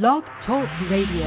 Blog 0.00 0.24
Talk 0.46 0.66
Radio. 0.90 1.26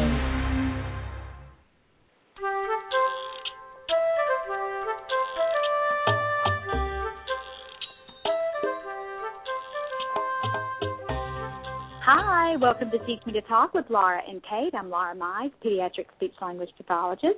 Hi, 12.02 12.56
welcome 12.60 12.90
to 12.90 12.98
Teach 13.06 13.20
Me 13.28 13.34
to 13.34 13.42
Talk 13.42 13.76
with 13.76 13.86
Laura 13.92 14.20
and 14.28 14.42
Kate. 14.42 14.74
I'm 14.74 14.90
Laura 14.90 15.14
Mize, 15.16 15.52
pediatric 15.64 16.06
speech 16.16 16.34
language 16.42 16.70
pathologist. 16.76 17.36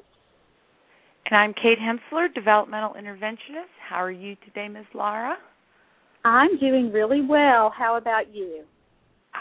And 1.26 1.38
I'm 1.38 1.54
Kate 1.54 1.78
Hensler, 1.78 2.34
developmental 2.34 2.94
interventionist. 2.94 3.68
How 3.90 3.98
are 3.98 4.12
you 4.12 4.38
today, 4.46 4.70
Ms. 4.70 4.86
Laura? 4.94 5.36
I'm 6.24 6.58
doing 6.58 6.90
really 6.94 7.22
well. 7.22 7.74
How 7.78 7.98
about 7.98 8.34
you? 8.34 8.64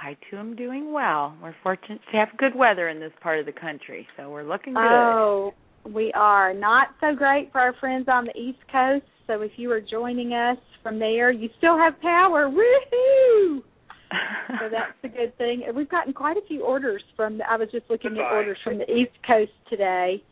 I 0.02 0.16
too 0.30 0.36
am 0.36 0.56
doing 0.56 0.92
well. 0.92 1.34
We're 1.42 1.54
fortunate 1.62 2.00
to 2.12 2.18
have 2.18 2.29
good 2.38 2.54
weather 2.54 2.88
in 2.88 3.00
this 3.00 3.12
part 3.22 3.40
of 3.40 3.46
the 3.46 3.52
country, 3.52 4.07
so 4.16 4.30
we're 4.30 4.44
looking 4.44 4.75
good. 4.75 4.82
Oh, 4.82 5.54
we 5.84 6.12
are. 6.14 6.52
Not 6.52 6.88
so 7.00 7.14
great 7.14 7.50
for 7.52 7.61
our 7.61 7.75
friends 7.75 8.07
on 8.08 8.26
the 8.26 8.38
East 8.38 8.58
Coast. 8.71 9.04
So 9.26 9.43
if 9.43 9.52
you 9.57 9.71
are 9.72 9.80
joining 9.80 10.32
us 10.32 10.58
from 10.82 10.98
there, 10.98 11.32
you 11.32 11.48
still 11.58 11.76
have 11.76 12.00
power. 12.00 12.48
Woohoo! 12.48 13.62
so 14.61 14.68
that's 14.71 14.93
a 15.02 15.08
good 15.08 15.36
thing. 15.38 15.64
And 15.66 15.76
we've 15.76 15.88
gotten 15.88 16.13
quite 16.13 16.36
a 16.36 16.46
few 16.46 16.63
orders 16.63 17.02
from. 17.16 17.38
The, 17.38 17.50
I 17.50 17.57
was 17.57 17.68
just 17.72 17.90
looking 17.90 18.10
Goodbye. 18.10 18.26
at 18.26 18.32
orders 18.32 18.58
from 18.63 18.79
the 18.79 18.90
East 18.90 19.13
Coast 19.26 19.52
today, 19.68 20.22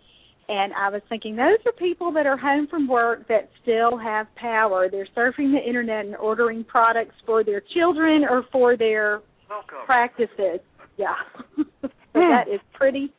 and 0.49 0.73
I 0.75 0.91
was 0.91 1.03
thinking 1.09 1.35
those 1.37 1.59
are 1.67 1.73
people 1.73 2.13
that 2.13 2.27
are 2.27 2.37
home 2.37 2.69
from 2.69 2.87
work 2.87 3.27
that 3.29 3.51
still 3.63 3.99
have 3.99 4.27
power. 4.37 4.89
They're 4.91 5.09
surfing 5.17 5.53
the 5.53 5.63
internet 5.67 6.05
and 6.05 6.17
ordering 6.17 6.65
products 6.65 7.15
for 7.27 7.43
their 7.43 7.63
children 7.75 8.25
or 8.29 8.45
for 8.53 8.77
their 8.77 9.21
Welcome. 9.49 9.79
practices. 9.87 10.61
Yeah. 10.97 11.15
so 11.83 11.89
that 12.15 12.45
is 12.53 12.61
pretty 12.75 13.13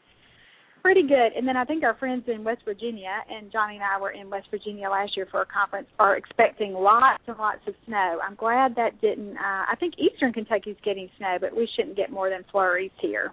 pretty 0.82 1.02
good. 1.02 1.34
And 1.36 1.48
then 1.48 1.58
I 1.58 1.66
think 1.66 1.84
our 1.84 1.96
friends 1.98 2.26
in 2.28 2.44
West 2.44 2.62
Virginia 2.64 3.10
and 3.28 3.52
Johnny 3.52 3.76
and 3.76 3.84
I 3.84 4.00
were 4.00 4.12
in 4.12 4.30
West 4.30 4.48
Virginia 4.52 4.88
last 4.88 5.18
year 5.18 5.28
for 5.32 5.42
a 5.42 5.46
conference 5.46 5.88
are 5.98 6.16
expecting 6.16 6.74
lots 6.74 7.24
and 7.28 7.38
lots 7.40 7.62
of 7.68 7.74
snow. 7.88 8.20
I'm 8.24 8.36
glad 8.36 8.76
that 8.76 9.02
didn't 9.02 9.36
uh 9.38 9.66
I 9.72 9.76
think 9.80 9.96
eastern 9.98 10.32
Kentucky's 10.34 10.78
getting 10.84 11.10
snow, 11.18 11.38
but 11.42 11.56
we 11.56 11.68
shouldn't 11.76 11.98
get 11.98 12.12
more 12.12 12.30
than 12.30 12.46
flurries 12.52 12.92
here. 13.02 13.32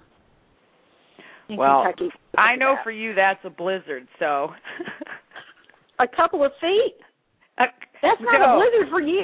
In 1.49 1.57
Well, 1.57 1.83
Kentucky. 1.85 2.09
I 2.39 2.57
know 2.57 2.77
for 2.83 2.91
you 2.91 3.15
that's 3.15 3.41
a 3.45 3.51
blizzard, 3.51 4.07
so 4.19 4.51
a 5.99 6.07
couple 6.17 6.45
of 6.45 6.53
feet. 6.61 6.95
Uh, 7.59 7.65
That's 8.01 8.21
not 8.23 8.41
no. 8.41 8.57
a 8.57 8.57
blizzard 8.57 8.89
for 8.91 9.01
you. 9.03 9.23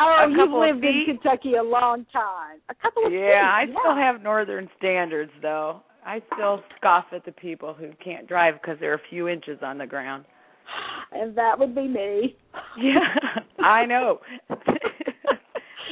Oh, 0.00 0.26
you've 0.30 0.50
lived 0.50 0.84
in? 0.84 1.02
Kentucky 1.06 1.54
a 1.54 1.62
long 1.62 2.06
time. 2.12 2.60
A 2.70 2.74
couple 2.74 3.04
of 3.06 3.12
feet. 3.12 3.18
Yeah, 3.18 3.50
I 3.52 3.64
yeah. 3.68 3.74
still 3.80 3.96
have 3.96 4.22
northern 4.22 4.68
standards 4.78 5.32
though. 5.42 5.82
I 6.04 6.22
still 6.34 6.62
scoff 6.76 7.04
at 7.12 7.24
the 7.26 7.32
people 7.32 7.74
who 7.74 7.90
can't 8.02 8.26
drive 8.26 8.54
because 8.60 8.78
they're 8.80 8.94
a 8.94 9.00
few 9.10 9.28
inches 9.28 9.58
on 9.62 9.78
the 9.78 9.86
ground. 9.86 10.24
and 11.12 11.36
that 11.36 11.58
would 11.58 11.74
be 11.74 11.86
me. 11.88 12.36
Yeah, 12.78 13.00
I 13.64 13.84
know. 13.84 14.20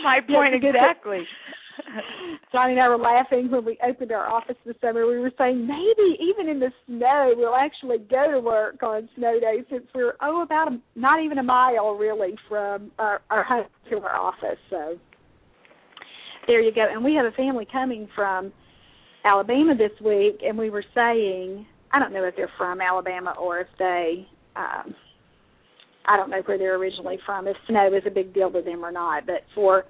My 0.02 0.20
point 0.26 0.54
exactly. 0.54 1.26
Johnny 2.52 2.72
and 2.72 2.80
I 2.80 2.88
were 2.88 2.98
laughing 2.98 3.50
when 3.50 3.64
we 3.64 3.78
opened 3.86 4.12
our 4.12 4.28
office 4.28 4.56
this 4.64 4.76
summer. 4.80 5.06
We 5.06 5.18
were 5.18 5.32
saying 5.38 5.66
maybe 5.66 6.18
even 6.20 6.48
in 6.48 6.60
the 6.60 6.70
snow 6.86 7.32
we'll 7.36 7.54
actually 7.54 7.98
go 8.10 8.30
to 8.30 8.40
work 8.40 8.82
on 8.82 9.08
snow 9.16 9.38
days 9.40 9.64
since 9.70 9.84
we're 9.94 10.14
oh 10.20 10.42
about 10.42 10.72
a, 10.72 10.80
not 10.96 11.22
even 11.22 11.38
a 11.38 11.42
mile 11.42 11.94
really 11.94 12.34
from 12.48 12.90
our, 12.98 13.20
our 13.30 13.44
home 13.44 13.66
to 13.90 13.96
our 13.98 14.16
office. 14.16 14.58
So 14.70 14.96
there 16.46 16.60
you 16.60 16.72
go. 16.74 16.86
And 16.90 17.04
we 17.04 17.14
have 17.14 17.26
a 17.26 17.32
family 17.32 17.66
coming 17.70 18.08
from 18.14 18.52
Alabama 19.24 19.74
this 19.74 19.92
week, 20.04 20.40
and 20.42 20.56
we 20.56 20.70
were 20.70 20.84
saying 20.94 21.66
I 21.92 21.98
don't 21.98 22.12
know 22.12 22.24
if 22.24 22.36
they're 22.36 22.50
from 22.58 22.80
Alabama 22.80 23.34
or 23.40 23.60
if 23.60 23.68
they. 23.78 24.26
Um, 24.56 24.94
I 26.06 26.16
don't 26.16 26.30
know 26.30 26.40
where 26.46 26.56
they're 26.56 26.76
originally 26.76 27.18
from, 27.26 27.46
if 27.46 27.56
snow 27.68 27.88
is 27.94 28.02
a 28.06 28.10
big 28.10 28.32
deal 28.32 28.50
to 28.50 28.62
them 28.62 28.82
or 28.82 28.90
not. 28.90 29.26
But 29.26 29.44
for 29.54 29.84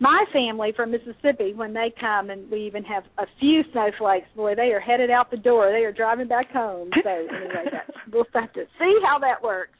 my 0.00 0.24
family 0.32 0.72
from 0.76 0.92
Mississippi, 0.92 1.54
when 1.54 1.72
they 1.72 1.92
come 1.98 2.30
and 2.30 2.50
we 2.50 2.66
even 2.66 2.84
have 2.84 3.04
a 3.18 3.26
few 3.40 3.62
snowflakes, 3.72 4.28
boy, 4.36 4.54
they 4.54 4.72
are 4.72 4.80
headed 4.80 5.10
out 5.10 5.30
the 5.30 5.36
door. 5.36 5.72
They 5.72 5.84
are 5.84 5.92
driving 5.92 6.28
back 6.28 6.50
home. 6.52 6.90
So 7.02 7.10
anyway, 7.10 7.64
that's, 7.72 7.98
we'll 8.12 8.24
have 8.34 8.52
to 8.52 8.64
see 8.78 8.98
how 9.04 9.18
that 9.20 9.42
works. 9.42 9.72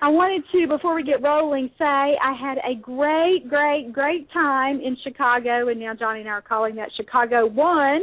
I 0.00 0.08
wanted 0.08 0.42
to, 0.50 0.66
before 0.66 0.96
we 0.96 1.04
get 1.04 1.22
rolling, 1.22 1.70
say 1.78 1.84
I 1.84 2.34
had 2.38 2.58
a 2.58 2.74
great, 2.74 3.48
great, 3.48 3.92
great 3.92 4.28
time 4.32 4.80
in 4.80 4.96
Chicago, 5.04 5.68
and 5.68 5.78
now 5.78 5.94
Johnny 5.94 6.20
and 6.20 6.28
I 6.28 6.32
are 6.32 6.42
calling 6.42 6.74
that 6.76 6.90
Chicago 6.96 7.46
One. 7.46 8.02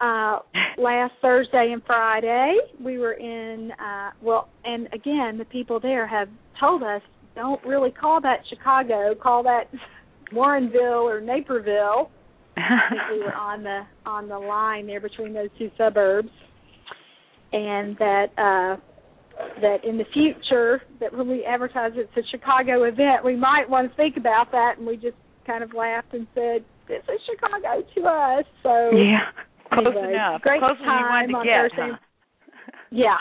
Uh, 0.00 0.38
last 0.78 1.12
Thursday 1.20 1.70
and 1.72 1.82
Friday, 1.86 2.56
we 2.82 2.98
were 2.98 3.12
in. 3.12 3.70
Uh, 3.72 4.10
well, 4.20 4.48
and 4.64 4.86
again, 4.94 5.38
the 5.38 5.44
people 5.52 5.78
there 5.78 6.06
have 6.06 6.28
told 6.58 6.82
us 6.82 7.02
don't 7.36 7.62
really 7.64 7.90
call 7.90 8.20
that 8.22 8.40
Chicago. 8.48 9.14
Call 9.14 9.42
that 9.44 9.64
Warrenville 10.32 11.02
or 11.04 11.20
Naperville. 11.20 12.10
We 13.12 13.18
were 13.18 13.34
on 13.34 13.62
the 13.62 13.82
on 14.06 14.28
the 14.28 14.38
line 14.38 14.86
there 14.86 15.00
between 15.00 15.32
those 15.32 15.48
two 15.58 15.70
suburbs, 15.78 16.28
and 17.52 17.96
that 17.98 18.26
uh, 18.36 18.76
that 19.60 19.78
in 19.84 19.96
the 19.98 20.04
future 20.12 20.82
that 21.00 21.16
when 21.16 21.28
we 21.28 21.44
advertise 21.44 21.92
it's 21.94 22.10
a 22.16 22.22
Chicago 22.30 22.84
event, 22.84 23.24
we 23.24 23.34
might 23.36 23.68
want 23.68 23.90
to 23.90 23.96
think 23.96 24.16
about 24.16 24.50
that. 24.52 24.74
And 24.78 24.86
we 24.86 24.96
just 24.96 25.16
kind 25.46 25.62
of 25.64 25.72
laughed 25.72 26.12
and 26.12 26.26
said, 26.34 26.64
"This 26.86 27.02
is 27.08 27.20
Chicago 27.26 27.82
to 27.94 28.00
us." 28.06 28.44
So 28.62 28.90
yeah, 28.94 29.30
close 29.72 29.86
Anyway, 29.96 30.12
enough. 30.14 30.42
great 30.42 30.60
Closer 30.60 30.84
time 30.84 31.34
on 31.34 31.42
to 31.42 31.44
get, 31.48 31.70
Thursday. 31.70 31.92
huh? 31.92 32.72
yeah. 32.90 33.16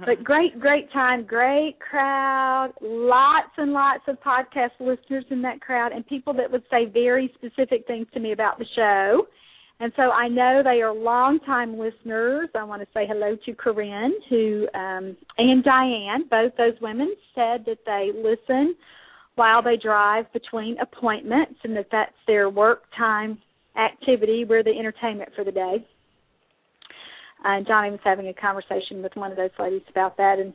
But 0.00 0.24
great, 0.24 0.58
great 0.58 0.92
time, 0.92 1.24
great 1.24 1.76
crowd, 1.78 2.72
lots 2.80 3.50
and 3.56 3.72
lots 3.72 4.02
of 4.08 4.20
podcast 4.20 4.70
listeners 4.80 5.24
in 5.30 5.42
that 5.42 5.60
crowd, 5.60 5.92
and 5.92 6.06
people 6.06 6.32
that 6.34 6.50
would 6.50 6.64
say 6.70 6.86
very 6.86 7.32
specific 7.34 7.86
things 7.86 8.06
to 8.14 8.20
me 8.20 8.32
about 8.32 8.58
the 8.58 8.66
show. 8.74 9.26
And 9.80 9.92
so 9.96 10.10
I 10.10 10.28
know 10.28 10.62
they 10.62 10.80
are 10.80 10.94
longtime 10.94 11.78
listeners. 11.78 12.48
I 12.54 12.62
want 12.62 12.82
to 12.82 12.88
say 12.94 13.04
hello 13.06 13.36
to 13.44 13.54
Corinne, 13.54 14.14
who 14.30 14.68
um, 14.74 15.16
and 15.38 15.64
Diane. 15.64 16.28
Both 16.30 16.52
those 16.56 16.80
women 16.80 17.14
said 17.34 17.64
that 17.66 17.78
they 17.84 18.10
listen 18.14 18.76
while 19.34 19.62
they 19.62 19.76
drive 19.76 20.32
between 20.32 20.76
appointments, 20.78 21.58
and 21.64 21.76
that 21.76 21.86
that's 21.90 22.12
their 22.26 22.48
work 22.48 22.82
time 22.96 23.38
activity. 23.76 24.44
We're 24.44 24.62
the 24.62 24.78
entertainment 24.78 25.30
for 25.34 25.44
the 25.44 25.52
day. 25.52 25.84
Uh, 27.44 27.60
Johnny 27.66 27.90
was 27.90 28.00
having 28.04 28.28
a 28.28 28.34
conversation 28.34 29.02
with 29.02 29.12
one 29.14 29.30
of 29.30 29.36
those 29.36 29.50
ladies 29.58 29.82
about 29.90 30.16
that 30.16 30.38
and 30.38 30.52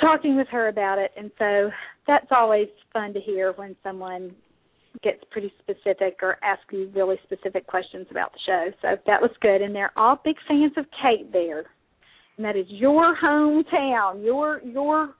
talking 0.00 0.36
with 0.36 0.48
her 0.48 0.68
about 0.68 0.98
it. 0.98 1.10
And 1.16 1.30
so 1.38 1.70
that's 2.06 2.26
always 2.30 2.68
fun 2.92 3.12
to 3.14 3.20
hear 3.20 3.52
when 3.56 3.76
someone 3.82 4.34
gets 5.02 5.18
pretty 5.30 5.52
specific 5.60 6.18
or 6.22 6.36
asks 6.44 6.64
you 6.70 6.90
really 6.94 7.16
specific 7.24 7.66
questions 7.66 8.06
about 8.10 8.32
the 8.32 8.38
show. 8.46 8.70
So 8.82 8.88
that 9.06 9.20
was 9.20 9.30
good. 9.40 9.62
And 9.62 9.74
they're 9.74 9.92
all 9.96 10.20
big 10.24 10.36
fans 10.46 10.72
of 10.76 10.86
Kate 11.02 11.32
there. 11.32 11.64
And 12.36 12.44
that 12.44 12.56
is 12.56 12.66
your 12.68 13.16
hometown, 13.16 14.24
your 14.24 14.60
your 14.62 15.14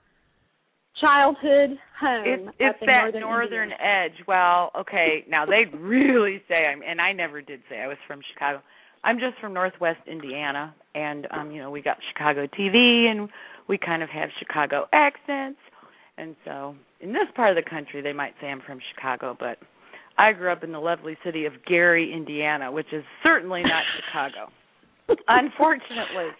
childhood 0.99 1.77
home. 1.99 2.23
It's 2.25 2.57
it's 2.59 2.79
that 2.81 3.11
northern, 3.13 3.21
northern 3.21 3.71
edge. 3.71 4.25
Well, 4.27 4.71
okay, 4.81 5.23
now 5.29 5.45
they 5.45 5.63
really 5.77 6.41
say 6.47 6.65
I'm, 6.65 6.81
and 6.81 6.99
I 6.99 7.13
never 7.13 7.41
did 7.41 7.61
say 7.69 7.79
I 7.79 7.87
was 7.87 7.97
from 8.07 8.21
Chicago. 8.33 8.61
I'm 9.05 9.19
just 9.19 9.39
from 9.39 9.53
Northwest 9.53 9.99
Indiana, 10.07 10.73
and 10.95 11.27
um, 11.29 11.51
you 11.51 11.61
know 11.61 11.69
we 11.69 11.81
got 11.81 11.97
Chicago 12.11 12.47
TV, 12.47 13.05
and 13.05 13.29
we 13.69 13.77
kind 13.77 14.01
of 14.01 14.09
have 14.09 14.29
Chicago 14.39 14.87
accents, 14.91 15.59
and 16.17 16.35
so 16.43 16.75
in 17.01 17.13
this 17.13 17.27
part 17.35 17.55
of 17.55 17.63
the 17.63 17.69
country 17.69 18.01
they 18.01 18.13
might 18.13 18.33
say 18.41 18.47
I'm 18.47 18.61
from 18.65 18.79
Chicago, 18.95 19.37
but 19.39 19.59
I 20.17 20.33
grew 20.33 20.51
up 20.51 20.63
in 20.63 20.71
the 20.71 20.79
lovely 20.79 21.17
city 21.23 21.45
of 21.45 21.53
Gary, 21.67 22.11
Indiana, 22.11 22.71
which 22.71 22.91
is 22.91 23.03
certainly 23.21 23.61
not 23.61 23.83
Chicago, 24.07 24.51
unfortunately. 25.27 26.31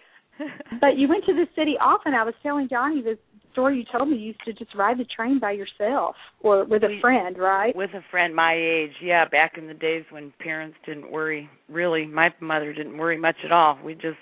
But 0.80 0.98
you 0.98 1.08
went 1.08 1.24
to 1.26 1.32
the 1.32 1.46
city 1.54 1.76
often. 1.80 2.14
I 2.14 2.24
was 2.24 2.34
telling 2.42 2.68
Johnny 2.68 3.00
the 3.00 3.16
story 3.56 3.78
you 3.78 3.84
told 3.90 4.10
me. 4.10 4.16
You 4.18 4.26
used 4.26 4.44
to 4.44 4.52
just 4.52 4.74
ride 4.74 4.98
the 4.98 5.04
train 5.06 5.38
by 5.40 5.52
yourself 5.52 6.14
or 6.40 6.64
with 6.66 6.82
a 6.84 6.88
We- 6.88 7.00
friend, 7.00 7.38
right? 7.38 7.74
with 7.74 7.94
a 7.94 8.02
friend 8.10 8.34
my 8.34 8.52
age 8.54 8.92
yeah 9.02 9.24
back 9.24 9.56
in 9.56 9.66
the 9.66 9.74
days 9.74 10.04
when 10.10 10.30
parents 10.40 10.76
didn't 10.84 11.10
worry 11.10 11.48
really 11.70 12.04
my 12.06 12.28
mother 12.40 12.72
didn't 12.74 12.96
worry 12.98 13.16
much 13.18 13.36
at 13.44 13.50
all 13.52 13.78
we 13.84 13.94
just 13.94 14.18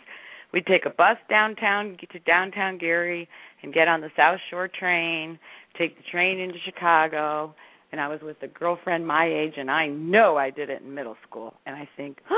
we'd 0.52 0.66
take 0.66 0.86
a 0.86 0.90
bus 0.90 1.16
downtown 1.28 1.96
get 2.00 2.10
to 2.12 2.19
downtown 2.20 2.78
gary 2.78 3.28
and 3.62 3.75
get 3.75 3.88
on 3.88 4.00
the 4.00 4.10
south 4.16 4.38
shore 4.50 4.69
train 4.69 5.38
take 5.78 5.96
the 5.96 6.02
train 6.10 6.38
into 6.38 6.58
chicago 6.64 7.54
and 7.94 8.00
i 8.00 8.08
was 8.08 8.19
with 8.23 8.37
a 8.43 8.49
girlfriend 8.49 9.06
my 9.06 9.25
age 9.25 9.55
and 9.56 9.70
i 9.70 9.87
know 9.87 10.37
i 10.37 10.50
did 10.50 10.69
it 10.69 10.82
in 10.82 10.93
middle 10.93 11.17
school 11.29 11.55
and 11.64 11.76
i 11.76 11.88
think 11.96 12.19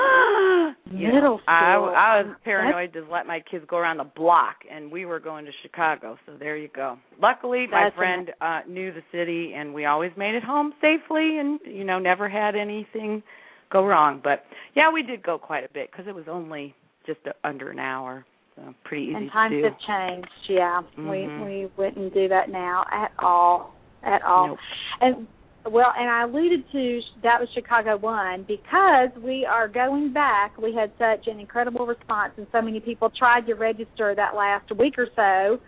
you 0.93 1.09
know, 1.09 1.15
Middle 1.15 1.41
I, 1.49 1.75
school. 1.75 1.95
I 1.97 2.23
was 2.23 2.37
paranoid 2.45 2.93
to 2.93 3.07
let 3.11 3.27
my 3.27 3.41
kids 3.51 3.65
go 3.67 3.79
around 3.79 3.97
the 3.97 4.05
block 4.05 4.57
and 4.71 4.93
we 4.93 5.07
were 5.07 5.19
going 5.19 5.47
to 5.47 5.53
chicago 5.63 6.19
so 6.27 6.33
there 6.39 6.59
you 6.59 6.69
go 6.75 6.99
luckily 7.23 7.67
my 7.71 7.85
That's 7.85 7.97
friend 7.97 8.31
uh 8.43 8.61
knew 8.69 8.93
the 8.93 9.03
city 9.11 9.55
and 9.57 9.73
we 9.73 9.87
always 9.87 10.13
made 10.19 10.35
it 10.35 10.45
home 10.45 10.75
safely 10.83 11.39
and 11.39 11.59
you 11.65 11.85
know 11.85 11.99
never 11.99 12.29
had 12.29 12.55
anything 12.55 13.23
go 13.71 13.85
wrong. 13.85 14.21
But 14.23 14.45
yeah, 14.75 14.93
we 14.93 15.03
did 15.03 15.23
go 15.23 15.39
quite 15.39 15.65
a 15.65 15.73
bit 15.73 15.91
because 15.91 16.07
it 16.09 16.15
was 16.15 16.25
only 16.29 16.75
just 17.07 17.21
a, 17.27 17.47
under 17.47 17.71
an 17.71 17.79
hour, 17.79 18.25
so 18.55 18.75
pretty 18.85 19.07
easy 19.07 19.15
and 19.15 19.31
times 19.31 19.65
have 19.65 19.79
changed. 19.87 20.29
Yeah, 20.49 20.83
Mhm. 20.99 21.11
we 21.11 21.45
we 21.45 21.71
wouldn't 21.77 22.15
do 22.15 22.29
that 22.29 22.49
now 22.49 22.85
at 22.91 23.13
all, 23.19 23.75
at 24.03 24.23
all. 24.23 24.49
Nope. 24.49 24.59
And 25.01 25.27
well, 25.71 25.93
and 25.97 26.09
I 26.09 26.25
alluded 26.25 26.65
to 26.73 27.01
that 27.23 27.41
was 27.41 27.49
Chicago 27.55 27.97
one 27.97 28.45
because 28.47 29.11
we 29.23 29.45
are 29.45 29.69
going 29.69 30.13
back. 30.13 30.57
We 30.59 30.75
had 30.75 30.93
such 30.99 31.27
an 31.27 31.41
incredible 31.41 31.87
response, 31.87 32.33
and 32.37 32.47
so 32.53 32.63
many 32.63 32.81
people 32.81 33.11
tried 33.11 33.47
to 33.47 33.55
register 33.55 34.15
that 34.15 34.35
last 34.35 34.71
week 34.77 34.95
or 34.99 35.09
so 35.17 35.61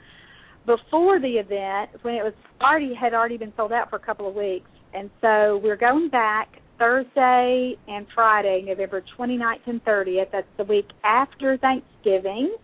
before 0.66 1.18
the 1.18 1.38
event 1.38 1.90
when 2.02 2.14
it 2.14 2.22
was 2.22 2.34
already 2.60 2.94
had 2.94 3.14
already 3.14 3.38
been 3.38 3.52
sold 3.56 3.72
out 3.72 3.90
for 3.90 3.96
a 3.96 4.00
couple 4.00 4.28
of 4.28 4.34
weeks. 4.34 4.68
And 4.94 5.10
so 5.20 5.60
we're 5.62 5.76
going 5.76 6.10
back 6.10 6.48
Thursday 6.78 7.74
and 7.88 8.06
Friday, 8.14 8.62
November 8.64 9.02
29th 9.18 9.66
and 9.66 9.84
30th. 9.84 10.30
That's 10.32 10.46
the 10.56 10.64
week 10.64 10.86
after 11.04 11.56
Thanksgiving. 11.58 12.54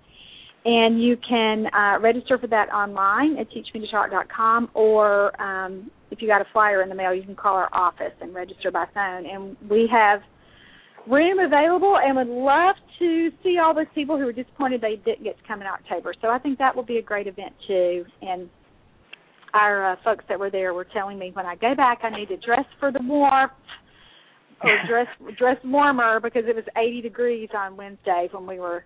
And 0.66 1.02
you 1.02 1.16
can 1.28 1.66
uh, 1.75 2.00
register 2.00 2.38
for 2.38 2.46
that 2.46 2.70
online 2.70 3.36
at 3.38 3.48
teachmetotalk.com, 3.50 4.70
or 4.72 5.40
um, 5.40 5.90
if 6.14 6.22
you 6.22 6.28
got 6.28 6.40
a 6.40 6.46
flyer 6.52 6.82
in 6.82 6.88
the 6.88 6.94
mail, 6.94 7.12
you 7.12 7.22
can 7.22 7.34
call 7.34 7.56
our 7.56 7.69
office 7.75 8.12
and 8.20 8.34
register 8.34 8.70
by 8.70 8.87
phone. 8.94 9.26
And 9.26 9.56
we 9.69 9.88
have 9.93 10.20
room 11.11 11.38
available 11.40 11.99
and 12.02 12.16
would 12.16 12.28
love 12.28 12.76
to 12.99 13.31
see 13.43 13.58
all 13.62 13.75
those 13.75 13.90
people 13.94 14.16
who 14.16 14.26
are 14.28 14.32
disappointed 14.32 14.81
they 14.81 14.96
didn't 15.05 15.25
get 15.25 15.37
to 15.37 15.43
come 15.46 15.61
in 15.61 15.66
October. 15.66 16.14
So 16.22 16.28
I 16.28 16.38
think 16.38 16.58
that 16.58 16.75
will 16.75 16.84
be 16.84 16.99
a 16.99 17.02
great 17.02 17.26
event 17.26 17.52
too. 17.66 18.05
And 18.22 18.49
our 19.52 19.93
uh, 19.93 19.96
folks 20.05 20.25
that 20.28 20.38
were 20.38 20.50
there 20.50 20.72
were 20.72 20.87
telling 20.93 21.19
me 21.19 21.31
when 21.34 21.46
I 21.46 21.56
go 21.56 21.75
back, 21.75 21.99
I 22.02 22.11
need 22.11 22.28
to 22.28 22.37
dress 22.37 22.64
for 22.78 22.93
the 22.93 23.00
warmth 23.02 23.52
or 24.62 24.78
dress 24.88 25.06
dress 25.37 25.56
warmer 25.64 26.20
because 26.20 26.44
it 26.46 26.55
was 26.55 26.64
80 26.76 27.02
degrees 27.02 27.49
on 27.56 27.76
Wednesday 27.76 28.28
when 28.32 28.46
we 28.46 28.58
were 28.60 28.84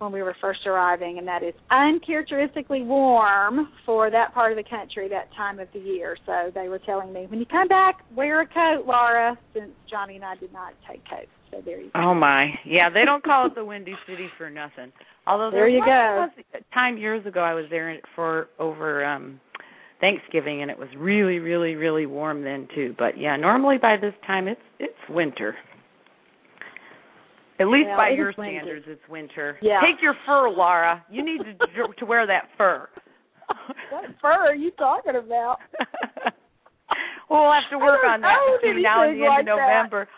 when 0.00 0.12
we 0.12 0.22
were 0.22 0.34
first 0.40 0.60
arriving, 0.66 1.18
and 1.18 1.28
that 1.28 1.42
is 1.42 1.52
uncharacteristically 1.70 2.82
warm 2.82 3.68
for 3.84 4.10
that 4.10 4.32
part 4.32 4.50
of 4.50 4.56
the 4.56 4.68
country 4.68 5.08
that 5.08 5.28
time 5.36 5.60
of 5.60 5.68
the 5.74 5.78
year. 5.78 6.16
So 6.24 6.50
they 6.54 6.68
were 6.68 6.78
telling 6.78 7.12
me 7.12 7.26
when 7.28 7.38
you 7.38 7.46
come 7.46 7.68
back, 7.68 8.00
wear 8.16 8.40
a 8.40 8.46
coat, 8.46 8.84
Laura, 8.86 9.38
since 9.54 9.70
Johnny 9.90 10.16
and 10.16 10.24
I 10.24 10.36
did 10.36 10.52
not 10.52 10.72
take 10.90 11.02
coats. 11.08 11.28
So 11.50 11.58
there 11.64 11.80
you 11.80 11.90
go. 11.92 12.00
Oh 12.00 12.14
my, 12.14 12.48
yeah, 12.64 12.88
they 12.88 13.04
don't 13.04 13.22
call 13.22 13.46
it 13.46 13.54
the 13.54 13.64
Windy 13.64 13.94
City 14.08 14.28
for 14.38 14.48
nothing. 14.48 14.92
Although 15.26 15.50
There 15.50 15.68
you 15.68 15.80
was 15.80 16.30
go. 16.34 16.58
a 16.58 16.74
time 16.74 16.96
years 16.96 17.26
ago, 17.26 17.40
I 17.40 17.54
was 17.54 17.66
there 17.70 17.94
for 18.16 18.48
over 18.58 19.04
um 19.04 19.40
Thanksgiving, 20.00 20.62
and 20.62 20.70
it 20.70 20.78
was 20.78 20.88
really, 20.96 21.40
really, 21.40 21.74
really 21.74 22.06
warm 22.06 22.42
then 22.42 22.68
too. 22.74 22.94
But 22.98 23.18
yeah, 23.18 23.36
normally 23.36 23.76
by 23.76 23.96
this 24.00 24.14
time 24.26 24.48
it's 24.48 24.60
it's 24.78 24.94
winter. 25.10 25.56
At 27.60 27.68
least 27.68 27.88
Well, 27.88 27.96
by 27.98 28.08
your 28.10 28.32
standards, 28.32 28.86
it's 28.88 29.06
winter. 29.08 29.58
Yeah. 29.60 29.80
Take 29.84 30.00
your 30.02 30.14
fur, 30.24 30.48
Laura. 30.48 31.04
You 31.10 31.22
need 31.22 31.42
to 31.44 31.92
to 31.98 32.06
wear 32.06 32.26
that 32.26 32.48
fur. 32.56 32.88
What 33.90 34.04
fur 34.22 34.28
are 34.48 34.54
you 34.54 34.70
talking 34.72 35.16
about? 35.16 35.58
well, 37.28 37.30
we'll 37.42 37.52
have 37.52 37.68
to 37.70 37.78
work 37.78 38.00
on 38.06 38.22
that 38.22 38.36
between 38.62 38.82
now 38.82 39.02
and 39.08 39.20
the 39.20 39.26
end 39.26 39.48
of 39.48 39.56
like 39.56 39.56
that. 39.56 39.56
November. 39.56 40.08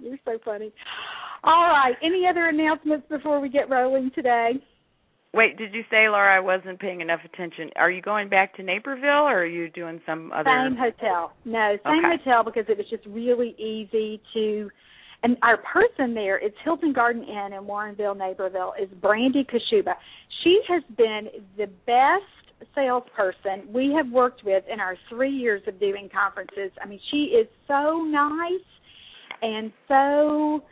You're 0.00 0.18
so 0.24 0.38
funny. 0.44 0.72
All 1.44 1.68
right. 1.68 1.94
Any 2.02 2.26
other 2.28 2.48
announcements 2.48 3.06
before 3.08 3.40
we 3.40 3.48
get 3.48 3.68
rolling 3.70 4.10
today? 4.14 4.52
Wait, 5.34 5.58
did 5.58 5.74
you 5.74 5.82
say, 5.90 6.08
Laura, 6.08 6.34
I 6.34 6.40
wasn't 6.40 6.80
paying 6.80 7.02
enough 7.02 7.20
attention? 7.24 7.70
Are 7.76 7.90
you 7.90 8.00
going 8.00 8.28
back 8.28 8.54
to 8.56 8.62
Naperville, 8.62 9.28
or 9.28 9.40
are 9.42 9.46
you 9.46 9.68
doing 9.68 10.00
some 10.06 10.32
other? 10.32 10.50
Same 10.68 10.76
hotel. 10.76 11.32
No, 11.44 11.76
same 11.84 12.04
Okay. 12.04 12.16
hotel 12.24 12.42
because 12.42 12.64
it 12.68 12.78
was 12.78 12.86
just 12.90 13.04
really 13.06 13.54
easy 13.58 14.20
to. 14.34 14.70
And 15.22 15.36
our 15.42 15.56
person 15.56 16.14
there 16.14 16.38
is 16.38 16.52
Hilton 16.64 16.92
Garden 16.92 17.22
Inn 17.22 17.52
in 17.52 17.64
Warrenville, 17.64 18.16
Naperville, 18.16 18.74
is 18.80 18.88
Brandy 19.00 19.44
Kashuba. 19.44 19.94
She 20.44 20.60
has 20.68 20.82
been 20.96 21.28
the 21.56 21.66
best 21.86 22.24
salesperson 22.74 23.72
we 23.72 23.92
have 23.96 24.10
worked 24.10 24.44
with 24.44 24.64
in 24.72 24.80
our 24.80 24.96
three 25.08 25.30
years 25.30 25.62
of 25.66 25.78
doing 25.78 26.08
conferences. 26.12 26.70
I 26.82 26.86
mean, 26.86 27.00
she 27.10 27.34
is 27.36 27.46
so 27.68 28.02
nice 28.02 28.60
and 29.42 29.72
so 29.88 30.62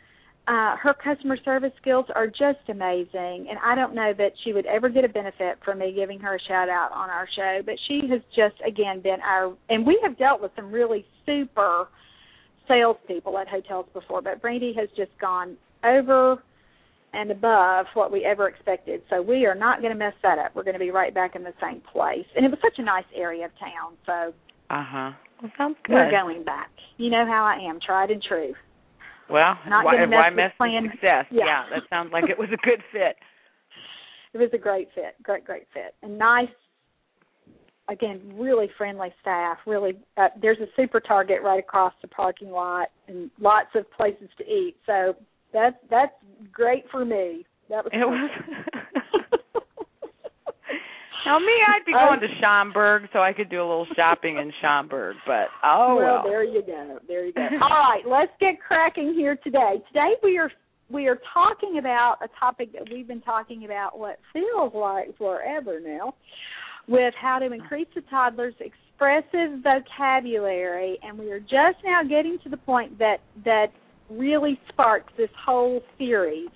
uh 0.47 0.75
her 0.77 0.93
customer 0.93 1.37
service 1.43 1.71
skills 1.79 2.05
are 2.15 2.27
just 2.27 2.67
amazing 2.69 3.47
and 3.49 3.59
I 3.63 3.75
don't 3.75 3.93
know 3.93 4.11
that 4.17 4.31
she 4.43 4.53
would 4.53 4.65
ever 4.65 4.89
get 4.89 5.05
a 5.05 5.09
benefit 5.09 5.57
from 5.63 5.79
me 5.79 5.93
giving 5.95 6.19
her 6.19 6.35
a 6.35 6.39
shout 6.47 6.69
out 6.69 6.91
on 6.91 7.09
our 7.09 7.27
show, 7.35 7.61
but 7.65 7.75
she 7.87 8.01
has 8.09 8.21
just 8.35 8.55
again 8.65 9.01
been 9.01 9.21
our 9.21 9.55
and 9.69 9.85
we 9.85 9.99
have 10.03 10.17
dealt 10.17 10.41
with 10.41 10.51
some 10.55 10.71
really 10.71 11.05
super 11.25 11.87
salespeople 12.67 13.37
at 13.37 13.47
hotels 13.47 13.85
before, 13.93 14.21
but 14.21 14.41
Brandy 14.41 14.73
has 14.77 14.89
just 14.95 15.11
gone 15.19 15.57
over 15.83 16.41
and 17.13 17.31
above 17.31 17.85
what 17.93 18.11
we 18.11 18.25
ever 18.25 18.47
expected. 18.47 19.01
So 19.09 19.21
we 19.21 19.45
are 19.45 19.55
not 19.55 19.79
going 19.81 19.93
to 19.93 19.97
mess 19.97 20.13
that 20.23 20.37
up. 20.37 20.55
We're 20.55 20.63
going 20.63 20.73
to 20.75 20.79
be 20.79 20.91
right 20.91 21.13
back 21.13 21.35
in 21.35 21.43
the 21.43 21.53
same 21.61 21.81
place. 21.91 22.25
And 22.35 22.45
it 22.45 22.49
was 22.49 22.59
such 22.61 22.77
a 22.77 22.83
nice 22.83 23.05
area 23.15 23.45
of 23.45 23.51
town, 23.59 23.95
so 24.05 24.33
Uh 24.69 24.83
huh. 24.85 25.11
Well, 25.41 25.51
sounds 25.57 25.77
good. 25.85 25.93
we're 25.93 26.11
going 26.11 26.43
back. 26.43 26.69
You 26.97 27.09
know 27.09 27.25
how 27.25 27.43
I 27.45 27.67
am, 27.69 27.79
tried 27.85 28.09
and 28.11 28.21
true. 28.21 28.53
Well, 29.29 29.57
Not 29.67 29.85
why, 29.85 29.95
gonna 29.95 30.07
mess 30.07 30.17
why 30.17 30.29
with 30.29 30.35
mess 30.37 30.51
with 30.51 30.57
plan- 30.57 30.89
success? 30.91 31.25
Yeah. 31.31 31.63
that 31.71 31.83
sounds 31.89 32.11
like 32.13 32.25
it 32.29 32.37
was 32.37 32.49
a 32.53 32.57
good 32.65 32.81
fit. 32.91 33.15
It 34.33 34.39
was 34.39 34.49
a 34.53 34.57
great 34.57 34.89
fit, 34.93 35.15
great, 35.23 35.45
great 35.45 35.63
fit, 35.73 35.95
and 36.03 36.17
nice. 36.17 36.49
Again, 37.87 38.33
really 38.35 38.67
friendly 38.77 39.13
staff. 39.21 39.57
Really, 39.67 39.93
uh, 40.17 40.29
there's 40.41 40.57
a 40.59 40.67
super 40.75 40.99
Target 40.99 41.43
right 41.43 41.59
across 41.59 41.93
the 42.01 42.07
parking 42.07 42.49
lot, 42.49 42.87
and 43.07 43.29
lots 43.39 43.69
of 43.75 43.89
places 43.91 44.29
to 44.37 44.43
eat. 44.43 44.75
So 44.85 45.15
that's 45.53 45.75
that's 45.89 46.13
great 46.51 46.85
for 46.91 47.05
me. 47.05 47.45
That 47.69 47.85
was. 47.85 47.91
It 47.93 48.05
was. 48.05 48.29
now 51.25 51.39
me, 51.39 51.53
I'd 51.67 51.85
be 51.85 51.93
going 51.93 52.19
to 52.19 52.27
Schaumburg 52.41 53.03
so 53.13 53.19
I 53.19 53.33
could 53.33 53.49
do 53.49 53.59
a 53.59 53.67
little 53.67 53.87
shopping 53.95 54.37
in 54.37 54.51
Schaumburg, 54.61 55.15
but 55.25 55.47
oh 55.63 55.95
well, 55.95 56.05
well. 56.05 56.23
there 56.23 56.43
you 56.43 56.63
go. 56.65 56.99
There 57.07 57.25
you 57.25 57.33
go. 57.33 57.41
All 57.61 57.69
right, 57.69 58.03
let's 58.07 58.31
get 58.39 58.59
cracking 58.59 59.13
here 59.13 59.37
today. 59.43 59.81
Today 59.87 60.13
we 60.23 60.37
are 60.37 60.51
we 60.89 61.07
are 61.07 61.19
talking 61.33 61.77
about 61.79 62.17
a 62.23 62.27
topic 62.39 62.73
that 62.73 62.83
we've 62.91 63.07
been 63.07 63.21
talking 63.21 63.65
about 63.65 63.97
what 63.97 64.19
feels 64.31 64.73
like 64.73 65.17
forever 65.17 65.79
now, 65.79 66.13
with 66.87 67.13
how 67.19 67.39
to 67.39 67.51
increase 67.51 67.87
the 67.95 68.01
toddler's 68.09 68.53
expressive 68.59 69.61
vocabulary, 69.63 70.97
and 71.03 71.17
we 71.17 71.31
are 71.31 71.39
just 71.39 71.83
now 71.83 72.01
getting 72.07 72.37
to 72.43 72.49
the 72.49 72.57
point 72.57 72.97
that 72.99 73.17
that 73.43 73.67
really 74.09 74.59
sparks 74.69 75.11
this 75.17 75.29
whole 75.45 75.81
series. 75.97 76.49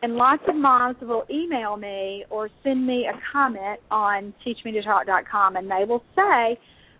And 0.00 0.14
lots 0.14 0.42
of 0.48 0.54
moms 0.54 0.96
will 1.02 1.24
email 1.28 1.76
me 1.76 2.24
or 2.30 2.48
send 2.62 2.86
me 2.86 3.06
a 3.12 3.18
comment 3.32 3.80
on 3.90 4.32
teachmetotalk.com, 4.46 5.56
and 5.56 5.68
they 5.68 5.84
will 5.88 6.04
say, 6.14 6.58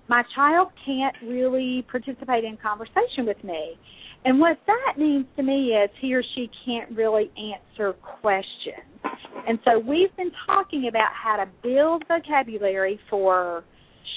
my 0.08 0.22
child 0.34 0.68
can't 0.84 1.14
really 1.22 1.86
participate 1.90 2.42
in 2.44 2.56
conversation 2.56 3.24
with 3.24 3.42
me. 3.44 3.78
And 4.24 4.40
what 4.40 4.58
that 4.66 4.98
means 4.98 5.26
to 5.36 5.42
me 5.42 5.68
is 5.68 5.90
he 6.00 6.14
or 6.14 6.22
she 6.34 6.50
can't 6.64 6.90
really 6.96 7.30
answer 7.36 7.94
questions. 8.20 8.84
And 9.46 9.58
so 9.64 9.78
we've 9.78 10.14
been 10.16 10.32
talking 10.46 10.88
about 10.88 11.10
how 11.12 11.36
to 11.36 11.48
build 11.62 12.04
vocabulary 12.08 12.98
for 13.08 13.64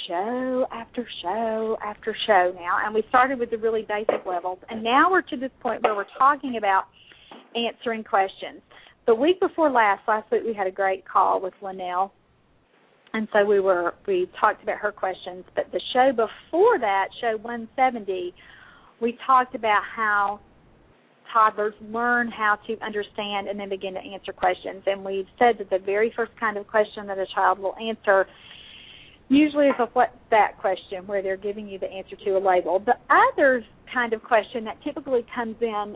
show 0.08 0.66
after 0.72 1.08
show 1.22 1.78
after 1.86 2.16
show 2.28 2.52
now. 2.56 2.80
And 2.84 2.94
we 2.94 3.04
started 3.10 3.40
with 3.40 3.52
the 3.52 3.58
really 3.58 3.86
basic 3.88 4.26
levels. 4.26 4.60
And 4.70 4.84
now 4.84 5.10
we're 5.12 5.22
to 5.22 5.38
this 5.38 5.52
point 5.62 5.84
where 5.84 5.96
we're 5.96 6.06
talking 6.18 6.58
about 6.58 6.86
answering 7.56 8.04
questions. 8.04 8.62
The 9.08 9.16
week 9.16 9.40
before 9.40 9.70
last, 9.70 10.02
last 10.08 10.32
week 10.32 10.42
we 10.46 10.54
had 10.54 10.68
a 10.68 10.72
great 10.72 11.06
call 11.08 11.40
with 11.42 11.54
Linnell 11.62 12.12
and 13.14 13.28
so 13.34 13.46
we 13.46 13.60
were 13.60 13.94
we 14.08 14.30
talked 14.40 14.64
about 14.64 14.78
her 14.78 14.92
questions. 14.92 15.44
But 15.56 15.66
the 15.72 15.82
show 15.94 16.12
before 16.12 16.80
that, 16.80 17.08
show 17.20 17.38
170, 17.42 18.34
we 19.02 19.18
talked 19.26 19.56
about 19.56 19.82
how 19.96 20.40
toddlers 21.34 21.74
learn 21.82 22.30
how 22.30 22.58
to 22.68 22.78
understand 22.86 23.48
and 23.48 23.60
then 23.60 23.70
begin 23.70 23.94
to 23.94 24.00
answer 24.00 24.32
questions. 24.32 24.84
And 24.86 25.04
we've 25.04 25.28
said 25.40 25.56
that 25.60 25.70
the 25.70 25.80
very 25.84 26.14
first 26.16 26.32
kind 26.40 26.58
of 26.58 26.68
question 26.68 27.08
that 27.08 27.18
a 27.18 27.26
child 27.34 27.60
will 27.60 27.76
answer 27.76 28.28
usually 29.30 29.68
is 29.68 29.76
a 29.80 29.86
what's 29.94 30.12
that 30.30 30.58
question 30.60 31.08
where 31.08 31.22
they're 31.22 31.38
giving 31.38 31.68
you 31.68 31.80
the 31.80 31.90
answer 31.90 32.16
to 32.26 32.32
a 32.32 32.40
label. 32.40 32.80
The 32.80 32.96
other 33.10 33.64
kind 33.94 34.14
of 34.14 34.22
question 34.24 34.66
that 34.66 34.78
typically 34.84 35.26
comes 35.34 35.56
in 35.62 35.96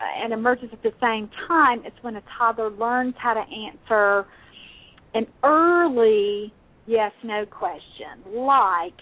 uh, 0.00 0.04
and 0.22 0.32
emerges 0.32 0.70
at 0.72 0.82
the 0.82 0.92
same 1.00 1.28
time 1.48 1.80
is 1.80 1.92
when 2.02 2.16
a 2.16 2.22
toddler 2.38 2.70
learns 2.70 3.14
how 3.18 3.34
to 3.34 3.40
answer 3.40 4.26
an 5.14 5.26
early 5.42 6.52
yes 6.86 7.12
no 7.24 7.44
question 7.46 8.22
like 8.34 8.94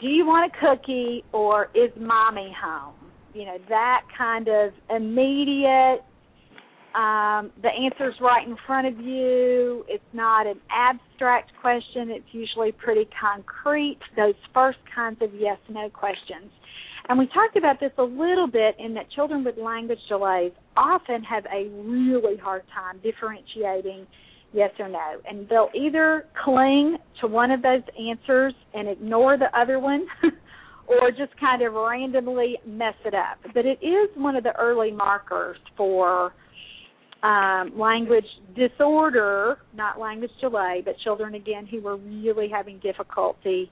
do 0.00 0.08
you 0.08 0.26
want 0.26 0.52
a 0.52 0.58
cookie 0.60 1.24
or 1.32 1.68
is 1.74 1.90
mommy 1.98 2.54
home? 2.60 2.94
You 3.34 3.44
know 3.44 3.58
that 3.68 4.02
kind 4.16 4.48
of 4.48 4.72
immediate 4.94 6.00
um 6.94 7.50
the 7.62 7.68
answer's 7.68 8.14
right 8.20 8.46
in 8.46 8.56
front 8.66 8.86
of 8.86 8.98
you. 8.98 9.84
It's 9.88 10.02
not 10.12 10.46
an 10.46 10.60
abstract 10.70 11.52
question. 11.60 12.10
It's 12.10 12.26
usually 12.32 12.72
pretty 12.72 13.08
concrete. 13.20 13.98
Those 14.16 14.34
first 14.54 14.78
kinds 14.94 15.18
of 15.20 15.30
yes 15.34 15.58
no 15.68 15.88
questions. 15.90 16.50
And 17.08 17.18
we 17.18 17.26
talked 17.28 17.56
about 17.56 17.80
this 17.80 17.92
a 17.96 18.02
little 18.02 18.46
bit 18.46 18.76
in 18.78 18.92
that 18.94 19.10
children 19.10 19.42
with 19.42 19.56
language 19.56 19.98
delays 20.08 20.52
often 20.76 21.22
have 21.24 21.44
a 21.46 21.68
really 21.70 22.36
hard 22.36 22.62
time 22.74 23.00
differentiating 23.02 24.06
yes 24.52 24.70
or 24.78 24.88
no. 24.88 25.20
And 25.28 25.48
they'll 25.48 25.70
either 25.74 26.26
cling 26.44 26.96
to 27.20 27.26
one 27.26 27.50
of 27.50 27.62
those 27.62 27.82
answers 27.98 28.54
and 28.74 28.88
ignore 28.88 29.36
the 29.36 29.56
other 29.58 29.78
one 29.78 30.06
or 30.86 31.10
just 31.10 31.38
kind 31.38 31.62
of 31.62 31.74
randomly 31.74 32.56
mess 32.66 32.94
it 33.04 33.14
up. 33.14 33.38
But 33.54 33.66
it 33.66 33.78
is 33.82 34.08
one 34.16 34.36
of 34.36 34.44
the 34.44 34.56
early 34.56 34.90
markers 34.90 35.58
for 35.76 36.32
um, 37.22 37.72
language 37.76 38.24
disorder, 38.56 39.58
not 39.74 39.98
language 39.98 40.30
delay, 40.40 40.82
but 40.84 40.94
children 41.02 41.34
again 41.34 41.66
who 41.66 41.80
were 41.80 41.96
really 41.96 42.48
having 42.48 42.78
difficulty 42.78 43.70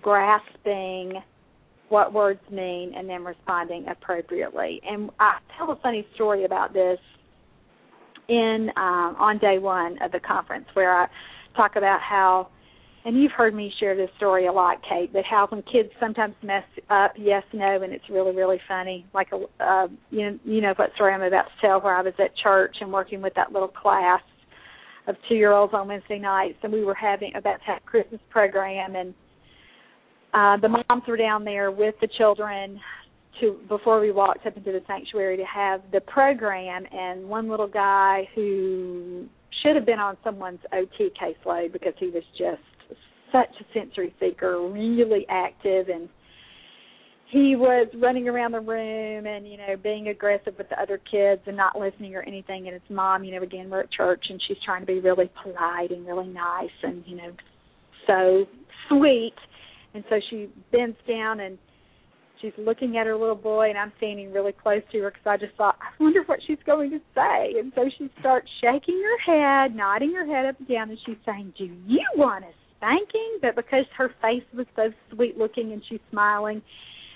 grasping 0.00 1.14
what 1.88 2.12
words 2.12 2.40
mean 2.50 2.94
and 2.96 3.08
then 3.08 3.24
responding 3.24 3.86
appropriately. 3.88 4.80
And 4.88 5.10
I 5.20 5.38
tell 5.58 5.70
a 5.70 5.76
funny 5.76 6.06
story 6.14 6.44
about 6.44 6.72
this 6.72 6.98
in 8.32 8.70
um, 8.76 9.16
on 9.18 9.38
day 9.38 9.58
one 9.58 10.00
of 10.02 10.12
the 10.12 10.20
conference 10.20 10.66
where 10.74 11.02
I 11.02 11.06
talk 11.54 11.76
about 11.76 12.00
how 12.00 12.48
and 13.04 13.20
you've 13.20 13.32
heard 13.32 13.52
me 13.52 13.72
share 13.80 13.96
this 13.96 14.10
story 14.16 14.46
a 14.46 14.52
lot, 14.52 14.76
Kate, 14.88 15.12
but 15.12 15.24
how 15.28 15.46
when 15.48 15.62
kids 15.62 15.88
sometimes 15.98 16.34
mess 16.42 16.62
up 16.88 17.12
yes, 17.16 17.42
no, 17.52 17.82
and 17.82 17.92
it's 17.92 18.08
really, 18.08 18.34
really 18.34 18.60
funny. 18.68 19.04
Like 19.12 19.28
a, 19.32 19.64
uh, 19.64 19.88
you 20.10 20.30
know, 20.30 20.38
you 20.44 20.60
know 20.60 20.72
what 20.76 20.94
story 20.94 21.12
I'm 21.12 21.22
about 21.22 21.46
to 21.46 21.66
tell, 21.66 21.80
where 21.80 21.96
I 21.96 22.02
was 22.02 22.14
at 22.20 22.30
church 22.36 22.76
and 22.80 22.92
working 22.92 23.20
with 23.20 23.34
that 23.34 23.52
little 23.52 23.68
class 23.68 24.20
of 25.08 25.16
two 25.28 25.34
year 25.34 25.50
olds 25.50 25.74
on 25.74 25.88
Wednesday 25.88 26.20
nights, 26.20 26.58
and 26.62 26.72
we 26.72 26.84
were 26.84 26.94
having 26.94 27.32
about 27.34 27.58
to 27.58 27.64
have 27.64 27.78
a 27.84 27.90
Christmas 27.90 28.20
program, 28.30 28.94
and 28.94 29.14
uh, 30.32 30.56
the 30.62 30.68
moms 30.68 31.02
were 31.08 31.16
down 31.16 31.44
there 31.44 31.72
with 31.72 31.96
the 32.00 32.08
children 32.16 32.78
to 33.40 33.58
before 33.68 34.00
we 34.00 34.10
walked 34.10 34.46
up 34.46 34.56
into 34.56 34.72
the 34.72 34.80
sanctuary 34.86 35.36
to 35.36 35.44
have 35.44 35.82
the 35.92 36.00
program, 36.00 36.84
and 36.90 37.28
one 37.28 37.48
little 37.48 37.68
guy 37.68 38.28
who 38.34 39.26
should 39.62 39.76
have 39.76 39.86
been 39.86 39.98
on 39.98 40.16
someone's 40.24 40.60
OT 40.72 41.10
caseload 41.20 41.72
because 41.72 41.94
he 41.98 42.06
was 42.06 42.22
just 42.38 42.62
such 43.32 43.48
a 43.60 43.78
sensory 43.78 44.14
seeker, 44.20 44.68
really 44.68 45.26
active 45.28 45.88
and 45.88 46.08
he 47.30 47.56
was 47.56 47.88
running 47.94 48.28
around 48.28 48.52
the 48.52 48.60
room 48.60 49.26
and 49.26 49.50
you 49.50 49.56
know 49.56 49.74
being 49.82 50.08
aggressive 50.08 50.52
with 50.58 50.68
the 50.68 50.78
other 50.78 51.00
kids 51.10 51.40
and 51.46 51.56
not 51.56 51.78
listening 51.78 52.14
or 52.14 52.20
anything 52.24 52.66
and 52.66 52.74
his 52.74 52.82
mom 52.90 53.24
you 53.24 53.34
know 53.34 53.42
again 53.42 53.70
we're 53.70 53.80
at 53.80 53.90
church 53.90 54.22
and 54.28 54.38
she's 54.46 54.58
trying 54.66 54.82
to 54.82 54.86
be 54.86 55.00
really 55.00 55.30
polite 55.42 55.90
and 55.90 56.06
really 56.06 56.28
nice 56.28 56.68
and 56.82 57.02
you 57.06 57.16
know 57.16 57.32
so 58.06 58.46
sweet. 58.88 59.34
And 59.94 60.04
so 60.08 60.16
she 60.30 60.48
bends 60.70 60.96
down 61.08 61.40
and 61.40 61.58
she's 62.42 62.52
looking 62.58 62.98
at 62.98 63.06
her 63.06 63.16
little 63.16 63.36
boy 63.36 63.70
and 63.70 63.78
I'm 63.78 63.92
standing 63.96 64.32
really 64.32 64.52
close 64.52 64.82
to 64.90 64.98
her 64.98 65.10
because 65.10 65.26
I 65.26 65.36
just 65.38 65.56
thought 65.56 65.76
I 65.80 66.02
wonder 66.02 66.22
what 66.26 66.40
she's 66.46 66.58
going 66.66 66.90
to 66.90 66.98
say. 67.14 67.58
And 67.58 67.72
so 67.74 67.88
she 67.96 68.10
starts 68.20 68.48
shaking 68.60 69.00
her 69.00 69.32
head 69.32 69.74
nodding 69.74 70.12
her 70.14 70.26
head 70.26 70.46
up 70.46 70.58
and 70.58 70.68
down 70.68 70.90
and 70.90 70.98
she's 71.06 71.16
saying 71.24 71.54
do 71.56 71.64
you 71.64 72.04
want 72.16 72.44
a 72.44 72.48
spanking, 72.76 73.38
but 73.40 73.54
because 73.54 73.84
her 73.96 74.10
face 74.20 74.42
was 74.52 74.66
so 74.74 74.90
sweet 75.14 75.38
looking 75.38 75.72
and 75.72 75.82
she's 75.88 76.00
smiling 76.10 76.60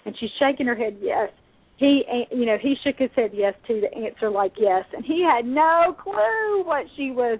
and 0.07 0.15
she's 0.19 0.31
shaking 0.39 0.67
her 0.67 0.77
head 0.77 0.97
yes, 1.03 1.31
he 1.77 2.05
eh, 2.09 2.35
you 2.35 2.47
know, 2.47 2.57
he 2.61 2.75
shook 2.85 2.97
his 2.97 3.11
head 3.17 3.33
yes 3.35 3.55
to 3.67 3.81
the 3.81 3.95
answer 3.99 4.31
like 4.31 4.53
yes. 4.59 4.85
And 4.95 5.05
he 5.05 5.23
had 5.23 5.45
no 5.45 5.95
clue 6.01 6.63
what 6.65 6.87
she 6.97 7.11
was 7.11 7.39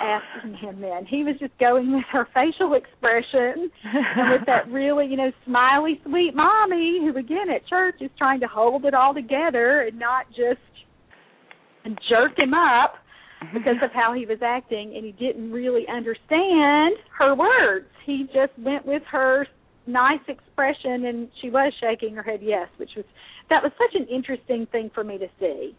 asking 0.00 0.54
him 0.54 0.80
then. 0.80 1.06
He 1.06 1.24
was 1.24 1.36
just 1.38 1.56
going 1.58 1.94
with 1.94 2.04
her 2.12 2.28
facial 2.34 2.74
expression 2.74 3.70
and 3.84 4.32
with 4.32 4.46
that 4.46 4.68
really, 4.70 5.06
you 5.06 5.16
know, 5.16 5.30
smiley, 5.46 6.00
sweet 6.06 6.32
mommy 6.34 7.00
who 7.00 7.16
again 7.18 7.50
at 7.54 7.66
church 7.66 7.96
is 8.00 8.10
trying 8.18 8.40
to 8.40 8.46
hold 8.46 8.84
it 8.84 8.94
all 8.94 9.14
together 9.14 9.82
and 9.82 9.98
not 9.98 10.26
just 10.28 10.60
jerk 12.08 12.38
him 12.38 12.54
up 12.54 12.94
because 13.52 13.76
of 13.82 13.90
how 13.92 14.14
he 14.14 14.24
was 14.24 14.38
acting 14.42 14.94
and 14.96 15.04
he 15.04 15.12
didn't 15.12 15.52
really 15.52 15.84
understand 15.88 16.96
her 17.18 17.34
words. 17.34 17.86
He 18.06 18.24
just 18.32 18.52
went 18.58 18.86
with 18.86 19.02
her 19.10 19.46
nice 19.86 20.20
expression 20.28 21.04
and 21.06 21.28
she 21.42 21.50
was 21.50 21.72
shaking 21.80 22.14
her 22.14 22.22
head 22.22 22.40
yes, 22.42 22.68
which 22.78 22.90
was 22.96 23.04
that 23.50 23.62
was 23.62 23.72
such 23.76 24.00
an 24.00 24.08
interesting 24.08 24.66
thing 24.72 24.90
for 24.94 25.04
me 25.04 25.18
to 25.18 25.26
see. 25.38 25.76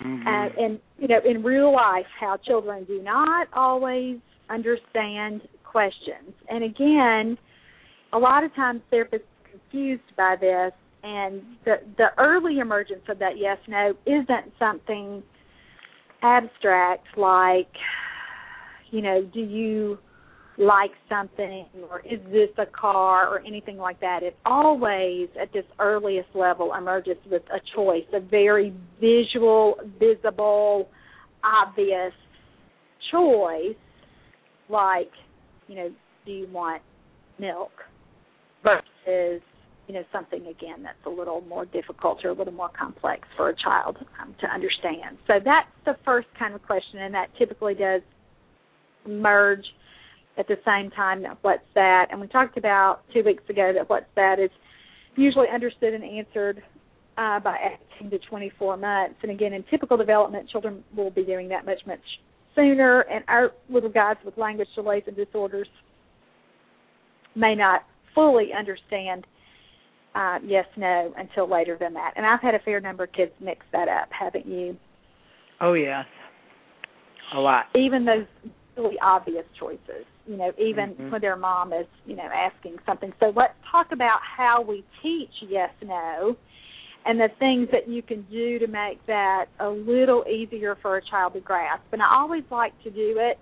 Mm-hmm. 0.00 0.26
And, 0.26 0.54
and 0.54 0.80
you 0.98 1.08
know, 1.08 1.20
in 1.24 1.42
real 1.42 1.72
life 1.72 2.06
how 2.18 2.38
children 2.38 2.84
do 2.84 3.02
not 3.02 3.48
always 3.52 4.18
understand 4.48 5.42
questions. 5.64 6.34
And 6.48 6.64
again, 6.64 7.38
a 8.12 8.18
lot 8.18 8.44
of 8.44 8.54
times 8.54 8.80
therapists 8.92 9.20
are 9.44 9.50
confused 9.50 10.02
by 10.16 10.36
this 10.40 10.72
and 11.02 11.42
the 11.64 11.76
the 11.96 12.08
early 12.18 12.58
emergence 12.58 13.02
of 13.08 13.18
that 13.18 13.36
yes 13.36 13.58
no 13.68 13.92
isn't 14.06 14.52
something 14.58 15.22
abstract 16.22 17.06
like 17.16 17.72
you 18.90 19.02
know 19.02 19.28
do 19.34 19.40
you 19.40 19.98
like 20.58 20.90
something 21.08 21.66
or 21.90 22.00
is 22.00 22.20
this 22.30 22.50
a 22.58 22.66
car 22.66 23.28
or 23.28 23.40
anything 23.46 23.78
like 23.78 23.98
that 24.00 24.22
it 24.22 24.36
always 24.44 25.28
at 25.40 25.52
this 25.52 25.64
earliest 25.78 26.28
level 26.34 26.72
emerges 26.76 27.16
with 27.30 27.42
a 27.54 27.58
choice 27.74 28.04
a 28.12 28.20
very 28.20 28.72
visual 29.00 29.76
visible 29.98 30.88
obvious 31.42 32.12
choice 33.10 33.74
like 34.68 35.10
you 35.68 35.74
know 35.74 35.90
do 36.26 36.32
you 36.32 36.46
want 36.52 36.82
milk 37.38 37.72
versus 38.62 39.42
you 39.88 39.94
know 39.94 40.04
something 40.12 40.40
again 40.46 40.82
that's 40.82 41.04
a 41.06 41.10
little 41.10 41.40
more 41.42 41.64
difficult 41.66 42.18
or 42.24 42.30
a 42.30 42.34
little 42.34 42.52
more 42.52 42.70
complex 42.78 43.26
for 43.36 43.50
a 43.50 43.54
child 43.56 43.96
um, 44.20 44.34
to 44.40 44.46
understand. 44.46 45.18
So 45.26 45.34
that's 45.44 45.68
the 45.84 45.96
first 46.04 46.28
kind 46.38 46.54
of 46.54 46.62
question, 46.62 47.00
and 47.00 47.14
that 47.14 47.28
typically 47.38 47.74
does 47.74 48.02
merge 49.06 49.64
at 50.38 50.48
the 50.48 50.56
same 50.64 50.90
time 50.90 51.22
that 51.22 51.38
what's 51.42 51.62
that. 51.74 52.06
And 52.10 52.20
we 52.20 52.26
talked 52.26 52.56
about 52.56 53.00
two 53.12 53.22
weeks 53.22 53.42
ago 53.48 53.72
that 53.74 53.88
what's 53.88 54.06
that 54.16 54.38
is 54.38 54.50
usually 55.16 55.48
understood 55.52 55.94
and 55.94 56.04
answered 56.04 56.62
uh, 57.18 57.40
by 57.40 57.56
18 58.00 58.10
to 58.10 58.18
24 58.18 58.76
months. 58.76 59.16
And 59.22 59.30
again, 59.30 59.52
in 59.52 59.64
typical 59.70 59.96
development, 59.96 60.48
children 60.48 60.82
will 60.96 61.10
be 61.10 61.24
doing 61.24 61.48
that 61.48 61.66
much 61.66 61.80
much 61.86 62.00
sooner. 62.54 63.00
And 63.02 63.24
our 63.28 63.52
little 63.68 63.90
guys 63.90 64.16
with 64.24 64.36
language 64.38 64.68
delays 64.74 65.04
and 65.06 65.16
disorders 65.16 65.68
may 67.34 67.54
not 67.54 67.82
fully 68.14 68.50
understand 68.56 69.26
uh, 70.14 70.38
yes, 70.44 70.66
no 70.76 71.12
until 71.16 71.50
later 71.50 71.76
than 71.78 71.94
that. 71.94 72.12
And 72.16 72.26
I've 72.26 72.40
had 72.40 72.54
a 72.54 72.58
fair 72.58 72.80
number 72.80 73.04
of 73.04 73.12
kids 73.12 73.32
mix 73.40 73.64
that 73.72 73.88
up, 73.88 74.08
haven't 74.10 74.46
you? 74.46 74.76
Oh 75.60 75.72
yes, 75.74 76.04
a 77.34 77.38
lot. 77.38 77.64
Even 77.74 78.04
those 78.04 78.26
really 78.76 78.96
obvious 79.02 79.44
choices, 79.58 80.04
you 80.26 80.36
know, 80.36 80.52
even 80.58 80.90
mm-hmm. 80.90 81.10
when 81.10 81.20
their 81.20 81.36
mom 81.36 81.72
is, 81.72 81.86
you 82.06 82.16
know, 82.16 82.28
asking 82.32 82.76
something. 82.86 83.12
So 83.20 83.32
let's 83.34 83.54
talk 83.70 83.88
about 83.92 84.20
how 84.36 84.64
we 84.66 84.84
teach 85.02 85.30
yes, 85.48 85.70
no, 85.84 86.36
and 87.04 87.18
the 87.18 87.28
things 87.38 87.68
that 87.72 87.88
you 87.88 88.02
can 88.02 88.26
do 88.30 88.58
to 88.58 88.66
make 88.66 89.04
that 89.06 89.46
a 89.60 89.68
little 89.68 90.24
easier 90.26 90.76
for 90.80 90.96
a 90.96 91.02
child 91.04 91.34
to 91.34 91.40
grasp. 91.40 91.84
And 91.92 92.00
I 92.00 92.06
always 92.12 92.44
like 92.50 92.72
to 92.84 92.90
do 92.90 93.16
it 93.18 93.38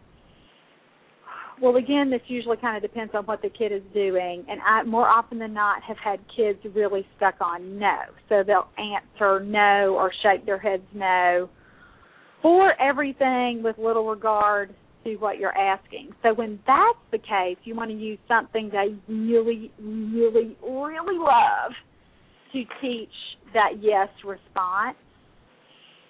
well, 1.61 1.77
again, 1.77 2.11
this 2.11 2.23
usually 2.27 2.57
kind 2.57 2.77
of 2.77 2.83
depends 2.83 3.15
on 3.15 3.25
what 3.25 3.43
the 3.43 3.51
kid 3.51 3.71
is 3.71 3.83
doing, 3.93 4.45
and 4.49 4.61
I 4.67 4.83
more 4.85 5.07
often 5.07 5.39
than 5.39 5.53
not 5.53 5.83
have 5.83 5.99
had 6.03 6.21
kids 6.35 6.59
really 6.75 7.07
stuck 7.17 7.35
on 7.41 7.79
no, 7.79 7.99
so 8.29 8.43
they'll 8.47 8.69
answer 8.79 9.45
no 9.45 9.95
or 9.95 10.11
shake 10.23 10.47
their 10.47 10.59
heads 10.59 10.83
no 10.95 11.51
for 12.41 12.73
everything 12.81 13.63
with 13.63 13.77
little 13.77 14.09
regard 14.09 14.75
to 15.05 15.17
what 15.17 15.39
you're 15.39 15.57
asking. 15.57 16.11
So 16.23 16.35
when 16.35 16.61
that's 16.67 16.99
the 17.11 17.19
case, 17.19 17.57
you 17.65 17.75
want 17.75 17.91
to 17.91 17.97
use 17.97 18.19
something 18.29 18.71
they 18.71 18.97
really, 19.13 19.71
really, 19.81 20.57
really 20.63 21.19
love 21.19 21.73
to 22.53 22.63
teach 22.81 23.09
that 23.55 23.81
yes 23.81 24.09
response. 24.25 24.97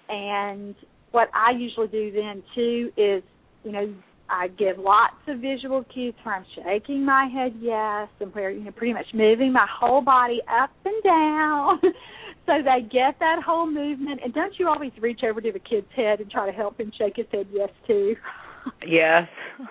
And 0.09 0.75
what 1.11 1.29
I 1.33 1.51
usually 1.57 1.87
do 1.87 2.11
then 2.11 2.43
too 2.55 2.91
is, 2.97 3.23
you 3.63 3.71
know, 3.71 3.93
I 4.31 4.47
give 4.47 4.77
lots 4.77 5.15
of 5.27 5.39
visual 5.39 5.83
cues 5.93 6.13
where 6.23 6.35
I'm 6.35 6.45
shaking 6.55 7.05
my 7.05 7.27
head 7.27 7.53
yes 7.59 8.07
and 8.21 8.33
where 8.33 8.49
you 8.49 8.61
know 8.63 8.71
pretty 8.71 8.93
much 8.93 9.07
moving 9.13 9.51
my 9.51 9.67
whole 9.69 10.01
body 10.01 10.39
up 10.49 10.71
and 10.85 11.03
down 11.03 11.79
so 12.45 12.53
they 12.63 12.81
get 12.83 13.19
that 13.19 13.43
whole 13.45 13.69
movement 13.69 14.21
and 14.23 14.33
don't 14.33 14.53
you 14.57 14.69
always 14.69 14.93
reach 15.01 15.19
over 15.29 15.41
to 15.41 15.51
the 15.51 15.59
kid's 15.59 15.87
head 15.97 16.21
and 16.21 16.31
try 16.31 16.45
to 16.45 16.53
help 16.53 16.79
him 16.79 16.93
shake 16.97 17.17
his 17.17 17.25
head 17.31 17.45
yes 17.51 17.69
too 17.85 18.15
yes. 18.87 19.27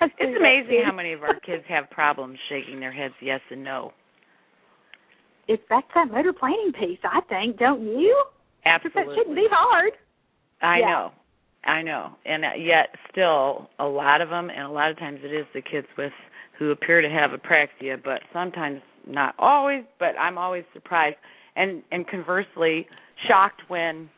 It's 0.00 0.36
amazing 0.38 0.82
how 0.84 0.92
many 0.92 1.12
of 1.14 1.22
our 1.22 1.40
kids 1.40 1.64
have 1.68 1.88
problems 1.90 2.38
shaking 2.50 2.80
their 2.80 2.92
heads 2.92 3.14
yes 3.22 3.40
and 3.50 3.64
no. 3.64 3.92
It's 5.48 5.62
that's 5.70 5.86
that 5.94 6.10
motor 6.10 6.32
planning 6.32 6.72
piece 6.78 6.98
i 7.04 7.20
think 7.28 7.58
don't 7.58 7.82
you? 7.82 8.24
Absolutely 8.66 9.02
that 9.04 9.16
shouldn't 9.16 9.36
be 9.36 9.46
hard. 9.50 9.92
I 10.60 10.78
yeah. 10.80 10.86
know. 10.86 11.10
I 11.64 11.82
know, 11.82 12.12
and 12.24 12.44
uh, 12.44 12.48
yet 12.56 12.94
still 13.10 13.68
a 13.80 13.84
lot 13.84 14.20
of 14.20 14.28
them, 14.28 14.50
and 14.50 14.62
a 14.62 14.70
lot 14.70 14.90
of 14.90 14.98
times 14.98 15.18
it 15.24 15.34
is 15.34 15.46
the 15.52 15.60
kids 15.60 15.86
with 15.98 16.12
who 16.58 16.70
appear 16.70 17.00
to 17.02 17.08
have 17.08 17.30
apraxia, 17.30 18.02
but 18.02 18.20
sometimes 18.32 18.80
not 19.06 19.34
always, 19.38 19.82
but 19.98 20.16
I'm 20.18 20.38
always 20.38 20.64
surprised. 20.72 21.16
And 21.56 21.82
and 21.90 22.06
conversely 22.06 22.86
shocked 23.26 23.62
when 23.68 24.08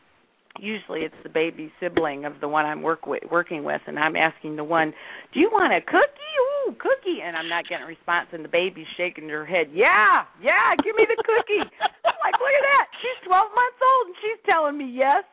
usually 0.59 1.01
it's 1.01 1.15
the 1.23 1.29
baby 1.29 1.73
sibling 1.81 2.25
of 2.25 2.35
the 2.41 2.49
one 2.49 2.67
I'm 2.67 2.83
work 2.83 3.07
with, 3.07 3.23
working 3.31 3.65
with, 3.65 3.81
and 3.87 3.99
I'm 3.99 4.17
asking 4.17 4.57
the 4.57 4.65
one, 4.65 4.93
"Do 5.33 5.41
you 5.41 5.51
want 5.51 5.73
a 5.73 5.81
cookie? 5.81 6.35
Ooh, 6.69 6.73
cookie!" 6.79 7.21
And 7.23 7.37
I'm 7.37 7.49
not 7.49 7.69
getting 7.69 7.85
a 7.85 7.89
response, 7.89 8.29
and 8.33 8.45
the 8.45 8.49
baby's 8.49 8.87
shaking 8.97 9.29
her 9.29 9.45
head, 9.47 9.69
"Yeah, 9.73 10.25
yeah, 10.43 10.75
give 10.83 10.95
me 10.97 11.07
the 11.07 11.23
cookie." 11.23 11.61
I'm 12.05 12.19
like, 12.23 12.35
"Look 12.39 12.55
at 12.55 12.63
that! 12.63 12.87
She's 13.01 13.27
12 13.27 13.51
months 13.55 13.81
old, 13.83 14.07
and 14.09 14.17
she's 14.23 14.41
telling 14.45 14.77
me 14.79 14.87
yes." 14.87 15.25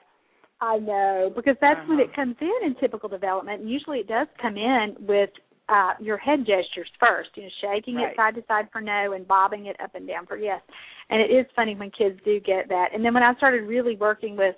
I 0.62 0.78
know 0.78 1.32
because 1.36 1.58
that's 1.60 1.80
uh-huh. 1.80 1.90
when 1.90 2.00
it 2.00 2.10
Uh-huh. 2.10 2.16
comes 2.16 2.38
in 2.40 2.60
in 2.64 2.76
typical 2.76 3.10
development. 3.10 3.62
And 3.62 3.70
Usually, 3.70 4.00
it 4.00 4.08
does 4.08 4.28
come 4.42 4.58
in 4.58 4.96
with 5.00 5.30
uh 5.68 5.94
your 6.00 6.18
head 6.18 6.46
gestures 6.46 6.90
first, 7.00 7.30
you 7.36 7.44
know, 7.44 7.50
shaking 7.60 7.96
Right. 7.96 8.12
it 8.12 8.16
side 8.16 8.36
to 8.36 8.44
side 8.48 8.70
for 8.72 8.82
no 8.82 9.14
and 9.14 9.28
bobbing 9.28 9.66
it 9.66 9.76
up 9.82 9.96
and 9.96 10.08
down 10.08 10.28
for 10.28 10.38
yes. 10.38 10.62
And 11.10 11.20
it 11.20 11.32
is 11.32 11.46
funny 11.56 11.76
when 11.76 11.90
kids 11.92 12.20
do 12.24 12.40
get 12.40 12.70
that. 12.70 12.94
And 12.94 13.04
then 13.04 13.14
when 13.14 13.24
I 13.24 13.34
started 13.36 13.64
really 13.68 13.96
working 13.98 14.38
with 14.38 14.56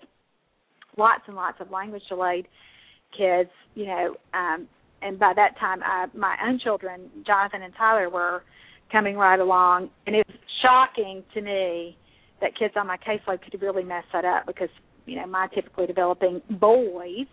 lots 0.97 1.23
and 1.27 1.35
lots 1.35 1.57
of 1.59 1.71
language 1.71 2.03
delayed 2.09 2.47
kids, 3.17 3.49
you 3.75 3.85
know, 3.85 4.15
um 4.33 4.67
and 5.01 5.19
by 5.19 5.33
that 5.35 5.57
time 5.59 5.79
I 5.83 6.07
my 6.15 6.35
own 6.47 6.59
children, 6.63 7.09
Jonathan 7.25 7.61
and 7.61 7.73
Tyler 7.77 8.09
were 8.09 8.43
coming 8.91 9.15
right 9.15 9.39
along 9.39 9.89
and 10.05 10.15
it's 10.15 10.29
shocking 10.61 11.23
to 11.33 11.41
me 11.41 11.97
that 12.41 12.57
kids 12.57 12.73
on 12.77 12.87
my 12.87 12.97
caseload 12.97 13.41
could 13.41 13.61
really 13.61 13.83
mess 13.83 14.03
that 14.13 14.25
up 14.25 14.45
because, 14.45 14.69
you 15.05 15.15
know, 15.15 15.25
my 15.25 15.47
typically 15.53 15.87
developing 15.87 16.41
boys 16.59 17.27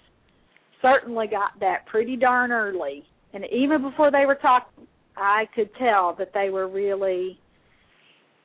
certainly 0.81 1.27
got 1.27 1.59
that 1.61 1.87
pretty 1.87 2.17
darn 2.17 2.53
early. 2.53 3.05
And 3.33 3.45
even 3.53 3.83
before 3.83 4.11
they 4.11 4.27
were 4.27 4.37
talking, 4.37 4.87
I 5.17 5.45
could 5.55 5.71
tell 5.79 6.15
that 6.19 6.33
they 6.35 6.51
were 6.51 6.69
really, 6.69 7.39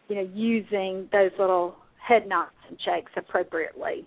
you 0.08 0.16
know, 0.16 0.30
using 0.34 1.10
those 1.12 1.32
little 1.40 1.76
head 2.06 2.28
nods 2.28 2.52
and 2.68 2.78
shakes 2.84 3.12
appropriately. 3.16 4.06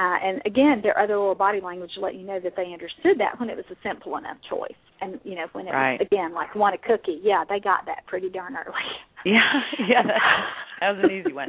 Uh, 0.00 0.16
and 0.24 0.40
again, 0.46 0.80
their 0.82 0.98
other 0.98 1.18
little 1.18 1.34
body 1.34 1.60
language 1.60 1.90
let 2.00 2.14
you 2.14 2.22
know 2.26 2.40
that 2.40 2.54
they 2.56 2.72
understood 2.72 3.18
that 3.18 3.38
when 3.38 3.50
it 3.50 3.56
was 3.56 3.66
a 3.70 3.76
simple 3.86 4.16
enough 4.16 4.38
choice. 4.48 4.72
And 5.02 5.20
you 5.24 5.34
know, 5.34 5.44
when 5.52 5.66
it 5.66 5.72
Right. 5.72 6.00
was 6.00 6.06
again 6.10 6.32
like 6.32 6.54
want 6.54 6.74
a 6.74 6.78
cookie, 6.78 7.20
yeah, 7.22 7.44
they 7.46 7.60
got 7.60 7.84
that 7.84 8.06
pretty 8.06 8.30
darn 8.30 8.56
early. 8.56 8.74
Yeah, 9.26 9.60
yeah, 9.86 10.02
that, 10.02 10.16
that 10.80 10.96
was 10.96 11.04
an 11.04 11.10
easy 11.10 11.34
one. 11.34 11.48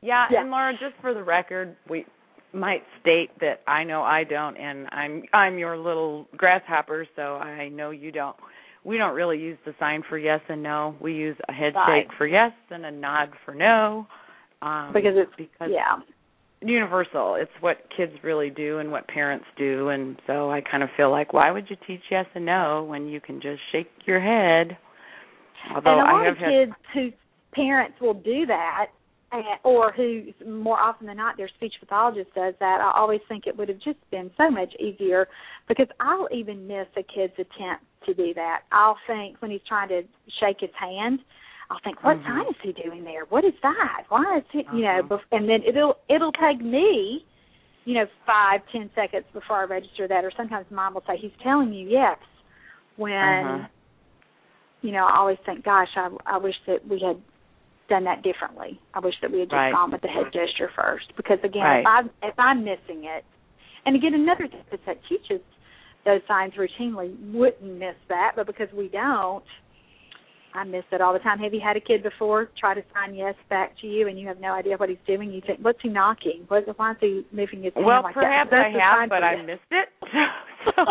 Yeah, 0.00 0.26
Yeah. 0.32 0.40
and 0.40 0.50
Laura, 0.50 0.72
just 0.72 1.00
for 1.00 1.14
the 1.14 1.22
record, 1.22 1.76
we 1.88 2.04
might 2.52 2.82
state 3.00 3.30
that 3.38 3.60
I 3.68 3.84
know 3.84 4.02
I 4.02 4.24
don't, 4.24 4.56
and 4.56 4.88
I'm 4.90 5.22
I'm 5.32 5.56
your 5.56 5.76
little 5.78 6.26
grasshopper, 6.36 7.06
so 7.14 7.36
I 7.36 7.68
know 7.68 7.90
you 7.92 8.10
don't. 8.10 8.34
We 8.82 8.98
don't 8.98 9.14
really 9.14 9.38
use 9.38 9.58
the 9.64 9.72
sign 9.78 10.02
for 10.08 10.18
yes 10.18 10.40
and 10.48 10.60
no. 10.64 10.96
We 11.00 11.12
use 11.14 11.36
a 11.48 11.52
head 11.52 11.74
Right. 11.76 12.02
shake 12.08 12.18
for 12.18 12.26
yes 12.26 12.50
and 12.70 12.84
a 12.84 12.90
nod 12.90 13.28
for 13.44 13.54
no. 13.54 14.08
Um, 14.60 14.90
because 14.92 15.14
it's 15.16 15.30
because 15.36 15.70
yeah. 15.72 15.98
Universal. 16.64 17.36
It's 17.40 17.50
what 17.60 17.78
kids 17.96 18.12
really 18.22 18.50
do 18.50 18.78
and 18.78 18.90
what 18.90 19.06
parents 19.08 19.46
do, 19.56 19.88
and 19.88 20.16
so 20.26 20.50
I 20.50 20.60
kind 20.60 20.82
of 20.82 20.88
feel 20.96 21.10
like, 21.10 21.32
why 21.32 21.50
would 21.50 21.68
you 21.68 21.76
teach 21.86 22.02
yes 22.10 22.26
and 22.34 22.46
no 22.46 22.84
when 22.84 23.06
you 23.06 23.20
can 23.20 23.40
just 23.40 23.60
shake 23.72 23.90
your 24.06 24.20
head? 24.20 24.76
Although 25.74 25.90
and 25.90 26.00
a 26.00 26.04
lot 26.04 26.22
I 26.22 26.24
have 26.24 26.32
of 26.34 26.38
had 26.38 26.50
kids 26.50 26.72
whose 26.94 27.12
parents 27.52 28.00
will 28.00 28.14
do 28.14 28.46
that, 28.46 28.86
eh, 29.32 29.42
or 29.64 29.92
who 29.92 30.24
more 30.46 30.78
often 30.78 31.06
than 31.06 31.16
not 31.16 31.36
their 31.36 31.48
speech 31.48 31.74
pathologist 31.80 32.34
does 32.34 32.54
that. 32.60 32.80
I 32.80 32.98
always 32.98 33.20
think 33.28 33.46
it 33.46 33.56
would 33.56 33.68
have 33.68 33.80
just 33.80 33.98
been 34.10 34.30
so 34.36 34.50
much 34.50 34.72
easier 34.78 35.28
because 35.68 35.88
I'll 36.00 36.28
even 36.32 36.66
miss 36.66 36.86
a 36.96 37.02
kid's 37.02 37.34
attempt 37.34 37.84
to 38.06 38.14
do 38.14 38.34
that. 38.34 38.62
I'll 38.72 38.98
think 39.06 39.40
when 39.40 39.50
he's 39.50 39.60
trying 39.68 39.88
to 39.88 40.02
shake 40.40 40.58
his 40.60 40.70
hand, 40.78 41.20
I'll 41.72 41.78
think, 41.80 42.04
what 42.04 42.18
Mhm. 42.18 42.26
sign 42.26 42.46
is 42.48 42.56
he 42.60 42.72
doing 42.72 43.02
there? 43.02 43.24
What 43.24 43.44
is 43.44 43.54
that? 43.62 44.04
Why 44.10 44.36
is 44.36 44.44
he? 44.50 44.66
You 44.72 44.82
know, 44.82 45.02
bef- 45.02 45.24
and 45.32 45.48
then 45.48 45.62
it'll 45.64 45.96
it'll 46.08 46.32
take 46.32 46.60
me. 46.60 47.24
You 47.84 47.94
know, 47.94 48.06
five, 48.26 48.60
ten 48.70 48.90
seconds 48.94 49.24
before 49.32 49.56
I 49.56 49.64
register 49.64 50.06
that, 50.06 50.22
or 50.22 50.30
sometimes 50.36 50.70
mom 50.70 50.94
will 50.94 51.02
say, 51.06 51.16
"He's 51.16 51.32
telling 51.42 51.72
you 51.72 51.88
yes," 51.88 52.18
when 52.96 53.44
Uh-huh. 53.44 53.68
you 54.82 54.92
know, 54.92 55.06
I 55.06 55.16
always 55.16 55.38
think, 55.46 55.64
gosh, 55.64 55.88
I 55.96 56.10
I 56.26 56.36
wish 56.36 56.56
that 56.66 56.86
we 56.86 56.98
had 57.00 57.20
done 57.88 58.04
that 58.04 58.22
differently. 58.22 58.78
I 58.94 59.00
wish 59.00 59.18
that 59.22 59.30
we 59.30 59.40
had 59.40 59.48
just 59.48 59.56
Right. 59.56 59.72
gone 59.72 59.90
with 59.90 60.02
the 60.02 60.08
head 60.08 60.30
gesture 60.32 60.68
first, 60.68 61.16
because 61.16 61.42
again, 61.42 61.64
Right. 61.64 61.80
if 61.80 61.86
I 61.86 62.26
if 62.28 62.38
I'm 62.38 62.64
missing 62.64 63.04
it, 63.04 63.24
and 63.86 63.96
again, 63.96 64.12
another 64.14 64.46
therapist 64.46 64.84
that 64.84 65.02
teaches 65.04 65.40
those 66.04 66.20
signs 66.26 66.54
routinely 66.54 67.16
wouldn't 67.32 67.62
miss 67.62 67.96
that, 68.08 68.32
but 68.36 68.46
because 68.46 68.70
we 68.72 68.88
don't, 68.88 69.44
I 70.54 70.64
miss 70.64 70.84
it 70.92 71.00
all 71.00 71.12
the 71.12 71.18
time. 71.18 71.38
Have 71.38 71.54
you 71.54 71.60
had 71.64 71.76
a 71.76 71.80
kid 71.80 72.02
before 72.02 72.50
try 72.58 72.74
to 72.74 72.82
sign 72.94 73.14
yes 73.14 73.34
back 73.48 73.72
to 73.80 73.86
you, 73.86 74.08
and 74.08 74.18
you 74.18 74.26
have 74.28 74.38
no 74.40 74.52
idea 74.52 74.76
what 74.76 74.88
he's 74.88 74.98
doing? 75.06 75.30
You 75.32 75.40
think, 75.46 75.60
what's 75.60 75.78
he 75.82 75.88
knocking? 75.88 76.44
What, 76.48 76.64
why 76.78 76.92
is 76.92 76.96
he 77.00 77.24
moving 77.32 77.62
his 77.62 77.72
hand 77.74 77.86
Well, 77.86 78.02
like 78.02 78.14
perhaps 78.14 78.50
that? 78.50 78.56
I 78.56 78.62
That's 78.62 78.74
the 78.74 78.80
have, 78.80 79.08
but 79.08 79.24
I 79.24 79.42
missed 79.42 79.70
it. 79.70 79.88
so 80.76 80.84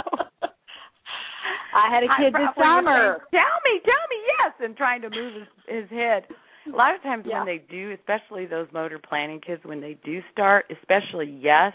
I 1.74 1.90
had 1.94 2.04
a 2.04 2.08
kid 2.20 2.34
this 2.34 2.50
summer. 2.58 3.20
say, 3.32 3.38
tell 3.40 3.58
me, 3.64 3.80
tell 3.86 4.06
me 4.10 4.18
yes, 4.40 4.54
and 4.62 4.76
trying 4.76 5.02
to 5.04 5.10
move 5.10 5.34
his 5.36 5.48
his 5.82 5.90
head. 5.90 6.24
A 6.72 6.76
lot 6.76 6.94
of 6.96 7.02
times 7.02 7.26
Yeah. 7.28 7.38
when 7.40 7.46
they 7.48 7.58
do, 7.70 7.92
especially 7.92 8.46
those 8.46 8.68
motor 8.74 9.00
planning 9.00 9.40
kids, 9.40 9.64
when 9.64 9.82
they 9.82 9.96
do 10.04 10.22
start, 10.32 10.66
especially 10.70 11.28
yes, 11.42 11.74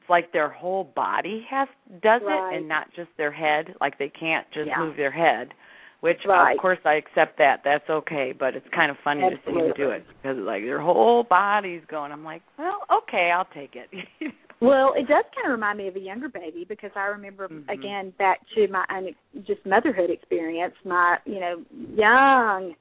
it's 0.00 0.10
like 0.10 0.32
their 0.32 0.48
whole 0.50 0.84
body 0.84 1.46
has 1.50 1.68
does 2.02 2.22
Right. 2.22 2.54
it 2.54 2.58
and 2.58 2.68
not 2.68 2.92
just 2.94 3.10
their 3.16 3.32
head. 3.32 3.74
Like 3.80 3.98
they 3.98 4.08
can't 4.10 4.46
just 4.52 4.68
Yeah. 4.68 4.78
move 4.78 4.96
their 4.96 5.10
head. 5.10 5.54
Which 6.00 6.18
Right. 6.26 6.52
of 6.56 6.60
course 6.60 6.78
I 6.84 6.94
accept 6.94 7.36
that. 7.38 7.60
That's 7.64 7.88
okay, 7.90 8.32
but 8.38 8.54
it's 8.56 8.66
kind 8.74 8.90
of 8.90 8.96
funny 9.04 9.20
to 9.20 9.36
see 9.46 9.52
them 9.52 9.72
do 9.76 9.90
it 9.90 10.04
because 10.22 10.38
like 10.38 10.62
their 10.62 10.80
whole 10.80 11.24
body's 11.24 11.82
going. 11.90 12.10
I'm 12.10 12.24
like, 12.24 12.42
well, 12.58 12.78
okay, 13.02 13.30
I'll 13.34 13.48
take 13.54 13.76
it. 13.76 13.88
Well, 14.62 14.92
it 14.94 15.08
does 15.08 15.24
kind 15.34 15.46
of 15.46 15.52
remind 15.52 15.78
me 15.78 15.88
of 15.88 15.96
a 15.96 16.00
younger 16.00 16.28
baby 16.28 16.66
because 16.68 16.90
I 16.94 17.06
remember 17.06 17.48
Mhm. 17.48 17.66
again 17.72 18.10
back 18.18 18.40
to 18.54 18.68
my 18.68 18.84
own 18.92 19.14
just 19.46 19.64
motherhood 19.64 20.10
experience. 20.10 20.74
My 20.84 21.16
you 21.24 21.40
know 21.40 21.64
young, 21.96 22.74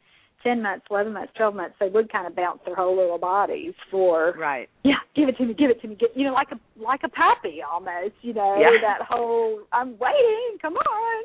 ten 0.43 0.62
months, 0.62 0.86
eleven 0.91 1.13
months, 1.13 1.32
twelve 1.38 1.55
months, 1.55 1.75
they 1.79 1.88
would 1.88 2.12
kind 2.12 2.27
of 2.27 2.36
bounce 2.36 2.60
their 2.65 2.75
whole 2.75 2.97
little 2.97 3.17
bodies 3.17 3.73
for 3.89 4.34
right. 4.38 4.67
yeah, 4.84 4.99
give 5.15 5.29
it 5.29 5.38
to 5.38 5.45
me, 5.45 5.53
give 5.53 5.69
it 5.69 5.79
to 5.82 5.88
me, 5.88 5.95
get, 5.95 6.10
you 6.17 6.25
know 6.25 6.34
like 6.34 6.49
a 6.51 6.60
like 6.84 6.99
a 7.05 7.10
puppy 7.10 7.62
almost, 7.62 8.15
you 8.23 8.34
know 8.34 8.58
Yeah. 8.60 8.75
that 8.82 9.08
whole 9.08 9.62
I'm 9.71 9.97
waiting, 9.99 10.58
come 10.62 10.75
on. 10.75 11.23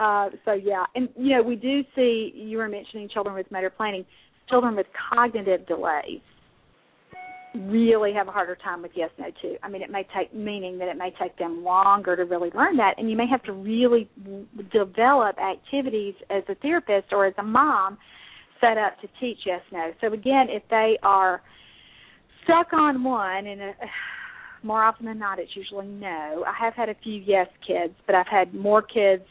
Uh, 0.00 0.28
so 0.44 0.52
yeah, 0.52 0.84
and 0.94 1.08
you 1.16 1.36
know 1.36 1.42
we 1.42 1.56
do 1.56 1.82
see 1.94 2.32
you 2.34 2.58
were 2.58 2.68
mentioning 2.68 3.08
children 3.08 3.34
with 3.34 3.50
motor 3.50 3.70
planning, 3.70 4.04
children 4.48 4.74
with 4.74 4.86
cognitive 5.10 5.66
delays 5.66 6.20
really 7.54 8.12
have 8.12 8.26
a 8.26 8.32
harder 8.32 8.56
time 8.56 8.82
with 8.82 8.90
yes 8.94 9.10
no 9.18 9.26
too. 9.40 9.56
I 9.62 9.68
mean 9.68 9.82
it 9.82 9.90
may 9.90 10.06
take 10.16 10.34
meaning 10.34 10.78
that 10.78 10.88
it 10.88 10.96
may 10.96 11.12
take 11.20 11.38
them 11.38 11.62
longer 11.62 12.16
to 12.16 12.24
really 12.24 12.50
learn 12.52 12.76
that 12.78 12.94
and 12.98 13.08
you 13.08 13.16
may 13.16 13.28
have 13.28 13.42
to 13.44 13.52
really 13.52 14.08
develop 14.72 15.38
activities 15.38 16.14
as 16.30 16.42
a 16.48 16.56
therapist 16.56 17.12
or 17.12 17.26
as 17.26 17.34
a 17.38 17.42
mom 17.42 17.96
set 18.60 18.76
up 18.76 19.00
to 19.00 19.08
teach 19.20 19.38
yes 19.46 19.60
no. 19.72 19.92
So 20.00 20.12
again, 20.12 20.46
if 20.48 20.64
they 20.68 20.98
are 21.02 21.42
stuck 22.42 22.72
on 22.72 23.04
one 23.04 23.46
and 23.46 23.60
uh 23.60 23.72
more 24.64 24.82
often 24.82 25.06
than 25.06 25.18
not 25.18 25.38
it's 25.38 25.54
usually 25.54 25.86
no. 25.86 26.44
I 26.46 26.54
have 26.58 26.74
had 26.74 26.88
a 26.88 26.96
few 27.04 27.22
yes 27.24 27.46
kids, 27.66 27.94
but 28.06 28.16
I've 28.16 28.26
had 28.26 28.52
more 28.52 28.82
kids 28.82 29.22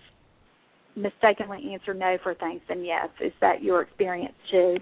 mistakenly 0.96 1.72
answer 1.74 1.94
no 1.94 2.18
for 2.22 2.34
things 2.36 2.62
than 2.70 2.84
yes. 2.84 3.10
Is 3.22 3.34
that 3.42 3.64
your 3.64 3.82
experience 3.82 4.36
too? 4.52 4.78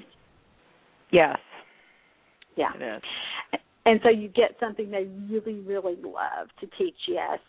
Yes. 1.12 1.38
Yeah. 2.56 2.74
It 2.76 2.98
is. 2.98 3.02
And 3.86 4.00
so 4.04 4.10
you 4.10 4.28
get 4.28 4.56
something 4.60 4.92
they 4.92 5.08
really, 5.30 5.60
really 5.62 5.96
love 5.96 6.48
to 6.60 6.68
teach 6.78 6.96
yes. 7.08 7.40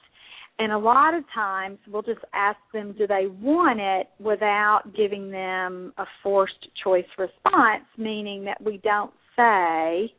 And 0.59 0.73
a 0.73 0.79
lot 0.79 1.15
of 1.15 1.25
times 1.35 1.79
we'll 1.89 2.03
just 2.03 2.21
ask 2.35 2.59
them, 2.73 2.95
do 2.97 3.07
they 3.07 3.27
want 3.27 3.81
it 3.81 4.09
without 4.19 4.83
giving 4.97 5.31
them 5.31 5.93
a 5.99 6.05
forced 6.23 6.69
choice 6.83 7.07
response, 7.19 7.85
meaning 7.97 8.45
that 8.45 8.63
we 8.63 8.79
don't 8.79 9.13
say, 9.37 10.13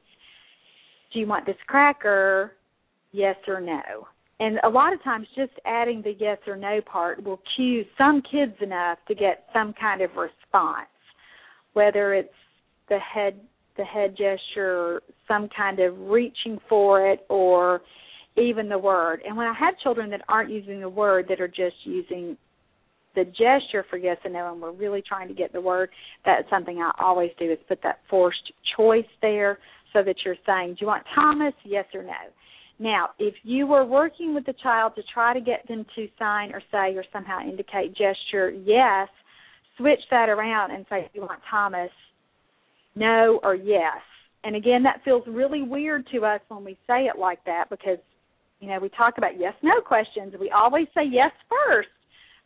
do 1.14 1.20
you 1.20 1.28
want 1.28 1.46
this 1.46 1.56
cracker, 1.68 2.54
yes 3.12 3.36
or 3.48 3.62
no? 3.62 4.08
And 4.40 4.60
a 4.64 4.70
lot 4.70 4.94
of 4.94 5.04
times 5.04 5.28
just 5.36 5.54
adding 5.66 6.02
the 6.02 6.16
yes 6.20 6.38
or 6.48 6.56
no 6.56 6.82
part 6.82 7.24
will 7.24 7.40
cue 7.56 7.86
some 7.98 8.22
kids 8.30 8.54
enough 8.62 8.98
to 9.08 9.16
get 9.16 9.46
some 9.54 9.74
kind 9.80 10.02
of 10.02 10.12
response, 10.12 10.88
whether 11.74 12.14
it's 12.14 12.34
the 12.90 12.98
head 13.00 13.40
the 13.78 13.84
head 13.84 14.12
gesture 14.12 14.78
or 14.78 15.02
some 15.28 15.50
kind 15.56 15.80
of 15.80 15.98
reaching 15.98 16.60
for 16.70 17.10
it 17.10 17.26
or 17.28 17.82
even 18.38 18.70
the 18.70 18.78
word. 18.78 19.22
And 19.26 19.36
when 19.36 19.48
I 19.48 19.54
have 19.60 19.80
children 19.80 20.10
that 20.12 20.22
aren't 20.28 20.52
using 20.52 20.80
the 20.80 20.90
word 20.90 21.26
that 21.30 21.42
are 21.42 21.48
just 21.48 21.76
using 21.84 22.38
the 23.16 23.26
gesture 23.26 23.86
for 23.90 23.98
yes 23.98 24.18
and 24.24 24.34
no 24.34 24.52
and 24.52 24.62
we're 24.62 24.72
really 24.72 25.04
trying 25.08 25.28
to 25.28 25.34
get 25.34 25.54
the 25.54 25.62
word, 25.62 25.90
that's 26.26 26.48
something 26.50 26.80
I 26.80 26.92
always 27.00 27.32
do 27.40 27.52
is 27.52 27.60
put 27.68 27.82
that 27.84 28.00
forced 28.10 28.52
choice 28.78 29.06
there 29.22 29.60
so 29.92 30.04
that 30.04 30.16
you're 30.26 30.36
saying, 30.46 30.72
Do 30.72 30.78
you 30.82 30.88
want 30.88 31.04
Thomas? 31.14 31.54
Yes 31.64 31.86
or 31.94 32.04
no? 32.04 32.12
Now, 32.84 33.12
if 33.18 33.34
you 33.44 33.66
were 33.66 33.86
working 33.86 34.36
with 34.36 34.46
the 34.46 34.54
child 34.62 34.92
to 34.98 35.04
try 35.14 35.34
to 35.34 35.40
get 35.40 35.66
them 35.70 35.86
to 35.96 36.08
sign 36.20 36.52
or 36.52 36.62
say 36.70 36.98
or 36.98 37.06
somehow 37.14 37.40
indicate 37.40 37.96
gesture 37.96 38.50
yes, 38.50 39.08
switch 39.78 40.02
that 40.12 40.28
around 40.28 40.72
and 40.72 40.86
say, 40.90 41.10
"You 41.14 41.22
want 41.22 41.40
Thomas?" 41.50 41.92
No 42.94 43.40
or 43.42 43.56
yes. 43.56 44.02
And 44.44 44.58
again, 44.58 44.84
that 44.84 45.02
feels 45.06 45.26
really 45.26 45.62
weird 45.62 46.06
to 46.08 46.26
us 46.26 46.42
when 46.50 46.66
we 46.66 46.78
say 46.86 47.06
it 47.06 47.18
like 47.18 47.42
that 47.46 47.70
because 47.70 48.00
you 48.60 48.68
know 48.68 48.80
we 48.80 48.90
talk 48.90 49.18
about 49.18 49.40
yes 49.40 49.54
no 49.62 49.80
questions. 49.80 50.34
We 50.38 50.52
always 50.52 50.88
say 50.94 51.06
yes 51.06 51.32
first, 51.48 51.88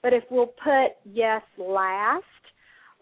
but 0.04 0.14
if 0.14 0.24
we'll 0.30 0.54
put 0.64 0.90
yes 1.04 1.42
last 1.58 2.26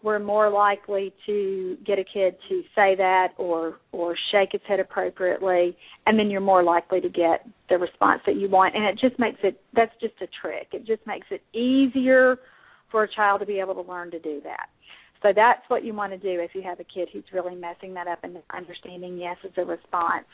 we're 0.02 0.18
more 0.18 0.50
likely 0.50 1.12
to 1.26 1.76
get 1.84 1.98
a 1.98 2.04
kid 2.04 2.36
to 2.48 2.62
say 2.74 2.94
that 2.96 3.28
or 3.38 3.78
or 3.92 4.14
shake 4.30 4.54
its 4.54 4.64
head 4.68 4.78
appropriately 4.78 5.76
and 6.06 6.18
then 6.18 6.30
you're 6.30 6.40
more 6.40 6.62
likely 6.62 7.00
to 7.00 7.08
get 7.08 7.46
the 7.68 7.78
response 7.78 8.20
that 8.26 8.36
you 8.36 8.48
want. 8.48 8.76
And 8.76 8.84
it 8.84 8.98
just 9.00 9.18
makes 9.18 9.38
it 9.42 9.60
that's 9.74 9.92
just 10.00 10.14
a 10.20 10.26
trick. 10.40 10.68
It 10.72 10.86
just 10.86 11.06
makes 11.06 11.26
it 11.30 11.42
easier 11.56 12.38
for 12.90 13.04
a 13.04 13.08
child 13.12 13.40
to 13.40 13.46
be 13.46 13.58
able 13.58 13.74
to 13.74 13.82
learn 13.82 14.10
to 14.10 14.18
do 14.18 14.40
that. 14.44 14.68
So 15.22 15.32
that's 15.34 15.62
what 15.68 15.84
you 15.84 15.94
want 15.94 16.12
to 16.12 16.18
do 16.18 16.40
if 16.40 16.50
you 16.54 16.62
have 16.62 16.78
a 16.78 16.84
kid 16.84 17.08
who's 17.12 17.24
really 17.32 17.54
messing 17.54 17.94
that 17.94 18.06
up 18.06 18.20
and 18.22 18.36
understanding 18.54 19.16
yes 19.16 19.36
is 19.44 19.52
a 19.56 19.64
response. 19.64 20.26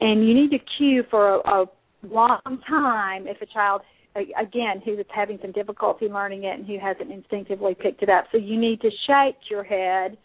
And 0.00 0.28
you 0.28 0.34
need 0.34 0.50
to 0.50 0.58
cue 0.76 1.02
for 1.10 1.36
a, 1.36 1.62
a 1.62 1.66
long 2.06 2.60
time 2.68 3.26
if 3.26 3.40
a 3.40 3.46
child 3.46 3.80
again 4.16 4.82
who 4.84 4.94
is 4.94 5.06
having 5.14 5.38
some 5.40 5.52
difficulty 5.52 6.06
learning 6.06 6.44
it 6.44 6.58
and 6.58 6.66
who 6.66 6.78
hasn't 6.78 7.10
instinctively 7.10 7.74
picked 7.74 8.02
it 8.02 8.08
up. 8.08 8.24
So 8.32 8.38
you 8.38 8.58
need 8.58 8.80
to 8.80 8.90
shake 9.06 9.36
your 9.50 9.64
head 9.64 10.16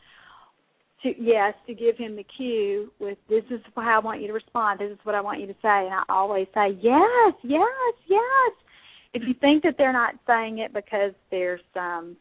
to 1.03 1.13
yes 1.19 1.53
to 1.67 1.73
give 1.73 1.97
him 1.97 2.15
the 2.15 2.25
cue 2.37 2.91
with 2.99 3.17
this 3.29 3.43
is 3.51 3.59
how 3.75 3.97
I 3.97 3.99
want 3.99 4.21
you 4.21 4.27
to 4.27 4.33
respond. 4.33 4.79
This 4.79 4.91
is 4.91 4.99
what 5.03 5.15
I 5.15 5.21
want 5.21 5.41
you 5.41 5.47
to 5.47 5.53
say, 5.53 5.85
and 5.85 5.93
I 5.93 6.03
always 6.09 6.47
say 6.53 6.77
yes, 6.81 7.33
yes, 7.43 7.93
yes. 8.07 8.53
If 9.13 9.23
you 9.27 9.35
think 9.39 9.63
that 9.63 9.75
they're 9.77 9.93
not 9.93 10.15
saying 10.25 10.59
it 10.59 10.73
because 10.73 11.11
there's 11.29 11.61
some 11.73 12.15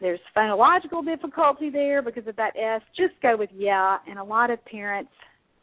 there's 0.00 0.20
phonological 0.36 1.04
difficulty 1.04 1.70
there 1.70 2.02
because 2.02 2.26
of 2.26 2.34
that 2.36 2.56
S, 2.56 2.82
just 2.96 3.14
go 3.22 3.36
with 3.36 3.50
yeah. 3.54 3.98
And 4.08 4.18
a 4.18 4.24
lot 4.24 4.50
of 4.50 4.64
parents 4.64 5.12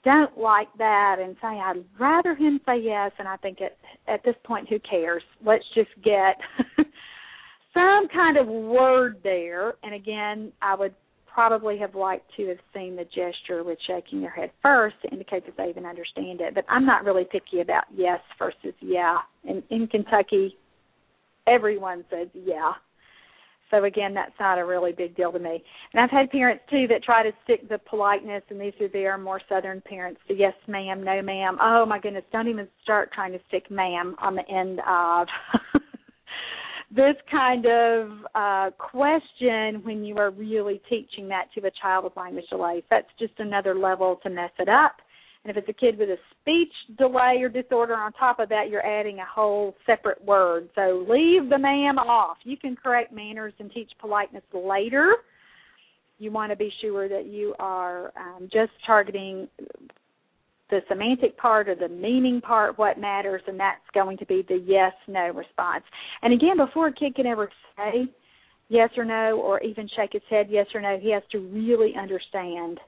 don't 0.04 0.38
like 0.38 0.70
that 0.78 1.18
and 1.22 1.36
say 1.42 1.48
I'd 1.48 1.84
rather 2.00 2.36
him 2.36 2.60
say 2.66 2.80
yes. 2.80 3.12
And 3.20 3.28
I 3.28 3.36
think 3.38 3.60
at 3.62 3.78
at 4.08 4.24
this 4.24 4.36
point 4.44 4.70
who 4.70 4.80
cares? 4.80 5.24
Let's 5.46 5.66
just 5.76 5.90
get 6.04 6.38
some 7.74 8.08
kind 8.14 8.38
of 8.38 8.48
word 8.48 9.18
there. 9.24 9.76
And 9.84 9.94
again 9.94 10.52
I 10.62 10.76
would 10.76 10.94
probably 11.26 11.78
have 11.78 11.96
liked 11.96 12.30
to 12.38 12.48
have 12.48 12.58
seen 12.74 12.96
the 12.96 13.06
gesture 13.06 13.64
with 13.64 13.78
shaking 13.88 14.22
their 14.22 14.32
head 14.32 14.52
first 14.62 14.96
to 15.04 15.10
indicate 15.10 15.46
that 15.46 15.56
they 15.58 15.70
even 15.70 15.86
understand 15.86 16.42
it. 16.42 16.56
But 16.56 16.66
I'm 16.68 16.86
not 16.86 17.06
really 17.06 17.26
picky 17.30 17.62
about 17.62 17.86
yes 17.94 18.20
versus 18.38 18.74
yeah. 18.82 19.18
In 19.44 19.64
in 19.70 19.88
Kentucky 19.88 20.58
everyone 21.48 22.06
says 22.10 22.28
yeah 22.34 22.74
so 23.72 23.84
again, 23.84 24.14
that's 24.14 24.34
not 24.40 24.58
a 24.58 24.66
really 24.66 24.92
big 24.92 25.16
deal 25.16 25.32
to 25.32 25.40
me. 25.40 25.64
And 25.94 26.02
I've 26.02 26.10
had 26.10 26.30
parents 26.32 26.64
too 26.70 26.88
that 26.90 27.04
try 27.04 27.24
to 27.24 27.32
stick 27.44 27.68
the 27.70 27.78
politeness, 27.78 28.44
and 28.50 28.60
these 28.60 28.74
are 28.82 28.88
their 28.88 29.18
more 29.18 29.42
southern 29.48 29.82
parents. 29.82 30.20
The 30.28 30.36
yes, 30.36 30.54
ma'am, 30.68 31.04
no, 31.04 31.22
ma'am. 31.22 31.58
Oh 31.62 31.86
my 31.86 32.00
goodness, 32.00 32.24
don't 32.32 32.48
even 32.48 32.68
start 32.84 33.12
trying 33.14 33.34
to 33.34 33.40
stick 33.48 33.70
ma'am 33.70 34.16
on 34.22 34.36
the 34.36 34.48
end 34.50 34.80
of 34.88 35.28
this 36.92 37.16
kind 37.30 37.66
of 37.66 38.12
uh, 38.34 38.72
question 38.78 39.82
when 39.84 40.04
you 40.04 40.18
are 40.18 40.32
really 40.32 40.82
teaching 40.90 41.28
that 41.30 41.46
to 41.56 41.66
a 41.68 41.72
child 41.82 42.04
with 42.04 42.18
language 42.18 42.46
delays. 42.50 42.84
That's 42.90 43.08
just 43.20 43.34
another 43.38 43.76
level 43.76 44.20
to 44.24 44.30
mess 44.30 44.52
it 44.58 44.70
up. 44.70 44.94
And 45.46 45.56
if 45.56 45.58
it's 45.58 45.70
a 45.70 45.74
kid 45.74 45.98
with 45.98 46.10
a 46.10 46.18
speech 46.42 46.74
delay 46.98 47.38
or 47.42 47.50
disorder 47.50 47.96
on 47.96 48.12
top 48.14 48.40
of 48.40 48.50
that, 48.50 48.70
you're 48.70 48.86
adding 48.86 49.20
a 49.20 49.26
whole 49.26 49.76
separate 49.86 50.24
word. 50.24 50.70
So 50.76 51.06
leave 51.10 51.50
the 51.50 51.58
ma'am 51.58 51.98
off. 51.98 52.38
You 52.44 52.58
can 52.58 52.76
correct 52.76 53.14
manners 53.14 53.54
and 53.60 53.72
teach 53.72 53.90
politeness 54.00 54.44
later. 54.54 55.16
You 56.18 56.32
want 56.32 56.52
to 56.52 56.58
be 56.58 56.70
sure 56.82 57.08
that 57.08 57.28
you 57.28 57.56
are 57.58 58.12
um, 58.18 58.50
just 58.52 58.72
targeting 58.86 59.48
the 60.70 60.82
semantic 60.88 61.38
part 61.38 61.70
or 61.70 61.76
the 61.76 61.88
meaning 61.88 62.42
part, 62.42 62.78
what 62.78 63.00
matters, 63.00 63.42
and 63.48 63.60
that's 63.60 63.80
going 63.94 64.18
to 64.18 64.26
be 64.26 64.46
the 64.48 64.62
yes 64.66 64.94
no 65.08 65.32
response. 65.32 65.84
And 66.22 66.34
again, 66.34 66.58
before 66.58 66.88
a 66.88 66.94
kid 66.94 67.16
can 67.16 67.26
ever 67.26 67.50
say 67.78 68.06
yes 68.68 68.90
or 68.98 69.06
no, 69.06 69.40
or 69.40 69.62
even 69.62 69.90
shake 69.96 70.14
his 70.14 70.22
head 70.30 70.48
yes 70.50 70.68
or 70.76 70.82
no, 70.82 71.00
he 71.02 71.12
has 71.12 71.24
to 71.32 71.40
really 71.40 71.94
understand 72.00 72.80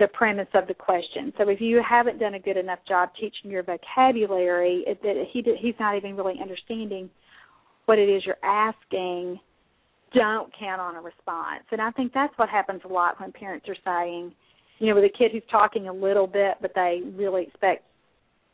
the 0.00 0.08
premise 0.08 0.48
of 0.54 0.66
the 0.66 0.74
question. 0.74 1.32
So 1.38 1.48
if 1.48 1.60
you 1.60 1.80
haven't 1.88 2.18
done 2.18 2.34
a 2.34 2.40
good 2.40 2.56
enough 2.56 2.80
job 2.88 3.10
teaching 3.14 3.50
your 3.50 3.62
vocabulary, 3.62 4.84
that 4.86 5.24
he 5.32 5.44
he's 5.60 5.74
not 5.78 5.96
even 5.96 6.16
really 6.16 6.40
understanding 6.40 7.08
what 7.84 7.98
it 7.98 8.08
is 8.08 8.22
you're 8.26 8.42
asking. 8.42 9.38
Don't 10.12 10.52
count 10.58 10.80
on 10.80 10.96
a 10.96 11.00
response, 11.00 11.62
and 11.70 11.80
I 11.80 11.92
think 11.92 12.12
that's 12.12 12.36
what 12.36 12.48
happens 12.48 12.80
a 12.84 12.88
lot 12.88 13.20
when 13.20 13.30
parents 13.30 13.66
are 13.68 13.76
saying, 13.84 14.32
you 14.80 14.88
know, 14.88 14.96
with 14.96 15.04
a 15.04 15.16
kid 15.16 15.30
who's 15.30 15.42
talking 15.48 15.86
a 15.86 15.92
little 15.92 16.26
bit, 16.26 16.54
but 16.60 16.72
they 16.74 17.02
really 17.14 17.44
expect 17.44 17.84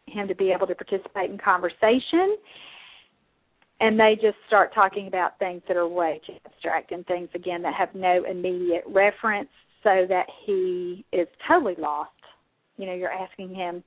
him 0.06 0.28
to 0.28 0.34
be 0.34 0.50
able 0.50 0.66
to 0.66 0.74
participate 0.74 1.30
in 1.30 1.38
conversation 1.38 2.36
and 3.80 3.98
they 3.98 4.14
just 4.14 4.36
start 4.46 4.72
talking 4.74 5.06
about 5.06 5.38
things 5.38 5.60
that 5.68 5.76
are 5.76 5.88
way 5.88 6.20
too 6.26 6.34
abstract 6.46 6.92
and 6.92 7.06
things 7.06 7.28
again 7.34 7.60
that 7.62 7.74
have 7.74 7.94
no 7.94 8.24
immediate 8.24 8.84
reference 8.86 9.48
so 9.86 10.04
that 10.08 10.26
he 10.44 11.04
is 11.12 11.28
totally 11.46 11.76
lost. 11.78 12.10
You 12.76 12.86
know, 12.86 12.94
you're 12.94 13.12
asking 13.12 13.54
him, 13.54 13.84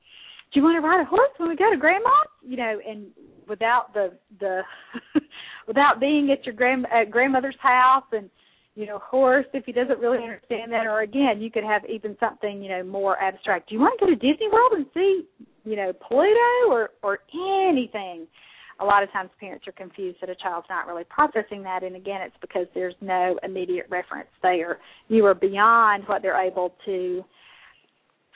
"Do 0.54 0.60
you 0.60 0.64
want 0.64 0.82
to 0.82 0.88
ride 0.88 1.02
a 1.02 1.06
horse 1.06 1.32
when 1.38 1.50
we 1.50 1.58
go 1.58 1.70
to 1.70 1.76
grandma?" 1.76 2.10
You 2.42 2.56
know, 2.56 2.80
and 2.88 3.08
without 3.50 3.94
the 3.94 4.14
the 4.40 4.62
without 5.68 6.00
being 6.00 6.32
at 6.32 6.46
your 6.46 6.56
grand 6.56 6.86
at 6.94 7.12
grandmother's 7.12 7.60
house 7.60 8.06
and 8.14 8.30
you 8.76 8.86
know 8.86 9.00
horse 9.00 9.46
if 9.54 9.66
he 9.66 9.74
doesn't 9.74 10.00
really 10.00 10.24
understand 10.24 10.72
that 10.72 10.86
or 10.86 11.02
again 11.02 11.42
you 11.42 11.52
could 11.52 11.64
have 11.66 11.84
even 11.90 12.16
something 12.20 12.62
you 12.62 12.70
know 12.70 12.84
more 12.84 13.20
abstract 13.22 13.68
do 13.68 13.76
you 13.76 13.82
want 13.82 14.00
to 14.00 14.06
go 14.06 14.10
to 14.10 14.16
disney 14.16 14.48
world 14.52 14.72
and 14.74 14.86
see 14.94 15.26
you 15.66 15.76
know 15.76 15.92
pluto 15.92 16.70
or 16.72 16.92
or 17.04 17.20
anything 17.68 18.28
a 18.80 18.86
lot 18.86 19.04
of 19.04 19.12
times 19.12 19.30
parents 19.40 19.68
are 19.68 19.74
confused 19.74 20.18
that 20.22 20.30
a 20.30 20.36
child's 20.36 20.68
not 20.70 20.88
really 20.88 21.04
processing 21.10 21.64
that. 21.64 21.84
And 21.84 21.96
again 21.96 22.22
it's 22.22 22.36
because 22.42 22.68
there's 22.74 22.96
no 23.02 23.38
immediate 23.44 23.88
reference 23.90 24.30
there. 24.42 24.80
You 25.08 25.26
are 25.26 25.36
beyond 25.36 26.04
what 26.08 26.22
they're 26.22 26.42
able 26.42 26.74
to 26.86 27.24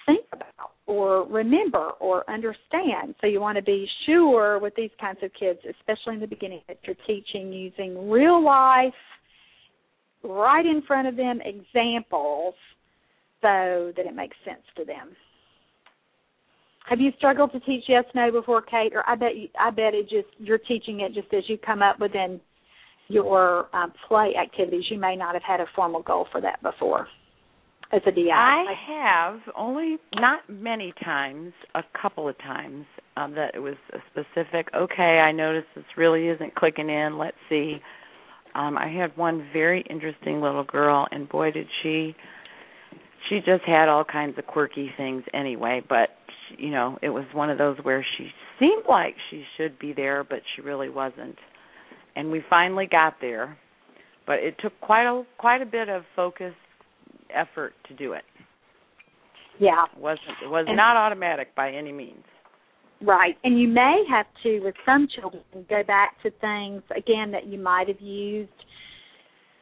think 0.06 0.25
about 0.34 0.71
or 0.86 1.25
remember 1.27 1.91
or 1.99 2.29
understand. 2.29 3.15
So 3.21 3.27
you 3.27 3.39
want 3.39 3.58
to 3.58 3.63
be 3.63 3.88
sure 4.06 4.60
with 4.60 4.75
these 4.75 4.91
kinds 4.99 5.19
of 5.23 5.32
kids 5.39 5.60
especially 5.69 6.15
in 6.15 6.19
the 6.19 6.27
beginning 6.27 6.62
that 6.67 6.79
you're 6.84 6.97
teaching 7.08 7.53
using 7.53 8.10
real 8.10 8.43
life 8.43 8.93
right 10.23 10.65
in 10.65 10.82
front 10.88 11.08
of 11.08 11.15
them 11.15 11.39
examples 11.41 12.56
so 13.41 13.91
that 13.95 14.06
it 14.06 14.15
makes 14.15 14.38
sense 14.45 14.63
to 14.77 14.86
them 14.86 15.15
have 16.89 17.00
you 17.00 17.12
struggled 17.17 17.52
to 17.54 17.60
teach 17.62 17.86
yes 17.88 18.04
no 18.13 18.32
before, 18.32 18.62
Kate? 18.62 18.93
Or 18.93 19.08
I 19.10 19.15
bet 19.15 19.36
you, 19.36 19.48
I 19.60 19.69
bet 19.69 19.93
it 19.93 20.04
just 20.10 20.28
you're 20.38 20.58
teaching 20.58 21.00
it 21.02 21.13
just 21.13 21.34
as 21.34 21.43
you 21.48 21.58
come 21.58 21.82
up 21.82 22.00
within 22.00 22.39
your 23.08 23.67
um, 23.76 23.93
play 24.08 24.34
activities. 24.41 24.86
You 24.89 25.00
may 25.00 25.15
not 25.15 25.34
have 25.34 25.43
had 25.43 25.60
a 25.60 25.65
formal 25.76 26.02
goal 26.02 26.28
for 26.32 26.41
that 26.41 26.62
before 26.62 27.08
as 27.93 28.02
a 28.06 28.12
DI. 28.12 28.32
I 28.32 28.74
have 28.88 29.39
only 29.56 29.98
not 30.15 30.41
many 30.50 30.93
times, 31.04 31.54
a 31.76 31.84
couple 32.00 32.28
of 32.28 32.38
times 32.39 32.86
um, 33.15 33.34
that 33.36 33.56
it 33.56 33.60
was 33.60 33.76
a 33.93 34.00
specific. 34.12 34.67
Okay, 34.76 35.19
I 35.19 35.32
noticed 35.32 35.67
this 35.76 35.86
really 35.96 36.28
isn't 36.28 36.56
clicking 36.56 36.89
in. 36.89 37.17
Let's 37.17 37.38
see. 37.50 37.78
Um, 38.56 38.78
I 38.78 38.88
had 38.88 39.15
one 39.15 39.48
very 39.54 39.84
interesting 39.89 40.41
little 40.41 40.63
girl, 40.63 41.08
and 41.12 41.30
boy, 41.30 41.52
did 41.52 41.67
she 41.82 42.15
she 43.30 43.38
just 43.38 43.63
had 43.65 43.88
all 43.88 44.04
kinds 44.04 44.38
of 44.38 44.46
quirky 44.46 44.91
things 44.98 45.24
anyway 45.34 45.82
but 45.88 46.10
you 46.58 46.72
know 46.72 46.98
it 47.02 47.10
was 47.10 47.26
one 47.34 47.50
of 47.50 47.58
those 47.58 47.78
where 47.84 48.06
she 48.18 48.30
seemed 48.60 48.84
like 48.88 49.16
she 49.30 49.44
should 49.58 49.78
be 49.80 49.94
there 49.94 50.24
but 50.24 50.39
she 50.56 50.62
really 50.62 50.89
wasn't. 50.89 51.38
And 52.16 52.30
we 52.30 52.44
finally 52.50 52.88
got 52.89 53.16
there 53.22 53.58
but 54.26 54.39
it 54.39 54.56
took 54.62 54.74
quite 54.82 55.06
a 55.06 55.24
quite 55.38 55.62
a 55.62 55.66
bit 55.66 55.89
of 55.89 56.04
focused 56.16 56.56
effort 57.34 57.74
to 57.88 57.94
do 57.94 58.13
it. 58.13 58.24
Yeah. 59.60 59.86
It 59.96 60.02
wasn't 60.02 60.38
it 60.44 60.50
was 60.50 60.66
and, 60.68 60.78
not 60.78 60.96
automatic 60.96 61.56
by 61.56 61.72
any 61.72 61.92
means. 61.92 62.24
Right. 63.02 63.36
And 63.44 63.60
you 63.60 63.68
may 63.68 64.04
have 64.10 64.28
to 64.44 64.60
with 64.62 64.76
some 64.86 65.08
children 65.20 65.44
go 65.70 65.84
back 65.86 66.22
to 66.24 66.32
things 66.42 66.82
again 66.96 67.32
that 67.32 67.48
you 67.48 67.60
might 67.60 67.88
have 67.88 68.00
used 68.00 68.52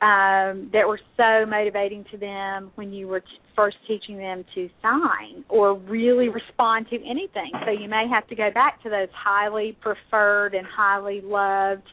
um, 0.01 0.69
that 0.73 0.87
were 0.87 0.99
so 1.15 1.45
motivating 1.45 2.03
to 2.11 2.17
them 2.17 2.71
when 2.75 2.91
you 2.91 3.07
were 3.07 3.19
t- 3.19 3.27
first 3.55 3.77
teaching 3.87 4.17
them 4.17 4.43
to 4.55 4.67
sign 4.81 5.43
or 5.47 5.77
really 5.77 6.27
respond 6.29 6.87
to 6.89 6.95
anything. 6.95 7.51
So 7.65 7.71
you 7.71 7.87
may 7.87 8.07
have 8.11 8.27
to 8.29 8.35
go 8.35 8.49
back 8.51 8.81
to 8.83 8.89
those 8.89 9.09
highly 9.13 9.77
preferred 9.79 10.55
and 10.55 10.65
highly 10.65 11.21
loved 11.23 11.87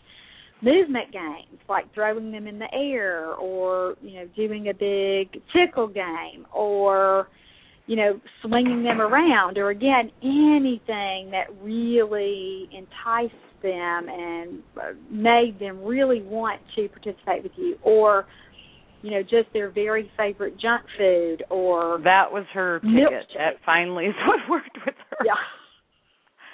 movement 0.63 1.13
games 1.13 1.61
like 1.69 1.93
throwing 1.95 2.33
them 2.33 2.49
in 2.49 2.59
the 2.59 2.67
air 2.73 3.33
or 3.35 3.95
you 4.03 4.15
know 4.15 4.27
doing 4.35 4.69
a 4.69 4.75
big 4.75 5.41
tickle 5.53 5.87
game 5.87 6.45
or 6.53 7.29
you 7.89 7.97
know, 7.97 8.21
swinging 8.43 8.85
them 8.85 9.01
around, 9.01 9.57
or 9.57 9.71
again, 9.71 10.13
anything 10.23 11.31
that 11.31 11.47
really 11.63 12.69
enticed 12.71 13.33
them 13.63 14.09
and 14.09 14.63
uh, 14.77 14.93
made 15.11 15.59
them 15.61 15.83
really 15.85 16.23
want 16.23 16.61
to 16.77 16.89
participate 16.89 17.43
with 17.43 17.53
you, 17.57 17.77
or 17.83 18.27
you 19.03 19.13
know, 19.13 19.23
just 19.23 19.53
their 19.53 19.71
very 19.71 20.11
favorite 20.17 20.55
junk 20.61 20.83
food, 20.97 21.45
or 21.51 22.01
that 22.05 22.33
was 22.33 22.45
her 22.53 22.81
ticket. 22.81 23.27
That 23.37 23.55
finally 23.65 24.07
is 24.07 24.15
what 24.27 24.41
worked 24.51 24.77
with 24.85 24.95
her. 25.11 25.19
Yeah. 25.25 25.35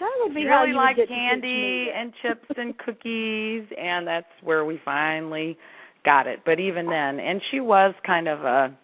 That 0.01 0.11
would 0.21 0.35
be 0.35 0.43
she 0.43 0.49
how 0.49 0.61
really 0.61 0.71
you 0.71 0.77
liked 0.77 1.01
candy 1.09 1.87
and 1.95 2.13
chips 2.21 2.47
and 2.57 2.77
cookies, 2.85 3.65
and 3.79 4.07
that's 4.07 4.27
where 4.43 4.65
we 4.65 4.81
finally 4.85 5.57
got 6.05 6.27
it. 6.27 6.41
But 6.45 6.61
even 6.61 6.87
then, 6.87 7.19
and 7.21 7.41
she 7.51 7.61
was 7.61 7.95
kind 8.05 8.29
of 8.29 8.41
a 8.41 8.77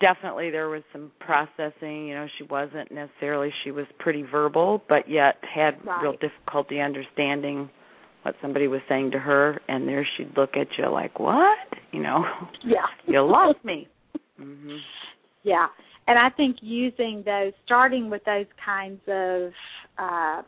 definitely 0.00 0.50
there 0.50 0.68
was 0.68 0.82
some 0.92 1.10
processing 1.20 2.06
you 2.08 2.14
know 2.14 2.26
she 2.38 2.44
wasn't 2.44 2.90
necessarily 2.92 3.50
she 3.64 3.70
was 3.70 3.86
pretty 3.98 4.22
verbal 4.22 4.82
but 4.88 5.08
yet 5.08 5.36
had 5.42 5.74
right. 5.84 6.02
real 6.02 6.14
difficulty 6.20 6.80
understanding 6.80 7.70
what 8.22 8.34
somebody 8.42 8.66
was 8.66 8.80
saying 8.88 9.10
to 9.10 9.18
her 9.18 9.60
and 9.68 9.86
there 9.86 10.06
she'd 10.16 10.36
look 10.36 10.50
at 10.56 10.66
you 10.76 10.90
like 10.90 11.20
what? 11.20 11.56
You 11.92 12.02
know? 12.02 12.24
Yeah. 12.64 12.86
You 13.06 13.22
lost 13.24 13.64
me. 13.64 13.88
Mhm 14.40 14.78
yeah. 15.46 15.68
And 16.08 16.18
i 16.18 16.28
think 16.36 16.56
using 16.60 17.22
those 17.24 17.52
starting 17.64 18.10
with 18.10 18.22
those 18.24 18.46
kinds 18.62 19.00
of 19.08 19.52
uh 19.96 20.42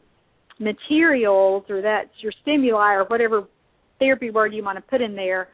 materials 0.60 1.64
or 1.70 1.80
that's 1.80 2.10
your 2.20 2.32
stimuli 2.42 2.94
or 2.94 3.04
whatever 3.04 3.44
therapy 3.98 4.30
word 4.30 4.52
you 4.52 4.62
want 4.62 4.76
to 4.76 4.82
put 4.82 5.00
in 5.00 5.14
there 5.14 5.48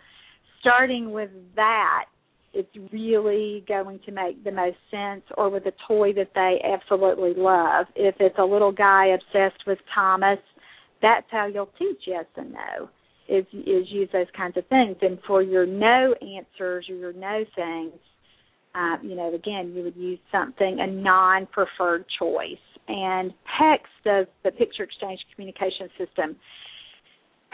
starting 0.61 1.13
with 1.13 1.31
that 1.55 2.07
it's 2.55 2.93
really 2.93 3.65
going 3.67 4.01
to 4.07 4.13
make 4.13 4.43
the 4.45 4.53
most 4.53 4.77
sense 4.91 5.23
or 5.37 5.51
with 5.51 5.67
a 5.67 5.73
toy 5.89 6.13
that 6.15 6.31
they 6.35 6.61
absolutely 6.65 7.35
love. 7.37 7.87
If 7.97 8.15
it's 8.21 8.39
a 8.39 8.45
little 8.45 8.73
guy 8.73 9.09
obsessed 9.09 9.67
with 9.67 9.79
Thomas, 9.95 10.39
that's 11.03 11.27
how 11.31 11.47
you'll 11.47 11.71
teach 11.79 12.03
yes 12.07 12.25
and 12.37 12.53
no. 12.53 12.89
Is 13.29 13.45
is 13.53 13.87
use 13.89 14.09
those 14.13 14.27
kinds 14.37 14.57
of 14.57 14.67
things. 14.69 14.97
And 15.01 15.19
for 15.27 15.43
your 15.43 15.67
no 15.67 16.15
answers 16.21 16.87
or 16.89 16.95
your 16.95 17.13
no 17.13 17.45
things, 17.57 17.93
uh, 18.75 18.97
you 19.03 19.15
know, 19.15 19.35
again, 19.35 19.73
you 19.75 19.83
would 19.83 19.97
use 19.97 20.19
something 20.31 20.79
a 20.81 20.87
non-preferred 20.87 22.05
choice. 22.19 22.57
And 22.87 23.33
PECS 23.59 23.89
does 24.05 24.27
the 24.45 24.51
picture 24.51 24.83
exchange 24.83 25.21
communication 25.35 25.89
system 25.99 26.37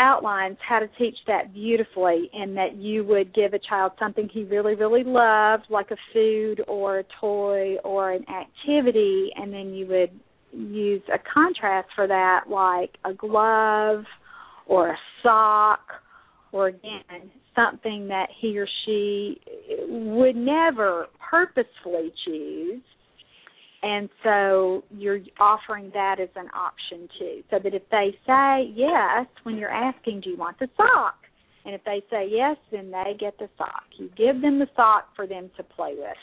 outlines 0.00 0.56
how 0.66 0.78
to 0.78 0.88
teach 0.98 1.16
that 1.26 1.52
beautifully 1.52 2.30
and 2.32 2.56
that 2.56 2.74
you 2.76 3.04
would 3.04 3.34
give 3.34 3.52
a 3.52 3.58
child 3.58 3.92
something 3.98 4.28
he 4.32 4.44
really 4.44 4.74
really 4.74 5.04
loved 5.04 5.64
like 5.68 5.90
a 5.90 5.96
food 6.12 6.62
or 6.66 7.00
a 7.00 7.04
toy 7.20 7.76
or 7.84 8.10
an 8.10 8.24
activity 8.28 9.28
and 9.36 9.52
then 9.52 9.74
you 9.74 9.86
would 9.86 10.10
use 10.52 11.02
a 11.12 11.18
contrast 11.32 11.88
for 11.94 12.06
that 12.06 12.44
like 12.48 12.96
a 13.04 13.12
glove 13.12 14.04
or 14.66 14.88
a 14.88 14.98
sock 15.22 15.80
or 16.52 16.68
again 16.68 17.30
something 17.54 18.08
that 18.08 18.28
he 18.40 18.58
or 18.58 18.66
she 18.86 19.38
would 19.86 20.34
never 20.34 21.06
purposefully 21.30 22.10
choose 22.24 22.82
and 23.82 24.08
so 24.22 24.84
you're 24.90 25.20
offering 25.38 25.90
that 25.94 26.20
as 26.20 26.28
an 26.36 26.48
option 26.54 27.08
too. 27.18 27.42
So 27.50 27.58
that 27.62 27.74
if 27.74 27.82
they 27.90 28.14
say 28.26 28.70
yes 28.74 29.26
when 29.42 29.56
you're 29.56 29.70
asking, 29.70 30.20
do 30.20 30.30
you 30.30 30.36
want 30.36 30.58
the 30.58 30.68
sock? 30.76 31.16
And 31.64 31.74
if 31.74 31.82
they 31.84 32.02
say 32.10 32.26
yes, 32.30 32.56
then 32.70 32.90
they 32.90 33.14
get 33.18 33.38
the 33.38 33.48
sock. 33.56 33.84
You 33.98 34.10
give 34.16 34.42
them 34.42 34.58
the 34.58 34.68
sock 34.76 35.08
for 35.16 35.26
them 35.26 35.50
to 35.56 35.62
play 35.62 35.94
with. 35.96 36.16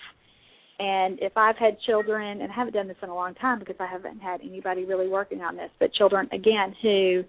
And 0.79 1.17
if 1.21 1.35
I've 1.35 1.57
had 1.57 1.79
children, 1.81 2.41
and 2.41 2.51
I 2.51 2.55
haven't 2.55 2.73
done 2.73 2.87
this 2.87 2.97
in 3.01 3.09
a 3.09 3.15
long 3.15 3.33
time 3.35 3.57
because 3.57 3.77
I 3.79 3.87
haven't 3.87 4.19
had 4.19 4.41
anybody 4.41 4.85
really 4.85 5.07
working 5.07 5.41
on 5.41 5.55
this, 5.55 5.71
but 5.79 5.93
children 5.93 6.29
again 6.31 6.75
who 6.81 7.23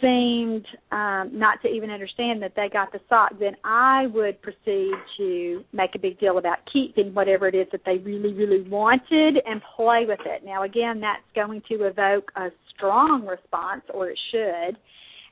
seemed 0.00 0.66
um, 0.92 1.30
not 1.38 1.60
to 1.62 1.68
even 1.68 1.90
understand 1.90 2.42
that 2.42 2.52
they 2.56 2.68
got 2.72 2.92
the 2.92 3.00
sock, 3.08 3.32
then 3.38 3.56
I 3.64 4.06
would 4.12 4.40
proceed 4.42 4.92
to 5.18 5.64
make 5.72 5.90
a 5.94 5.98
big 5.98 6.18
deal 6.18 6.38
about 6.38 6.58
keeping 6.72 7.14
whatever 7.14 7.48
it 7.48 7.54
is 7.54 7.66
that 7.72 7.82
they 7.84 7.98
really, 7.98 8.32
really 8.32 8.68
wanted 8.68 9.36
and 9.46 9.60
play 9.76 10.04
with 10.06 10.20
it. 10.26 10.44
Now, 10.44 10.62
again, 10.64 11.00
that's 11.00 11.22
going 11.34 11.62
to 11.68 11.86
evoke 11.86 12.30
a 12.36 12.48
strong 12.74 13.26
response, 13.26 13.82
or 13.92 14.10
it 14.10 14.18
should, 14.30 14.76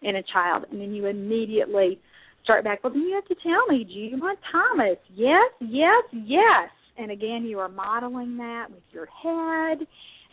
in 0.03 0.17
a 0.17 0.23
child. 0.33 0.65
And 0.71 0.81
then 0.81 0.93
you 0.93 1.07
immediately 1.07 2.01
start 2.45 2.65
back, 2.65 2.85
well, 2.85 2.93
then 2.93 3.03
you 3.03 3.15
have 3.15 3.27
to 3.27 3.37
tell 3.43 3.67
me, 3.69 3.85
do 3.85 3.93
you 3.93 4.19
want 4.19 4.39
Thomas? 4.53 4.99
Yes, 5.15 5.51
yes, 5.61 6.05
yes. 6.13 6.71
And 6.97 7.11
again, 7.11 7.45
you 7.45 7.59
are 7.59 7.69
modeling 7.69 8.37
that 8.39 8.67
with 8.71 8.83
your 8.91 9.07
head 9.07 9.87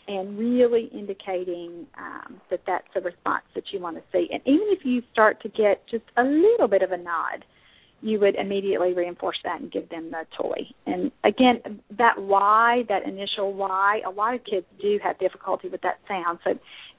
and 0.08 0.38
really 0.38 0.90
indicating 0.94 1.88
um, 1.98 2.40
that 2.50 2.62
that's 2.68 2.88
the 2.94 3.02
response 3.02 3.44
that 3.56 3.64
you 3.72 3.80
want 3.80 3.98
to 3.98 4.04
see. 4.12 4.28
And 4.32 4.42
even 4.46 4.68
if 4.70 4.86
you 4.86 5.02
start 5.12 5.42
to 5.42 5.50
get 5.50 5.82
just 5.90 6.04
a 6.18 6.24
little 6.24 6.68
bit 6.68 6.82
of 6.82 6.92
a 6.92 6.98
nod, 6.98 7.44
you 8.02 8.20
would 8.20 8.36
immediately 8.36 8.94
reinforce 8.94 9.38
that 9.44 9.62
and 9.62 9.72
give 9.72 9.90
them 9.90 10.12
the 10.12 10.26
toy. 10.38 10.60
And 10.86 11.12
again, 11.24 11.82
that 11.98 12.22
why, 12.22 12.84
that 12.88 13.04
initial 13.08 13.54
why, 13.54 14.02
a 14.06 14.12
lot 14.12 14.36
of 14.36 14.44
kids 14.44 14.66
do 14.80 15.00
have 15.04 15.18
difficulty 15.18 15.70
with 15.70 15.82
that 15.82 16.00
sound. 16.08 16.40
So 16.44 16.52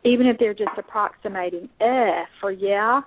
even 0.04 0.26
if 0.26 0.38
they're 0.38 0.54
just 0.54 0.76
approximating 0.76 1.68
eh 1.80 2.24
for 2.40 2.50
yeah, 2.50 3.02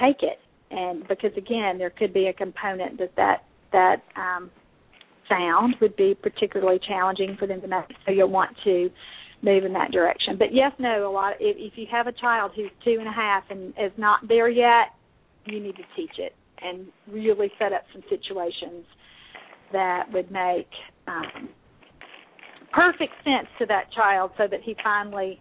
take 0.00 0.22
it. 0.22 0.38
And 0.70 1.06
because 1.06 1.32
again, 1.36 1.76
there 1.78 1.90
could 1.90 2.14
be 2.14 2.28
a 2.28 2.32
component 2.32 2.98
that 2.98 3.14
that 3.16 3.44
that 3.72 4.02
um, 4.16 4.50
sound 5.28 5.76
would 5.80 5.96
be 5.96 6.14
particularly 6.14 6.80
challenging 6.86 7.36
for 7.38 7.46
them 7.46 7.60
to 7.60 7.68
make. 7.68 7.84
So 8.06 8.12
you'll 8.12 8.30
want 8.30 8.56
to 8.64 8.90
move 9.42 9.64
in 9.64 9.72
that 9.74 9.92
direction. 9.92 10.36
But 10.38 10.52
yes, 10.52 10.72
no, 10.78 11.08
a 11.08 11.12
lot. 11.12 11.34
If, 11.40 11.56
if 11.58 11.78
you 11.78 11.86
have 11.90 12.06
a 12.06 12.12
child 12.12 12.52
who's 12.56 12.70
two 12.84 12.96
and 12.98 13.08
a 13.08 13.12
half 13.12 13.44
and 13.50 13.68
is 13.70 13.92
not 13.96 14.26
there 14.26 14.48
yet, 14.48 14.94
you 15.44 15.60
need 15.60 15.76
to 15.76 15.84
teach 15.96 16.18
it 16.18 16.34
and 16.60 16.86
really 17.10 17.50
set 17.58 17.72
up 17.72 17.82
some 17.92 18.02
situations 18.08 18.84
that 19.72 20.04
would 20.12 20.30
make 20.30 20.68
um, 21.06 21.48
perfect 22.72 23.12
sense 23.22 23.48
to 23.58 23.66
that 23.66 23.92
child, 23.92 24.30
so 24.36 24.44
that 24.50 24.60
he 24.62 24.74
finally 24.82 25.40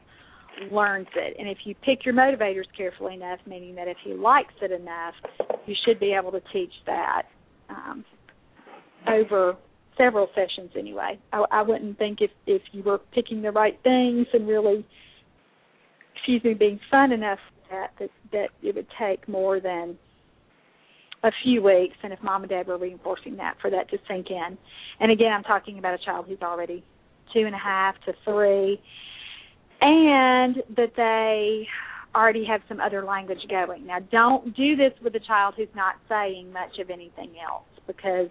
learns 0.71 1.07
it. 1.15 1.35
And 1.39 1.47
if 1.47 1.59
you 1.65 1.75
pick 1.83 2.05
your 2.05 2.13
motivators 2.13 2.65
carefully 2.75 3.15
enough, 3.15 3.39
meaning 3.47 3.75
that 3.75 3.87
if 3.87 3.97
he 4.03 4.13
likes 4.13 4.53
it 4.61 4.71
enough, 4.71 5.13
you 5.65 5.75
should 5.85 5.99
be 5.99 6.13
able 6.13 6.31
to 6.31 6.41
teach 6.53 6.71
that 6.85 7.23
um, 7.69 8.05
over 9.07 9.55
several 9.97 10.27
sessions 10.35 10.71
anyway. 10.77 11.19
I, 11.33 11.43
I 11.51 11.61
wouldn't 11.61 11.97
think 11.97 12.19
if 12.21 12.31
if 12.45 12.61
you 12.71 12.83
were 12.83 12.99
picking 13.13 13.41
the 13.41 13.51
right 13.51 13.79
things 13.83 14.27
and 14.33 14.47
really, 14.47 14.85
excuse 16.15 16.43
me, 16.43 16.53
being 16.53 16.79
fun 16.89 17.11
enough 17.11 17.39
that 17.69 17.91
that 17.99 18.09
that 18.31 18.49
it 18.61 18.75
would 18.75 18.87
take 18.99 19.27
more 19.27 19.59
than 19.59 19.97
a 21.23 21.31
few 21.43 21.63
weeks, 21.63 21.95
and 22.03 22.13
if 22.13 22.21
mom 22.21 22.43
and 22.43 22.49
dad 22.49 22.67
were 22.67 22.77
reinforcing 22.77 23.37
that 23.37 23.55
for 23.59 23.71
that 23.71 23.89
to 23.89 23.97
sink 24.07 24.27
in. 24.29 24.57
And 24.99 25.11
again, 25.11 25.33
I'm 25.33 25.43
talking 25.43 25.79
about 25.79 25.95
a 25.99 26.05
child 26.05 26.25
who's 26.27 26.41
already 26.41 26.83
two 27.33 27.45
and 27.45 27.55
a 27.55 27.59
half 27.59 27.95
to 28.05 28.13
three, 28.23 28.79
and 29.81 30.57
that 30.75 30.91
they 30.95 31.67
already 32.15 32.45
have 32.45 32.61
some 32.67 32.79
other 32.79 33.03
language 33.03 33.39
going. 33.49 33.85
Now, 33.85 33.99
don't 34.11 34.55
do 34.55 34.75
this 34.75 34.93
with 35.03 35.15
a 35.15 35.19
child 35.19 35.55
who's 35.57 35.67
not 35.75 35.95
saying 36.07 36.51
much 36.51 36.79
of 36.79 36.89
anything 36.89 37.33
else 37.43 37.65
because 37.85 38.29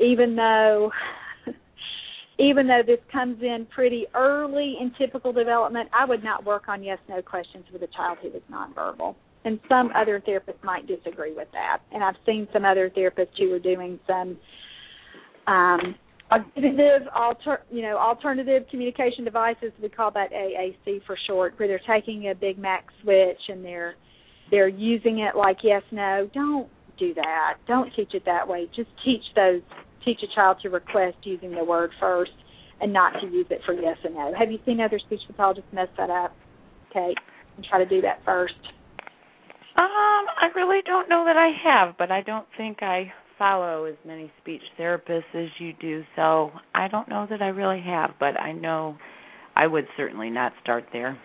even 0.00 0.36
though 0.36 0.90
even 2.38 2.66
though 2.66 2.82
this 2.84 2.98
comes 3.12 3.40
in 3.42 3.66
pretty 3.74 4.06
early 4.14 4.76
in 4.80 4.92
typical 4.98 5.32
development, 5.32 5.88
I 5.92 6.04
would 6.04 6.24
not 6.24 6.44
work 6.44 6.68
on 6.68 6.82
yes 6.82 6.98
no 7.08 7.22
questions 7.22 7.64
with 7.72 7.82
a 7.82 7.88
child 7.88 8.18
who 8.22 8.28
is 8.28 8.42
nonverbal. 8.50 9.14
And 9.44 9.60
some 9.68 9.90
other 9.94 10.22
therapists 10.26 10.62
might 10.64 10.86
disagree 10.86 11.34
with 11.34 11.48
that. 11.52 11.80
And 11.92 12.02
I've 12.02 12.14
seen 12.24 12.48
some 12.52 12.64
other 12.64 12.90
therapists 12.90 13.38
who 13.38 13.52
are 13.52 13.58
doing 13.58 14.00
some 14.06 14.38
um, 15.46 15.94
alternative, 16.32 17.08
alter, 17.14 17.60
you 17.70 17.82
know, 17.82 17.98
alternative 17.98 18.64
communication 18.70 19.24
devices. 19.24 19.72
We 19.82 19.90
call 19.90 20.10
that 20.12 20.32
AAC 20.32 21.04
for 21.06 21.16
short, 21.26 21.58
where 21.58 21.68
they're 21.68 21.80
taking 21.86 22.30
a 22.30 22.34
Big 22.34 22.58
Mac 22.58 22.86
switch 23.02 23.40
and 23.48 23.64
they're 23.64 23.94
they're 24.50 24.68
using 24.68 25.20
it 25.20 25.36
like 25.36 25.58
yes 25.62 25.82
no. 25.90 26.28
Don't 26.32 26.68
do 26.98 27.14
that. 27.14 27.54
Don't 27.66 27.92
teach 27.94 28.14
it 28.14 28.24
that 28.26 28.46
way. 28.46 28.68
Just 28.74 28.90
teach 29.04 29.22
those 29.34 29.62
teach 30.04 30.20
a 30.22 30.34
child 30.34 30.58
to 30.62 30.68
request 30.68 31.16
using 31.22 31.52
the 31.52 31.64
word 31.64 31.90
first 32.00 32.32
and 32.80 32.92
not 32.92 33.12
to 33.20 33.26
use 33.26 33.46
it 33.50 33.60
for 33.64 33.72
yes 33.74 33.96
and 34.04 34.14
no. 34.14 34.32
Have 34.38 34.50
you 34.50 34.58
seen 34.66 34.80
other 34.80 34.98
speech 34.98 35.20
pathologists 35.26 35.70
mess 35.72 35.88
that 35.96 36.10
up, 36.10 36.34
Kate, 36.92 37.16
and 37.56 37.64
try 37.64 37.78
to 37.78 37.88
do 37.88 38.00
that 38.02 38.20
first? 38.24 38.54
Um, 39.76 40.26
I 40.40 40.48
really 40.54 40.80
don't 40.86 41.08
know 41.08 41.24
that 41.24 41.36
I 41.36 41.50
have, 41.64 41.96
but 41.98 42.10
I 42.10 42.22
don't 42.22 42.46
think 42.56 42.82
I 42.82 43.12
follow 43.38 43.84
as 43.84 43.96
many 44.06 44.30
speech 44.40 44.62
therapists 44.78 45.34
as 45.34 45.48
you 45.58 45.72
do, 45.80 46.02
so 46.14 46.50
I 46.74 46.88
don't 46.88 47.08
know 47.08 47.26
that 47.28 47.42
I 47.42 47.48
really 47.48 47.82
have, 47.84 48.10
but 48.20 48.38
I 48.38 48.52
know 48.52 48.96
I 49.56 49.66
would 49.66 49.86
certainly 49.96 50.30
not 50.30 50.52
start 50.62 50.84
there. 50.92 51.18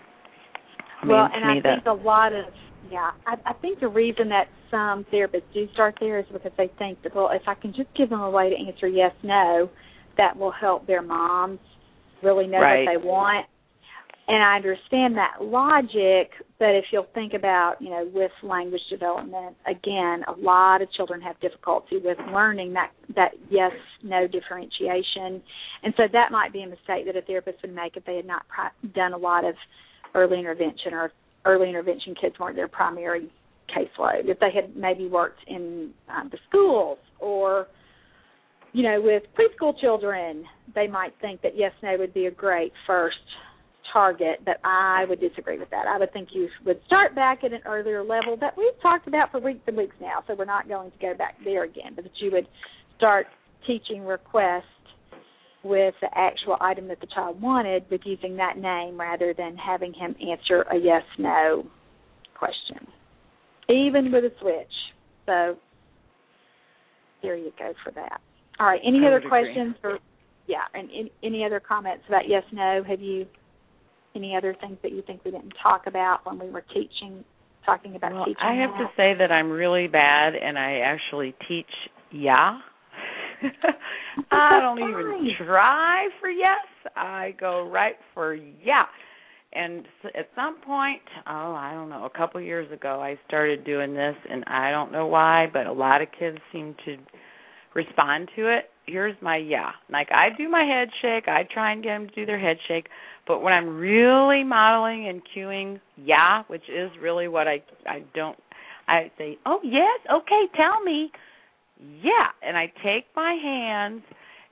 I 1.03 1.07
well, 1.07 1.29
mean, 1.29 1.43
and 1.43 1.45
I 1.45 1.75
think 1.75 1.85
a 1.85 1.91
lot 1.91 2.33
of 2.33 2.45
yeah, 2.91 3.12
I, 3.25 3.36
I 3.45 3.54
think 3.54 3.80
the 3.80 3.88
reason 3.88 4.30
that 4.30 4.47
some 4.71 5.06
therapists 5.13 5.43
do 5.54 5.67
start 5.73 5.95
there 5.99 6.19
is 6.19 6.25
because 6.32 6.52
they 6.58 6.69
think 6.80 7.02
that 7.04 7.15
well, 7.15 7.30
if 7.34 7.43
I 7.47 7.56
can 7.56 7.73
just 7.73 7.89
give 7.95 8.10
them 8.10 8.21
a 8.21 8.30
way 8.30 8.49
to 8.49 8.56
answer 8.56 8.88
yes, 8.88 9.12
no, 9.23 9.69
that 10.17 10.38
will 10.38 10.52
help 10.52 10.88
their 10.88 11.02
moms 11.02 11.60
really 12.23 12.47
know 12.47 12.60
Right. 12.60 12.86
what 12.86 12.91
they 12.91 12.97
want. 12.97 13.47
And 14.28 14.43
I 14.43 14.58
understand 14.58 15.17
that 15.17 15.41
logic, 15.41 16.30
but 16.60 16.75
if 16.75 16.86
you'll 16.91 17.08
think 17.15 17.34
about, 17.34 17.78
you 17.80 17.89
know, 17.89 18.08
with 18.13 18.30
language 18.43 18.82
development, 18.88 19.56
again, 19.65 20.23
a 20.28 20.39
lot 20.39 20.84
of 20.84 20.91
children 20.91 21.19
have 21.21 21.39
difficulty 21.39 21.97
with 21.97 22.19
learning 22.32 22.73
that 22.73 22.91
that 23.15 23.32
yes 23.49 23.71
no 24.04 24.28
differentiation, 24.28 25.41
and 25.82 25.95
so 25.97 26.04
that 26.13 26.32
might 26.32 26.54
be 26.54 26.62
a 26.62 26.67
mistake 26.67 27.08
that 27.08 27.15
a 27.15 27.23
therapist 27.23 27.58
would 27.63 27.73
make 27.73 27.97
if 27.97 28.06
they 28.06 28.17
had 28.17 28.28
not 28.28 28.43
done 28.93 29.13
a 29.13 29.17
lot 29.17 29.45
of 29.45 29.56
early 30.13 30.38
intervention 30.38 30.93
or 30.93 31.12
early 31.49 31.69
intervention 31.69 32.15
kids 32.19 32.35
weren't 32.39 32.55
their 32.55 32.67
primary 32.67 33.31
caseload. 33.75 34.25
If 34.25 34.39
they 34.39 34.51
had 34.53 34.75
maybe 34.75 35.07
worked 35.07 35.39
in 35.47 35.91
um, 36.09 36.29
the 36.31 36.38
schools 36.47 36.99
or 37.19 37.67
you 38.71 38.83
know, 38.83 39.01
with 39.01 39.23
preschool 39.38 39.73
children, 39.79 40.43
they 40.75 40.88
might 40.88 41.13
think 41.21 41.41
that 41.41 41.53
yes, 41.55 41.71
no 41.81 41.95
would 41.97 42.13
be 42.13 42.27
a 42.27 42.31
great 42.31 42.71
first 42.85 43.17
target, 43.91 44.41
but 44.45 44.57
I 44.63 45.05
would 45.09 45.19
disagree 45.19 45.57
with 45.57 45.71
that. 45.71 45.88
I 45.88 45.97
would 45.97 46.13
think 46.13 46.29
you 46.33 46.47
would 46.65 46.79
start 46.85 47.15
back 47.15 47.43
at 47.43 47.51
an 47.51 47.62
earlier 47.65 48.03
level 48.03 48.38
that 48.39 48.55
we've 48.55 48.79
talked 48.81 49.07
about 49.07 49.31
for 49.31 49.39
weeks 49.39 49.62
and 49.65 49.75
weeks 49.75 49.95
now, 49.99 50.23
so 50.27 50.35
we're 50.38 50.45
not 50.45 50.67
going 50.67 50.91
to 50.91 50.97
go 50.99 51.15
back 51.17 51.35
there 51.43 51.63
again, 51.63 51.93
but 51.95 52.03
that 52.03 52.12
you 52.19 52.31
would 52.31 52.47
start 52.97 53.25
teaching 53.65 54.05
request 54.05 54.67
with 55.63 55.93
the 56.01 56.09
actual 56.15 56.57
item 56.61 56.87
that 56.87 57.01
the 57.01 57.07
child 57.07 57.41
wanted 57.41 57.83
with 57.91 58.01
using 58.05 58.37
that 58.37 58.57
name 58.57 58.99
rather 58.99 59.33
than 59.37 59.57
having 59.57 59.93
him 59.93 60.15
answer 60.29 60.61
a 60.71 60.77
yes 60.77 61.03
no 61.17 61.65
question. 62.37 62.87
Even 63.67 64.11
with 64.11 64.23
a 64.23 64.31
switch. 64.39 64.71
So 65.25 65.57
there 67.21 67.35
you 67.35 67.51
go 67.59 67.73
for 67.83 67.91
that. 67.91 68.21
All 68.59 68.67
right. 68.67 68.81
Any 68.85 68.99
I 68.99 69.07
other 69.07 69.15
would 69.15 69.25
agree. 69.25 69.29
questions 69.29 69.75
or 69.83 69.99
yeah, 70.47 70.63
and 70.73 70.89
any, 70.89 71.11
any 71.23 71.45
other 71.45 71.59
comments 71.59 72.03
about 72.07 72.27
yes, 72.27 72.43
no? 72.51 72.83
Have 72.87 73.01
you 73.01 73.27
any 74.15 74.35
other 74.35 74.55
things 74.59 74.77
that 74.81 74.91
you 74.91 75.03
think 75.05 75.23
we 75.23 75.31
didn't 75.31 75.53
talk 75.61 75.83
about 75.85 76.25
when 76.25 76.39
we 76.39 76.49
were 76.49 76.63
teaching 76.73 77.23
talking 77.65 77.95
about 77.95 78.13
Well, 78.13 78.25
teaching? 78.25 78.41
I 78.41 78.55
have 78.55 78.71
to 78.77 78.87
say 78.97 79.13
that 79.19 79.31
I'm 79.31 79.51
really 79.51 79.87
bad, 79.87 80.33
and 80.35 80.57
I 80.57 80.79
actually 80.79 81.35
teach 81.47 81.67
yeah. 82.11 82.59
I 84.32 84.60
don't 84.62 84.80
even 84.80 85.32
try 85.45 86.08
for 86.19 86.30
yes. 86.30 86.58
I 86.95 87.36
go 87.39 87.67
right 87.69 87.95
for 88.13 88.36
yeah. 88.36 88.86
And 89.52 89.86
at 90.15 90.30
some 90.36 90.62
point, 90.62 91.02
oh, 91.28 91.54
I 91.56 91.71
don't 91.73 91.89
know, 91.89 92.06
a 92.06 92.10
couple 92.15 92.39
years 92.39 92.71
ago, 92.71 93.02
I 93.02 93.17
started 93.28 93.65
doing 93.65 93.95
this, 93.95 94.15
and 94.30 94.43
I 94.45 94.69
don't 94.69 94.91
know 94.91 95.08
why, 95.08 95.47
but 95.52 95.65
a 95.65 95.71
lot 95.73 96.04
of 96.04 96.10
kids 96.17 96.38
seem 96.52 96.75
to 96.86 96.97
respond 97.73 98.30
to 98.36 98.56
it. 98.56 98.69
Here's 98.86 99.15
my 99.21 99.38
yeah. 99.38 99.71
Like 99.91 100.10
I 100.12 100.30
do 100.36 100.49
my 100.49 100.63
head 100.63 100.89
shake. 101.02 101.28
I 101.28 101.47
try 101.52 101.71
and 101.71 101.84
get 101.84 101.89
them 101.89 102.08
to 102.10 102.15
do 102.15 102.25
their 102.25 102.39
head 102.39 102.58
shake. 102.67 102.88
But 103.28 103.41
when 103.41 103.54
I'm 103.54 103.78
really 103.78 104.43
modeling 104.43 105.08
and 105.08 105.21
cueing 105.36 105.80
yeah, 105.95 106.43
which 106.47 106.63
is 106.67 106.89
really 106.99 107.28
what 107.28 107.47
I 107.47 107.62
I 107.86 108.04
don't 108.15 108.38
I 108.88 109.12
say, 109.17 109.38
"Oh, 109.45 109.60
yes, 109.63 109.99
okay, 110.12 110.47
tell 110.56 110.82
me." 110.82 111.12
Yeah, 111.79 112.27
and 112.41 112.57
I 112.57 112.67
take 112.83 113.05
my 113.15 113.33
hands 113.33 114.01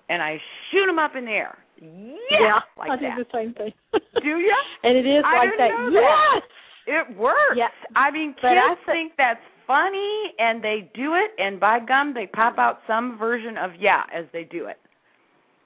and 0.09 0.21
I 0.21 0.37
shoot 0.71 0.85
them 0.85 0.99
up 0.99 1.11
in 1.15 1.25
the 1.25 1.31
air. 1.31 1.57
Yeah, 1.81 2.59
like 2.77 2.91
I 2.91 2.95
that. 2.95 3.17
do 3.17 3.23
the 3.23 3.29
same 3.33 3.53
thing. 3.53 3.71
Do 3.91 4.29
ya? 4.39 4.55
And 4.83 4.97
it 4.97 5.05
is 5.05 5.23
I 5.25 5.37
like 5.37 5.49
that. 5.57 5.69
Yes. 5.91 6.03
that. 6.03 6.41
It 6.87 7.17
works. 7.17 7.55
Yeah. 7.55 7.67
I 7.95 8.11
mean, 8.11 8.33
kids 8.33 8.45
I 8.45 8.75
th- 8.75 8.85
think 8.85 9.11
that's 9.17 9.41
funny 9.67 10.33
and 10.39 10.63
they 10.63 10.89
do 10.95 11.13
it, 11.15 11.31
and 11.37 11.59
by 11.59 11.79
gum, 11.85 12.13
they 12.13 12.25
pop 12.27 12.57
out 12.57 12.79
some 12.87 13.17
version 13.17 13.57
of 13.57 13.71
yeah 13.79 14.03
as 14.15 14.25
they 14.31 14.45
do 14.45 14.67
it. 14.67 14.77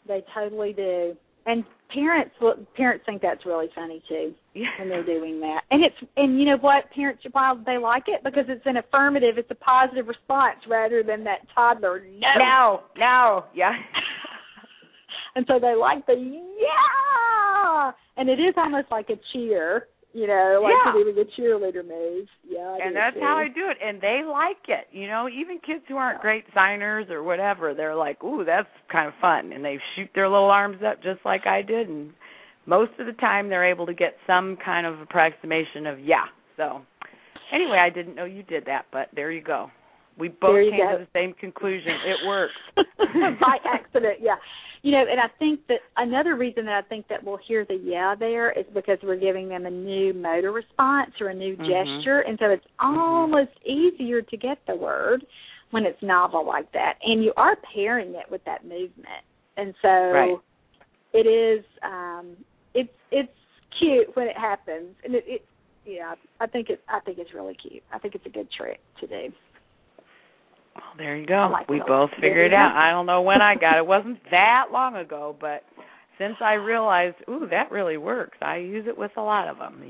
They 0.08 0.24
totally 0.34 0.74
do. 0.74 1.16
And 1.46 1.64
parents 1.94 2.34
look 2.42 2.74
parents 2.76 3.04
think 3.06 3.22
that's 3.22 3.46
really 3.46 3.70
funny 3.76 4.02
too 4.08 4.34
Yeah. 4.54 4.68
when 4.80 4.90
they're 4.90 5.06
doing 5.06 5.40
that. 5.42 5.62
And 5.72 5.84
it's 5.84 5.96
and 6.18 6.40
you 6.40 6.46
know 6.46 6.58
what, 6.58 6.90
parents 6.96 7.24
why 7.32 7.54
they 7.66 7.78
like 7.78 8.04
it 8.08 8.24
because 8.24 8.46
it's 8.48 8.66
an 8.66 8.78
affirmative, 8.78 9.38
it's 9.38 9.52
a 9.52 9.56
positive 9.56 10.08
response 10.08 10.60
rather 10.68 11.04
than 11.04 11.24
that 11.26 11.40
toddler 11.54 12.00
no. 12.00 12.28
No, 12.38 12.80
no, 12.98 13.46
yeah. 13.54 13.74
and 15.36 15.46
so 15.48 15.60
they 15.60 15.76
like 15.76 16.06
the 16.06 16.14
yeah 16.14 17.92
and 18.18 18.30
it 18.30 18.40
is 18.40 18.54
almost 18.58 18.88
like 18.92 19.10
a 19.10 19.20
cheer, 19.34 19.88
you 20.14 20.28
know, 20.28 20.60
like 20.62 20.74
Yeah. 20.86 20.92
doing 20.94 21.18
a 21.18 21.26
cheerleader 21.40 21.88
move. 21.88 22.28
Yeah. 22.44 22.60
I 22.60 22.78
and 22.86 22.96
that's 22.96 23.16
too. 23.16 23.22
how 23.22 23.38
I 23.38 23.48
do 23.48 23.70
it, 23.70 23.78
and 23.82 24.02
they 24.02 24.24
like 24.24 24.68
it. 24.68 24.88
You 24.92 25.08
know, 25.08 25.30
even 25.30 25.60
kids 25.60 25.84
who 25.88 25.98
aren't 25.98 26.22
great 26.22 26.46
signers 26.54 27.10
or 27.10 27.24
whatever, 27.24 27.74
they're 27.74 27.96
like, 27.96 28.24
"Ooh, 28.24 28.44
that's 28.44 28.68
kind 28.92 29.08
of 29.08 29.14
fun," 29.22 29.54
and 29.54 29.64
they 29.64 29.80
shoot 29.96 30.10
their 30.14 30.28
little 30.28 30.50
arms 30.50 30.84
up 30.84 31.02
just 31.02 31.24
like 31.26 31.48
I 31.48 31.62
did, 31.62 31.88
and 31.88 32.14
most 32.66 32.92
of 33.00 33.06
the 33.06 33.14
time 33.14 33.50
they're 33.50 33.66
able 33.66 33.86
to 33.86 33.94
get 33.94 34.18
some 34.28 34.58
kind 34.58 34.86
of 34.86 35.00
approximation 35.00 35.88
of 35.88 36.00
yeah. 36.00 36.26
So, 36.58 36.82
anyway, 37.52 37.78
I 37.78 37.90
didn't 37.90 38.16
know 38.16 38.26
you 38.26 38.44
did 38.44 38.66
that, 38.66 38.86
but 38.92 39.10
there 39.16 39.32
you 39.32 39.42
go. 39.42 39.72
We 40.18 40.28
both 40.28 40.70
came 40.70 40.78
go. 40.78 40.98
to 40.98 41.06
the 41.06 41.08
same 41.14 41.34
conclusion. 41.34 41.94
It 42.06 42.28
works. 42.28 42.54
by 42.76 43.58
accident, 43.66 44.20
yeah. 44.22 44.36
You 44.84 44.92
know, 44.94 45.06
and 45.10 45.20
I 45.20 45.28
think 45.38 45.60
that 45.68 45.80
another 45.98 46.36
reason 46.36 46.66
that 46.66 46.74
I 46.74 46.88
think 46.88 47.08
that 47.10 47.24
we'll 47.24 47.38
hear 47.38 47.66
the 47.66 47.76
yeah 47.76 48.16
there 48.16 48.52
is 48.52 48.66
because 48.74 48.98
we're 49.04 49.16
giving 49.16 49.48
them 49.48 49.68
a 49.68 49.70
new 49.70 50.12
motor 50.14 50.52
response 50.52 51.12
or 51.22 51.28
a 51.28 51.34
new 51.36 51.56
Mhm. 51.56 51.68
gesture, 51.68 52.22
and 52.22 52.40
so 52.40 52.50
it's 52.50 52.66
almost 52.80 53.52
easier 53.64 54.24
to 54.24 54.38
get 54.38 54.58
the 54.66 54.76
word 54.76 55.24
when 55.70 55.86
it's 55.86 56.02
novel 56.02 56.44
like 56.44 56.72
that, 56.72 56.98
and 57.04 57.24
you 57.24 57.32
are 57.38 57.56
pairing 57.58 58.16
it 58.16 58.30
with 58.32 58.44
that 58.46 58.66
movement, 58.66 59.24
and 59.58 59.76
so 59.84 60.12
Right. 60.12 60.40
it 61.14 61.28
is. 61.28 61.64
um 61.84 62.36
It's 62.74 62.94
it's 63.12 63.38
cute 63.78 64.16
when 64.16 64.28
it 64.28 64.38
happens, 64.38 64.96
and 65.04 65.14
it, 65.14 65.26
it 65.28 65.46
yeah. 65.86 66.16
I 66.40 66.48
think 66.48 66.70
it. 66.70 66.82
I 66.88 67.00
think 67.02 67.20
it's 67.20 67.34
really 67.34 67.54
cute. 67.56 67.84
I 67.92 68.00
think 68.00 68.16
it's 68.16 68.26
a 68.26 68.30
good 68.30 68.50
trick 68.52 68.80
to 69.00 69.08
do. 69.08 69.34
Well, 70.76 70.84
there 70.98 71.18
you 71.18 71.26
go. 71.26 71.50
Like 71.52 71.70
we 71.70 71.82
both 71.86 72.12
figured 72.16 72.52
it 72.52 72.54
out. 72.54 72.76
I 72.76 72.92
don't 72.92 73.06
know 73.06 73.22
when 73.22 73.42
I 73.42 73.56
got 73.56 73.76
it. 73.76 73.80
It 73.80 73.88
wasn't 73.88 74.20
that 74.32 74.66
long 74.72 74.96
ago, 74.96 75.36
but 75.40 75.64
since 76.18 76.36
I 76.42 76.54
realized, 76.54 77.16
ooh, 77.30 77.48
that 77.50 77.72
really 77.72 77.98
works, 77.98 78.38
I 78.42 78.58
use 78.58 78.86
it 78.88 78.98
with 78.98 79.12
a 79.18 79.22
lot 79.22 79.48
of 79.48 79.58
them. 79.58 79.82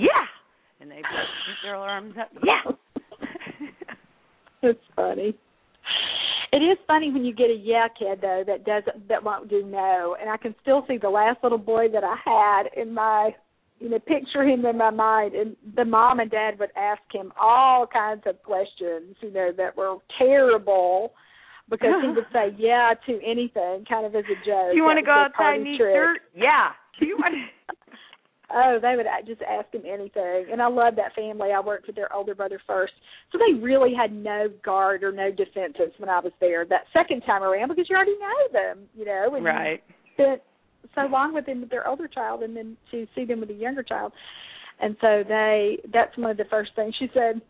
Yeah, 0.00 0.26
and 0.80 0.90
they 0.90 0.96
shoot 0.96 1.56
their 1.64 1.76
arms 1.76 2.14
up. 2.20 2.30
Yeah. 2.44 2.72
It's 4.62 4.80
funny. 4.94 5.34
It 6.52 6.56
is 6.58 6.76
funny 6.86 7.10
when 7.12 7.24
you 7.24 7.34
get 7.34 7.48
a 7.48 7.54
yeah 7.54 7.86
kid 7.98 8.18
though 8.20 8.42
that 8.46 8.64
doesn't 8.64 9.08
that 9.08 9.22
won't 9.22 9.48
do 9.48 9.64
no, 9.64 10.16
and 10.20 10.28
I 10.28 10.36
can 10.36 10.54
still 10.60 10.84
see 10.88 10.98
the 10.98 11.08
last 11.08 11.38
little 11.42 11.58
boy 11.58 11.86
that 11.92 12.02
I 12.04 12.16
had 12.24 12.80
in 12.80 12.92
my 12.92 13.30
you 13.80 13.88
know 13.88 13.98
picture 13.98 14.44
him 14.44 14.64
in 14.64 14.78
my 14.78 14.90
mind, 14.90 15.34
and 15.34 15.56
the 15.74 15.84
mom 15.84 16.20
and 16.20 16.30
dad 16.30 16.58
would 16.58 16.70
ask 16.76 17.02
him 17.12 17.32
all 17.40 17.86
kinds 17.86 18.22
of 18.26 18.40
questions 18.42 19.16
you 19.20 19.32
know 19.32 19.50
that 19.56 19.76
were 19.76 19.96
terrible 20.18 21.12
because 21.68 22.02
he 22.02 22.08
would 22.08 22.26
say 22.32 22.54
yeah 22.58 22.92
to 23.06 23.14
anything 23.24 23.84
kind 23.88 24.06
of 24.06 24.14
as 24.14 24.24
a 24.26 24.38
joke. 24.46 24.70
Do 24.70 24.76
you 24.76 24.84
want 24.84 24.98
to 24.98 25.04
go 25.04 25.12
outside 25.12 25.58
and 25.58 25.66
eat 25.66 25.78
trick. 25.78 25.94
dirt? 25.94 26.20
Yeah. 26.34 26.70
Do 27.00 27.06
you 27.06 27.16
want? 27.16 27.34
Oh, 28.52 28.78
they 28.82 28.96
would 28.96 29.06
just 29.26 29.42
ask 29.42 29.72
him 29.72 29.82
anything. 29.86 30.46
And 30.50 30.60
I 30.60 30.66
love 30.66 30.96
that 30.96 31.14
family. 31.14 31.50
I 31.54 31.60
worked 31.60 31.86
with 31.86 31.94
their 31.94 32.12
older 32.12 32.34
brother 32.34 32.60
first. 32.66 32.92
So 33.30 33.38
they 33.38 33.60
really 33.60 33.94
had 33.94 34.12
no 34.12 34.48
guard 34.64 35.04
or 35.04 35.12
no 35.12 35.30
defenses 35.30 35.92
when 35.98 36.08
I 36.08 36.18
was 36.18 36.32
there 36.40 36.66
that 36.66 36.86
second 36.92 37.22
time 37.22 37.42
around 37.44 37.68
because 37.68 37.86
you 37.88 37.94
already 37.94 38.18
know 38.18 38.52
them, 38.52 38.88
you 38.96 39.04
know, 39.04 39.34
and 39.36 39.44
right. 39.44 39.82
you 39.88 39.94
spent 40.14 40.42
so 40.94 41.02
long 41.10 41.34
with 41.34 41.46
them 41.46 41.60
with 41.60 41.70
their 41.70 41.86
older 41.86 42.08
child 42.08 42.42
and 42.42 42.56
then 42.56 42.76
to 42.90 43.06
see 43.14 43.24
them 43.24 43.40
with 43.40 43.50
a 43.50 43.54
younger 43.54 43.82
child. 43.82 44.12
And 44.80 44.96
so 45.00 45.22
they 45.26 45.78
that's 45.92 46.16
one 46.16 46.30
of 46.30 46.36
the 46.36 46.44
first 46.50 46.70
things 46.74 46.94
she 46.98 47.08
said 47.14 47.40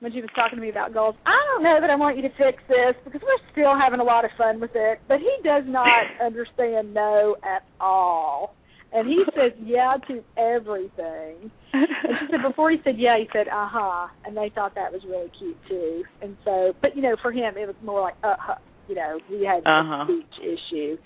when 0.00 0.12
she 0.12 0.20
was 0.20 0.28
talking 0.36 0.56
to 0.58 0.62
me 0.62 0.68
about 0.68 0.92
goals, 0.92 1.14
I 1.24 1.32
don't 1.54 1.62
know 1.64 1.78
that 1.80 1.88
I 1.88 1.96
want 1.96 2.16
you 2.16 2.22
to 2.22 2.28
fix 2.36 2.62
this 2.68 2.94
because 3.02 3.22
we're 3.24 3.50
still 3.50 3.72
having 3.78 3.98
a 3.98 4.04
lot 4.04 4.26
of 4.26 4.30
fun 4.36 4.60
with 4.60 4.72
it. 4.74 4.98
But 5.08 5.20
he 5.20 5.32
does 5.42 5.64
not 5.66 6.04
understand 6.22 6.92
no 6.92 7.36
at 7.42 7.62
all. 7.80 8.54
And 8.92 9.08
he 9.08 9.24
says 9.34 9.52
yeah 9.64 9.94
to 10.08 10.22
everything. 10.38 11.50
And 11.72 11.88
she 12.20 12.26
said 12.30 12.42
before 12.46 12.70
he 12.70 12.76
said 12.84 12.94
yeah, 12.98 13.16
he 13.18 13.26
said 13.32 13.48
uh 13.48 13.68
huh, 13.68 14.08
and 14.24 14.36
they 14.36 14.50
thought 14.54 14.74
that 14.74 14.92
was 14.92 15.02
really 15.08 15.30
cute 15.38 15.56
too. 15.68 16.04
And 16.22 16.36
so, 16.44 16.72
but 16.82 16.94
you 16.94 17.02
know, 17.02 17.16
for 17.22 17.32
him 17.32 17.54
it 17.56 17.66
was 17.66 17.76
more 17.82 18.00
like 18.02 18.14
uh 18.22 18.36
huh. 18.38 18.54
You 18.88 18.94
know, 18.94 19.18
he 19.28 19.44
had 19.44 19.66
Uh-huh. 19.66 20.04
a 20.04 20.06
speech 20.06 20.38
issue, 20.40 20.96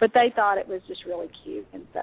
but 0.00 0.10
they 0.14 0.32
thought 0.34 0.58
it 0.58 0.66
was 0.66 0.80
just 0.88 1.04
really 1.06 1.28
cute. 1.44 1.66
And 1.72 1.86
so, 1.92 2.00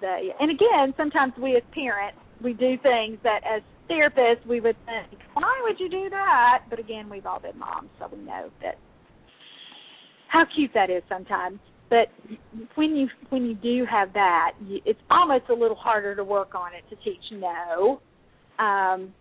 they 0.00 0.30
and 0.38 0.50
again, 0.50 0.92
sometimes 0.96 1.32
we 1.40 1.56
as 1.56 1.62
parents 1.72 2.18
we 2.42 2.52
do 2.52 2.76
things 2.82 3.18
that 3.22 3.40
as 3.46 3.62
therapists 3.90 4.46
we 4.46 4.60
would 4.60 4.76
think, 4.86 5.20
why 5.34 5.60
would 5.62 5.78
you 5.78 5.88
do 5.88 6.10
that? 6.10 6.64
But 6.68 6.78
again, 6.78 7.08
we've 7.08 7.26
all 7.26 7.40
been 7.40 7.58
moms, 7.58 7.90
so 7.98 8.08
we 8.12 8.22
know 8.22 8.50
that 8.62 8.76
how 10.28 10.44
cute 10.54 10.70
that 10.74 10.90
is 10.90 11.02
sometimes. 11.08 11.58
But 11.90 12.08
when 12.74 12.96
you 12.96 13.08
when 13.28 13.44
you 13.44 13.54
do 13.54 13.84
have 13.90 14.12
that, 14.14 14.52
you, 14.66 14.80
it's 14.84 15.00
almost 15.10 15.44
a 15.50 15.54
little 15.54 15.76
harder 15.76 16.16
to 16.16 16.24
work 16.24 16.54
on 16.54 16.70
it 16.74 16.88
to 16.90 16.96
teach 17.04 17.22
no, 17.32 18.00
um, 18.58 19.12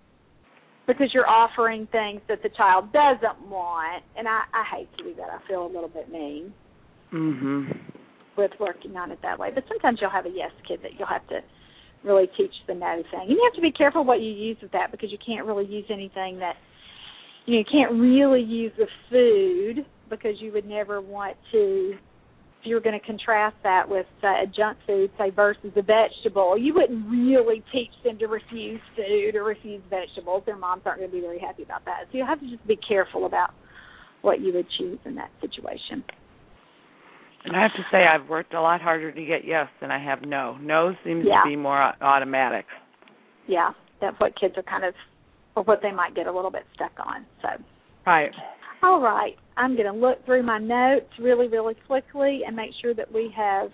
because 0.88 1.10
you're 1.14 1.28
offering 1.28 1.88
things 1.91 2.22
that 2.30 2.41
the 2.43 2.49
child 2.56 2.93
doesn't 2.93 3.49
want, 3.49 4.04
and 4.18 4.28
I, 4.28 4.41
I 4.54 4.64
hate 4.78 4.89
to 4.97 5.04
do 5.04 5.16
that. 5.16 5.28
I 5.30 5.45
feel 5.47 5.66
a 5.66 5.72
little 5.72 5.89
bit 5.89 6.10
mean. 6.12 6.54
Mhm. 7.12 7.78
with 8.38 8.51
working 8.59 8.95
on 8.95 9.12
it 9.12 9.20
that 9.22 9.38
way. 9.38 9.51
But 9.53 9.68
sometimes 9.68 9.99
you'll 9.99 10.09
have 10.09 10.26
a 10.26 10.30
yes 10.30 10.51
kid 10.68 10.82
that 10.84 10.97
you'll 10.97 11.07
have 11.07 11.28
to 11.28 11.43
really 12.03 12.28
teach 12.38 12.53
the 12.66 12.74
no 12.74 13.03
thing. 13.12 13.22
And 13.22 13.32
you 13.32 13.41
have 13.43 13.53
to 13.53 13.62
be 13.62 13.72
careful 13.72 14.03
what 14.03 14.22
you 14.22 14.32
use 14.32 14.57
with 14.62 14.72
that 14.72 14.91
because 14.91 15.12
you 15.12 15.18
can't 15.24 15.45
really 15.45 15.66
use 15.66 15.86
anything 15.89 16.39
that 16.39 16.55
you 17.45 17.55
know, 17.55 17.59
you 17.59 17.66
can't 17.66 17.91
really 17.99 18.41
use 18.41 18.72
the 18.78 18.88
food 19.09 19.86
because 20.09 20.39
you 20.39 20.51
would 20.51 20.66
never 20.66 21.01
want 21.01 21.38
to 21.51 21.97
if 22.62 22.68
you 22.68 22.76
were 22.76 22.82
going 22.82 22.99
to 22.99 23.03
contrast 23.03 23.55
that 23.64 23.89
with 23.89 24.05
uh, 24.22 24.28
a 24.28 24.45
junk 24.45 24.78
food, 24.86 25.09
say 25.18 25.32
versus 25.32 25.72
a 25.76 25.82
vegetable, 25.82 26.55
you 26.55 26.76
wouldn't 26.76 27.09
really 27.09 27.64
teach 27.74 27.89
them 28.03 28.20
to 28.20 28.28
refuse 28.28 28.80
food 28.95 29.36
or 29.36 29.43
refuse 29.43 29.82
vegetables. 29.89 30.43
Their 30.45 30.57
moms 30.57 30.84
aren't 30.86 30.99
going 30.99 31.09
to 31.09 31.16
be 31.16 31.22
very 31.22 31.39
happy 31.39 31.64
about 31.64 31.86
that. 31.86 32.05
So 32.12 32.20
you 32.20 32.26
have 32.26 32.39
to 32.39 32.47
just 32.47 32.66
be 32.68 32.78
careful 32.88 33.26
about 33.26 33.49
what 34.22 34.41
you 34.41 34.53
would 34.53 34.68
choose 34.78 34.99
in 35.05 35.16
that 35.16 35.32
situation. 35.41 36.03
And 37.44 37.56
I 37.56 37.62
have 37.62 37.74
to 37.74 37.84
say, 37.92 38.06
I've 38.06 38.30
worked 38.30 38.54
a 38.54 38.62
lot 38.62 38.82
harder 38.82 39.12
to 39.12 39.26
get 39.26 39.46
yes 39.46 39.68
than 39.80 39.89
I 39.92 40.04
have 40.04 40.22
no. 40.22 40.58
No 40.62 40.94
seems 41.04 41.26
yeah. 41.28 41.42
to 41.44 41.50
be 41.50 41.56
more 41.56 41.82
automatic. 42.02 42.66
Yeah, 43.48 43.72
that's 44.00 44.20
what 44.20 44.39
kids 44.39 44.54
are 44.58 44.64
kind 44.64 44.86
of, 44.86 44.94
or 45.56 45.64
what 45.64 45.80
they 45.82 45.92
might 45.92 46.16
get 46.16 46.28
a 46.28 46.32
little 46.32 46.52
bit 46.52 46.64
stuck 46.76 46.92
on. 47.00 47.26
So. 47.42 47.50
Right. 48.06 48.32
All 48.84 49.02
right. 49.02 49.36
I'm 49.58 49.76
going 49.76 49.92
to 49.92 50.00
look 50.00 50.24
through 50.26 50.44
my 50.44 50.60
notes 50.60 51.10
really, 51.20 51.48
really 51.48 51.76
quickly 51.88 52.42
and 52.46 52.56
make 52.56 52.72
sure 52.82 52.94
that 52.94 53.12
we 53.12 53.34
have 53.36 53.70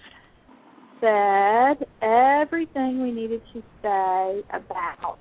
said 0.99 1.85
everything 2.01 3.03
we 3.03 3.11
needed 3.11 3.41
to 3.53 3.61
say 3.81 4.41
about 4.49 5.19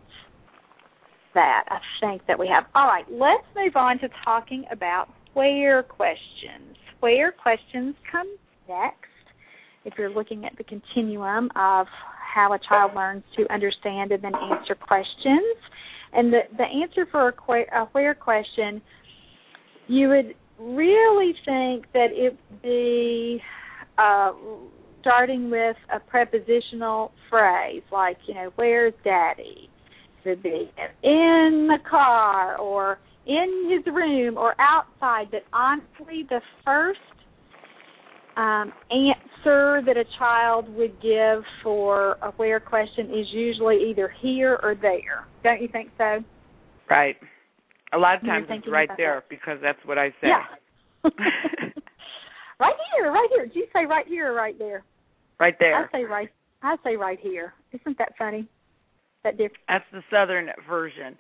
that. 1.35 1.65
I 1.69 1.79
think 2.01 2.23
that 2.27 2.39
we 2.39 2.49
have. 2.49 2.65
All 2.75 2.87
right. 2.87 3.05
Let's 3.11 3.45
move 3.55 3.77
on 3.77 3.99
to 4.01 4.09
talking 4.25 4.65
about 4.71 5.09
where 5.35 5.83
questions. 5.83 6.77
Where 7.07 7.31
questions 7.31 7.95
come 8.11 8.27
next. 8.69 9.07
If 9.85 9.95
you're 9.97 10.11
looking 10.11 10.45
at 10.45 10.59
the 10.59 10.65
continuum 10.65 11.45
of 11.55 11.87
how 12.35 12.53
a 12.53 12.59
child 12.69 12.97
learns 12.97 13.23
to 13.37 13.47
understand 13.55 14.11
and 14.11 14.25
then 14.25 14.33
answer 14.35 14.75
questions, 14.75 15.57
and 16.13 16.33
the 16.33 16.41
the 16.59 16.65
answer 16.65 17.07
for 17.13 17.29
a, 17.29 17.81
a 17.81 17.85
where 17.93 18.13
question 18.13 18.83
you 19.87 20.09
would 20.09 20.35
really 20.59 21.33
think 21.45 21.87
that 21.93 22.09
it 22.11 22.37
would 22.51 22.63
be 22.63 23.41
uh, 23.99 24.33
starting 25.01 25.49
with 25.49 25.77
a 25.95 26.01
prepositional 26.01 27.13
phrase 27.31 27.83
like, 27.93 28.17
you 28.27 28.35
know, 28.35 28.51
where's 28.57 28.95
daddy? 29.05 29.71
Would 30.25 30.43
be 30.43 30.73
in 31.05 31.69
the 31.71 31.79
car 31.89 32.57
or 32.59 32.99
in 33.27 33.71
his 33.71 33.93
room 33.93 34.37
or 34.37 34.55
outside. 34.61 35.31
But 35.31 35.43
honestly, 35.53 36.27
the 36.29 36.41
first 36.65 36.99
um, 38.37 38.73
answer 38.91 39.83
that 39.87 39.97
a 39.97 40.05
child 40.19 40.69
would 40.75 41.01
give 41.01 41.43
for 41.63 42.17
a 42.23 42.31
where 42.37 42.61
question 42.61 43.07
is 43.07 43.27
usually 43.33 43.91
either 43.91 44.13
here 44.21 44.59
or 44.63 44.75
there. 44.81 45.27
Don't 45.43 45.61
you 45.61 45.69
think 45.69 45.91
so? 45.99 46.19
Right. 46.89 47.17
A 47.93 47.99
lot 47.99 48.17
of 48.17 48.23
times 48.23 48.47
it's 48.51 48.67
right 48.69 48.91
there 48.97 49.23
that. 49.23 49.29
because 49.29 49.59
that's 49.63 49.79
what 49.85 49.99
I 49.99 50.11
say. 50.21 50.29
Yeah. 50.29 50.45
right 52.61 52.75
here, 52.97 53.13
right 53.13 53.29
here. 53.35 53.47
Do 53.47 53.59
you 53.59 53.67
say 53.73 53.87
right 53.87 54.07
here 54.07 54.33
or 54.33 54.35
right 54.35 54.59
there? 54.59 54.85
Right 55.39 55.55
there. 55.59 55.89
I 55.93 55.99
say 55.99 56.05
right. 56.05 56.29
I 56.63 56.77
say 56.85 56.97
right 56.97 57.19
here. 57.21 57.55
Isn't 57.73 57.97
that 57.99 58.13
funny? 58.19 58.49
That 59.25 59.33
different. 59.33 59.63
That's 59.69 59.85
the 59.93 60.03
southern 60.11 60.49
version. 60.69 61.17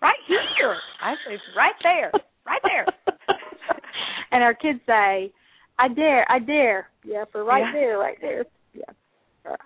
Right 0.00 0.18
here. 0.26 0.76
I 1.02 1.14
say 1.26 1.38
right 1.56 1.74
there. 1.82 2.12
Right 2.46 2.62
there. 2.62 2.86
and 4.32 4.42
our 4.42 4.54
kids 4.54 4.80
say, 4.86 5.32
"I 5.78 5.88
dare, 5.88 6.30
I 6.30 6.38
dare." 6.38 6.88
Yeah, 7.04 7.24
for 7.30 7.44
right 7.44 7.64
yeah. 7.66 7.72
there, 7.72 7.98
right 7.98 8.18
there. 8.20 8.44
Yeah. 8.74 8.92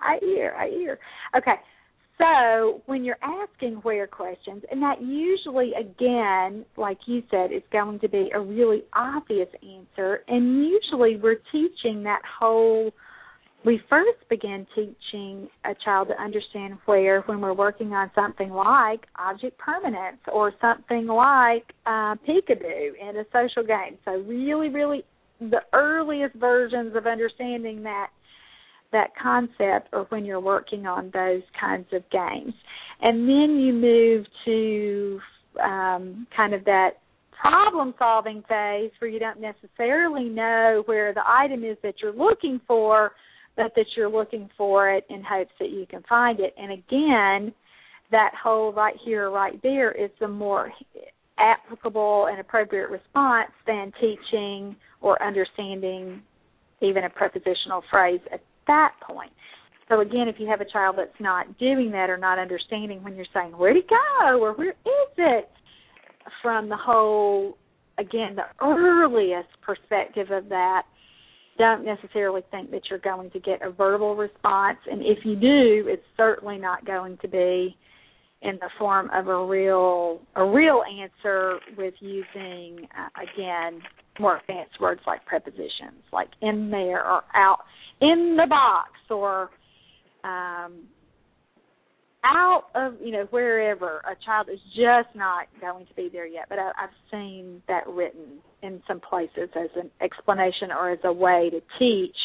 I 0.00 0.18
hear, 0.20 0.54
I 0.56 0.68
hear. 0.68 0.98
Okay, 1.36 1.56
so 2.18 2.82
when 2.86 3.04
you're 3.04 3.18
asking 3.22 3.76
where 3.82 4.06
questions, 4.06 4.62
and 4.70 4.80
that 4.82 5.02
usually, 5.02 5.72
again, 5.78 6.64
like 6.76 6.98
you 7.06 7.22
said, 7.30 7.52
is 7.52 7.62
going 7.72 7.98
to 8.00 8.08
be 8.08 8.30
a 8.32 8.40
really 8.40 8.84
obvious 8.92 9.48
answer, 9.62 10.20
and 10.28 10.64
usually 10.64 11.16
we're 11.16 11.40
teaching 11.50 12.02
that 12.04 12.22
whole. 12.38 12.92
We 13.64 13.80
first 13.88 14.18
begin 14.28 14.66
teaching 14.74 15.48
a 15.64 15.74
child 15.84 16.08
to 16.08 16.20
understand 16.20 16.78
where 16.86 17.20
when 17.22 17.40
we're 17.40 17.52
working 17.54 17.92
on 17.92 18.10
something 18.14 18.50
like 18.50 19.06
object 19.16 19.56
permanence 19.58 20.18
or 20.32 20.52
something 20.60 21.06
like 21.06 21.72
uh, 21.86 22.16
peekaboo 22.26 22.90
in 23.00 23.16
a 23.16 23.24
social 23.32 23.62
game. 23.64 23.98
So 24.04 24.12
really, 24.12 24.68
really, 24.68 25.04
the 25.40 25.60
earliest 25.72 26.34
versions 26.34 26.96
of 26.96 27.06
understanding 27.06 27.82
that 27.84 28.08
that 28.92 29.10
concept 29.20 29.88
or 29.92 30.06
when 30.10 30.24
you're 30.24 30.40
working 30.40 30.86
on 30.86 31.10
those 31.14 31.42
kinds 31.58 31.86
of 31.92 32.02
games. 32.10 32.52
And 33.00 33.28
then 33.28 33.58
you 33.58 33.72
move 33.72 34.26
to 34.44 35.20
um, 35.62 36.26
kind 36.36 36.52
of 36.52 36.64
that 36.64 36.90
problem 37.40 37.94
solving 37.98 38.42
phase 38.48 38.90
where 38.98 39.10
you 39.10 39.18
don't 39.18 39.40
necessarily 39.40 40.28
know 40.28 40.82
where 40.86 41.12
the 41.12 41.22
item 41.26 41.64
is 41.64 41.76
that 41.82 41.94
you're 42.02 42.12
looking 42.12 42.60
for, 42.66 43.12
but 43.56 43.72
that 43.76 43.86
you're 43.96 44.10
looking 44.10 44.48
for 44.56 44.90
it 44.90 45.04
in 45.10 45.22
hopes 45.22 45.52
that 45.58 45.70
you 45.70 45.86
can 45.88 46.02
find 46.08 46.40
it. 46.40 46.54
And 46.56 46.72
again, 46.72 47.54
that 48.10 48.32
whole 48.40 48.72
right 48.72 48.96
here, 49.04 49.30
right 49.30 49.60
there 49.62 49.92
is 49.92 50.10
the 50.20 50.28
more 50.28 50.72
applicable 51.38 52.28
and 52.30 52.40
appropriate 52.40 52.90
response 52.90 53.50
than 53.66 53.92
teaching 54.00 54.76
or 55.00 55.22
understanding 55.22 56.22
even 56.80 57.04
a 57.04 57.10
prepositional 57.10 57.82
phrase 57.90 58.20
at 58.32 58.42
that 58.66 58.92
point. 59.06 59.32
So 59.88 60.00
again, 60.00 60.28
if 60.28 60.36
you 60.38 60.48
have 60.48 60.60
a 60.60 60.70
child 60.70 60.96
that's 60.98 61.20
not 61.20 61.58
doing 61.58 61.90
that 61.92 62.08
or 62.08 62.16
not 62.16 62.38
understanding 62.38 63.02
when 63.02 63.16
you're 63.16 63.26
saying 63.34 63.52
where'd 63.52 63.76
it 63.76 63.88
go 63.88 64.40
or 64.40 64.54
where 64.54 64.70
is 64.70 65.12
it, 65.18 65.50
from 66.40 66.68
the 66.68 66.76
whole 66.76 67.56
again 67.98 68.36
the 68.36 68.64
earliest 68.64 69.48
perspective 69.60 70.30
of 70.30 70.48
that, 70.48 70.82
don't 71.58 71.84
necessarily 71.84 72.42
think 72.50 72.70
that 72.70 72.82
you're 72.88 72.98
going 72.98 73.30
to 73.30 73.40
get 73.40 73.62
a 73.62 73.70
verbal 73.70 74.16
response, 74.16 74.78
and 74.90 75.02
if 75.02 75.18
you 75.24 75.36
do, 75.36 75.88
it's 75.88 76.02
certainly 76.16 76.58
not 76.58 76.84
going 76.84 77.18
to 77.22 77.28
be 77.28 77.76
in 78.42 78.56
the 78.60 78.68
form 78.78 79.08
of 79.14 79.28
a 79.28 79.46
real 79.46 80.20
a 80.34 80.44
real 80.44 80.82
answer 81.00 81.58
with 81.78 81.94
using 82.00 82.88
uh, 82.98 83.22
again 83.22 83.80
more 84.18 84.38
advanced 84.38 84.80
words 84.80 85.00
like 85.06 85.24
prepositions 85.24 86.02
like 86.12 86.28
in 86.42 86.70
there 86.70 87.06
or 87.06 87.22
out 87.34 87.60
in 88.00 88.36
the 88.36 88.46
box 88.48 88.90
or 89.10 89.50
um 90.24 90.82
out 92.24 92.64
of 92.74 92.94
you 93.02 93.10
know 93.10 93.26
wherever 93.30 93.98
a 94.00 94.16
child 94.24 94.48
is 94.52 94.60
just 94.76 95.14
not 95.14 95.46
going 95.60 95.86
to 95.86 95.94
be 95.94 96.08
there 96.12 96.26
yet 96.26 96.46
but 96.48 96.58
I, 96.58 96.68
i've 96.80 96.90
seen 97.10 97.62
that 97.68 97.86
written 97.88 98.38
in 98.62 98.80
some 98.86 99.00
places 99.00 99.50
as 99.56 99.70
an 99.76 99.90
explanation 100.00 100.70
or 100.70 100.90
as 100.90 101.00
a 101.04 101.12
way 101.12 101.50
to 101.50 101.60
teach 101.78 102.16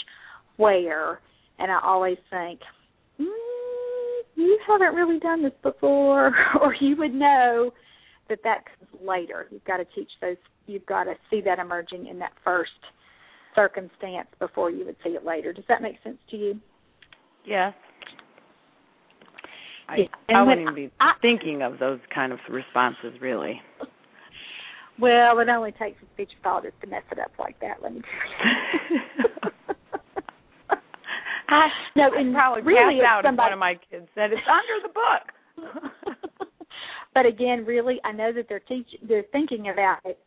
where 0.58 1.20
and 1.58 1.72
i 1.72 1.80
always 1.84 2.18
think 2.30 2.60
mm, 3.20 3.26
you 4.36 4.60
haven't 4.68 4.94
really 4.96 5.20
done 5.20 5.42
this 5.42 5.54
before 5.64 6.32
or 6.62 6.76
you 6.80 6.96
would 6.98 7.14
know 7.14 7.72
that 8.30 8.40
that 8.44 8.66
comes 8.66 9.02
later 9.04 9.48
you've 9.50 9.66
got 9.66 9.78
to 9.78 9.86
teach 9.96 10.10
those 10.22 10.38
you've 10.68 10.86
got 10.86 11.06
to 11.06 11.14
see 11.32 11.42
that 11.42 11.60
emerging 11.60 12.06
in 12.08 12.20
that 12.20 12.34
first 12.44 12.72
circumstance 13.58 14.28
before 14.40 14.70
you 14.70 14.86
would 14.86 14.96
see 15.04 15.10
it 15.10 15.26
later. 15.26 15.52
Does 15.52 15.66
that 15.68 15.82
make 15.82 15.96
sense 16.04 16.18
to 16.30 16.38
you? 16.38 16.60
Yes. 17.46 17.74
I, 19.88 19.96
yeah. 19.98 20.40
I 20.40 20.44
wouldn't 20.44 20.62
even 20.62 20.76
be 20.76 20.92
I, 21.00 21.14
thinking 21.22 21.62
of 21.62 21.80
those 21.80 22.00
kind 22.14 22.34
of 22.34 22.40
responses, 22.50 23.20
really. 23.22 23.62
Well, 25.00 25.38
it 25.40 25.48
only 25.48 25.72
takes 25.74 26.02
a 26.02 26.06
speech 26.16 26.32
pathologist 26.42 26.74
to 26.82 26.88
mess 26.88 27.04
it 27.12 27.20
up 27.20 27.32
like 27.38 27.60
that. 27.60 27.84
Let 27.84 27.94
me 27.94 28.02
tell 28.02 28.90
you. 28.90 29.00
I, 31.50 31.68
no, 31.96 32.10
and 32.16 32.34
probably 32.34 32.64
really 32.64 33.00
out 33.08 33.22
somebody, 33.24 33.46
one 33.46 33.54
of 33.54 33.60
my 33.60 33.76
kids 33.90 34.08
said 34.16 34.32
it's 34.32 34.42
under 34.50 34.82
the 34.82 34.94
book. 34.94 36.12
but 37.14 37.26
again, 37.26 37.64
really, 37.66 38.00
I 38.04 38.12
know 38.12 38.34
that 38.34 38.48
they're 38.50 38.60
teaching, 38.60 39.00
they're 39.08 39.24
thinking 39.32 39.70
about 39.70 40.00
it 40.04 40.20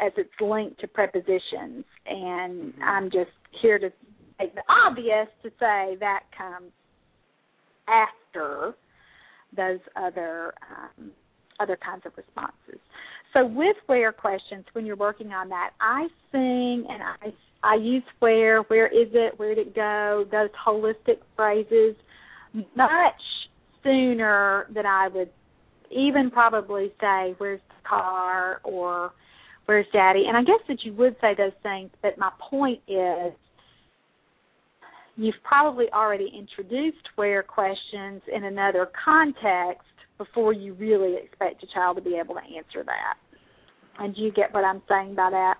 as 0.00 0.12
it's 0.16 0.28
linked 0.40 0.80
to 0.80 0.88
prepositions, 0.88 1.84
and 2.06 2.74
mm-hmm. 2.74 2.82
I'm 2.82 3.10
just 3.10 3.30
here 3.62 3.78
to 3.78 3.90
make 4.38 4.54
the 4.54 4.62
obvious 4.68 5.28
to 5.44 5.50
say 5.60 5.96
that 6.00 6.24
comes 6.36 6.72
after 7.88 8.74
those 9.56 9.80
other 9.96 10.54
um, 10.70 11.10
other 11.58 11.76
kinds 11.76 12.02
of 12.04 12.12
responses. 12.16 12.80
So 13.32 13.46
with 13.46 13.76
where 13.86 14.12
questions, 14.12 14.64
when 14.72 14.86
you're 14.86 14.96
working 14.96 15.32
on 15.32 15.48
that, 15.48 15.70
I 15.80 16.08
sing 16.32 16.86
and 16.88 17.02
I 17.02 17.32
I 17.62 17.74
use 17.74 18.04
where, 18.20 18.62
where 18.62 18.86
is 18.86 19.08
it, 19.12 19.38
where 19.38 19.54
did 19.54 19.68
it 19.68 19.74
go, 19.74 20.24
those 20.30 20.50
holistic 20.66 21.18
phrases. 21.34 21.96
Much 22.76 23.22
sooner 23.82 24.66
than 24.72 24.86
I 24.86 25.08
would 25.08 25.30
even 25.90 26.30
probably 26.30 26.92
say 27.00 27.34
where's 27.38 27.60
the 27.68 27.88
car? 27.88 28.60
or 28.64 29.12
where's 29.66 29.86
daddy? 29.92 30.24
And 30.26 30.36
I 30.36 30.42
guess 30.42 30.60
that 30.68 30.84
you 30.84 30.92
would 30.94 31.16
say 31.20 31.34
those 31.36 31.52
things, 31.62 31.90
but 32.02 32.16
my 32.18 32.30
point 32.50 32.80
is 32.88 33.32
you've 35.16 35.42
probably 35.42 35.86
already 35.92 36.30
introduced 36.36 37.08
where 37.16 37.42
questions 37.42 38.22
in 38.34 38.44
another 38.44 38.88
context 39.04 39.86
before 40.18 40.52
you 40.52 40.74
really 40.74 41.16
expect 41.16 41.62
a 41.62 41.66
child 41.74 41.96
to 41.96 42.02
be 42.02 42.16
able 42.16 42.34
to 42.34 42.40
answer 42.40 42.84
that. 42.84 43.14
And 43.98 44.14
do 44.14 44.22
you 44.22 44.32
get 44.32 44.52
what 44.52 44.64
I'm 44.64 44.82
saying 44.88 45.14
by 45.14 45.30
that? 45.30 45.54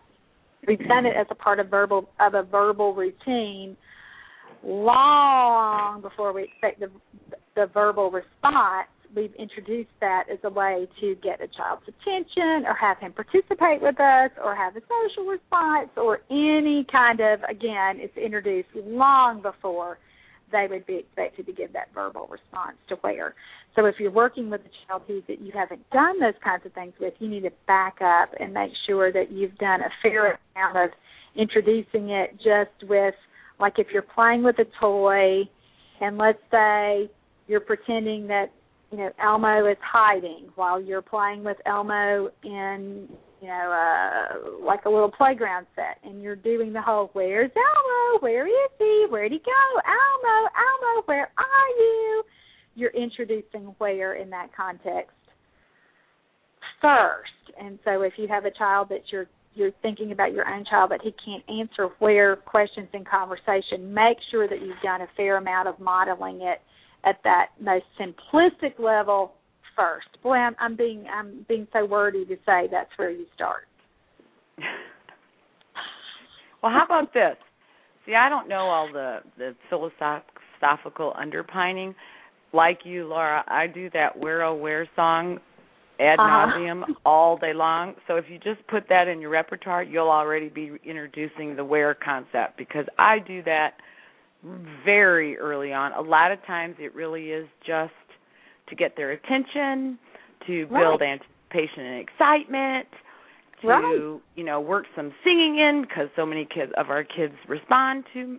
We've 0.66 0.86
done 0.86 1.06
it 1.06 1.14
as 1.16 1.26
a 1.30 1.34
part 1.34 1.60
of 1.60 1.68
verbal 1.68 2.08
of 2.20 2.34
a 2.34 2.42
verbal 2.42 2.94
routine 2.94 3.76
long 4.64 6.00
before 6.02 6.32
we 6.32 6.44
expect 6.44 6.80
the 6.80 6.90
the 7.54 7.66
verbal 7.72 8.10
response 8.10 8.88
we've 9.14 9.34
introduced 9.34 9.90
that 10.00 10.24
as 10.32 10.38
a 10.44 10.50
way 10.50 10.88
to 11.00 11.14
get 11.22 11.40
a 11.40 11.48
child's 11.48 11.82
attention 11.88 12.66
or 12.66 12.74
have 12.74 12.98
him 12.98 13.12
participate 13.12 13.80
with 13.80 13.98
us 14.00 14.30
or 14.42 14.54
have 14.54 14.76
a 14.76 14.80
social 14.80 15.28
response 15.28 15.90
or 15.96 16.20
any 16.30 16.86
kind 16.90 17.20
of 17.20 17.40
again 17.48 17.98
it's 17.98 18.16
introduced 18.16 18.68
long 18.74 19.42
before 19.42 19.98
they 20.52 20.66
would 20.70 20.86
be 20.86 20.96
expected 20.96 21.46
to 21.46 21.52
give 21.52 21.72
that 21.72 21.88
verbal 21.92 22.28
response 22.30 22.76
to 22.88 22.96
where. 22.96 23.34
So 23.74 23.84
if 23.86 23.96
you're 23.98 24.10
working 24.10 24.48
with 24.48 24.60
a 24.60 24.70
child 24.86 25.02
who 25.06 25.20
that 25.28 25.40
you 25.40 25.52
haven't 25.52 25.88
done 25.90 26.20
those 26.20 26.34
kinds 26.42 26.64
of 26.64 26.72
things 26.72 26.94
with 27.00 27.14
you 27.18 27.28
need 27.28 27.42
to 27.42 27.52
back 27.66 27.96
up 28.00 28.30
and 28.38 28.54
make 28.54 28.70
sure 28.86 29.12
that 29.12 29.30
you've 29.30 29.56
done 29.58 29.80
a 29.80 29.90
fair 30.02 30.38
amount 30.56 30.76
of 30.76 30.90
introducing 31.36 32.10
it 32.10 32.32
just 32.36 32.88
with 32.88 33.14
like 33.60 33.74
if 33.78 33.88
you're 33.92 34.02
playing 34.02 34.42
with 34.42 34.58
a 34.58 34.66
toy 34.80 35.42
and 36.00 36.16
let's 36.16 36.38
say 36.50 37.10
you're 37.46 37.60
pretending 37.60 38.26
that 38.28 38.50
you 38.90 38.98
know 38.98 39.10
Elmo 39.22 39.66
is 39.66 39.76
hiding 39.82 40.48
while 40.54 40.80
you're 40.80 41.02
playing 41.02 41.44
with 41.44 41.56
Elmo 41.66 42.30
in 42.44 43.08
you 43.40 43.48
know 43.48 43.72
uh 43.72 44.64
like 44.64 44.84
a 44.84 44.90
little 44.90 45.10
playground 45.10 45.66
set 45.74 45.98
and 46.04 46.22
you're 46.22 46.36
doing 46.36 46.72
the 46.72 46.82
whole 46.82 47.10
where's 47.12 47.50
Elmo? 47.56 48.20
Where 48.20 48.46
is 48.46 48.70
he? 48.78 49.06
Where'd 49.08 49.32
he 49.32 49.38
go? 49.38 49.80
Elmo 49.84 50.48
Elmo 50.56 51.02
where 51.06 51.30
are 51.36 51.68
you? 51.78 52.22
You're 52.74 52.90
introducing 52.90 53.74
where 53.78 54.14
in 54.14 54.30
that 54.30 54.48
context 54.56 55.12
first. 56.80 57.30
And 57.60 57.78
so 57.84 58.02
if 58.02 58.12
you 58.16 58.28
have 58.28 58.44
a 58.44 58.50
child 58.50 58.88
that 58.90 59.02
you're 59.10 59.26
you're 59.54 59.72
thinking 59.80 60.12
about 60.12 60.34
your 60.34 60.46
own 60.46 60.66
child 60.68 60.90
but 60.90 61.00
he 61.02 61.14
can't 61.24 61.42
answer 61.48 61.88
where 61.98 62.36
questions 62.36 62.88
in 62.92 63.04
conversation 63.06 63.92
make 63.94 64.18
sure 64.30 64.46
that 64.46 64.60
you've 64.60 64.80
done 64.82 65.00
a 65.00 65.08
fair 65.16 65.38
amount 65.38 65.66
of 65.66 65.80
modeling 65.80 66.42
it 66.42 66.60
at 67.06 67.20
that 67.24 67.46
most 67.60 67.84
simplistic 67.98 68.78
level 68.78 69.32
first. 69.76 70.08
Boy, 70.22 70.34
I'm, 70.34 70.56
I'm 70.58 70.76
being 70.76 71.04
I'm 71.12 71.46
being 71.48 71.66
so 71.72 71.86
wordy 71.86 72.24
to 72.26 72.36
say 72.44 72.68
that's 72.70 72.90
where 72.96 73.10
you 73.10 73.26
start. 73.34 73.64
well, 76.62 76.72
how 76.72 76.84
about 76.84 77.14
this? 77.14 77.36
See, 78.04 78.14
I 78.14 78.28
don't 78.28 78.48
know 78.48 78.66
all 78.66 78.90
the 78.92 79.20
the 79.38 79.54
philosophical 79.70 81.14
underpinning. 81.16 81.94
Like 82.52 82.80
you, 82.84 83.06
Laura, 83.06 83.44
I 83.46 83.66
do 83.66 83.90
that 83.90 84.18
"Where 84.18 84.44
Oh 84.44 84.54
Where" 84.54 84.88
song 84.96 85.38
ad 85.98 86.18
uh-huh. 86.18 86.52
nauseum 86.56 86.82
all 87.04 87.38
day 87.38 87.52
long. 87.54 87.94
So 88.06 88.16
if 88.16 88.26
you 88.28 88.38
just 88.38 88.66
put 88.68 88.84
that 88.88 89.08
in 89.08 89.20
your 89.20 89.30
repertoire, 89.30 89.82
you'll 89.82 90.10
already 90.10 90.48
be 90.48 90.72
introducing 90.84 91.56
the 91.56 91.64
"where" 91.64 91.94
concept 91.94 92.56
because 92.56 92.86
I 92.98 93.18
do 93.18 93.42
that 93.44 93.74
very 94.84 95.36
early 95.38 95.72
on. 95.72 95.92
A 95.92 96.00
lot 96.00 96.32
of 96.32 96.38
times 96.46 96.76
it 96.78 96.94
really 96.94 97.30
is 97.30 97.46
just 97.66 97.92
to 98.68 98.76
get 98.76 98.96
their 98.96 99.12
attention, 99.12 99.98
to 100.46 100.66
build 100.66 101.00
right. 101.00 101.18
anticipation 101.20 101.84
and 101.84 102.00
excitement, 102.00 102.88
to 103.62 103.68
right. 103.68 104.20
you 104.34 104.44
know 104.44 104.60
work 104.60 104.84
some 104.94 105.12
singing 105.24 105.58
in 105.58 105.82
because 105.82 106.08
so 106.16 106.26
many 106.26 106.46
kids 106.52 106.72
of 106.76 106.90
our 106.90 107.04
kids 107.04 107.34
respond 107.48 108.04
to 108.12 108.38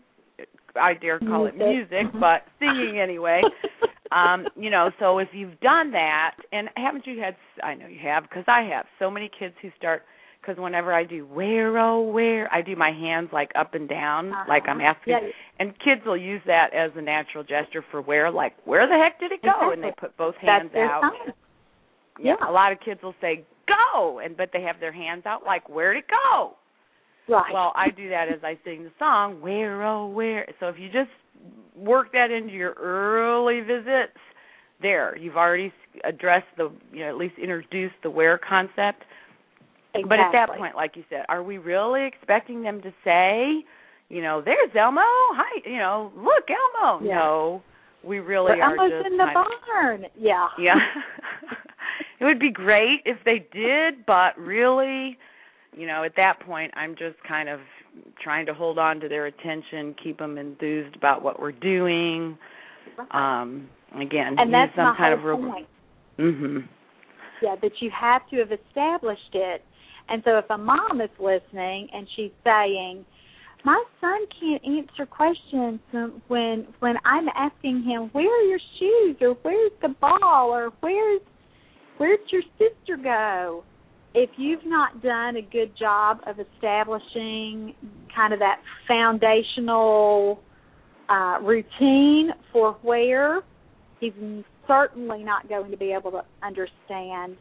I 0.80 0.94
dare 0.94 1.20
call 1.20 1.44
music. 1.44 1.62
it 1.62 1.68
music, 1.68 2.20
but 2.20 2.44
singing 2.60 3.00
anyway. 3.00 3.42
um, 4.12 4.46
you 4.56 4.70
know, 4.70 4.92
so 5.00 5.18
if 5.18 5.30
you've 5.34 5.60
done 5.60 5.92
that, 5.92 6.36
and 6.52 6.70
haven't 6.76 7.08
you 7.08 7.20
had? 7.20 7.36
I 7.64 7.74
know 7.74 7.88
you 7.88 8.00
have 8.04 8.24
because 8.24 8.46
I 8.48 8.62
have 8.74 8.86
so 9.00 9.10
many 9.10 9.30
kids 9.40 9.56
who 9.62 9.70
start 9.78 10.04
because 10.48 10.62
whenever 10.62 10.94
I 10.94 11.04
do 11.04 11.26
where 11.26 11.78
oh 11.78 12.02
where, 12.02 12.52
I 12.54 12.62
do 12.62 12.76
my 12.76 12.92
hands 12.92 13.30
like 13.34 13.52
up 13.56 13.74
and 13.74 13.90
down, 13.90 14.32
uh-huh. 14.32 14.46
like 14.48 14.64
I'm 14.68 14.80
asking. 14.80 15.14
Yeah. 15.14 15.30
And 15.60 15.74
kids 15.80 16.02
will 16.06 16.18
use 16.18 16.42
that 16.46 16.74
as 16.74 16.92
a 16.96 17.02
natural 17.02 17.44
gesture 17.44 17.84
for 17.92 18.02
where, 18.02 18.32
like 18.32 18.54
where 18.66 18.88
the 18.88 18.94
heck 18.94 19.20
did 19.20 19.32
it 19.32 19.42
go? 19.42 19.50
Exactly. 19.50 19.74
And 19.74 19.84
they 19.84 19.96
put 20.00 20.16
both 20.16 20.36
hands 20.36 20.72
out. 20.76 21.02
Yeah, 22.20 22.36
Yeah. 22.40 22.50
a 22.50 22.52
lot 22.52 22.72
of 22.72 22.80
kids 22.80 23.02
will 23.04 23.16
say 23.20 23.46
go, 23.68 24.20
and 24.20 24.38
but 24.38 24.50
they 24.54 24.62
have 24.62 24.80
their 24.80 24.94
hands 24.94 25.24
out 25.26 25.44
like 25.46 25.68
where'd 25.68 25.98
it 25.98 26.06
go? 26.08 26.54
Right. 27.28 27.54
Well, 27.54 27.74
I 27.76 27.90
do 27.90 28.10
that 28.10 28.30
as 28.30 28.40
I 28.42 28.58
sing 28.64 28.86
the 28.86 28.92
song 28.98 29.42
where 29.42 29.84
oh 29.86 30.08
where. 30.08 30.48
So 30.62 30.68
if 30.68 30.76
you 30.80 30.88
just 30.88 31.12
work 31.76 32.14
that 32.14 32.32
into 32.32 32.54
your 32.54 32.72
early 32.74 33.60
visits, 33.60 34.18
there 34.82 35.18
you've 35.18 35.36
already 35.36 35.74
addressed 36.06 36.46
the 36.56 36.72
you 36.94 37.02
know 37.02 37.10
at 37.10 37.18
least 37.18 37.36
introduced 37.38 37.96
the 38.02 38.10
where 38.10 38.38
concept 38.38 39.04
exactly. 39.94 40.04
but 40.10 40.20
at 40.20 40.32
that 40.32 40.58
point, 40.58 40.76
like 40.76 40.96
you 40.96 41.04
said, 41.10 41.26
are 41.30 41.44
we 41.44 41.58
really 41.58 42.06
expecting 42.06 42.62
them 42.64 42.82
to 42.82 42.92
say, 43.04 43.64
you 44.10 44.22
know, 44.22 44.42
there's 44.44 44.70
Elmo, 44.78 45.02
hi, 45.04 45.62
you 45.66 45.78
know, 45.78 46.12
look 46.16 46.46
Elmo? 46.50 47.04
Yeah. 47.06 47.16
No, 47.16 47.62
we 48.04 48.20
really 48.20 48.54
We're 48.56 48.64
are 48.64 48.78
almost 48.78 48.94
just 48.94 49.08
in 49.08 49.18
the 49.18 49.26
kind 49.26 49.38
of- 49.38 49.68
barn. 49.68 50.06
Yeah. 50.18 50.48
yeah. 50.60 50.76
it 52.20 52.26
would 52.26 52.40
be 52.40 52.52
great 52.52 53.02
if 53.06 53.18
they 53.26 53.46
did, 53.52 54.06
but 54.06 54.38
really, 54.38 55.18
you 55.76 55.88
know, 55.88 56.04
at 56.04 56.16
that 56.16 56.40
point, 56.40 56.72
I'm 56.76 56.92
just 56.96 57.18
kind 57.28 57.50
of 57.50 57.60
trying 58.24 58.46
to 58.46 58.54
hold 58.54 58.78
on 58.78 59.00
to 59.00 59.10
their 59.10 59.26
attention, 59.26 59.96
keep 60.02 60.20
them 60.20 60.38
enthused 60.38 60.96
about 60.96 61.24
what 61.24 61.40
we're 61.40 61.52
doing. 61.52 62.38
Um, 63.12 63.70
again, 64.00 64.36
and 64.38 64.54
that's 64.54 64.74
some 64.76 64.86
my 64.86 64.96
kind 64.98 65.20
whole 65.20 65.34
of 65.34 65.40
point. 65.52 65.68
Mhm. 66.18 66.68
Yeah, 67.42 67.56
that 67.62 67.72
you 67.82 67.92
have 67.92 68.28
to 68.30 68.38
have 68.38 68.52
established 68.52 69.34
it. 69.34 69.64
And 70.10 70.22
so 70.24 70.38
if 70.38 70.46
a 70.50 70.58
mom 70.58 71.02
is 71.02 71.10
listening 71.20 71.90
and 71.94 72.08
she's 72.16 72.32
saying, 72.44 73.06
"My 73.64 73.84
son 74.00 74.26
can't 74.40 74.64
answer 74.66 75.06
questions 75.06 75.80
when 76.28 76.68
when 76.80 76.96
I'm 77.06 77.28
asking 77.36 77.84
him, 77.84 78.10
"Where 78.14 78.30
are 78.30 78.44
your 78.44 78.60
shoes?" 78.80 79.18
or 79.22 79.34
"Where's 79.42 79.72
the 79.82 79.90
ball?" 79.90 80.52
or 80.52 80.72
"Where's 80.80 81.22
where'd 81.98 82.32
your 82.32 82.44
sister 82.58 82.98
go?" 82.98 83.64
If 84.14 84.30
you've 84.38 84.66
not 84.66 85.02
done 85.04 85.36
a 85.36 85.42
good 85.42 85.76
job 85.78 86.22
of 86.26 86.40
establishing 86.40 87.76
kind 88.16 88.34
of 88.34 88.40
that 88.40 88.62
foundational 88.88 90.42
uh, 91.10 91.38
routine 91.42 92.32
for 92.52 92.78
where, 92.82 93.42
he's 94.00 94.14
certainly 94.68 95.24
not 95.24 95.48
going 95.50 95.72
to 95.72 95.78
be 95.78 95.92
able 95.92 96.12
to 96.12 96.24
understand 96.42 97.38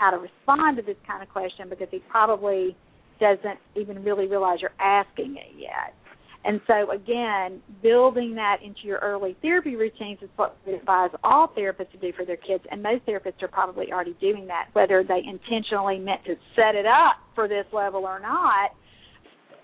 how 0.00 0.10
to 0.10 0.16
respond 0.16 0.78
to 0.78 0.82
this 0.82 0.96
kind 1.06 1.22
of 1.22 1.28
question 1.28 1.68
because 1.68 1.88
he 1.90 2.00
probably 2.08 2.74
doesn't 3.20 3.60
even 3.76 4.02
really 4.02 4.26
realize 4.26 4.58
you're 4.62 4.70
asking 4.80 5.36
it 5.36 5.54
yet. 5.58 5.94
And 6.42 6.58
so 6.66 6.90
again, 6.90 7.60
building 7.82 8.34
that 8.36 8.62
into 8.64 8.80
your 8.84 8.96
early 9.00 9.36
therapy 9.42 9.76
routines 9.76 10.20
is 10.22 10.30
what 10.36 10.56
we 10.66 10.72
advise 10.72 11.10
all 11.22 11.48
therapists 11.48 11.92
to 11.92 11.98
do 11.98 12.12
for 12.16 12.24
their 12.24 12.38
kids, 12.38 12.64
and 12.70 12.82
most 12.82 13.04
therapists 13.04 13.42
are 13.42 13.48
probably 13.48 13.92
already 13.92 14.16
doing 14.22 14.46
that, 14.46 14.68
whether 14.72 15.04
they 15.06 15.20
intentionally 15.28 15.98
meant 15.98 16.24
to 16.24 16.34
set 16.56 16.74
it 16.74 16.86
up 16.86 17.16
for 17.34 17.46
this 17.46 17.66
level 17.74 18.06
or 18.06 18.20
not. 18.20 18.70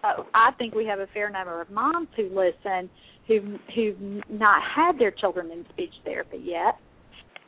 Uh, 0.04 0.22
I 0.34 0.50
think 0.58 0.74
we 0.74 0.84
have 0.84 0.98
a 0.98 1.06
fair 1.14 1.30
number 1.30 1.62
of 1.62 1.70
moms 1.70 2.08
who 2.14 2.24
listen 2.24 2.90
who've 3.26 3.58
who've 3.74 4.22
not 4.28 4.62
had 4.62 4.98
their 4.98 5.10
children 5.10 5.50
in 5.50 5.64
speech 5.72 5.94
therapy 6.04 6.42
yet, 6.44 6.76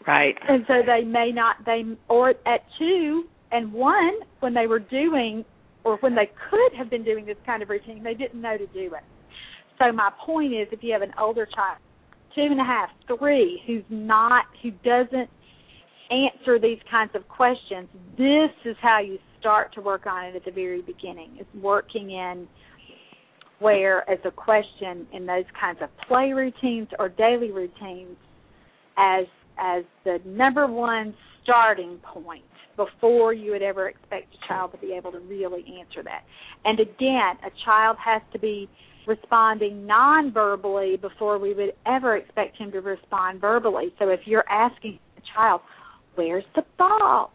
Right. 0.08 0.34
and 0.48 0.64
so 0.66 0.80
they 0.86 1.04
may 1.04 1.32
not 1.34 1.56
they 1.66 1.84
or 2.08 2.30
at 2.30 2.62
two 2.78 3.24
and 3.52 3.70
one 3.70 4.12
when 4.40 4.54
they 4.54 4.66
were 4.66 4.78
doing 4.78 5.44
or 5.84 5.98
when 5.98 6.14
they 6.14 6.30
could 6.48 6.78
have 6.78 6.88
been 6.88 7.04
doing 7.04 7.26
this 7.26 7.36
kind 7.44 7.62
of 7.62 7.68
routine 7.68 8.02
they 8.02 8.14
didn't 8.14 8.40
know 8.40 8.56
to 8.56 8.66
do 8.68 8.94
it 8.94 9.04
so 9.78 9.92
my 9.92 10.10
point 10.24 10.54
is 10.54 10.66
if 10.72 10.82
you 10.82 10.94
have 10.94 11.02
an 11.02 11.12
older 11.20 11.46
child 11.54 11.76
two 12.34 12.40
and 12.40 12.58
a 12.58 12.64
half 12.64 12.88
three 13.18 13.60
who's 13.66 13.84
not 13.90 14.46
who 14.62 14.70
doesn't 14.82 15.28
answer 16.10 16.58
these 16.58 16.78
kinds 16.90 17.10
of 17.14 17.28
questions 17.28 17.86
this 18.16 18.50
is 18.64 18.76
how 18.80 19.00
you 19.00 19.18
start 19.38 19.74
to 19.74 19.82
work 19.82 20.06
on 20.06 20.24
it 20.24 20.34
at 20.34 20.42
the 20.46 20.50
very 20.50 20.80
beginning 20.80 21.36
is 21.38 21.46
working 21.60 22.12
in 22.12 22.48
where 23.58 24.08
as 24.10 24.18
a 24.24 24.30
question 24.30 25.06
in 25.12 25.26
those 25.26 25.44
kinds 25.60 25.80
of 25.82 25.90
play 26.08 26.32
routines 26.32 26.88
or 26.98 27.10
daily 27.10 27.50
routines 27.50 28.16
as 28.96 29.26
as 29.58 29.84
the 30.04 30.20
number 30.24 30.66
one 30.66 31.14
starting 31.42 31.98
point 31.98 32.44
before 32.76 33.32
you 33.32 33.50
would 33.52 33.62
ever 33.62 33.88
expect 33.88 34.34
a 34.34 34.48
child 34.48 34.72
to 34.72 34.78
be 34.78 34.92
able 34.92 35.10
to 35.12 35.18
really 35.20 35.64
answer 35.80 36.02
that. 36.02 36.22
And 36.64 36.78
again, 36.78 37.36
a 37.44 37.50
child 37.64 37.96
has 38.04 38.22
to 38.32 38.38
be 38.38 38.68
responding 39.06 39.86
non-verbally 39.86 40.98
before 40.98 41.38
we 41.38 41.54
would 41.54 41.72
ever 41.86 42.16
expect 42.16 42.56
him 42.56 42.70
to 42.72 42.80
respond 42.80 43.40
verbally. 43.40 43.92
So 43.98 44.10
if 44.10 44.20
you're 44.26 44.48
asking 44.48 44.98
a 45.16 45.22
child, 45.34 45.62
"Where's 46.14 46.44
the 46.54 46.64
ball?" 46.76 47.32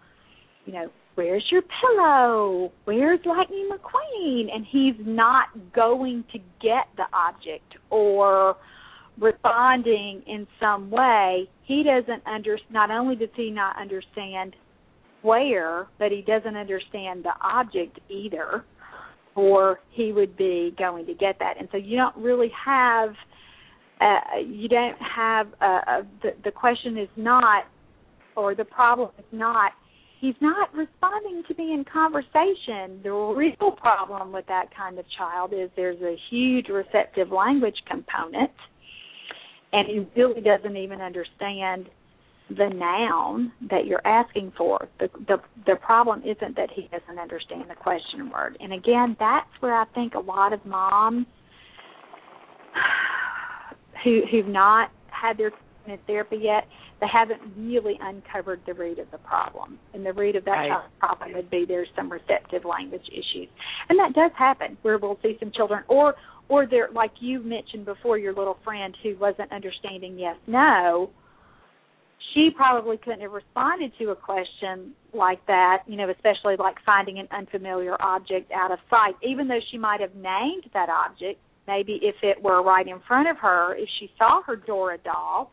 you 0.66 0.74
know, 0.74 0.90
"Where's 1.16 1.46
your 1.52 1.64
pillow?" 1.64 2.72
"Where's 2.86 3.26
Lightning 3.26 3.70
McQueen?" 3.70 4.54
and 4.54 4.66
he's 4.66 4.96
not 5.00 5.50
going 5.74 6.24
to 6.32 6.40
get 6.62 6.88
the 6.96 7.06
object 7.12 7.76
or 7.90 8.56
responding 9.20 10.24
in 10.28 10.48
some 10.60 10.90
way, 10.90 11.50
he 11.64 11.84
doesn't 11.84 12.26
under 12.28 12.58
not 12.72 12.92
only 12.92 13.16
does 13.16 13.30
he 13.36 13.52
not 13.52 13.80
understand 13.80 14.56
where, 15.22 15.88
but 16.00 16.12
he 16.12 16.22
doesn't 16.22 16.56
understand 16.56 17.24
the 17.24 17.34
object 17.42 18.00
either, 18.10 18.66
or 19.36 19.80
he 19.92 20.12
would 20.12 20.36
be 20.36 20.76
going 20.78 21.06
to 21.06 21.14
get 21.14 21.38
that. 21.40 21.56
And 21.60 21.68
so 21.72 21.78
you 21.78 21.98
don't 21.98 22.16
really 22.18 22.52
have 22.66 23.10
uh, 24.02 24.40
you 24.46 24.68
don't 24.68 24.98
have 24.98 25.48
uh, 25.62 25.80
uh, 25.88 26.02
the 26.22 26.32
the 26.44 26.52
question 26.52 26.98
is 26.98 27.10
not 27.16 27.66
or 28.36 28.56
the 28.56 28.66
problem 28.66 29.12
is 29.18 29.26
not 29.32 29.72
he's 30.20 30.36
not 30.42 30.74
responding 30.74 31.44
to 31.48 31.54
me 31.56 31.74
in 31.74 31.86
conversation. 31.86 33.02
The 33.04 33.12
real 33.12 33.72
problem 33.72 34.32
with 34.32 34.46
that 34.48 34.76
kind 34.76 34.98
of 34.98 35.06
child 35.18 35.54
is 35.54 35.70
there's 35.76 36.02
a 36.02 36.16
huge 36.30 36.68
receptive 36.70 37.32
language 37.32 37.76
component, 37.88 38.52
and 39.74 39.88
he 39.88 40.08
really 40.20 40.42
doesn't 40.42 40.78
even 40.78 41.02
understand 41.02 41.90
the 42.50 42.70
noun 42.70 43.52
that 43.70 43.86
you're 43.86 44.06
asking 44.06 44.54
for. 44.58 44.88
The 45.00 45.10
the 45.28 45.38
the 45.66 45.76
problem 45.76 46.22
isn't 46.22 46.56
that 46.56 46.70
he 46.74 46.90
doesn't 46.92 47.20
understand 47.20 47.70
the 47.70 47.76
question 47.76 48.30
word. 48.30 48.58
And 48.60 48.74
again, 48.74 49.18
that's 49.20 49.50
where 49.60 49.76
I 49.76 49.86
think 49.96 50.14
a 50.14 50.20
lot 50.20 50.54
of 50.54 50.64
moms 50.66 51.26
who 54.04 54.22
who've 54.32 54.48
not 54.48 54.92
had 55.10 55.38
their 55.38 55.52
therapy 56.08 56.38
yet 56.42 56.66
they 57.04 57.10
haven't 57.12 57.42
really 57.58 58.00
uncovered 58.02 58.62
the 58.66 58.74
root 58.74 58.98
of 58.98 59.12
the 59.12 59.18
problem. 59.18 59.78
And 59.94 60.06
the 60.06 60.14
root 60.14 60.38
of 60.38 60.46
that 60.46 60.52
right. 60.52 61.00
problem 61.00 61.34
would 61.34 61.50
be 61.50 61.66
there's 61.68 61.90
some 61.98 62.10
receptive 62.10 62.64
language 62.64 63.06
issues. 63.12 63.50
And 63.90 64.00
that 64.00 64.14
does 64.14 64.32
happen 64.38 64.78
where 64.84 64.98
we'll 64.98 65.20
see 65.22 65.36
some 65.38 65.52
children 65.54 65.84
or 65.90 66.16
or 66.54 66.68
they're 66.68 66.90
like 66.94 67.12
you 67.20 67.42
mentioned 67.42 67.86
before 67.86 68.18
your 68.18 68.34
little 68.34 68.58
friend 68.64 68.96
who 69.02 69.16
wasn't 69.18 69.52
understanding 69.52 70.18
yes 70.18 70.36
no 70.48 71.10
she 72.34 72.50
probably 72.56 72.98
couldn't 72.98 73.22
have 73.22 73.32
responded 73.32 73.92
to 74.00 74.10
a 74.10 74.16
question 74.16 74.94
like 75.14 75.46
that, 75.48 75.84
you 75.88 75.96
know, 75.96 76.10
especially 76.10 76.56
like 76.58 76.76
finding 76.86 77.20
an 77.20 77.28
unfamiliar 77.32 78.02
object 78.02 78.52
out 78.52 78.72
of 78.72 78.80
sight, 78.90 79.14
even 79.22 79.48
though 79.48 79.60
she 79.72 79.78
might 79.78 80.02
have 80.02 80.16
named 80.16 80.66
that 80.74 80.90
object. 80.90 81.40
Maybe 81.68 82.00
if 82.02 82.16
it 82.24 82.42
were 82.42 82.62
right 82.64 82.88
in 82.88 83.00
front 83.08 83.30
of 83.30 83.38
her, 83.38 83.76
if 83.76 83.88
she 84.00 84.10
saw 84.18 84.42
her 84.44 84.56
Dora 84.56 84.98
doll, 85.04 85.52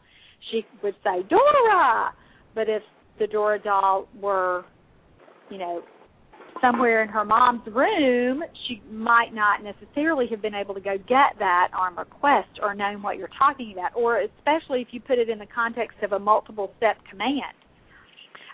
she 0.50 0.64
would 0.82 0.94
say 1.04 1.22
Dora. 1.28 2.12
But 2.54 2.68
if 2.68 2.82
the 3.18 3.26
Dora 3.26 3.60
doll 3.62 4.08
were, 4.20 4.64
you 5.50 5.58
know, 5.58 5.82
somewhere 6.60 7.02
in 7.02 7.08
her 7.08 7.24
mom's 7.24 7.66
room, 7.66 8.42
she 8.66 8.82
might 8.90 9.32
not 9.32 9.62
necessarily 9.62 10.26
have 10.30 10.42
been 10.42 10.54
able 10.54 10.74
to 10.74 10.80
go 10.80 10.96
get 10.96 11.38
that 11.38 11.68
on 11.76 11.96
request 11.96 12.48
or 12.62 12.74
known 12.74 13.02
what 13.02 13.16
you're 13.16 13.30
talking 13.38 13.72
about, 13.72 13.94
or 13.94 14.20
especially 14.20 14.80
if 14.82 14.88
you 14.90 15.00
put 15.00 15.18
it 15.18 15.28
in 15.28 15.38
the 15.38 15.46
context 15.52 15.98
of 16.02 16.12
a 16.12 16.18
multiple 16.18 16.72
step 16.76 16.96
command. 17.10 17.54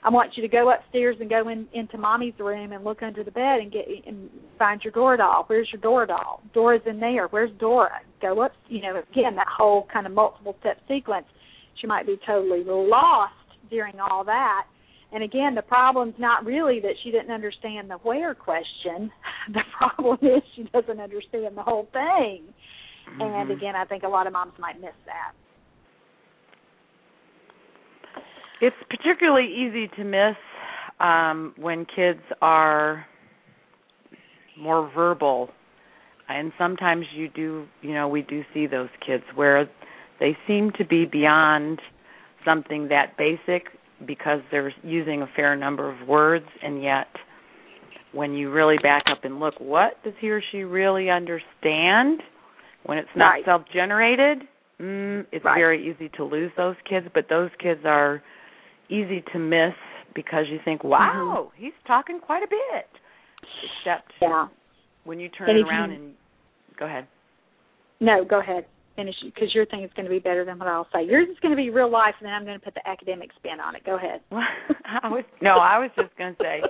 I 0.05 0.11
want 0.11 0.33
you 0.37 0.43
to 0.43 0.49
go 0.49 0.71
upstairs 0.71 1.17
and 1.19 1.29
go 1.29 1.49
in 1.49 1.67
into 1.73 1.99
mommy's 1.99 2.35
room 2.39 2.73
and 2.73 2.85
look 2.85 3.03
under 3.03 3.25
the 3.25 3.33
bed 3.33 3.59
and 3.61 3.73
get 3.73 3.87
and 4.07 4.31
find 4.57 4.81
your 4.85 4.93
Dora 4.93 5.19
doll. 5.19 5.45
Where's 5.49 5.69
your 5.73 5.81
Dora 5.81 6.07
doll? 6.07 6.43
Dora's 6.55 6.83
in 6.87 7.01
there. 7.01 7.27
Where's 7.27 7.51
Dora? 7.59 8.01
Go 8.23 8.41
up. 8.43 8.53
You 8.69 8.83
know, 8.83 9.03
again 9.11 9.35
that 9.35 9.49
whole 9.49 9.89
kind 9.93 10.07
of 10.07 10.13
multiple 10.13 10.55
step 10.61 10.79
sequence 10.87 11.27
she 11.81 11.87
might 11.87 12.07
be 12.07 12.19
totally 12.27 12.63
lost 12.65 13.35
during 13.71 13.99
all 14.01 14.25
that. 14.25 14.67
And 15.17 15.25
again, 15.25 15.55
the 15.55 15.63
problem's 15.63 16.13
not 16.19 16.45
really 16.45 16.79
that 16.81 16.93
she 17.03 17.11
didn't 17.11 17.31
understand 17.31 17.89
the 17.89 17.95
where 17.95 18.35
question. 18.35 19.11
The 19.51 19.63
problem 19.79 20.19
is 20.21 20.43
she 20.55 20.65
doesn't 20.65 21.01
understand 21.01 21.57
the 21.57 21.63
whole 21.63 21.89
thing. 21.91 22.43
Mm-hmm. 23.09 23.23
And 23.23 23.51
again, 23.51 23.75
I 23.75 23.87
think 23.87 24.03
a 24.03 24.09
lot 24.09 24.27
of 24.27 24.35
moms 24.35 24.53
might 24.59 24.79
miss 24.79 24.91
that. 25.07 25.33
It's 28.61 28.77
particularly 28.91 29.47
easy 29.47 29.89
to 29.97 30.05
miss 30.05 30.37
um, 31.01 31.55
when 31.57 31.87
kids 31.87 32.21
are 32.43 33.07
more 34.59 34.91
verbal 34.95 35.49
and 36.29 36.53
sometimes 36.59 37.07
you 37.15 37.29
do 37.29 37.67
you 37.83 37.95
know 37.95 38.09
we 38.09 38.23
do 38.23 38.43
see 38.53 38.67
those 38.67 38.89
kids 39.07 39.23
where 39.35 39.69
they 40.19 40.37
seem 40.47 40.73
to 40.79 40.85
be 40.85 41.05
beyond 41.05 41.79
something 42.45 42.89
that 42.89 43.17
basic 43.19 43.69
because 44.05 44.41
they're 44.51 44.73
using 44.83 45.23
a 45.23 45.27
fair 45.35 45.57
number 45.57 45.91
of 45.91 46.07
words 46.07 46.47
and 46.63 46.83
yet 46.83 47.07
when 48.13 48.33
you 48.33 48.51
really 48.51 48.77
back 48.83 49.05
up 49.11 49.25
and 49.25 49.41
look 49.41 49.55
what 49.59 50.03
does 50.05 50.13
he 50.21 50.31
or 50.31 50.43
she 50.53 50.59
really 50.59 51.09
understand 51.11 52.21
when 52.85 52.99
it's 52.99 53.09
not 53.17 53.31
right. 53.31 53.45
self-generated 53.45 54.43
mm, 54.81 55.25
it's 55.33 55.45
right. 55.45 55.59
very 55.59 55.91
easy 55.91 56.11
to 56.17 56.25
lose 56.25 56.51
those 56.57 56.77
kids 56.89 57.07
but 57.15 57.27
those 57.31 57.51
kids 57.63 57.81
are 57.85 58.23
easy 58.91 59.25
to 59.33 59.39
miss 59.39 59.75
because 60.15 60.45
you 60.51 60.59
think 60.65 60.85
wow 60.85 61.49
mm-hmm. 61.49 61.65
he's 61.65 61.73
talking 61.87 62.21
quite 62.21 62.43
a 62.43 62.49
bit 62.49 62.87
except 63.83 64.13
yeah. 64.21 64.47
when 65.05 65.19
you 65.19 65.29
turn 65.31 65.49
it 65.51 65.67
around 65.67 65.91
you, 65.91 65.97
and 65.97 66.15
go 66.79 66.85
ahead 66.85 67.07
no 68.01 68.25
go 68.25 68.41
ahead 68.41 68.67
finish 68.97 69.15
because 69.25 69.55
your 69.55 69.67
thing 69.67 69.83
is 69.83 69.91
going 69.95 70.07
to 70.07 70.11
be 70.11 70.19
better 70.19 70.45
than 70.45 70.59
what 70.59 70.69
I'll 70.69 70.89
say. 70.93 71.05
Yours 71.05 71.29
is 71.31 71.37
going 71.41 71.53
to 71.53 71.57
be 71.57 71.71
real 71.71 71.91
life, 71.91 72.15
and 72.19 72.27
then 72.27 72.33
I'm 72.33 72.45
going 72.45 72.59
to 72.59 72.65
put 72.65 72.75
the 72.75 72.87
academic 72.89 73.31
spin 73.37 73.61
on 73.61 73.77
it. 73.77 73.85
Go 73.85 73.97
ahead. 73.97 74.21
I 74.33 75.09
was 75.09 75.25
no, 75.41 75.53
I 75.53 75.79
was 75.79 75.91
just 75.97 76.17
going 76.17 76.35
to 76.35 76.43
say 76.43 76.63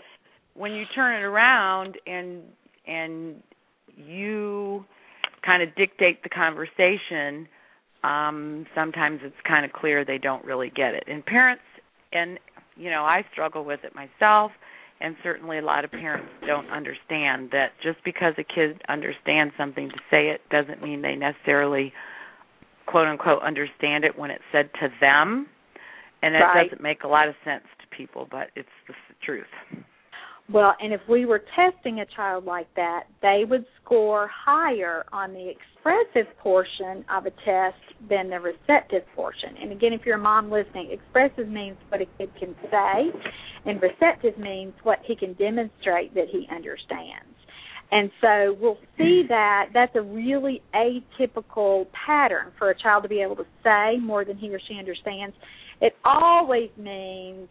when 0.54 0.72
you 0.72 0.84
turn 0.94 1.20
it 1.20 1.24
around 1.24 1.96
and 2.06 2.42
and 2.86 3.42
you 3.96 4.84
kind 5.44 5.62
of 5.62 5.74
dictate 5.76 6.22
the 6.22 6.28
conversation, 6.28 7.48
um, 8.02 8.66
sometimes 8.74 9.20
it's 9.22 9.34
kind 9.46 9.64
of 9.64 9.72
clear 9.72 10.04
they 10.04 10.18
don't 10.18 10.44
really 10.44 10.70
get 10.74 10.94
it. 10.94 11.04
And 11.06 11.24
parents, 11.24 11.62
and 12.12 12.38
you 12.76 12.90
know, 12.90 13.04
I 13.04 13.24
struggle 13.32 13.64
with 13.64 13.80
it 13.84 13.94
myself 13.94 14.50
and 15.00 15.16
certainly 15.22 15.58
a 15.58 15.62
lot 15.62 15.84
of 15.84 15.90
parents 15.90 16.28
don't 16.46 16.70
understand 16.70 17.50
that 17.52 17.72
just 17.82 17.98
because 18.04 18.34
a 18.38 18.44
kid 18.44 18.80
understands 18.88 19.52
something 19.58 19.88
to 19.88 19.96
say 20.10 20.28
it 20.28 20.40
doesn't 20.50 20.82
mean 20.82 21.02
they 21.02 21.14
necessarily 21.14 21.92
quote 22.86 23.06
unquote 23.06 23.42
understand 23.42 24.04
it 24.04 24.18
when 24.18 24.30
it's 24.30 24.44
said 24.52 24.70
to 24.80 24.88
them 25.00 25.46
and 26.22 26.34
it 26.34 26.38
right. 26.38 26.64
doesn't 26.64 26.82
make 26.82 27.04
a 27.04 27.08
lot 27.08 27.28
of 27.28 27.34
sense 27.44 27.64
to 27.80 27.96
people 27.96 28.26
but 28.30 28.48
it's 28.56 28.68
the 28.88 28.94
truth. 29.24 29.44
Well 30.52 30.74
and 30.80 30.92
if 30.92 31.00
we 31.08 31.26
were 31.26 31.42
testing 31.54 32.00
a 32.00 32.06
child 32.06 32.44
like 32.44 32.68
that 32.76 33.04
they 33.22 33.44
would 33.48 33.64
score 33.82 34.28
higher 34.28 35.04
on 35.12 35.32
the 35.32 35.50
expressive 35.50 36.36
portion 36.38 37.04
of 37.10 37.26
a 37.26 37.30
test 37.44 37.76
than 38.08 38.30
the 38.30 38.40
receptive 38.40 39.02
portion. 39.14 39.50
And 39.60 39.72
again 39.72 39.92
if 39.92 40.02
you're 40.06 40.16
a 40.16 40.22
mom 40.22 40.50
listening 40.50 40.90
expressive 40.90 41.48
means 41.48 41.76
what 41.88 42.00
a 42.00 42.06
kid 42.18 42.30
can 42.38 42.54
say 42.70 43.10
and 43.66 43.80
receptive 43.82 44.38
means 44.38 44.74
what 44.82 45.00
he 45.04 45.16
can 45.16 45.34
demonstrate 45.34 46.14
that 46.14 46.26
he 46.30 46.48
understands 46.50 47.35
and 47.92 48.10
so 48.20 48.56
we'll 48.60 48.78
see 48.98 49.22
that 49.28 49.66
that's 49.72 49.94
a 49.94 50.02
really 50.02 50.62
atypical 50.74 51.86
pattern 52.06 52.52
for 52.58 52.70
a 52.70 52.78
child 52.78 53.04
to 53.04 53.08
be 53.08 53.20
able 53.20 53.36
to 53.36 53.46
say 53.62 53.98
more 54.00 54.24
than 54.24 54.36
he 54.36 54.52
or 54.52 54.60
she 54.66 54.74
understands. 54.78 55.36
It 55.80 55.94
always 56.04 56.70
means 56.76 57.48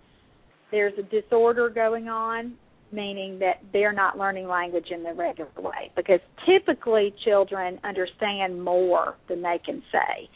there's 0.71 0.93
a 0.99 1.03
disorder 1.03 1.69
going 1.69 2.09
on, 2.09 2.55
meaning 2.91 3.39
that 3.39 3.61
they're 3.71 3.93
not 3.93 4.17
learning 4.17 4.47
language 4.47 4.87
in 4.91 5.03
the 5.03 5.13
regular 5.13 5.49
way. 5.57 5.91
Because 5.95 6.19
typically 6.45 7.13
children 7.23 7.79
understand 7.83 8.61
more 8.61 9.15
than 9.29 9.41
they 9.41 9.59
can 9.63 9.81
say 9.91 10.29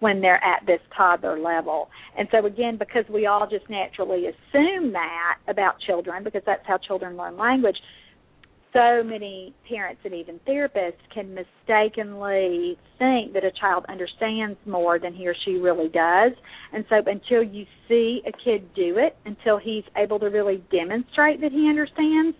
when 0.00 0.20
they're 0.20 0.42
at 0.44 0.66
this 0.66 0.80
toddler 0.94 1.38
level. 1.38 1.88
And 2.18 2.28
so 2.30 2.44
again, 2.44 2.76
because 2.78 3.04
we 3.08 3.24
all 3.24 3.48
just 3.48 3.70
naturally 3.70 4.26
assume 4.26 4.92
that 4.92 5.38
about 5.48 5.80
children, 5.80 6.22
because 6.22 6.42
that's 6.44 6.66
how 6.66 6.76
children 6.76 7.16
learn 7.16 7.38
language, 7.38 7.76
so 8.72 9.02
many 9.02 9.54
parents 9.68 10.02
and 10.04 10.14
even 10.14 10.38
therapists 10.46 11.00
can 11.12 11.34
mistakenly 11.34 12.76
think 12.98 13.32
that 13.32 13.44
a 13.44 13.50
child 13.58 13.84
understands 13.88 14.58
more 14.66 14.98
than 14.98 15.14
he 15.14 15.26
or 15.26 15.34
she 15.44 15.52
really 15.52 15.88
does. 15.88 16.32
And 16.72 16.84
so 16.88 16.96
until 17.06 17.42
you 17.42 17.64
see 17.88 18.22
a 18.26 18.32
kid 18.32 18.74
do 18.74 18.96
it, 18.98 19.16
until 19.24 19.58
he's 19.58 19.84
able 19.96 20.18
to 20.18 20.26
really 20.26 20.62
demonstrate 20.70 21.40
that 21.40 21.52
he 21.52 21.68
understands, 21.68 22.36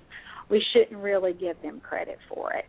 we 0.50 0.62
shouldn't 0.72 1.00
really 1.00 1.32
give 1.32 1.60
them 1.62 1.80
credit 1.80 2.18
for 2.28 2.52
it. 2.52 2.66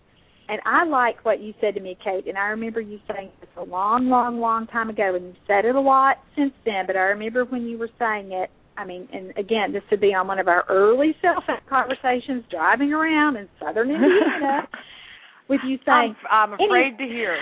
And 0.49 0.61
I 0.65 0.85
like 0.85 1.25
what 1.25 1.41
you 1.41 1.53
said 1.59 1.75
to 1.75 1.81
me, 1.81 1.97
Kate, 2.01 2.25
and 2.25 2.37
I 2.37 2.47
remember 2.47 2.79
you 2.79 2.99
saying 3.13 3.31
this 3.41 3.49
a 3.57 3.63
long, 3.63 4.07
long, 4.09 4.39
long 4.39 4.65
time 4.67 4.89
ago, 4.89 5.13
and 5.13 5.25
you've 5.25 5.35
said 5.45 5.65
it 5.65 5.75
a 5.75 5.81
lot 5.81 6.17
since 6.37 6.53
then, 6.65 6.85
but 6.87 6.95
I 6.95 7.01
remember 7.01 7.43
when 7.43 7.63
you 7.63 7.77
were 7.77 7.89
saying 7.99 8.31
it, 8.31 8.49
I 8.77 8.85
mean, 8.85 9.07
and 9.11 9.31
again, 9.37 9.73
this 9.73 9.83
would 9.91 10.01
be 10.01 10.13
on 10.13 10.27
one 10.27 10.39
of 10.39 10.47
our 10.47 10.63
early 10.69 11.15
cell 11.21 11.43
phone 11.45 11.57
conversations 11.69 12.43
driving 12.49 12.93
around 12.93 13.35
in 13.35 13.49
southern 13.59 13.91
Indiana 13.91 14.67
with 15.49 15.61
you 15.65 15.77
saying, 15.85 16.15
"I'm, 16.29 16.53
I'm 16.53 16.53
afraid 16.53 16.93
any, 16.99 17.07
to 17.07 17.13
hear." 17.13 17.37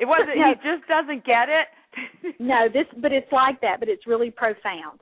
It 0.00 0.06
wasn't. 0.06 0.30
No, 0.36 0.48
he 0.48 0.54
just 0.56 0.88
doesn't 0.88 1.24
get 1.24 1.48
it. 1.48 2.34
no, 2.38 2.68
this, 2.72 2.86
but 3.00 3.12
it's 3.12 3.30
like 3.32 3.60
that, 3.60 3.80
but 3.80 3.88
it's 3.88 4.06
really 4.06 4.30
profound. 4.30 5.00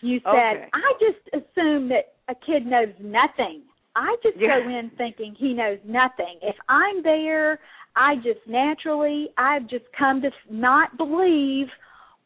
You 0.00 0.20
said, 0.24 0.56
okay. 0.56 0.68
"I 0.72 0.92
just 0.98 1.44
assume 1.44 1.88
that 1.90 2.14
a 2.28 2.34
kid 2.34 2.66
knows 2.66 2.94
nothing 3.00 3.62
I 3.96 4.14
just 4.22 4.36
Yeah. 4.36 4.60
go 4.60 4.68
in 4.68 4.90
thinking 4.90 5.34
he 5.34 5.54
knows 5.54 5.78
nothing. 5.84 6.38
If 6.42 6.56
I'm 6.68 7.02
there, 7.02 7.58
I 7.96 8.16
just 8.16 8.46
naturally, 8.46 9.30
I've 9.38 9.66
just 9.66 9.90
come 9.92 10.20
to 10.20 10.30
not 10.50 10.96
believe 10.98 11.72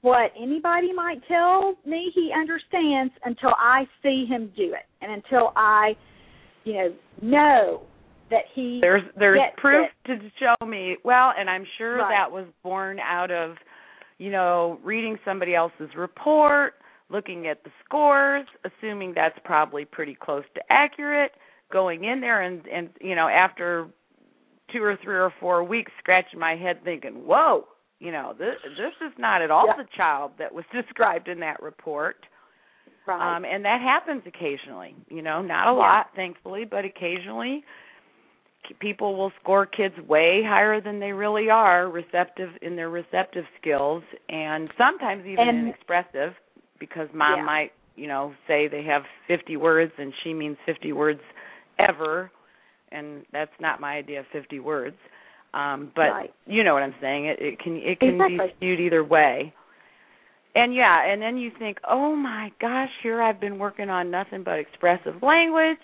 what 0.02 0.32
anybody 0.40 0.92
might 0.92 1.20
tell 1.28 1.74
me 1.86 2.10
he 2.14 2.30
understands 2.38 3.12
until 3.24 3.50
I 3.58 3.84
see 4.02 4.24
him 4.28 4.50
do 4.56 4.72
it, 4.74 4.86
and 5.02 5.12
until 5.12 5.52
I, 5.56 5.92
you 6.64 6.72
know, 6.74 6.94
know 7.22 7.82
that 8.30 8.44
he 8.54 8.78
there's 8.80 9.02
there's 9.18 9.40
proof 9.56 9.88
it. 10.06 10.18
to 10.20 10.30
show 10.38 10.64
me 10.66 10.96
well 11.04 11.32
and 11.36 11.50
i'm 11.50 11.64
sure 11.78 11.96
Right. 11.98 12.10
that 12.10 12.30
was 12.30 12.46
born 12.62 13.00
out 13.00 13.32
of 13.32 13.56
you 14.18 14.30
know 14.30 14.78
reading 14.84 15.18
somebody 15.24 15.54
else's 15.56 15.90
report 15.96 16.74
looking 17.10 17.48
at 17.48 17.64
the 17.64 17.70
scores 17.84 18.46
assuming 18.64 19.12
that's 19.16 19.36
probably 19.44 19.84
pretty 19.84 20.14
close 20.14 20.44
to 20.54 20.60
accurate 20.70 21.32
going 21.72 22.04
in 22.04 22.20
there 22.20 22.42
and 22.42 22.62
and 22.68 22.90
you 23.00 23.16
know 23.16 23.26
after 23.26 23.88
two 24.72 24.80
or 24.80 24.96
three 25.02 25.16
or 25.16 25.32
four 25.40 25.64
weeks 25.64 25.90
scratching 25.98 26.38
my 26.38 26.54
head 26.54 26.78
thinking 26.84 27.14
whoa 27.26 27.64
you 28.00 28.10
know 28.10 28.34
this 28.36 28.56
this 28.76 28.92
is 29.06 29.12
not 29.18 29.42
at 29.42 29.50
all 29.50 29.66
Yeah. 29.68 29.76
the 29.82 29.88
child 29.96 30.32
that 30.38 30.52
was 30.52 30.64
described 30.72 31.28
in 31.28 31.38
that 31.40 31.62
report 31.62 32.16
right. 33.06 33.36
um, 33.36 33.44
and 33.44 33.64
that 33.64 33.80
happens 33.80 34.22
occasionally. 34.26 34.96
You 35.08 35.22
know, 35.22 35.42
not 35.42 35.68
a 35.68 35.72
Yeah. 35.72 35.78
lot, 35.78 36.06
thankfully, 36.16 36.64
but 36.64 36.84
occasionally 36.84 37.62
people 38.78 39.16
will 39.16 39.32
score 39.42 39.66
kids 39.66 39.94
way 40.06 40.42
higher 40.46 40.80
than 40.80 41.00
they 41.00 41.12
really 41.12 41.50
are, 41.50 41.88
receptive 41.88 42.50
in 42.62 42.76
their 42.76 42.90
receptive 42.90 43.44
skills, 43.60 44.02
and 44.28 44.70
sometimes 44.78 45.26
even 45.26 45.48
And- 45.48 45.58
in 45.60 45.68
expressive, 45.68 46.34
because 46.78 47.12
mom 47.12 47.38
Yeah. 47.38 47.44
might, 47.44 47.72
you 47.96 48.06
know, 48.06 48.34
say 48.46 48.68
they 48.68 48.82
have 48.82 49.04
50 49.26 49.56
words 49.56 49.92
and 49.98 50.14
she 50.22 50.34
means 50.34 50.56
50 50.66 50.92
words 50.92 51.22
ever, 51.78 52.30
and 52.92 53.26
that's 53.32 53.58
not 53.60 53.80
my 53.80 53.94
idea 53.96 54.20
of 54.20 54.26
50 54.28 54.60
words. 54.60 54.98
Um, 55.52 55.92
but 55.94 56.10
Right. 56.10 56.34
you 56.46 56.62
know 56.64 56.74
what 56.74 56.82
I'm 56.82 56.94
saying. 57.00 57.26
It, 57.26 57.38
it 57.40 57.58
can 57.58 57.76
it 57.76 57.98
can 58.00 58.14
Exactly. 58.20 58.38
be 58.38 58.52
skewed 58.56 58.80
either 58.80 59.04
way. 59.04 59.52
And 60.54 60.74
yeah, 60.74 61.04
and 61.04 61.22
then 61.22 61.36
you 61.38 61.50
think, 61.58 61.78
"Oh 61.88 62.14
my 62.14 62.50
gosh, 62.60 62.90
here 63.02 63.22
I've 63.22 63.40
been 63.40 63.58
working 63.58 63.88
on 63.88 64.10
nothing 64.10 64.42
but 64.42 64.58
expressive 64.58 65.22
language, 65.22 65.78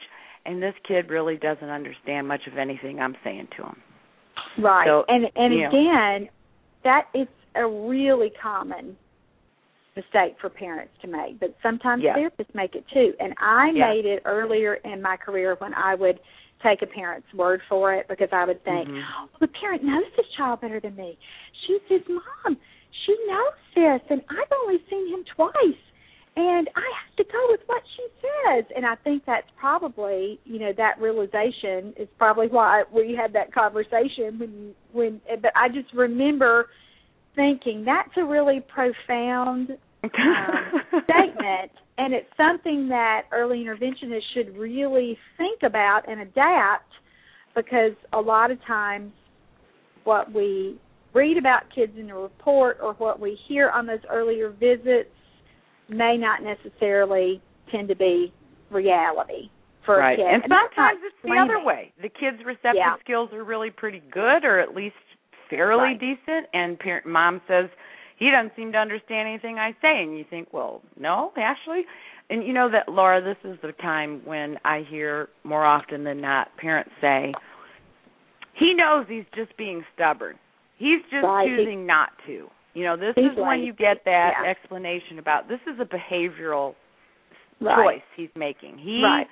and 0.44 0.62
this 0.62 0.74
kid 0.86 1.08
really 1.08 1.36
doesn't 1.36 1.68
understand 1.68 2.26
much 2.26 2.46
of 2.46 2.58
anything 2.58 3.00
I'm 3.00 3.16
saying 3.22 3.48
to 3.56 3.64
him." 3.64 3.82
Right. 4.58 4.86
So, 4.86 5.04
and 5.08 5.26
and 5.36 5.60
know. 5.60 5.68
again, 5.68 6.28
that 6.84 7.06
it's 7.14 7.30
a 7.54 7.66
really 7.66 8.30
common 8.40 8.96
mistake 9.96 10.36
for 10.40 10.50
parents 10.50 10.92
to 11.00 11.08
make, 11.08 11.40
but 11.40 11.54
sometimes 11.62 12.02
Yeah. 12.02 12.14
therapists 12.16 12.54
make 12.54 12.74
it 12.74 12.86
too. 12.88 13.14
And 13.18 13.34
I 13.38 13.70
Yeah. 13.70 13.88
made 13.88 14.04
it 14.04 14.22
earlier 14.24 14.74
in 14.74 15.00
my 15.00 15.16
career 15.16 15.54
when 15.56 15.74
I 15.74 15.94
would 15.94 16.20
take 16.62 16.82
a 16.82 16.86
parent's 16.86 17.32
word 17.34 17.60
for 17.68 17.94
it 17.94 18.08
because 18.08 18.28
I 18.32 18.44
would 18.44 18.62
think, 18.64 18.88
Mhm. 18.88 18.94
well, 18.94 19.28
the 19.40 19.48
parent 19.48 19.82
knows 19.82 20.04
this 20.16 20.28
child 20.36 20.60
better 20.60 20.80
than 20.80 20.96
me. 20.96 21.18
She's 21.66 21.82
his 21.88 22.02
mom. 22.08 22.56
She 23.04 23.16
knows 23.26 23.52
this, 23.74 24.02
and 24.08 24.22
I've 24.28 24.52
only 24.52 24.82
seen 24.88 25.08
him 25.08 25.24
twice. 25.24 25.76
And 26.38 26.68
I 26.76 26.80
have 26.80 27.16
to 27.16 27.24
go 27.24 27.46
with 27.48 27.66
what 27.66 27.82
she 27.96 28.06
says. 28.20 28.64
And 28.74 28.84
I 28.84 28.94
think 28.96 29.24
that's 29.24 29.50
probably, 29.56 30.38
you 30.44 30.58
know, 30.58 30.72
that 30.74 31.00
realization 31.00 31.94
is 31.96 32.08
probably 32.18 32.48
why 32.48 32.84
we 32.92 33.14
had 33.14 33.32
that 33.32 33.52
conversation 33.52 34.38
when 34.38 34.74
when 34.92 35.20
but 35.40 35.52
I 35.56 35.68
just 35.70 35.92
remember 35.94 36.68
thinking 37.34 37.84
that's 37.84 38.16
a 38.16 38.24
really 38.24 38.60
profound 38.60 39.78
um, 40.14 40.80
statement, 41.04 41.70
and 41.98 42.12
it's 42.14 42.28
something 42.36 42.88
that 42.88 43.22
early 43.32 43.58
interventionists 43.64 44.20
should 44.34 44.56
really 44.56 45.18
think 45.36 45.60
about 45.64 46.02
and 46.08 46.20
adapt 46.20 46.90
because 47.54 47.92
a 48.12 48.20
lot 48.20 48.50
of 48.50 48.58
times 48.66 49.12
what 50.04 50.32
we 50.32 50.78
read 51.14 51.38
about 51.38 51.62
kids 51.74 51.92
in 51.98 52.06
the 52.06 52.14
report 52.14 52.78
or 52.82 52.92
what 52.94 53.18
we 53.18 53.38
hear 53.48 53.70
on 53.70 53.86
those 53.86 54.00
earlier 54.10 54.50
visits 54.50 55.10
may 55.88 56.16
not 56.18 56.40
necessarily 56.42 57.40
tend 57.70 57.88
to 57.88 57.96
be 57.96 58.32
reality 58.70 59.50
for 59.84 59.98
right. 59.98 60.14
a 60.14 60.16
kid. 60.16 60.26
And 60.26 60.42
not 60.48 60.70
sometimes 60.74 61.00
it's 61.04 61.16
the 61.22 61.38
other 61.38 61.64
way. 61.64 61.92
The 62.02 62.08
kid's 62.08 62.44
receptive 62.44 62.74
Yeah. 62.76 62.96
skills 63.00 63.32
are 63.32 63.44
really 63.44 63.70
pretty 63.70 64.02
good, 64.10 64.44
or 64.44 64.58
at 64.58 64.74
least 64.74 64.96
fairly 65.48 65.94
Right. 65.94 65.98
decent, 65.98 66.48
and 66.52 66.78
parent 66.78 67.06
mom 67.06 67.40
says 67.46 67.70
he 68.16 68.30
doesn't 68.30 68.52
seem 68.56 68.72
to 68.72 68.78
understand 68.78 69.28
anything 69.28 69.58
I 69.58 69.72
say, 69.82 70.02
and 70.02 70.16
you 70.16 70.24
think, 70.28 70.52
well, 70.52 70.82
no, 70.98 71.32
actually. 71.36 71.84
And 72.28 72.44
you 72.46 72.52
know 72.52 72.70
that 72.70 72.88
Laura, 72.88 73.22
this 73.22 73.36
is 73.48 73.58
the 73.62 73.72
time 73.72 74.22
when 74.24 74.56
I 74.64 74.84
hear 74.88 75.28
more 75.44 75.64
often 75.64 76.02
than 76.02 76.20
not 76.20 76.48
parents 76.56 76.90
say, 77.00 77.32
he 78.58 78.74
knows 78.74 79.06
he's 79.08 79.26
just 79.34 79.56
being 79.56 79.84
stubborn. 79.94 80.36
He's 80.78 81.02
just 81.04 81.24
Right. 81.24 81.46
choosing 81.46 81.86
not 81.86 82.10
to. 82.26 82.50
You 82.74 82.84
know, 82.84 82.96
this 82.96 83.14
He's 83.16 83.32
is 83.32 83.36
when 83.36 83.60
you 83.60 83.72
get 83.72 84.04
that 84.04 84.34
Yeah. 84.38 84.50
explanation 84.50 85.18
about 85.18 85.48
this 85.48 85.60
is 85.66 85.78
a 85.80 85.84
behavioral 85.84 86.74
Right. 87.60 87.76
choice 87.76 88.02
he's 88.14 88.34
making. 88.34 88.78
He 88.78 89.26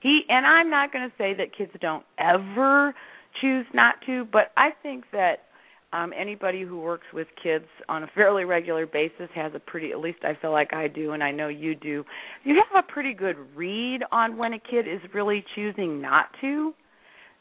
he 0.00 0.24
and 0.28 0.46
I'm 0.46 0.70
not 0.70 0.92
going 0.92 1.08
to 1.08 1.16
say 1.16 1.34
that 1.34 1.52
kids 1.52 1.72
don't 1.80 2.04
ever 2.18 2.94
choose 3.40 3.66
not 3.72 4.00
to, 4.02 4.24
but 4.26 4.52
I 4.56 4.70
think 4.82 5.10
that 5.12 5.44
um 5.92 6.12
anybody 6.18 6.62
who 6.62 6.78
works 6.80 7.06
with 7.12 7.26
kids 7.42 7.64
on 7.88 8.02
a 8.04 8.06
fairly 8.14 8.44
regular 8.44 8.86
basis 8.86 9.28
has 9.34 9.52
a 9.54 9.58
pretty 9.58 9.90
at 9.92 9.98
least 9.98 10.18
I 10.22 10.34
feel 10.40 10.52
like 10.52 10.72
I 10.72 10.88
do 10.88 11.12
and 11.12 11.22
I 11.22 11.30
know 11.32 11.48
you 11.48 11.74
do. 11.74 12.04
You 12.44 12.54
have 12.72 12.84
a 12.84 12.92
pretty 12.92 13.12
good 13.14 13.36
read 13.56 14.00
on 14.12 14.36
when 14.36 14.52
a 14.54 14.58
kid 14.58 14.86
is 14.88 15.00
really 15.12 15.44
choosing 15.54 16.00
not 16.00 16.26
to. 16.40 16.46
You 16.46 16.74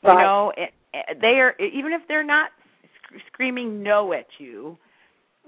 Right. 0.04 0.24
know, 0.24 0.54
they 1.22 1.40
are 1.40 1.56
even 1.60 1.92
if 1.94 2.02
they're 2.08 2.24
not 2.24 2.52
sc- 3.04 3.22
screaming 3.28 3.84
no 3.84 4.14
at 4.14 4.28
you, 4.40 4.78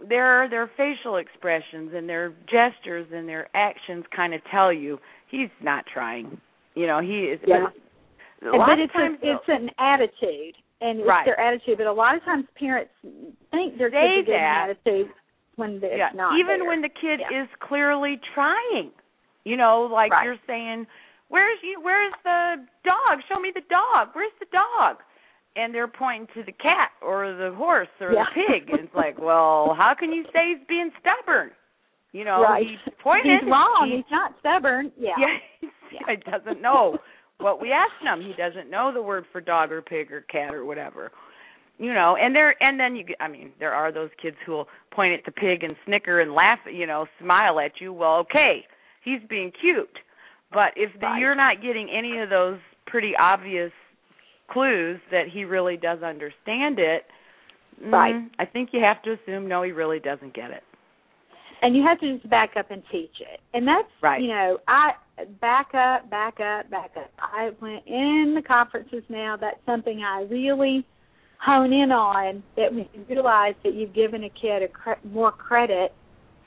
their 0.07 0.47
their 0.49 0.67
facial 0.77 1.17
expressions 1.17 1.93
and 1.93 2.07
their 2.09 2.33
gestures 2.47 3.07
and 3.13 3.27
their 3.29 3.47
actions 3.55 4.05
kind 4.15 4.33
of 4.33 4.41
tell 4.51 4.71
you 4.73 4.99
he's 5.29 5.49
not 5.61 5.85
trying. 5.91 6.39
You 6.75 6.87
know, 6.87 6.99
he 6.99 7.25
is. 7.25 7.39
Yeah. 7.47 7.67
A 8.43 8.49
And- 8.49 8.57
lot 8.59 8.67
but 8.67 8.73
of 8.73 8.79
it's 8.85 8.93
times, 8.93 9.17
a, 9.23 9.31
it's 9.31 9.47
an 9.47 9.69
attitude, 9.77 10.55
and 10.81 10.99
it's 10.99 11.07
Right. 11.07 11.25
their 11.25 11.39
attitude. 11.39 11.77
But 11.77 11.87
a 11.87 11.93
lot 11.93 12.15
of 12.15 12.23
times, 12.23 12.45
parents 12.55 12.91
think 13.51 13.77
their 13.77 13.89
kids 13.89 14.27
are 14.29 14.33
that. 14.33 14.69
attitude 14.83 15.09
when 15.55 15.75
it's 15.83 15.85
yeah, 15.97 16.09
not. 16.13 16.37
even 16.39 16.59
there. 16.59 16.67
when 16.67 16.81
the 16.81 16.89
kid 16.89 17.19
Yeah. 17.21 17.43
is 17.43 17.49
clearly 17.59 18.17
trying. 18.33 18.91
You 19.43 19.57
know, 19.57 19.83
like 19.83 20.11
Right. 20.11 20.25
you're 20.25 20.37
saying, 20.47 20.87
"Where's 21.29 21.61
you? 21.63 21.79
Where's 21.81 22.13
the 22.23 22.65
dog? 22.83 23.21
Show 23.29 23.39
me 23.39 23.51
the 23.51 23.61
dog. 23.61 24.09
Where's 24.13 24.33
the 24.39 24.45
dog?" 24.51 25.01
And 25.55 25.73
they're 25.75 25.87
pointing 25.87 26.27
to 26.35 26.43
the 26.43 26.51
cat 26.53 26.91
or 27.01 27.33
the 27.33 27.51
horse 27.51 27.89
or 27.99 28.13
Yeah. 28.13 28.23
the 28.25 28.31
pig, 28.31 28.69
and 28.69 28.79
it's 28.81 28.95
like, 28.95 29.19
well, 29.19 29.73
how 29.73 29.93
can 29.93 30.13
you 30.13 30.23
say 30.31 30.55
he's 30.55 30.63
being 30.67 30.91
stubborn? 30.99 31.51
You 32.13 32.23
know, 32.25 32.41
right. 32.43 32.65
he 32.65 32.77
pointed. 32.99 33.39
He's 33.41 33.49
wrong. 33.49 33.87
He- 33.89 33.97
He's 33.97 34.11
not 34.11 34.37
stubborn. 34.39 34.91
Yeah. 34.97 35.15
Yeah, 35.17 35.37
Yeah. 35.91 35.99
he 36.07 36.15
doesn't 36.17 36.61
know 36.61 36.99
what 37.41 37.61
we 37.61 37.71
asked 37.71 38.01
him. 38.03 38.21
He 38.21 38.33
doesn't 38.37 38.69
know 38.69 38.91
the 38.93 39.01
word 39.01 39.25
for 39.31 39.41
dog 39.41 39.71
or 39.71 39.81
pig 39.81 40.11
or 40.11 40.21
cat 40.21 40.53
or 40.53 40.65
whatever. 40.65 41.11
You 41.77 41.93
know, 41.93 42.15
and 42.21 42.35
there 42.35 42.55
and 42.61 42.79
then 42.79 42.95
you 42.95 43.05
I 43.19 43.27
mean, 43.27 43.51
there 43.59 43.73
are 43.73 43.91
those 43.91 44.09
kids 44.21 44.37
who 44.45 44.51
will 44.51 44.67
point 44.91 45.13
at 45.13 45.25
the 45.25 45.31
pig 45.31 45.63
and 45.63 45.75
snicker 45.85 46.21
and 46.21 46.33
laugh, 46.33 46.59
you 46.71 46.85
know, 46.85 47.07
smile 47.19 47.59
at 47.59 47.71
you. 47.81 47.91
Well, 47.91 48.17
okay, 48.17 48.65
he's 49.03 49.21
being 49.29 49.51
cute. 49.59 49.89
But 50.53 50.73
if 50.75 50.91
the, 50.99 51.07
Right. 51.07 51.19
you're 51.19 51.33
not 51.35 51.61
getting 51.61 51.89
any 51.89 52.19
of 52.19 52.29
those 52.29 52.59
pretty 52.85 53.13
obvious 53.17 53.71
clues 54.49 54.99
that 55.09 55.27
he 55.31 55.45
really 55.45 55.77
does 55.77 56.03
understand 56.03 56.77
it, 56.77 57.05
mm, 57.81 57.91
Right. 57.91 58.15
I 58.37 58.45
think 58.45 58.69
you 58.73 58.81
have 58.81 59.01
to 59.03 59.13
assume 59.13 59.47
no, 59.47 59.63
he 59.63 59.71
really 59.71 59.99
doesn't 59.99 60.33
get 60.33 60.51
it. 60.51 60.63
and 61.63 61.75
you 61.75 61.83
have 61.83 61.99
to 61.99 62.17
just 62.17 62.27
back 62.29 62.57
up 62.57 62.69
and 62.71 62.81
teach 62.91 63.21
it. 63.21 63.39
And 63.53 63.67
that's 63.67 63.87
Right. 64.01 64.19
you 64.21 64.27
know, 64.29 64.59
I 64.67 64.93
back 65.39 65.67
up, 65.73 66.09
back 66.09 66.39
up, 66.39 66.69
back 66.69 66.91
up. 66.97 67.11
I 67.19 67.51
went 67.61 67.85
in 67.87 68.33
the 68.35 68.41
conferences 68.41 69.03
now. 69.09 69.37
That's 69.39 69.59
something 69.65 70.01
I 70.03 70.23
really 70.29 70.85
hone 71.43 71.73
in 71.73 71.91
on. 71.91 72.43
That 72.57 72.73
when 72.73 72.87
you 72.93 73.05
realize 73.09 73.55
that 73.63 73.73
you've 73.73 73.93
given 73.93 74.23
a 74.23 74.29
kid 74.29 74.63
a 74.63 74.67
cre- 74.67 75.05
more 75.05 75.31
credit, 75.31 75.93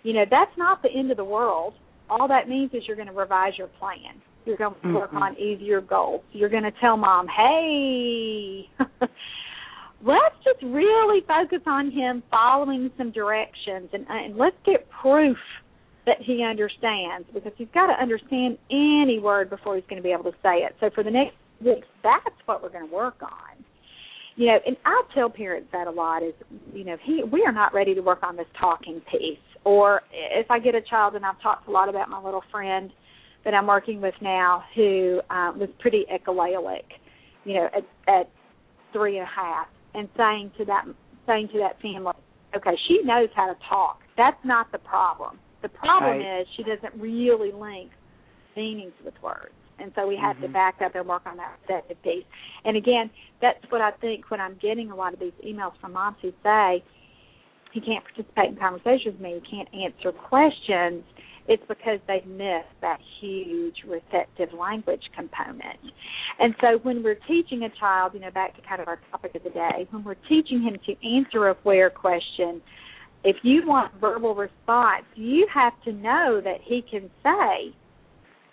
you 0.03 0.13
know, 0.13 0.25
that's 0.31 0.51
not 0.57 0.83
the 0.83 0.91
end 0.91 1.11
of 1.11 1.17
the 1.17 1.25
world. 1.25 1.75
All 2.11 2.29
that 2.29 2.49
means 2.49 2.71
is 2.75 2.83
you're 2.87 2.97
going 2.97 3.09
to 3.09 3.15
revise 3.15 3.53
your 3.57 3.69
plan. 3.69 4.21
You're 4.45 4.59
going 4.59 4.75
to 4.83 4.93
work 4.93 5.13
Mhm. 5.13 5.23
on 5.23 5.39
easier 5.39 5.81
goals. 5.81 6.23
You're 6.33 6.51
going 6.51 6.65
to 6.65 6.73
tell 6.73 6.99
mom, 6.99 7.27
"Hey, 7.29 8.69
let's 10.05 10.35
just 10.45 10.63
really 10.63 11.23
focus 11.27 11.61
on 11.67 11.91
him 11.91 12.23
following 12.31 12.91
some 12.99 13.11
directions 13.11 13.89
and, 13.93 14.05
and 14.09 14.37
let's 14.37 14.57
get 14.67 14.87
proof 14.91 15.39
that 16.07 16.17
he 16.21 16.43
understands 16.43 17.27
because 17.33 17.53
he's 17.57 17.69
got 17.73 17.87
to 17.87 17.95
understand 17.95 18.59
any 18.71 19.19
word 19.19 19.49
before 19.49 19.77
he's 19.77 19.85
going 19.89 20.01
to 20.01 20.03
be 20.03 20.13
able 20.13 20.25
to 20.25 20.37
say 20.43 20.59
it. 20.59 20.75
So 20.81 20.91
for 20.95 21.03
the 21.03 21.11
next 21.11 21.35
weeks, 21.65 21.87
that's 22.03 22.37
what 22.47 22.63
we're 22.63 22.71
going 22.71 22.89
to 22.89 22.95
work 22.95 23.17
on. 23.23 23.65
You 24.37 24.49
know, 24.49 24.59
and 24.67 24.77
I 24.85 25.03
tell 25.15 25.31
parents 25.31 25.69
that 25.73 25.87
a 25.87 25.91
lot 25.91 26.23
is, 26.23 26.35
you 26.73 26.85
know, 26.85 26.97
he 27.05 27.23
we 27.23 27.45
are 27.47 27.53
not 27.53 27.73
ready 27.73 27.95
to 27.95 28.01
work 28.01 28.19
on 28.23 28.37
this 28.37 28.47
talking 28.59 29.01
piece. 29.11 29.39
Or 29.65 30.03
if 30.13 30.51
I 30.51 30.59
get 30.59 30.75
a 30.75 30.83
child 30.83 31.15
and 31.15 31.25
I've 31.25 31.41
talked 31.41 31.69
a 31.69 31.71
lot 31.71 31.89
about 31.89 32.11
my 32.11 32.21
little 32.23 32.43
friend 32.51 32.91
that 33.45 33.55
I'm 33.55 33.67
working 33.67 34.01
with 34.01 34.15
now 34.21 34.65
who 34.75 35.21
um, 35.31 35.59
was 35.59 35.69
pretty 35.79 36.05
echolalic, 36.13 36.83
you 37.45 37.55
know, 37.55 37.69
at, 37.77 38.13
at 38.13 38.31
three 38.93 39.19
and 39.19 39.27
a 39.27 39.31
half, 39.31 39.67
and 39.95 40.09
saying 40.17 40.51
to 40.59 40.65
that 40.65 40.85
saying 41.27 41.49
to 41.53 41.59
that 41.61 41.81
family, 41.81 42.13
okay, 42.57 42.77
she 42.89 43.01
knows 43.05 43.29
how 43.35 43.47
to 43.47 43.57
talk. 43.69 44.01
That's 44.17 44.37
not 44.45 44.71
the 44.73 44.79
problem. 44.79 45.39
The 45.65 45.71
problem 45.71 46.19
right. 46.19 46.43
is 46.43 46.47
she 46.57 46.63
doesn't 46.63 47.01
really 47.01 47.51
link 47.51 47.91
meanings 48.57 48.93
with 49.05 49.15
words. 49.23 49.55
And 49.81 49.91
so 49.97 50.07
we 50.07 50.17
have 50.17 50.37
mm-hmm. 50.37 50.47
to 50.47 50.53
back 50.53 50.77
up 50.85 50.95
and 50.95 51.09
work 51.09 51.23
on 51.27 51.37
that 51.39 51.57
receptive 51.63 52.01
piece. 52.03 52.25
And 52.65 52.77
again, 52.77 53.11
that's 53.41 53.59
what 53.71 53.81
I 53.81 53.91
think 53.91 54.31
when 54.31 54.41
I'm 54.41 54.57
getting 54.63 54.93
a 54.93 54.95
lot 54.95 55.15
of 55.15 55.19
these 55.19 55.33
emails 55.45 55.73
from 55.81 55.95
moms 55.95 56.19
who 56.23 56.31
say, 56.45 56.85
he 57.73 57.81
can't 57.81 58.05
participate 58.05 58.51
in 58.51 58.57
conversations 58.57 59.15
with 59.15 59.21
me, 59.21 59.41
he 59.43 59.51
can't 59.51 59.69
answer 59.75 60.13
questions 60.13 61.03
it's 61.47 61.63
because 61.69 62.01
they've 62.09 62.27
missed 62.27 62.73
that 62.81 62.99
huge 63.21 63.77
receptive 63.87 64.57
language 64.59 65.03
component. 65.15 65.79
And 66.39 66.55
so 66.61 66.79
when 66.83 67.03
we're 67.03 67.19
teaching 67.29 67.65
a 67.65 67.69
child, 67.79 68.13
you 68.15 68.21
know, 68.21 68.31
back 68.31 68.57
to 68.57 68.63
kind 68.63 68.81
of 68.81 68.89
our 68.89 68.99
topic 69.11 69.35
of 69.35 69.43
the 69.43 69.51
day, 69.51 69.87
when 69.91 70.05
we're 70.05 70.17
teaching 70.29 70.63
him 70.63 70.77
to 70.87 71.07
answer 71.07 71.49
a 71.49 71.55
where 71.63 71.91
question, 71.91 72.63
if 73.25 73.37
you 73.43 73.63
want 73.67 73.93
verbal 74.01 74.35
response, 74.35 75.05
you 75.15 75.47
have 75.53 75.73
to 75.85 75.93
know 75.93 76.41
that 76.45 76.59
he 76.63 76.83
can 76.89 77.11
say 77.23 77.75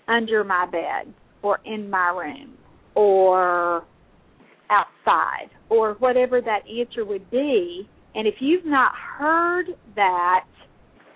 under 0.08 0.44
my 0.44 0.66
bed 0.66 1.14
or 1.44 1.60
in 1.66 1.90
my 1.90 2.10
room 2.10 2.54
or 2.96 3.84
outside 4.70 5.50
or 5.70 5.96
whatever 5.96 6.42
that 6.42 6.62
answer 6.70 7.04
would 7.04 7.30
be. 7.30 7.88
And 8.16 8.28
if 8.28 8.36
you've 8.40 8.66
not 8.66 8.94
heard 8.96 9.68
that 9.96 10.46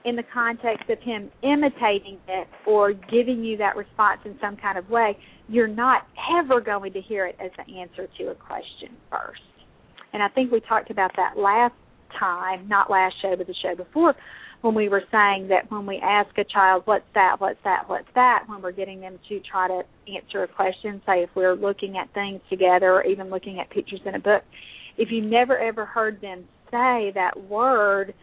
in 0.03 0.15
the 0.15 0.23
context 0.33 0.89
of 0.89 0.99
him 0.99 1.31
imitating 1.41 2.19
it 2.27 2.47
or 2.67 2.93
giving 2.93 3.43
you 3.43 3.57
that 3.57 3.75
response 3.75 4.19
in 4.25 4.37
some 4.39 4.55
kind 4.57 4.77
of 4.77 4.89
way, 4.89 5.17
you're 5.47 5.67
not 5.67 6.07
ever 6.37 6.59
going 6.59 6.93
to 6.93 7.01
hear 7.01 7.25
it 7.25 7.35
as 7.43 7.51
the 7.57 7.79
answer 7.79 8.07
to 8.17 8.31
a 8.31 8.35
question 8.35 8.95
first. 9.09 9.41
And 10.13 10.21
I 10.21 10.27
think 10.29 10.51
we 10.51 10.59
talked 10.61 10.91
about 10.91 11.11
that 11.15 11.37
last 11.37 11.73
time, 12.19 12.67
not 12.67 12.89
last 12.89 13.15
show, 13.21 13.35
but 13.37 13.47
the 13.47 13.55
show 13.61 13.75
before, 13.75 14.15
when 14.61 14.73
we 14.73 14.89
were 14.89 15.03
saying 15.11 15.47
that 15.49 15.69
when 15.69 15.85
we 15.85 15.99
ask 16.03 16.35
a 16.37 16.43
child, 16.43 16.83
what's 16.85 17.05
that, 17.13 17.35
what's 17.39 17.59
that, 17.63 17.83
what's 17.87 18.07
that, 18.15 18.43
when 18.47 18.61
we're 18.61 18.71
getting 18.71 18.99
them 18.99 19.19
to 19.29 19.39
try 19.41 19.67
to 19.67 19.81
answer 20.11 20.43
a 20.43 20.47
question, 20.47 21.01
say 21.05 21.23
if 21.23 21.29
we're 21.35 21.55
looking 21.55 21.97
at 21.97 22.11
things 22.13 22.41
together 22.49 22.93
or 22.93 23.03
even 23.03 23.29
looking 23.29 23.59
at 23.59 23.69
pictures 23.69 23.99
in 24.05 24.15
a 24.15 24.19
book, 24.19 24.43
if 24.97 25.09
you 25.11 25.21
never 25.21 25.57
ever 25.59 25.85
heard 25.85 26.19
them 26.21 26.45
say 26.71 27.11
that 27.13 27.31
word, 27.47 28.13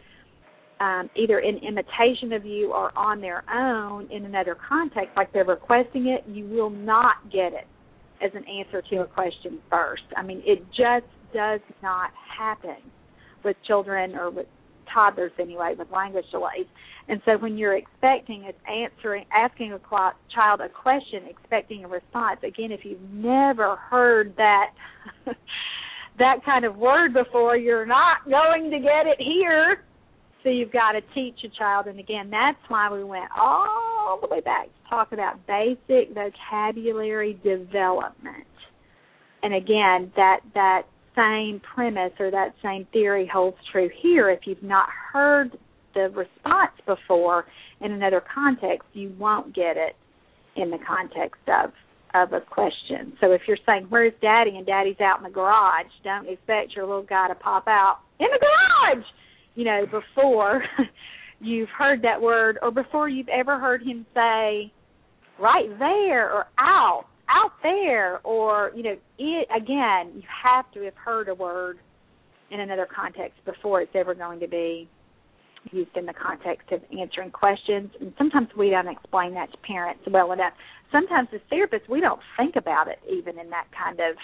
um, 0.80 1.08
either 1.14 1.38
in 1.38 1.58
imitation 1.58 2.32
of 2.32 2.44
you 2.44 2.72
or 2.72 2.96
on 2.98 3.20
their 3.20 3.44
own 3.48 4.10
in 4.10 4.24
another 4.24 4.56
context, 4.68 5.10
like 5.16 5.32
they're 5.32 5.44
requesting 5.44 6.08
it, 6.08 6.28
you 6.28 6.44
will 6.46 6.70
not 6.70 7.16
get 7.30 7.52
it 7.52 7.68
as 8.20 8.32
an 8.34 8.44
answer 8.48 8.82
to 8.90 9.02
a 9.02 9.06
question 9.06 9.60
first. 9.70 10.02
I 10.16 10.22
mean, 10.22 10.42
it 10.44 10.64
just 10.70 11.06
does 11.32 11.60
not 11.82 12.10
happen 12.36 12.76
with 13.44 13.56
children 13.66 14.14
or 14.14 14.30
with 14.30 14.46
toddlers 14.92 15.32
anyway 15.40 15.74
with 15.78 15.90
language 15.90 16.26
delays. 16.30 16.66
And 17.08 17.20
so 17.24 17.38
when 17.38 17.58
you're 17.58 17.76
expecting 17.76 18.44
is 18.44 18.54
answering 18.68 19.24
asking 19.34 19.72
a 19.72 19.80
child 20.34 20.60
a 20.60 20.68
question 20.68 21.22
expecting 21.28 21.84
a 21.84 21.88
response, 21.88 22.40
again 22.42 22.72
if 22.72 22.80
you've 22.84 23.00
never 23.10 23.76
heard 23.76 24.34
that 24.36 24.70
that 26.18 26.44
kind 26.44 26.64
of 26.64 26.76
word 26.76 27.12
before, 27.14 27.56
you're 27.56 27.86
not 27.86 28.24
going 28.28 28.70
to 28.70 28.78
get 28.78 29.06
it 29.06 29.18
here 29.18 29.82
so 30.42 30.48
you've 30.48 30.72
got 30.72 30.92
to 30.92 31.00
teach 31.14 31.38
a 31.44 31.48
child, 31.56 31.86
and 31.86 32.00
again, 32.00 32.28
that's 32.30 32.58
why 32.68 32.90
we 32.90 33.04
went 33.04 33.30
all 33.38 34.18
the 34.20 34.26
way 34.26 34.40
back 34.40 34.66
to 34.66 34.90
talk 34.90 35.12
about 35.12 35.46
basic 35.46 36.12
vocabulary 36.14 37.38
development. 37.44 38.46
And 39.42 39.54
again, 39.54 40.12
that 40.16 40.40
that 40.54 40.82
same 41.16 41.60
premise 41.74 42.12
or 42.18 42.30
that 42.30 42.54
same 42.62 42.86
theory 42.92 43.28
holds 43.32 43.56
true 43.70 43.90
here. 44.02 44.30
If 44.30 44.40
you've 44.46 44.62
not 44.62 44.88
heard 45.12 45.56
the 45.94 46.08
response 46.10 46.72
before 46.86 47.46
in 47.80 47.92
another 47.92 48.22
context, 48.34 48.88
you 48.92 49.14
won't 49.18 49.54
get 49.54 49.76
it 49.76 49.94
in 50.56 50.70
the 50.70 50.78
context 50.86 51.42
of 51.48 51.72
of 52.14 52.34
a 52.34 52.40
question. 52.42 53.16
So 53.22 53.32
if 53.32 53.42
you're 53.48 53.56
saying, 53.64 53.86
"Where's 53.88 54.12
Daddy?" 54.20 54.56
and 54.56 54.66
Daddy's 54.66 55.00
out 55.00 55.18
in 55.18 55.24
the 55.24 55.30
garage, 55.30 55.86
don't 56.04 56.28
expect 56.28 56.76
your 56.76 56.86
little 56.86 57.02
guy 57.02 57.28
to 57.28 57.34
pop 57.34 57.66
out 57.66 58.00
in 58.20 58.26
the 58.30 58.38
garage 58.38 59.04
you 59.54 59.64
know, 59.64 59.84
before 59.86 60.64
you've 61.40 61.68
heard 61.68 62.02
that 62.02 62.20
word 62.20 62.58
or 62.62 62.70
before 62.70 63.08
you've 63.08 63.28
ever 63.28 63.58
heard 63.58 63.82
him 63.82 64.06
say 64.14 64.72
right 65.38 65.68
there 65.78 66.32
or 66.32 66.46
out, 66.58 67.04
out 67.32 67.52
there 67.62 68.20
or, 68.24 68.72
you 68.74 68.82
know, 68.82 68.96
it 69.18 69.48
again, 69.54 70.12
you 70.14 70.22
have 70.44 70.70
to 70.72 70.82
have 70.82 70.94
heard 70.94 71.28
a 71.28 71.34
word 71.34 71.78
in 72.50 72.60
another 72.60 72.86
context 72.94 73.44
before 73.44 73.80
it's 73.80 73.92
ever 73.94 74.14
going 74.14 74.40
to 74.40 74.48
be 74.48 74.88
used 75.70 75.96
in 75.96 76.06
the 76.06 76.12
context 76.12 76.70
of 76.72 76.80
answering 76.98 77.30
questions. 77.30 77.90
And 78.00 78.12
sometimes 78.18 78.48
we 78.56 78.70
don't 78.70 78.88
explain 78.88 79.34
that 79.34 79.50
to 79.52 79.58
parents 79.58 80.02
well 80.10 80.32
enough. 80.32 80.52
Sometimes 80.90 81.28
as 81.32 81.40
therapists 81.50 81.88
we 81.88 82.00
don't 82.00 82.20
think 82.36 82.56
about 82.56 82.88
it 82.88 82.98
even 83.10 83.38
in 83.38 83.48
that 83.50 83.66
kind 83.76 84.00
of 84.00 84.16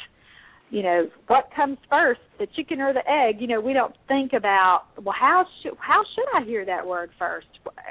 you 0.71 0.83
know 0.83 1.09
what 1.29 1.49
comes 1.55 1.79
first 1.89 2.21
the 2.39 2.47
chicken 2.55 2.81
or 2.81 2.93
the 2.93 3.03
egg 3.11 3.41
you 3.41 3.47
know 3.47 3.61
we 3.61 3.73
don't 3.73 3.95
think 4.07 4.33
about 4.33 4.83
well 5.03 5.15
how 5.19 5.45
should 5.63 5.73
how 5.79 6.03
should 6.15 6.27
i 6.37 6.45
hear 6.45 6.65
that 6.65 6.87
word 6.87 7.11
first 7.19 7.47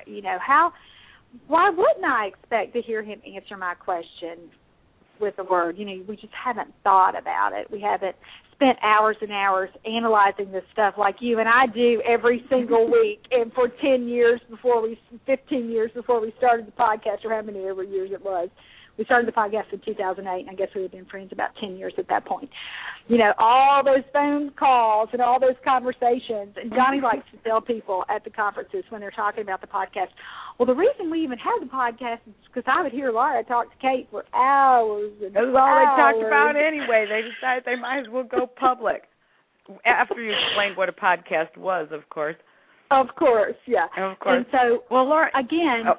you 0.05 0.21
know 0.21 0.37
how 0.45 0.71
why 1.47 1.69
wouldn't 1.69 2.05
i 2.05 2.27
expect 2.27 2.73
to 2.73 2.81
hear 2.81 3.01
him 3.01 3.19
answer 3.35 3.57
my 3.57 3.73
question 3.73 4.49
with 5.19 5.35
a 5.39 5.43
word. 5.43 5.77
You 5.77 5.85
know 5.85 6.03
we 6.07 6.15
just 6.15 6.33
haven't 6.33 6.73
thought 6.83 7.17
about 7.17 7.53
it. 7.53 7.69
We 7.71 7.81
haven't 7.81 8.15
spent 8.57 8.77
hours 8.81 9.15
and 9.21 9.31
hours 9.31 9.69
analyzing 9.85 10.51
this 10.51 10.63
stuff 10.73 10.95
like 10.97 11.17
you 11.19 11.39
and 11.39 11.47
i 11.47 11.67
do 11.67 12.01
every 12.07 12.43
single 12.49 12.89
week 12.91 13.21
and 13.29 13.53
for 13.53 13.67
ten 13.67 14.07
years 14.07 14.41
before 14.49 14.81
we 14.81 14.99
fifteen 15.27 15.69
years 15.69 15.91
before 15.93 16.19
we 16.19 16.33
started 16.39 16.65
the 16.65 16.71
podcast 16.71 17.23
or 17.23 17.35
how 17.35 17.41
many 17.43 17.63
ever 17.65 17.83
years 17.83 18.09
it 18.11 18.23
was 18.23 18.49
we 18.97 19.05
started 19.05 19.27
the 19.27 19.31
podcast 19.31 19.71
in 19.71 19.81
2008, 19.85 20.25
and 20.41 20.49
I 20.49 20.53
guess 20.53 20.69
we 20.75 20.81
had 20.81 20.91
been 20.91 21.05
friends 21.05 21.31
about 21.31 21.49
10 21.61 21.77
years 21.77 21.93
at 21.97 22.07
that 22.09 22.25
point. 22.25 22.49
You 23.07 23.17
know, 23.17 23.31
all 23.37 23.83
those 23.85 24.03
phone 24.11 24.51
calls 24.57 25.09
and 25.13 25.21
all 25.21 25.39
those 25.39 25.55
conversations. 25.63 26.57
And 26.57 26.71
Johnny 26.71 26.97
mm-hmm. 26.97 27.05
likes 27.05 27.25
to 27.31 27.37
tell 27.47 27.61
people 27.61 28.03
at 28.09 28.23
the 28.23 28.31
conferences 28.31 28.83
when 28.89 29.01
they're 29.01 29.11
talking 29.11 29.43
about 29.43 29.61
the 29.61 29.67
podcast, 29.67 30.09
well, 30.57 30.65
the 30.65 30.75
reason 30.75 31.11
we 31.11 31.21
even 31.21 31.37
had 31.37 31.61
the 31.61 31.69
podcast 31.69 32.25
is 32.27 32.33
because 32.47 32.63
I 32.67 32.81
would 32.81 32.91
hear 32.91 33.11
Laura 33.11 33.43
talk 33.43 33.69
to 33.69 33.77
Kate 33.77 34.07
for 34.09 34.25
hours 34.33 35.13
and 35.21 35.35
That's 35.35 35.45
all 35.45 35.53
they 35.53 35.89
talked 35.93 36.25
about 36.25 36.55
anyway. 36.55 37.05
They 37.07 37.21
decided 37.21 37.63
they 37.65 37.79
might 37.79 37.99
as 37.99 38.09
well 38.11 38.23
go 38.23 38.47
public 38.47 39.03
after 39.85 40.21
you 40.21 40.31
explained 40.31 40.75
what 40.75 40.89
a 40.89 40.93
podcast 40.93 41.55
was, 41.57 41.89
of 41.91 42.09
course. 42.09 42.35
Of 42.89 43.07
course, 43.17 43.55
yeah. 43.67 43.85
Of 43.97 44.17
course. 44.19 44.37
And 44.37 44.45
so, 44.51 44.83
well, 44.89 45.07
Laura, 45.07 45.29
again, 45.37 45.83
oh, 45.87 45.97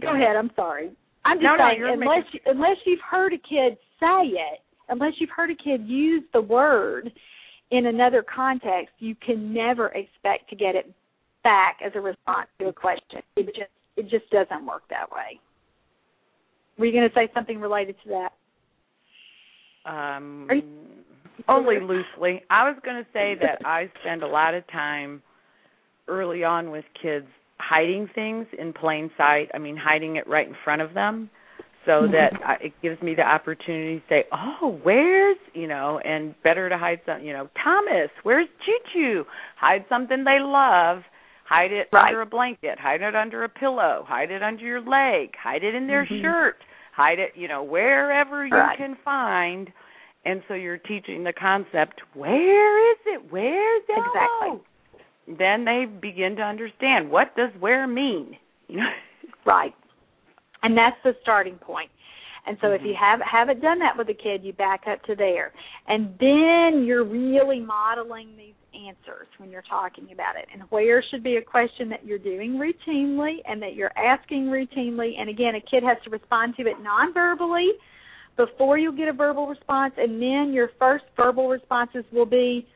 go 0.00 0.14
ahead. 0.14 0.36
I'm 0.36 0.50
sorry. 0.54 0.90
I'm 1.24 1.38
just 1.38 1.44
no, 1.44 1.56
saying, 1.58 1.82
no, 1.82 1.92
unless 1.92 2.24
making... 2.32 2.40
unless 2.46 2.76
you've 2.84 3.00
heard 3.08 3.32
a 3.32 3.38
kid 3.38 3.78
say 4.00 4.28
it, 4.28 4.60
unless 4.88 5.12
you've 5.18 5.30
heard 5.30 5.50
a 5.50 5.56
kid 5.56 5.86
use 5.86 6.22
the 6.32 6.40
word 6.40 7.10
in 7.70 7.86
another 7.86 8.22
context, 8.22 8.94
you 8.98 9.14
can 9.14 9.52
never 9.52 9.88
expect 9.88 10.50
to 10.50 10.56
get 10.56 10.74
it 10.74 10.92
back 11.42 11.78
as 11.84 11.92
a 11.94 12.00
response 12.00 12.48
to 12.58 12.68
a 12.68 12.72
question. 12.72 13.20
It 13.36 13.46
just 13.46 13.70
it 13.96 14.08
just 14.10 14.28
doesn't 14.30 14.66
work 14.66 14.82
that 14.90 15.10
way. 15.10 15.38
Were 16.78 16.86
you 16.86 16.92
going 16.92 17.08
to 17.08 17.14
say 17.14 17.28
something 17.32 17.60
related 17.60 17.94
to 18.04 18.28
that? 19.84 19.90
Um, 19.90 20.48
you, 20.50 20.62
only 21.48 21.76
loosely. 21.80 22.42
I 22.50 22.68
was 22.68 22.76
going 22.84 22.96
to 22.96 23.08
say 23.12 23.36
that 23.40 23.64
I 23.64 23.90
spend 24.00 24.22
a 24.22 24.26
lot 24.26 24.54
of 24.54 24.66
time 24.68 25.22
early 26.08 26.42
on 26.42 26.70
with 26.70 26.84
kids 27.00 27.26
hiding 27.58 28.08
things 28.14 28.46
in 28.58 28.72
plain 28.72 29.10
sight. 29.16 29.50
I 29.54 29.58
mean, 29.58 29.76
hiding 29.76 30.16
it 30.16 30.26
right 30.28 30.46
in 30.46 30.54
front 30.64 30.82
of 30.82 30.94
them 30.94 31.30
so 31.84 31.92
mm-hmm. 31.92 32.12
that 32.12 32.32
I, 32.44 32.54
it 32.66 32.72
gives 32.82 33.00
me 33.02 33.14
the 33.14 33.22
opportunity 33.22 33.96
to 33.96 34.04
say, 34.08 34.24
"Oh, 34.32 34.78
where's 34.82 35.36
you 35.52 35.66
know?" 35.66 36.00
And 36.04 36.34
better 36.42 36.68
to 36.68 36.78
hide 36.78 37.00
some, 37.06 37.22
you 37.22 37.32
know, 37.32 37.48
Thomas, 37.62 38.10
where's 38.22 38.48
Choo 38.64 38.78
Choo? 38.92 39.24
Hide 39.58 39.84
something 39.88 40.24
they 40.24 40.38
love. 40.40 41.02
Hide 41.46 41.72
it 41.72 41.88
right. 41.92 42.08
under 42.08 42.22
a 42.22 42.26
blanket. 42.26 42.78
Hide 42.78 43.02
it 43.02 43.14
under 43.14 43.44
a 43.44 43.48
pillow. 43.48 44.04
Hide 44.06 44.30
it 44.30 44.42
under 44.42 44.64
your 44.64 44.80
leg. 44.80 45.34
Hide 45.42 45.62
it 45.62 45.74
in 45.74 45.86
their 45.86 46.06
mm-hmm. 46.06 46.22
shirt. 46.22 46.56
Hide 46.96 47.18
it, 47.18 47.32
you 47.34 47.48
know, 47.48 47.62
wherever 47.62 48.46
you 48.46 48.54
right. 48.54 48.78
can 48.78 48.96
find. 49.04 49.70
And 50.24 50.42
so 50.48 50.54
you're 50.54 50.78
teaching 50.78 51.22
the 51.22 51.34
concept. 51.34 52.00
Where 52.14 52.92
is 52.92 52.98
it? 53.04 53.30
Where's 53.30 53.82
it? 53.88 53.98
Exactly 53.98 54.64
then 55.26 55.64
they 55.64 55.84
begin 55.86 56.36
to 56.36 56.42
understand 56.42 57.10
what 57.10 57.34
does 57.36 57.50
where 57.58 57.86
mean. 57.86 58.36
You 58.68 58.78
know? 58.78 58.90
right. 59.46 59.74
And 60.62 60.76
that's 60.76 60.96
the 61.04 61.12
starting 61.22 61.56
point. 61.56 61.90
And 62.46 62.58
so 62.60 62.68
mm-hmm. 62.68 62.84
if 62.84 62.88
you 62.88 62.94
have 63.00 63.20
haven't 63.20 63.62
done 63.62 63.78
that 63.78 63.96
with 63.96 64.08
a 64.08 64.14
kid, 64.14 64.44
you 64.44 64.52
back 64.52 64.82
up 64.90 65.02
to 65.04 65.14
there. 65.14 65.52
And 65.88 66.14
then 66.20 66.84
you're 66.84 67.04
really 67.04 67.60
modeling 67.60 68.36
these 68.36 68.54
answers 68.74 69.28
when 69.38 69.50
you're 69.50 69.62
talking 69.62 70.08
about 70.12 70.36
it. 70.36 70.46
And 70.52 70.62
where 70.70 71.02
should 71.10 71.22
be 71.22 71.36
a 71.36 71.42
question 71.42 71.88
that 71.90 72.04
you're 72.04 72.18
doing 72.18 72.58
routinely 72.58 73.36
and 73.46 73.62
that 73.62 73.74
you're 73.74 73.96
asking 73.96 74.46
routinely. 74.46 75.12
And 75.18 75.30
again, 75.30 75.54
a 75.54 75.60
kid 75.60 75.82
has 75.84 75.96
to 76.04 76.10
respond 76.10 76.54
to 76.56 76.66
it 76.66 76.76
non-verbally 76.82 77.72
before 78.36 78.78
you 78.78 78.96
get 78.96 79.08
a 79.08 79.12
verbal 79.12 79.46
response, 79.46 79.94
and 79.96 80.20
then 80.20 80.52
your 80.52 80.70
first 80.78 81.04
verbal 81.16 81.48
responses 81.48 82.04
will 82.12 82.26
be 82.26 82.66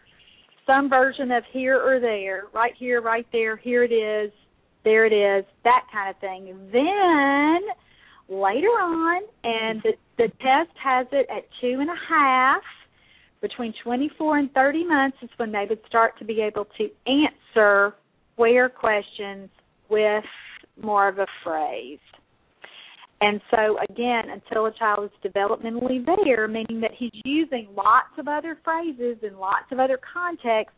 some 0.69 0.91
version 0.91 1.33
of 1.33 1.43
here 1.53 1.81
or 1.81 1.99
there, 1.99 2.45
right 2.53 2.75
here, 2.79 3.01
right 3.01 3.27
there, 3.33 3.57
here 3.57 3.83
it 3.83 3.93
is, 3.93 4.31
there 4.85 5.07
it 5.07 5.13
is, 5.13 5.45
that 5.65 5.87
kind 5.93 6.11
of 6.11 6.21
thing. 6.21 6.47
Then 6.73 7.61
later 8.29 8.69
on, 8.69 9.23
and 9.43 9.83
the, 9.83 9.93
the 10.19 10.29
test 10.43 10.77
has 10.83 11.07
it 11.11 11.27
at 11.35 11.45
two 11.61 11.79
and 11.81 11.89
a 11.89 11.99
half, 12.09 12.63
between 13.41 13.73
24 13.85 14.39
and 14.39 14.53
30 14.53 14.85
months 14.85 15.17
is 15.23 15.31
when 15.37 15.53
they 15.53 15.65
would 15.69 15.81
start 15.87 16.19
to 16.19 16.25
be 16.25 16.41
able 16.41 16.67
to 16.77 16.89
answer 17.07 17.95
where 18.37 18.69
questions 18.69 19.49
with 19.89 20.25
more 20.83 21.09
of 21.09 21.19
a 21.19 21.27
phrase. 21.45 21.99
And 23.21 23.41
so, 23.51 23.79
again, 23.91 24.25
until 24.31 24.67
a 24.67 24.73
child 24.73 25.11
is 25.11 25.31
developmentally 25.33 26.05
there, 26.25 26.47
meaning 26.47 26.81
that 26.81 26.93
he's 26.97 27.11
using 27.25 27.67
lots 27.77 28.17
of 28.17 28.29
other 28.29 28.57
phrases 28.65 29.17
and 29.23 29.39
lots 29.39 29.65
of 29.73 29.81
other 29.81 29.99
contexts, 30.13 30.77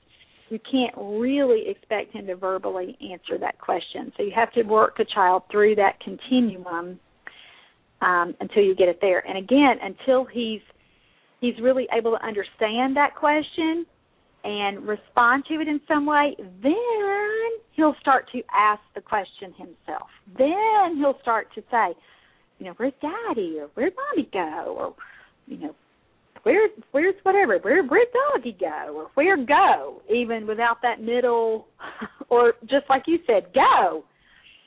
you 0.49 0.59
can't 0.71 0.95
really 0.97 1.65
expect 1.69 2.13
him 2.13 2.27
to 2.27 2.37
verbally 2.37 2.97
answer 3.13 3.39
that 3.39 3.59
question. 3.59 4.13
So 4.17 4.23
you 4.23 4.33
have 4.35 4.53
to 4.55 4.63
work 4.63 4.99
a 4.99 5.05
child 5.05 5.43
through 5.51 5.77
that 5.77 6.01
continuum 6.01 6.99
um, 8.01 8.35
until 8.41 8.63
you 8.63 8.75
get 8.75 8.89
it 8.89 8.99
there. 9.01 9.21
And 9.27 9.39
again, 9.39 9.77
until 9.83 10.25
he's 10.25 10.61
he's 11.41 11.55
really 11.63 11.87
able 11.97 12.17
to 12.17 12.27
understand 12.27 12.97
that 12.97 13.15
question 13.15 13.87
and 14.45 14.87
respond 14.87 15.45
to 15.49 15.55
it 15.61 15.69
in 15.69 15.81
some 15.87 16.07
way, 16.07 16.35
then 16.63 17.51
he'll 17.73 17.97
start 18.01 18.27
to 18.33 18.43
ask 18.55 18.81
the 18.95 19.01
question 19.01 19.53
himself. 19.57 20.09
Then 20.37 20.97
he'll 20.97 21.19
start 21.23 21.49
to 21.55 21.63
say, 21.71 21.95
you 22.61 22.67
know, 22.67 22.75
where's 22.77 22.93
daddy 23.01 23.57
or 23.59 23.69
where'd 23.75 23.95
mommy 23.97 24.29
go 24.33 24.77
or 24.79 24.95
you 25.47 25.59
know, 25.59 25.75
where's 26.45 26.71
where's 26.93 27.15
whatever, 27.23 27.59
where 27.59 27.83
where'd 27.83 28.09
doggy 28.33 28.57
go 28.61 28.95
or 28.95 29.11
where 29.15 29.37
go, 29.45 30.03
even 30.15 30.47
without 30.47 30.77
that 30.83 31.01
middle 31.01 31.67
or 32.29 32.55
just 32.63 32.85
like 32.89 33.05
you 33.07 33.19
said, 33.27 33.53
go. 33.55 34.05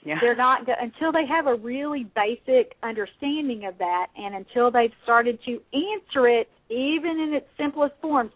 Yeah. 0.06 0.16
They're 0.20 0.36
not 0.36 0.66
go- 0.66 0.74
until 0.82 1.14
they 1.14 1.26
have 1.30 1.48
a 1.48 1.56
really 1.56 2.06
basic 2.14 2.76
understanding 2.84 3.66
of 3.66 3.78
that 3.78 4.08
and 4.18 4.36
until 4.36 4.70
they've 4.70 4.92
started 5.04 5.40
to 5.46 5.62
answer 5.72 6.28
it 6.28 6.50
even 6.70 7.20
in 7.22 7.34
its 7.34 7.46
simplest 7.58 7.94
forms, 8.02 8.32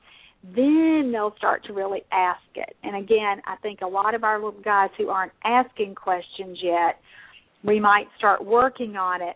then 0.55 1.10
they'll 1.12 1.36
start 1.38 1.66
to 1.66 1.74
really 1.74 2.03
ask 2.14 2.39
it. 2.55 2.74
And 2.84 2.95
again, 2.95 3.41
I 3.45 3.58
think 3.62 3.82
a 3.82 3.88
lot 3.88 4.16
of 4.16 4.24
our 4.24 4.38
little 4.38 4.62
guys 4.62 4.91
who 4.97 5.10
aren't 5.10 5.34
asking 5.43 5.95
questions 5.95 6.58
yet, 6.62 6.99
we 7.66 7.82
might 7.82 8.08
start 8.18 8.45
working 8.45 8.95
on 8.95 9.22
it 9.22 9.36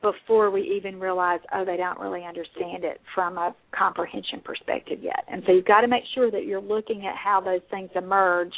before 0.00 0.50
we 0.50 0.62
even 0.76 1.00
realize, 1.00 1.40
oh, 1.54 1.64
they 1.64 1.76
don't 1.76 1.98
really 1.98 2.24
understand 2.24 2.84
it 2.84 3.00
from 3.14 3.36
a 3.36 3.54
comprehension 3.76 4.40
perspective 4.44 4.98
yet. 5.02 5.24
And 5.30 5.42
so 5.46 5.52
you've 5.52 5.64
got 5.64 5.80
to 5.80 5.88
make 5.88 6.04
sure 6.14 6.30
that 6.30 6.44
you're 6.44 6.60
looking 6.60 7.06
at 7.06 7.16
how 7.16 7.40
those 7.40 7.62
things 7.70 7.90
emerge 7.94 8.52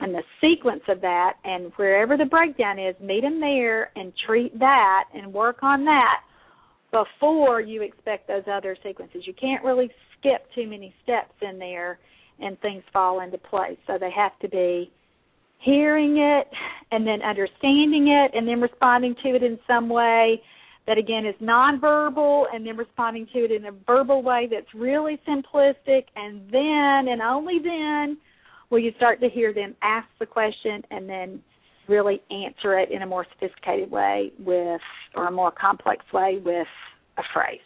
and 0.00 0.14
the 0.14 0.22
sequence 0.40 0.82
of 0.88 1.00
that, 1.00 1.34
and 1.44 1.72
wherever 1.74 2.16
the 2.16 2.24
breakdown 2.24 2.78
is, 2.78 2.94
meet 3.00 3.22
them 3.22 3.40
there 3.40 3.90
and 3.96 4.12
treat 4.26 4.56
that 4.58 5.04
and 5.12 5.32
work 5.32 5.62
on 5.62 5.84
that 5.84 6.20
before 6.92 7.60
you 7.60 7.82
expect 7.82 8.28
those 8.28 8.44
other 8.52 8.76
sequences. 8.84 9.22
You 9.26 9.34
can't 9.34 9.64
really 9.64 9.90
skip 10.18 10.46
too 10.54 10.68
many 10.68 10.94
steps 11.02 11.34
in 11.42 11.58
there 11.58 11.98
and 12.40 12.58
things 12.60 12.84
fall 12.92 13.20
into 13.20 13.38
place. 13.38 13.76
So 13.86 13.98
they 13.98 14.10
have 14.16 14.38
to 14.40 14.48
be 14.48 14.92
hearing 15.58 16.18
it 16.18 16.48
and 16.90 17.06
then 17.06 17.22
understanding 17.22 18.08
it 18.08 18.36
and 18.36 18.46
then 18.46 18.60
responding 18.60 19.14
to 19.22 19.34
it 19.34 19.42
in 19.42 19.58
some 19.66 19.88
way 19.88 20.40
that 20.86 20.96
again 20.96 21.26
is 21.26 21.34
nonverbal 21.42 22.44
and 22.52 22.66
then 22.66 22.76
responding 22.76 23.26
to 23.32 23.44
it 23.44 23.50
in 23.50 23.66
a 23.66 23.72
verbal 23.86 24.22
way 24.22 24.48
that's 24.50 24.72
really 24.74 25.20
simplistic 25.28 26.04
and 26.16 26.40
then 26.50 27.12
and 27.12 27.20
only 27.20 27.58
then 27.62 28.16
will 28.70 28.78
you 28.78 28.92
start 28.96 29.20
to 29.20 29.28
hear 29.28 29.52
them 29.52 29.74
ask 29.82 30.06
the 30.18 30.26
question 30.26 30.82
and 30.90 31.08
then 31.08 31.40
really 31.88 32.20
answer 32.30 32.78
it 32.78 32.90
in 32.90 33.02
a 33.02 33.06
more 33.06 33.26
sophisticated 33.32 33.90
way 33.90 34.30
with 34.38 34.80
or 35.14 35.26
a 35.26 35.32
more 35.32 35.50
complex 35.50 36.04
way 36.12 36.38
with 36.44 36.66
a 37.16 37.22
phrase. 37.32 37.60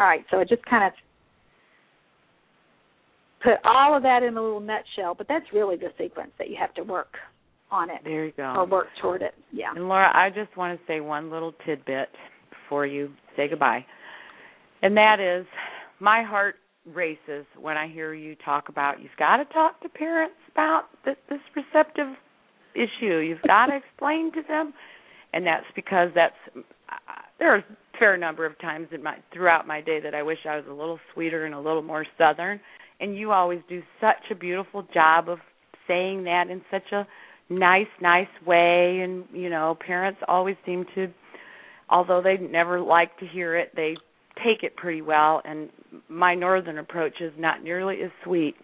All 0.00 0.06
right, 0.06 0.24
so 0.30 0.40
it 0.40 0.48
just 0.48 0.64
kind 0.64 0.84
of 0.84 0.92
put 3.42 3.54
all 3.64 3.96
of 3.96 4.02
that 4.02 4.22
in 4.22 4.36
a 4.36 4.42
little 4.42 4.60
nutshell, 4.60 5.14
but 5.16 5.26
that's 5.28 5.46
really 5.52 5.76
the 5.76 5.88
sequence 5.98 6.30
that 6.38 6.48
you 6.48 6.56
have 6.58 6.74
to 6.74 6.82
work 6.82 7.14
on 7.70 7.90
it. 7.90 7.98
There 8.04 8.26
you 8.26 8.32
go. 8.36 8.54
Or 8.56 8.66
work 8.66 8.88
toward 9.00 9.22
it. 9.22 9.34
Yeah. 9.52 9.72
And 9.74 9.88
Laura, 9.88 10.10
I 10.14 10.30
just 10.30 10.56
want 10.56 10.78
to 10.78 10.86
say 10.86 11.00
one 11.00 11.30
little 11.30 11.52
tidbit 11.64 12.08
before 12.50 12.86
you 12.86 13.10
say 13.36 13.48
goodbye. 13.48 13.84
And 14.82 14.96
that 14.96 15.20
is 15.20 15.46
my 16.00 16.22
heart 16.22 16.56
races 16.92 17.46
when 17.60 17.76
I 17.76 17.88
hear 17.88 18.12
you 18.12 18.34
talk 18.44 18.68
about 18.68 19.00
you've 19.00 19.12
got 19.16 19.36
to 19.36 19.44
talk 19.46 19.80
to 19.82 19.88
parents 19.88 20.34
about 20.50 20.86
this, 21.04 21.16
this 21.30 21.38
receptive 21.54 22.08
issue. 22.74 23.18
You've 23.18 23.42
got 23.46 23.66
to 23.66 23.76
explain 23.76 24.32
to 24.32 24.42
them 24.48 24.74
and 25.32 25.46
that's 25.46 25.66
because 25.74 26.08
that's 26.14 26.34
uh, 26.56 26.94
there 27.38 27.54
are 27.54 27.58
a 27.58 27.64
fair 27.98 28.16
number 28.16 28.46
of 28.46 28.58
times 28.60 28.88
in 28.92 29.02
my 29.02 29.16
throughout 29.32 29.66
my 29.66 29.80
day 29.80 30.00
that 30.00 30.14
I 30.14 30.22
wish 30.22 30.38
I 30.48 30.56
was 30.56 30.64
a 30.68 30.72
little 30.72 30.98
sweeter 31.12 31.46
and 31.46 31.54
a 31.54 31.60
little 31.60 31.82
more 31.82 32.06
southern 32.18 32.60
and 33.02 33.16
you 33.16 33.32
always 33.32 33.60
do 33.68 33.82
such 34.00 34.30
a 34.30 34.34
beautiful 34.34 34.86
job 34.94 35.28
of 35.28 35.38
saying 35.88 36.24
that 36.24 36.44
in 36.48 36.62
such 36.70 36.92
a 36.92 37.06
nice 37.50 37.88
nice 38.00 38.28
way. 38.46 39.00
And 39.02 39.24
you 39.32 39.50
know 39.50 39.76
parents 39.84 40.20
always 40.28 40.56
seem 40.64 40.86
to 40.94 41.08
although 41.90 42.22
they 42.22 42.36
never 42.36 42.80
like 42.80 43.18
to 43.18 43.26
hear 43.26 43.56
it 43.56 43.72
they 43.74 43.96
take 44.36 44.62
it 44.62 44.76
pretty 44.76 45.02
well. 45.02 45.42
And 45.44 45.68
my 46.08 46.34
northern 46.34 46.78
approach 46.78 47.20
is 47.20 47.32
not 47.36 47.62
nearly 47.62 48.00
as 48.02 48.10
sweet. 48.24 48.54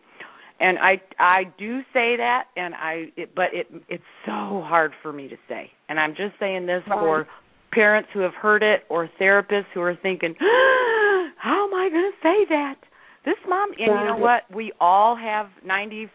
And 0.60 0.78
i 0.78 1.02
i 1.18 1.42
do 1.58 1.80
say 1.92 2.16
that 2.16 2.44
and 2.56 2.74
i 2.74 3.06
it, 3.16 3.34
but 3.34 3.46
it 3.52 3.66
it's 3.88 4.02
so 4.24 4.62
hard 4.64 4.92
for 5.02 5.12
me 5.12 5.28
to 5.28 5.36
say. 5.48 5.70
And 5.88 5.98
i'm 5.98 6.12
just 6.12 6.38
saying 6.38 6.66
this 6.66 6.82
for 6.86 7.26
parents 7.72 8.08
who 8.14 8.20
have 8.20 8.34
heard 8.34 8.62
it 8.62 8.84
or 8.88 9.10
therapists 9.20 9.66
who 9.74 9.80
are 9.80 9.96
thinking 10.00 10.34
how 10.40 11.66
am 11.66 11.74
i 11.74 11.88
going 11.90 12.10
to 12.12 12.18
say 12.22 12.46
that 12.48 12.76
this 13.24 13.36
mom 13.48 13.70
and 13.70 13.78
you 13.78 13.86
know 13.86 14.16
what 14.16 14.42
we 14.54 14.72
all 14.80 15.16
have 15.16 15.46
95% 15.66 16.10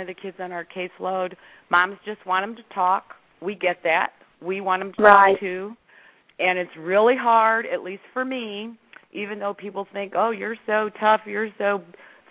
of 0.00 0.06
the 0.06 0.14
kids 0.14 0.36
on 0.40 0.52
our 0.52 0.64
caseload 0.64 1.34
moms 1.70 1.96
just 2.04 2.24
want 2.26 2.44
them 2.44 2.56
to 2.56 2.74
talk 2.74 3.14
we 3.42 3.54
get 3.54 3.78
that 3.84 4.12
we 4.42 4.60
want 4.60 4.82
them 4.82 4.92
to 4.96 5.02
right. 5.02 5.32
talk 5.32 5.40
too 5.40 5.72
and 6.38 6.58
it's 6.58 6.70
really 6.78 7.16
hard 7.16 7.66
at 7.66 7.82
least 7.82 8.02
for 8.12 8.24
me 8.24 8.76
even 9.12 9.38
though 9.38 9.54
people 9.54 9.86
think 9.92 10.12
oh 10.16 10.30
you're 10.30 10.56
so 10.66 10.90
tough 11.00 11.20
you're 11.26 11.50
so 11.58 11.82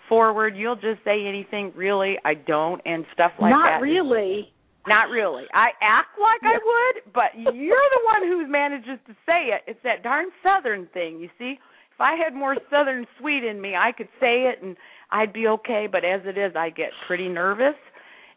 forward 0.08 0.56
you'll 0.56 0.74
just 0.74 1.02
say 1.04 1.26
anything 1.26 1.72
really 1.76 2.16
i 2.24 2.34
don't 2.34 2.80
and 2.84 3.04
stuff 3.12 3.32
like 3.40 3.50
Not 3.50 3.64
that 3.64 3.70
Not 3.76 3.82
really. 3.82 4.52
Not 4.88 5.10
really. 5.10 5.44
I 5.52 5.68
act 5.82 6.16
like 6.18 6.40
I 6.42 6.56
would, 6.56 7.12
but 7.12 7.36
you're 7.36 7.76
the 7.76 8.04
one 8.08 8.22
who 8.26 8.46
manages 8.50 8.98
to 9.06 9.12
say 9.26 9.52
it. 9.52 9.62
It's 9.66 9.80
that 9.84 10.02
darn 10.02 10.26
southern 10.42 10.88
thing, 10.94 11.20
you 11.20 11.28
see. 11.38 11.58
If 11.98 12.02
I 12.02 12.14
had 12.14 12.32
more 12.32 12.56
southern 12.70 13.06
sweet 13.18 13.42
in 13.42 13.60
me, 13.60 13.74
I 13.74 13.90
could 13.90 14.08
say 14.20 14.44
it 14.44 14.62
and 14.62 14.76
I'd 15.10 15.32
be 15.32 15.48
okay, 15.48 15.88
but 15.90 16.04
as 16.04 16.20
it 16.24 16.38
is, 16.38 16.54
I 16.54 16.70
get 16.70 16.90
pretty 17.08 17.28
nervous 17.28 17.74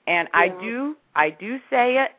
and 0.07 0.27
yeah. 0.33 0.39
I 0.39 0.47
do 0.47 0.95
I 1.15 1.29
do 1.29 1.57
say 1.69 1.97
it, 1.97 2.09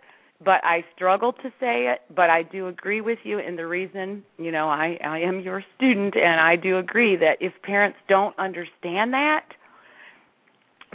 but 0.45 0.63
I 0.63 0.85
struggle 0.95 1.33
to 1.33 1.49
say 1.59 1.93
it, 1.93 2.03
but 2.15 2.31
I 2.31 2.45
do 2.45 2.69
agree 2.69 3.01
with 3.01 3.19
you 3.25 3.41
in 3.41 3.57
the 3.57 3.67
reason, 3.67 4.23
you 4.39 4.53
know, 4.53 4.69
I 4.69 4.99
I 5.05 5.19
am 5.19 5.41
your 5.41 5.65
student 5.77 6.15
and 6.15 6.41
I 6.41 6.55
do 6.55 6.79
agree 6.79 7.17
that 7.17 7.39
if 7.41 7.53
parents 7.65 7.99
don't 8.09 8.39
understand 8.39 9.13
that, 9.13 9.47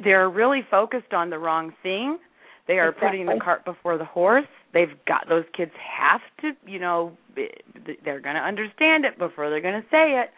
they're 0.02 0.30
really 0.30 0.62
focused 0.72 1.12
on 1.12 1.30
the 1.30 1.40
wrong 1.40 1.74
thing 1.84 2.20
they 2.68 2.80
are 2.80 2.90
exactly. 2.90 3.10
putting 3.10 3.26
the 3.26 3.44
cart 3.44 3.66
before 3.66 3.98
the 3.98 4.06
horse. 4.06 4.46
They've 4.74 4.94
got 5.08 5.28
those 5.30 5.46
kids 5.56 5.72
have 5.98 6.22
to, 6.42 6.52
you 6.70 6.80
know, 6.80 7.18
they're 7.36 8.20
going 8.20 8.36
to 8.36 8.42
understand 8.42 9.06
it 9.06 9.18
before 9.18 9.50
they're 9.50 9.62
going 9.62 9.82
to 9.82 9.88
say 9.90 10.20
it. 10.22 10.30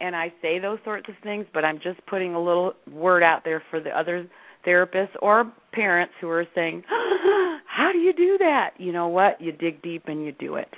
And 0.00 0.16
I 0.16 0.32
say 0.40 0.58
those 0.58 0.78
sorts 0.84 1.08
of 1.08 1.14
things, 1.22 1.46
but 1.52 1.64
I'm 1.64 1.78
just 1.82 2.04
putting 2.06 2.34
a 2.34 2.42
little 2.42 2.72
word 2.90 3.22
out 3.22 3.42
there 3.44 3.62
for 3.70 3.80
the 3.80 3.90
other 3.90 4.26
therapists 4.66 5.14
or 5.20 5.50
parents 5.72 6.14
who 6.20 6.28
are 6.28 6.46
saying, 6.54 6.82
"How 6.88 7.90
do 7.92 7.98
you 7.98 8.12
do 8.12 8.38
that?" 8.38 8.70
You 8.78 8.92
know 8.92 9.08
what? 9.08 9.40
You 9.40 9.52
dig 9.52 9.82
deep 9.82 10.04
and 10.06 10.24
you 10.24 10.32
do 10.32 10.54
it. 10.56 10.68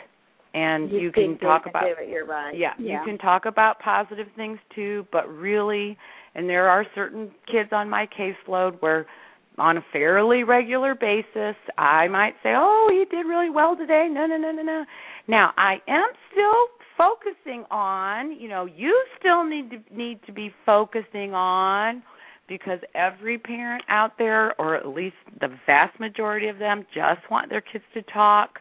And 0.54 0.90
you, 0.90 0.98
you 0.98 1.12
can 1.12 1.38
talk 1.38 1.66
about 1.66 1.84
right. 2.26 2.56
Yeah, 2.56 2.72
yeah, 2.78 3.00
you 3.00 3.06
can 3.06 3.18
talk 3.18 3.46
about 3.46 3.78
positive 3.78 4.26
things 4.36 4.58
too, 4.74 5.06
but 5.12 5.28
really 5.28 5.96
and 6.34 6.48
there 6.48 6.68
are 6.68 6.86
certain 6.94 7.30
kids 7.50 7.70
on 7.72 7.90
my 7.90 8.06
caseload 8.06 8.80
where 8.80 9.06
on 9.58 9.76
a 9.76 9.84
fairly 9.92 10.44
regular 10.44 10.94
basis, 10.94 11.56
I 11.78 12.08
might 12.08 12.34
say, 12.42 12.54
"Oh, 12.56 12.88
he 12.90 13.04
did 13.04 13.26
really 13.26 13.50
well 13.50 13.76
today." 13.76 14.08
No, 14.10 14.26
no, 14.26 14.36
no, 14.36 14.50
no, 14.50 14.62
no. 14.62 14.84
Now, 15.28 15.52
I 15.56 15.80
am 15.88 16.08
still 16.30 16.68
focusing 16.96 17.64
on, 17.70 18.32
you 18.32 18.48
know, 18.48 18.66
you 18.66 19.04
still 19.18 19.44
need 19.44 19.70
to 19.70 19.82
need 19.90 20.22
to 20.26 20.32
be 20.32 20.54
focusing 20.64 21.34
on 21.34 22.02
because 22.48 22.80
every 22.94 23.38
parent 23.38 23.84
out 23.88 24.18
there 24.18 24.58
or 24.60 24.74
at 24.74 24.86
least 24.86 25.16
the 25.40 25.48
vast 25.66 25.98
majority 26.00 26.48
of 26.48 26.58
them 26.58 26.86
just 26.94 27.30
want 27.30 27.48
their 27.48 27.60
kids 27.60 27.84
to 27.94 28.02
talk 28.02 28.58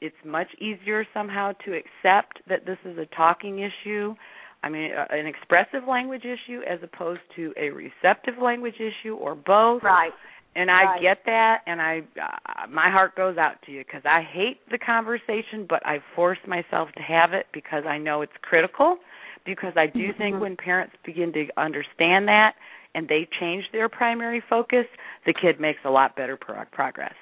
it's 0.00 0.16
much 0.24 0.48
easier 0.58 1.04
somehow 1.12 1.52
to 1.64 1.72
accept 1.72 2.40
that 2.48 2.64
this 2.66 2.78
is 2.84 2.98
a 2.98 3.06
talking 3.16 3.60
issue 3.60 4.14
i 4.62 4.68
mean 4.68 4.90
uh, 4.92 5.04
an 5.10 5.26
expressive 5.26 5.88
language 5.88 6.24
issue 6.24 6.60
as 6.68 6.78
opposed 6.82 7.20
to 7.36 7.52
a 7.56 7.70
receptive 7.70 8.34
language 8.42 8.76
issue 8.76 9.14
or 9.14 9.34
both 9.34 9.82
right 9.82 10.12
and 10.58 10.70
I 10.70 10.84
right. 10.84 11.02
get 11.02 11.18
that, 11.26 11.58
and 11.66 11.80
I 11.80 12.00
uh, 12.20 12.66
my 12.68 12.90
heart 12.90 13.14
goes 13.14 13.36
out 13.38 13.62
to 13.66 13.72
you 13.72 13.84
because 13.84 14.02
I 14.04 14.22
hate 14.22 14.58
the 14.70 14.78
conversation, 14.78 15.66
but 15.68 15.84
I 15.86 15.98
force 16.16 16.38
myself 16.48 16.88
to 16.96 17.02
have 17.02 17.32
it 17.32 17.46
because 17.52 17.84
I 17.86 17.98
know 17.98 18.22
it's 18.22 18.32
critical. 18.42 18.96
Because 19.46 19.72
I 19.76 19.86
do 19.86 20.08
mm-hmm. 20.08 20.18
think 20.18 20.40
when 20.40 20.56
parents 20.56 20.94
begin 21.06 21.32
to 21.32 21.46
understand 21.56 22.28
that 22.28 22.54
and 22.94 23.08
they 23.08 23.26
change 23.40 23.64
their 23.72 23.88
primary 23.88 24.42
focus, 24.50 24.84
the 25.24 25.32
kid 25.32 25.60
makes 25.60 25.78
a 25.84 25.90
lot 25.90 26.16
better 26.16 26.36
pro- 26.36 26.64
progress. 26.72 27.14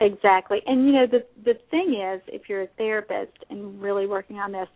Exactly, 0.00 0.60
and 0.66 0.86
you 0.86 0.92
know 0.92 1.06
the 1.06 1.24
the 1.44 1.54
thing 1.70 1.94
is, 1.94 2.20
if 2.28 2.42
you're 2.48 2.62
a 2.62 2.68
therapist 2.76 3.32
and 3.48 3.80
really 3.80 4.06
working 4.06 4.36
on 4.36 4.52
this, 4.52 4.68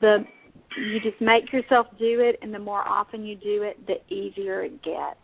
the 0.00 0.24
you 0.76 1.00
just 1.00 1.20
make 1.20 1.52
yourself 1.52 1.86
do 1.98 2.20
it, 2.20 2.38
and 2.42 2.52
the 2.52 2.58
more 2.58 2.86
often 2.86 3.24
you 3.24 3.36
do 3.36 3.62
it, 3.62 3.78
the 3.86 4.14
easier 4.14 4.62
it 4.62 4.82
gets 4.82 5.18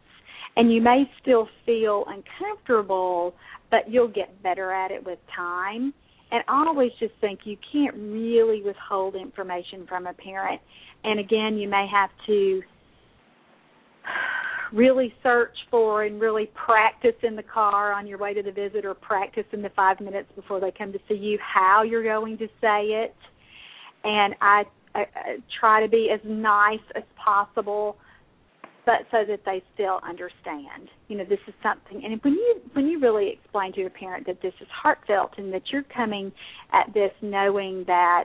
and 0.58 0.72
you 0.72 0.82
may 0.82 1.04
still 1.22 1.48
feel 1.64 2.04
uncomfortable, 2.08 3.32
but 3.70 3.88
you'll 3.88 4.08
get 4.08 4.42
better 4.42 4.72
at 4.72 4.90
it 4.90 5.04
with 5.06 5.20
time. 5.34 5.94
And 6.32 6.42
I 6.48 6.66
always 6.66 6.90
just 6.98 7.12
think 7.20 7.40
you 7.44 7.56
can't 7.72 7.94
really 7.94 8.60
withhold 8.62 9.14
information 9.14 9.86
from 9.88 10.08
a 10.08 10.12
parent. 10.12 10.60
And 11.04 11.20
again, 11.20 11.58
you 11.58 11.68
may 11.68 11.86
have 11.90 12.10
to 12.26 12.60
really 14.72 15.14
search 15.22 15.56
for 15.70 16.02
and 16.02 16.20
really 16.20 16.50
practice 16.66 17.14
in 17.22 17.36
the 17.36 17.42
car 17.42 17.92
on 17.92 18.08
your 18.08 18.18
way 18.18 18.34
to 18.34 18.42
the 18.42 18.50
visit 18.50 18.84
or 18.84 18.94
practice 18.94 19.46
in 19.52 19.62
the 19.62 19.70
five 19.76 20.00
minutes 20.00 20.28
before 20.34 20.58
they 20.58 20.72
come 20.76 20.92
to 20.92 20.98
see 21.08 21.14
you 21.14 21.38
how 21.40 21.84
you're 21.84 22.02
going 22.02 22.36
to 22.36 22.48
say 22.60 22.82
it. 22.82 23.14
And 24.02 24.34
I, 24.40 24.64
I 25.04 25.36
try 25.60 25.82
to 25.82 25.88
be 25.88 26.10
as 26.12 26.20
nice 26.24 26.78
as 26.94 27.04
possible 27.22 27.96
but 28.86 29.00
so 29.10 29.18
that 29.28 29.40
they 29.44 29.62
still 29.74 30.00
understand. 30.02 30.88
You 31.08 31.18
know, 31.18 31.24
this 31.24 31.40
is 31.46 31.52
something 31.62 32.04
and 32.04 32.18
when 32.22 32.32
you 32.34 32.60
when 32.72 32.86
you 32.86 32.98
really 32.98 33.30
explain 33.30 33.72
to 33.74 33.80
your 33.80 33.90
parent 33.90 34.26
that 34.26 34.40
this 34.40 34.54
is 34.60 34.68
heartfelt 34.70 35.32
and 35.36 35.52
that 35.52 35.62
you're 35.70 35.82
coming 35.94 36.32
at 36.72 36.92
this 36.94 37.12
knowing 37.20 37.84
that 37.86 38.24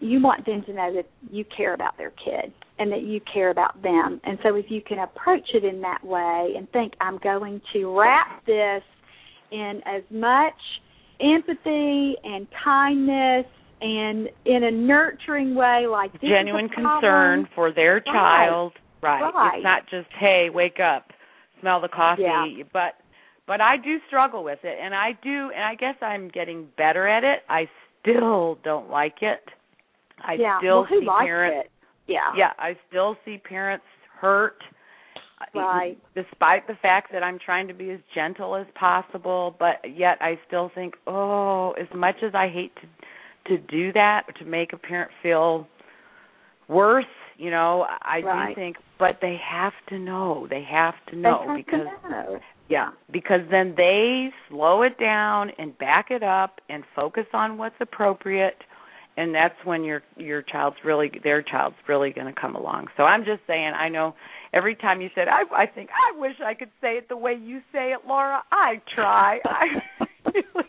you 0.00 0.20
want 0.20 0.44
them 0.46 0.62
to 0.64 0.72
know 0.72 0.92
that 0.94 1.08
you 1.30 1.44
care 1.56 1.74
about 1.74 1.96
their 1.96 2.10
kid 2.10 2.52
and 2.78 2.90
that 2.92 3.02
you 3.02 3.20
care 3.32 3.50
about 3.50 3.80
them. 3.82 4.20
And 4.24 4.38
so 4.42 4.54
if 4.54 4.66
you 4.68 4.80
can 4.80 5.00
approach 5.00 5.48
it 5.54 5.64
in 5.64 5.80
that 5.80 6.04
way 6.04 6.54
and 6.56 6.70
think 6.70 6.94
I'm 7.00 7.18
going 7.18 7.60
to 7.72 7.98
wrap 7.98 8.44
this 8.46 8.82
in 9.50 9.80
as 9.86 10.02
much 10.10 10.54
empathy 11.20 12.14
and 12.22 12.46
kindness 12.64 13.46
and 13.80 14.28
in 14.44 14.64
a 14.64 14.70
nurturing 14.70 15.54
way 15.54 15.86
like 15.88 16.12
genuine 16.20 16.68
concern 16.68 17.48
for 17.54 17.72
their 17.72 18.00
child 18.00 18.72
right 18.74 18.82
Right. 19.02 19.32
right. 19.34 19.56
It's 19.56 19.64
not 19.64 19.82
just 19.88 20.08
hey, 20.18 20.48
wake 20.52 20.78
up, 20.80 21.06
smell 21.60 21.80
the 21.80 21.88
coffee, 21.88 22.22
yeah. 22.22 22.64
but 22.72 22.94
but 23.46 23.60
I 23.60 23.76
do 23.76 23.98
struggle 24.06 24.44
with 24.44 24.58
it 24.62 24.78
and 24.80 24.94
I 24.94 25.12
do 25.22 25.50
and 25.54 25.64
I 25.64 25.74
guess 25.74 25.94
I'm 26.02 26.28
getting 26.28 26.68
better 26.76 27.06
at 27.06 27.24
it. 27.24 27.40
I 27.48 27.68
still 28.00 28.58
don't 28.64 28.90
like 28.90 29.16
it. 29.22 29.40
I 30.22 30.34
yeah. 30.34 30.58
still 30.58 30.78
well, 30.78 30.86
who 30.88 31.00
see 31.00 31.06
likes 31.06 31.26
parents 31.26 31.66
it? 31.66 32.12
Yeah. 32.12 32.32
Yeah, 32.36 32.52
I 32.58 32.76
still 32.88 33.16
see 33.24 33.38
parents 33.38 33.84
hurt 34.20 34.56
right. 35.54 35.96
despite 36.14 36.66
the 36.66 36.74
fact 36.82 37.12
that 37.12 37.22
I'm 37.22 37.38
trying 37.44 37.68
to 37.68 37.74
be 37.74 37.90
as 37.90 38.00
gentle 38.14 38.56
as 38.56 38.66
possible, 38.74 39.54
but 39.58 39.76
yet 39.96 40.18
I 40.20 40.38
still 40.46 40.70
think, 40.74 40.94
"Oh, 41.06 41.72
as 41.72 41.86
much 41.94 42.16
as 42.22 42.34
I 42.34 42.48
hate 42.48 42.74
to 42.76 42.97
to 43.48 43.58
do 43.58 43.92
that 43.92 44.22
to 44.38 44.44
make 44.44 44.72
a 44.72 44.76
parent 44.76 45.10
feel 45.22 45.66
worse 46.68 47.04
you 47.36 47.50
know 47.50 47.86
i 48.02 48.20
right. 48.20 48.48
do 48.48 48.54
think 48.54 48.76
but 48.98 49.18
they 49.20 49.36
have 49.42 49.72
to 49.88 49.98
know 49.98 50.46
they 50.50 50.64
have 50.68 50.94
to 51.08 51.16
know 51.16 51.44
have 51.46 51.56
because 51.56 51.86
to 52.02 52.10
know. 52.10 52.40
yeah 52.68 52.90
because 53.10 53.40
then 53.50 53.74
they 53.76 54.28
slow 54.48 54.82
it 54.82 54.98
down 54.98 55.50
and 55.58 55.76
back 55.78 56.10
it 56.10 56.22
up 56.22 56.60
and 56.68 56.84
focus 56.94 57.26
on 57.32 57.56
what's 57.56 57.76
appropriate 57.80 58.56
and 59.16 59.34
that's 59.34 59.54
when 59.64 59.82
your 59.82 60.02
your 60.16 60.42
child's 60.42 60.76
really 60.84 61.10
their 61.24 61.42
child's 61.42 61.76
really 61.88 62.10
going 62.10 62.32
to 62.32 62.40
come 62.40 62.54
along 62.54 62.86
so 62.96 63.04
i'm 63.04 63.24
just 63.24 63.40
saying 63.46 63.72
i 63.74 63.88
know 63.88 64.14
every 64.52 64.74
time 64.74 65.00
you 65.00 65.08
said 65.14 65.26
i 65.28 65.42
i 65.54 65.66
think 65.66 65.90
i 65.90 66.18
wish 66.18 66.34
i 66.44 66.54
could 66.54 66.70
say 66.80 66.92
it 66.96 67.08
the 67.08 67.16
way 67.16 67.34
you 67.40 67.60
say 67.72 67.92
it 67.92 68.00
laura 68.06 68.42
i 68.52 68.80
try 68.94 69.38
i 69.44 69.66
really 70.34 70.66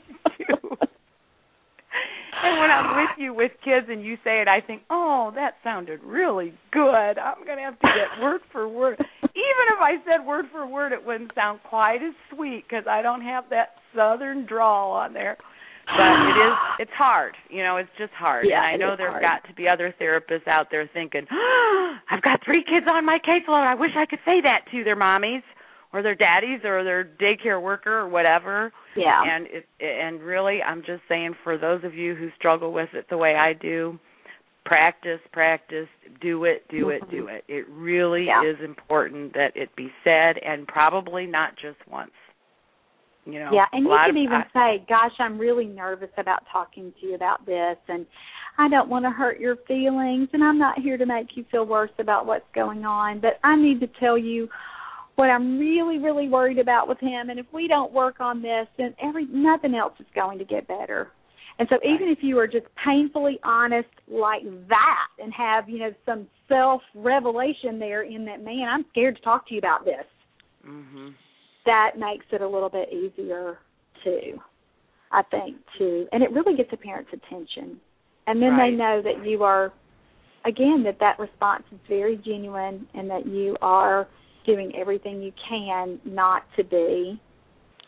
and 2.44 2.60
when 2.60 2.72
I'm 2.72 2.96
with 2.96 3.16
you 3.18 3.34
with 3.34 3.52
kids 3.64 3.88
and 3.90 4.04
you 4.04 4.16
say 4.24 4.42
it, 4.42 4.48
I 4.48 4.62
think, 4.66 4.84
oh, 4.90 5.32
that 5.36 5.56
sounded 5.64 6.02
really 6.04 6.54
good. 6.72 7.18
I'm 7.18 7.46
going 7.46 7.58
to 7.58 7.64
have 7.64 7.80
to 7.80 7.88
get 7.88 8.22
word 8.22 8.42
for 8.52 8.68
word. 8.68 8.98
Even 9.00 9.66
if 9.74 9.80
I 9.80 9.96
said 10.06 10.26
word 10.26 10.46
for 10.52 10.66
word, 10.66 10.92
it 10.92 11.06
wouldn't 11.06 11.32
sound 11.36 11.60
quite 11.70 11.98
as 11.98 12.14
sweet 12.34 12.64
because 12.68 12.86
I 12.90 13.02
don't 13.02 13.22
have 13.22 13.46
that 13.50 13.70
southern 13.96 14.46
drawl 14.46 14.92
on 14.92 15.14
there. 15.14 15.38
But 15.90 16.06
it 16.06 16.38
is, 16.38 16.58
it's 16.80 16.98
hard. 16.98 17.34
You 17.50 17.64
know, 17.64 17.78
it's 17.78 17.90
just 17.98 18.14
hard. 18.14 18.46
Yeah, 18.48 18.62
and 18.62 18.84
I 18.84 18.86
know 18.86 18.96
there's 18.96 19.10
hard. 19.10 19.24
got 19.24 19.48
to 19.50 19.56
be 19.56 19.68
other 19.68 19.94
therapists 20.00 20.48
out 20.48 20.68
there 20.70 20.88
thinking, 20.94 21.26
oh, 21.32 21.96
I've 22.12 22.22
got 22.22 22.42
three 22.46 22.64
kids 22.64 22.86
on 22.88 23.06
my 23.06 23.18
caseload. 23.18 23.66
I 23.66 23.74
wish 23.74 23.92
I 23.98 24.06
could 24.06 24.20
say 24.24 24.40
that 24.42 24.70
to 24.72 24.84
their 24.84 24.96
mommies 24.96 25.42
or 25.94 26.04
their 26.04 26.16
daddies 26.16 26.60
or 26.64 26.84
their 26.84 27.04
daycare 27.04 27.62
worker 27.62 28.00
or 28.00 28.10
whatever. 28.10 28.72
Yeah. 28.96 29.22
And 29.26 29.48
it 29.48 29.66
and 29.80 30.22
really 30.22 30.62
I'm 30.62 30.82
just 30.82 31.02
saying 31.08 31.36
for 31.44 31.58
those 31.58 31.84
of 31.84 31.94
you 31.94 32.16
who 32.16 32.30
struggle 32.38 32.72
with 32.72 32.90
it 32.94 33.06
the 33.10 33.18
way 33.18 33.36
I 33.36 33.54
do, 33.54 34.00
practice, 34.66 35.20
practice, 35.32 35.88
do 36.22 36.46
it, 36.46 36.64
do 36.70 36.90
it, 36.90 37.02
mm-hmm. 37.04 37.12
do 37.12 37.28
it. 37.28 37.44
It 37.48 37.66
really 37.70 38.26
Yeah. 38.28 38.44
is 38.44 38.58
important 38.64 39.34
that 39.34 39.52
it 39.56 39.76
be 39.76 39.92
said 40.04 40.38
and 40.38 40.68
probably 40.68 41.26
not 41.26 41.56
just 41.56 41.78
once. 41.90 42.12
You 43.26 43.40
know. 43.40 43.50
Yeah, 43.54 43.66
and 43.74 43.84
you 43.84 43.90
can 43.90 44.10
of, 44.12 44.16
even 44.16 44.44
say, 44.54 44.84
"Gosh, 44.88 45.12
I'm 45.20 45.38
really 45.38 45.66
nervous 45.66 46.10
about 46.18 46.44
talking 46.52 46.94
to 47.00 47.06
you 47.06 47.16
about 47.16 47.46
this, 47.46 47.78
and 47.88 48.08
I 48.58 48.70
don't 48.70 48.90
want 48.90 49.06
to 49.06 49.12
hurt 49.12 49.40
your 49.40 49.58
feelings, 49.68 50.30
and 50.34 50.44
I'm 50.44 50.58
not 50.58 50.80
here 50.80 50.98
to 50.98 51.06
make 51.06 51.36
you 51.36 51.46
feel 51.52 51.66
worse 51.66 51.92
about 52.00 52.26
what's 52.26 52.48
going 52.56 52.86
on, 52.86 53.20
but 53.20 53.40
I 53.44 53.56
need 53.56 53.82
to 53.82 53.88
tell 54.00 54.18
you 54.18 54.50
what 55.20 55.30
I'm 55.30 55.60
really, 55.60 55.98
really 55.98 56.30
worried 56.30 56.60
about 56.60 56.88
with 56.88 56.98
him. 57.02 57.30
And 57.30 57.38
if 57.38 57.46
we 57.52 57.68
don't 57.68 57.92
work 57.92 58.22
on 58.22 58.42
this, 58.42 58.68
then 58.78 58.96
every 59.04 59.26
nothing 59.26 59.76
else 59.76 59.92
is 60.00 60.06
going 60.16 60.40
to 60.40 60.46
get 60.46 60.66
better. 60.66 61.10
And 61.60 61.68
so, 61.70 61.76
even 61.84 62.08
if 62.08 62.20
you 62.22 62.40
are 62.40 62.48
just 62.48 62.68
painfully 62.86 63.38
honest 63.44 63.90
like 64.08 64.44
that, 64.70 65.08
and 65.22 65.34
have 65.34 65.68
you 65.68 65.80
know 65.80 65.92
some 66.06 66.26
self 66.48 66.82
revelation 66.96 67.80
there 67.80 68.04
in 68.04 68.24
that 68.26 68.42
man, 68.42 68.70
I'm 68.72 68.86
scared 68.92 69.18
to 69.18 69.22
talk 69.22 69.46
to 69.50 69.54
you 69.54 69.60
about 69.60 69.84
this. 69.84 70.06
Mhm. 70.66 71.14
That 71.66 71.98
makes 71.98 72.26
it 72.32 72.42
a 72.42 72.48
little 72.48 72.70
bit 72.70 72.88
easier 72.94 73.60
too. 74.06 74.42
I 75.12 75.24
think 75.24 75.58
too, 75.78 76.08
and 76.14 76.24
it 76.24 76.32
really 76.32 76.56
gets 76.56 76.72
the 76.72 76.78
parents' 76.78 77.12
attention, 77.12 77.82
and 78.28 78.42
then 78.42 78.56
Right. 78.56 78.72
they 78.72 78.78
know 78.78 79.02
that 79.02 79.26
you 79.26 79.44
are, 79.44 79.74
again, 80.46 80.84
that 80.84 81.00
that 81.00 81.20
response 81.20 81.66
is 81.74 81.80
very 81.90 82.16
genuine, 82.16 82.88
and 82.94 83.10
that 83.10 83.26
you 83.26 83.58
are 83.62 84.08
doing 84.50 84.74
everything 84.76 85.22
you 85.22 85.32
can 85.48 86.00
not 86.06 86.44
to 86.58 86.64
be 86.64 87.22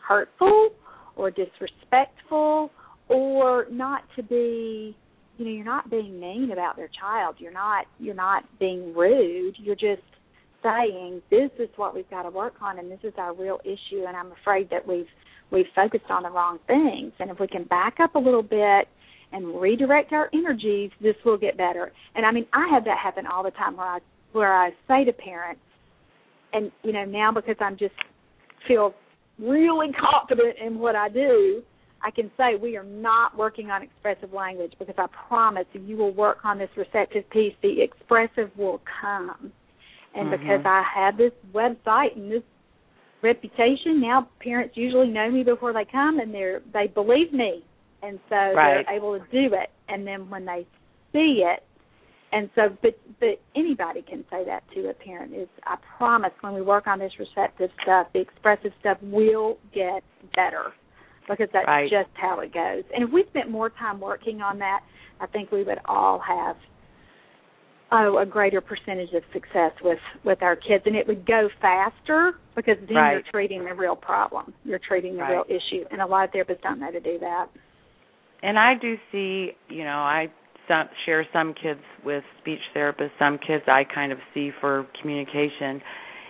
hurtful 0.06 0.70
or 1.16 1.30
disrespectful 1.30 2.70
or 3.08 3.66
not 3.70 4.02
to 4.16 4.22
be 4.22 4.96
you 5.38 5.44
know 5.44 5.50
you're 5.50 5.64
not 5.64 5.90
being 5.90 6.20
mean 6.20 6.50
about 6.52 6.76
their 6.76 6.90
child. 7.00 7.36
You're 7.38 7.52
not 7.52 7.86
you're 7.98 8.14
not 8.14 8.44
being 8.60 8.94
rude. 8.94 9.56
You're 9.58 9.74
just 9.74 10.02
saying 10.62 11.22
this 11.30 11.50
is 11.58 11.68
what 11.76 11.94
we've 11.94 12.08
got 12.10 12.22
to 12.22 12.30
work 12.30 12.54
on 12.60 12.78
and 12.78 12.90
this 12.90 13.00
is 13.02 13.12
our 13.18 13.34
real 13.34 13.58
issue 13.64 14.04
and 14.06 14.16
i'm 14.16 14.30
afraid 14.30 14.70
that 14.70 14.86
we've 14.86 15.08
we've 15.50 15.66
focused 15.74 16.08
on 16.08 16.22
the 16.22 16.30
wrong 16.30 16.60
things. 16.68 17.12
And 17.18 17.30
if 17.30 17.40
we 17.40 17.48
can 17.48 17.64
back 17.64 17.96
up 18.00 18.14
a 18.14 18.18
little 18.18 18.44
bit 18.44 18.86
and 19.32 19.60
redirect 19.60 20.12
our 20.12 20.30
energies 20.32 20.90
this 21.00 21.16
will 21.24 21.38
get 21.38 21.56
better. 21.56 21.92
And 22.14 22.24
i 22.24 22.30
mean 22.30 22.46
i 22.52 22.68
have 22.72 22.84
that 22.84 22.98
happen 22.98 23.26
all 23.26 23.42
the 23.42 23.50
time 23.52 23.76
where 23.76 23.86
i 23.86 23.98
where 24.32 24.54
i 24.54 24.70
say 24.88 25.04
to 25.04 25.12
parents 25.12 25.60
and 26.52 26.70
you 26.82 26.92
know 26.92 27.04
now 27.04 27.30
because 27.32 27.56
i'm 27.60 27.76
just 27.76 27.94
feel 28.68 28.94
really 29.38 29.88
confident 29.92 30.56
in 30.64 30.78
what 30.78 30.94
i 30.94 31.08
do 31.08 31.62
I 32.04 32.10
can 32.10 32.30
say 32.36 32.56
we 32.60 32.76
are 32.76 32.84
not 32.84 33.36
working 33.36 33.70
on 33.70 33.82
expressive 33.82 34.32
language 34.32 34.72
because 34.78 34.96
I 34.98 35.06
promise 35.28 35.66
if 35.72 35.88
you 35.88 35.96
will 35.96 36.12
work 36.12 36.38
on 36.44 36.58
this 36.58 36.70
receptive 36.76 37.28
piece, 37.30 37.54
the 37.62 37.80
expressive 37.80 38.50
will 38.56 38.80
come. 39.00 39.52
And 40.14 40.28
Mhm. 40.28 40.40
because 40.40 40.66
I 40.66 40.82
have 40.82 41.16
this 41.16 41.32
website 41.52 42.16
and 42.16 42.30
this 42.30 42.42
reputation, 43.22 44.00
now 44.00 44.28
parents 44.40 44.76
usually 44.76 45.08
know 45.08 45.30
me 45.30 45.44
before 45.44 45.72
they 45.72 45.84
come 45.84 46.18
and 46.18 46.34
they're 46.34 46.60
they 46.72 46.88
believe 46.88 47.32
me. 47.32 47.62
And 48.02 48.18
so 48.28 48.34
Right. 48.34 48.84
they're 48.84 48.96
able 48.96 49.18
to 49.18 49.24
do 49.30 49.54
it. 49.54 49.70
And 49.88 50.04
then 50.04 50.28
when 50.28 50.44
they 50.44 50.66
see 51.12 51.44
it, 51.44 51.62
and 52.32 52.50
so 52.54 52.76
but 52.82 52.98
but 53.20 53.40
anybody 53.54 54.02
can 54.02 54.24
say 54.30 54.44
that 54.44 54.62
to 54.74 54.88
a 54.88 54.94
parent 54.94 55.34
is 55.34 55.48
i 55.64 55.76
promise 55.98 56.32
when 56.40 56.54
we 56.54 56.62
work 56.62 56.86
on 56.86 56.98
this 56.98 57.12
receptive 57.18 57.70
stuff 57.82 58.08
the 58.14 58.20
expressive 58.20 58.72
stuff 58.80 58.98
will 59.02 59.58
get 59.74 60.02
better 60.34 60.72
because 61.28 61.48
that's 61.52 61.66
right. 61.66 61.90
just 61.90 62.10
how 62.14 62.40
it 62.40 62.52
goes 62.52 62.82
and 62.94 63.04
if 63.04 63.12
we 63.12 63.24
spent 63.28 63.50
more 63.50 63.70
time 63.70 64.00
working 64.00 64.40
on 64.40 64.58
that 64.58 64.80
i 65.20 65.26
think 65.26 65.50
we 65.52 65.62
would 65.62 65.78
all 65.84 66.18
have 66.18 66.56
oh 67.92 68.18
a 68.18 68.26
greater 68.26 68.60
percentage 68.60 69.12
of 69.14 69.22
success 69.32 69.72
with 69.82 69.98
with 70.24 70.42
our 70.42 70.56
kids 70.56 70.82
and 70.86 70.96
it 70.96 71.06
would 71.06 71.26
go 71.26 71.48
faster 71.60 72.32
because 72.56 72.76
then 72.88 72.96
right. 72.96 73.12
you're 73.12 73.22
treating 73.30 73.64
the 73.64 73.74
real 73.74 73.96
problem 73.96 74.52
you're 74.64 74.80
treating 74.86 75.14
the 75.14 75.22
right. 75.22 75.32
real 75.32 75.44
issue 75.48 75.84
and 75.90 76.00
a 76.00 76.06
lot 76.06 76.24
of 76.24 76.30
therapists 76.30 76.62
don't 76.62 76.80
know 76.80 76.90
to 76.90 77.00
do 77.00 77.18
that 77.18 77.46
and 78.42 78.58
i 78.58 78.72
do 78.80 78.96
see 79.12 79.50
you 79.68 79.84
know 79.84 79.98
i 79.98 80.26
some 80.68 80.88
share 81.04 81.26
some 81.32 81.54
kids 81.54 81.80
with 82.04 82.24
speech 82.40 82.60
therapists 82.74 83.10
some 83.18 83.38
kids 83.38 83.64
i 83.66 83.84
kind 83.84 84.12
of 84.12 84.18
see 84.34 84.50
for 84.60 84.86
communication. 85.00 85.80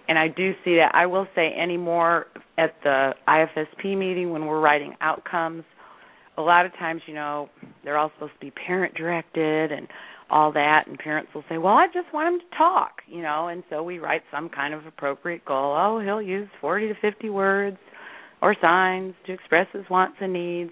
And 0.08 0.18
i 0.18 0.28
do 0.28 0.52
see 0.64 0.76
that. 0.76 0.92
I 0.94 1.06
will 1.06 1.26
say 1.34 1.54
anymore 1.54 2.26
at 2.58 2.74
the 2.82 3.12
ifsp 3.28 3.84
meeting 3.96 4.30
when 4.30 4.46
we're 4.46 4.60
writing 4.60 4.94
outcomes 5.00 5.64
a 6.36 6.42
lot 6.42 6.66
of 6.66 6.72
times 6.74 7.02
you 7.06 7.14
know 7.14 7.48
they're 7.84 7.98
all 7.98 8.10
supposed 8.14 8.32
to 8.34 8.40
be 8.40 8.50
parent 8.50 8.94
directed 8.94 9.70
and 9.72 9.86
all 10.30 10.50
that 10.52 10.84
and 10.86 10.98
parents 10.98 11.30
will 11.34 11.44
say 11.48 11.58
well 11.58 11.74
i 11.74 11.86
just 11.86 12.12
want 12.12 12.34
him 12.34 12.40
to 12.40 12.56
talk 12.56 13.02
you 13.12 13.22
know? 13.22 13.48
And 13.48 13.62
so 13.68 13.82
we 13.82 13.98
write 13.98 14.22
some 14.32 14.48
kind 14.48 14.72
of 14.74 14.86
appropriate 14.86 15.44
goal. 15.44 15.76
Oh 15.78 16.00
he'll 16.00 16.22
use 16.22 16.48
40 16.60 16.88
to 16.88 16.94
50 17.00 17.30
words 17.30 17.76
or 18.40 18.56
signs 18.60 19.14
to 19.26 19.32
express 19.32 19.68
his 19.72 19.84
wants 19.88 20.16
and 20.20 20.32
needs. 20.32 20.70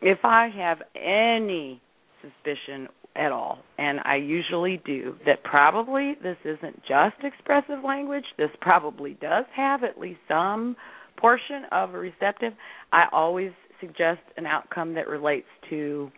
If 0.00 0.18
i 0.24 0.48
have 0.56 0.78
any 0.96 1.81
suspicion 2.22 2.88
at 3.14 3.30
all 3.30 3.58
and 3.78 4.00
i 4.04 4.16
usually 4.16 4.80
do 4.86 5.14
that 5.26 5.42
probably 5.44 6.14
this 6.22 6.38
isn't 6.44 6.80
just 6.88 7.16
expressive 7.22 7.84
language 7.84 8.24
this 8.38 8.50
probably 8.60 9.18
does 9.20 9.44
have 9.54 9.84
at 9.84 9.98
least 9.98 10.20
some 10.28 10.74
portion 11.18 11.64
of 11.72 11.94
a 11.94 11.98
receptive 11.98 12.54
i 12.92 13.04
always 13.12 13.52
suggest 13.80 14.20
an 14.36 14.46
outcome 14.46 14.94
that 14.94 15.08
relates 15.08 15.48
to 15.68 16.10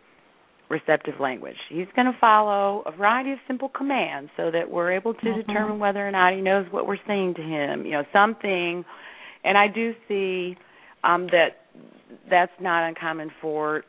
receptive 0.69 1.15
language. 1.19 1.55
He's 1.69 1.87
going 1.95 2.11
to 2.11 2.17
follow 2.19 2.83
a 2.85 2.91
variety 2.91 3.31
of 3.31 3.39
simple 3.47 3.69
commands 3.69 4.31
so 4.37 4.51
that 4.51 4.69
we're 4.69 4.91
able 4.91 5.13
to 5.13 5.19
mm-hmm. 5.19 5.47
determine 5.47 5.79
whether 5.79 6.05
or 6.05 6.11
not 6.11 6.33
he 6.33 6.41
knows 6.41 6.65
what 6.71 6.87
we're 6.87 6.97
saying 7.07 7.35
to 7.35 7.41
him. 7.41 7.85
You 7.85 7.91
know, 7.93 8.03
something. 8.11 8.83
And 9.43 9.57
I 9.57 9.67
do 9.67 9.93
see 10.07 10.57
um, 11.03 11.27
that 11.27 11.65
that's 12.29 12.51
not 12.59 12.87
uncommon 12.87 13.31
for 13.41 13.83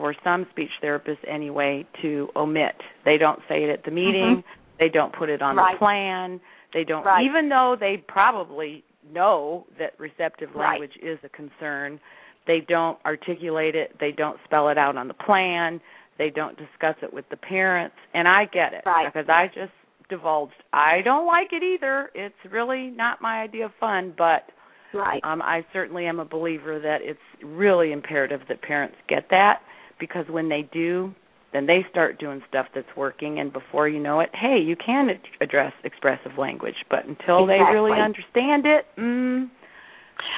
for 0.00 0.14
some 0.24 0.46
speech 0.50 0.70
therapists 0.82 1.18
anyway 1.28 1.86
to 2.00 2.28
omit. 2.34 2.74
They 3.04 3.18
don't 3.18 3.40
say 3.48 3.64
it 3.64 3.70
at 3.70 3.84
the 3.84 3.90
meeting. 3.90 4.42
Mm-hmm. 4.42 4.78
They 4.78 4.88
don't 4.88 5.14
put 5.14 5.28
it 5.28 5.42
on 5.42 5.56
right. 5.56 5.74
the 5.74 5.78
plan. 5.78 6.40
They 6.72 6.84
don't 6.84 7.04
right. 7.04 7.24
even 7.24 7.50
though 7.50 7.76
they 7.78 8.02
probably 8.08 8.82
know 9.12 9.66
that 9.78 9.92
receptive 9.98 10.48
right. 10.54 10.72
language 10.72 10.92
is 11.02 11.18
a 11.24 11.28
concern 11.28 12.00
they 12.46 12.60
don't 12.66 12.98
articulate 13.04 13.74
it 13.74 13.94
they 13.98 14.12
don't 14.12 14.38
spell 14.44 14.68
it 14.68 14.78
out 14.78 14.96
on 14.96 15.08
the 15.08 15.14
plan 15.14 15.80
they 16.18 16.30
don't 16.30 16.56
discuss 16.56 16.96
it 17.02 17.12
with 17.12 17.24
the 17.30 17.36
parents 17.36 17.96
and 18.14 18.28
i 18.28 18.44
get 18.44 18.72
it 18.72 18.82
right. 18.86 19.12
because 19.12 19.28
i 19.28 19.46
just 19.46 19.72
divulged 20.08 20.52
i 20.72 21.00
don't 21.04 21.26
like 21.26 21.48
it 21.52 21.62
either 21.62 22.10
it's 22.14 22.34
really 22.50 22.88
not 22.90 23.20
my 23.20 23.40
idea 23.40 23.64
of 23.66 23.72
fun 23.80 24.12
but 24.16 24.44
right. 24.92 25.22
um 25.24 25.40
i 25.42 25.64
certainly 25.72 26.06
am 26.06 26.20
a 26.20 26.24
believer 26.24 26.78
that 26.78 26.98
it's 27.00 27.18
really 27.42 27.92
imperative 27.92 28.40
that 28.48 28.60
parents 28.62 28.96
get 29.08 29.24
that 29.30 29.60
because 30.00 30.24
when 30.28 30.48
they 30.48 30.68
do 30.72 31.14
then 31.52 31.66
they 31.66 31.84
start 31.90 32.18
doing 32.18 32.40
stuff 32.48 32.66
that's 32.74 32.88
working 32.96 33.38
and 33.38 33.52
before 33.52 33.88
you 33.88 34.00
know 34.00 34.20
it 34.20 34.30
hey 34.32 34.58
you 34.58 34.74
can 34.76 35.08
address 35.40 35.72
expressive 35.84 36.32
language 36.38 36.74
but 36.88 37.00
until 37.00 37.44
exactly. 37.44 37.46
they 37.46 37.72
really 37.72 38.00
understand 38.00 38.64
it 38.66 38.86
mm, 38.98 39.48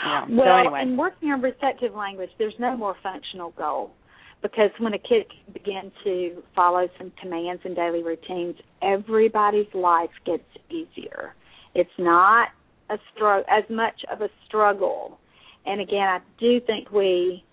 yeah. 0.04 0.24
Well, 0.28 0.46
so 0.46 0.60
anyway. 0.60 0.82
in 0.82 0.96
working 0.96 1.30
on 1.30 1.42
receptive 1.42 1.94
language, 1.94 2.30
there's 2.38 2.54
no 2.58 2.76
more 2.76 2.96
functional 3.02 3.50
goal 3.52 3.92
because 4.42 4.70
when 4.78 4.94
a 4.94 4.98
kid 4.98 5.26
begins 5.52 5.92
to 6.04 6.42
follow 6.54 6.88
some 6.98 7.12
commands 7.20 7.62
and 7.64 7.76
daily 7.76 8.02
routines, 8.02 8.56
everybody's 8.82 9.72
life 9.74 10.10
gets 10.26 10.44
easier. 10.70 11.34
It's 11.74 11.90
not 11.98 12.48
a 12.90 12.96
struggle 13.14 13.44
as 13.48 13.64
much 13.70 14.00
of 14.10 14.20
a 14.20 14.28
struggle. 14.46 15.18
And 15.64 15.80
again, 15.80 16.02
I 16.02 16.18
do 16.40 16.60
think 16.60 16.90
we 16.90 17.44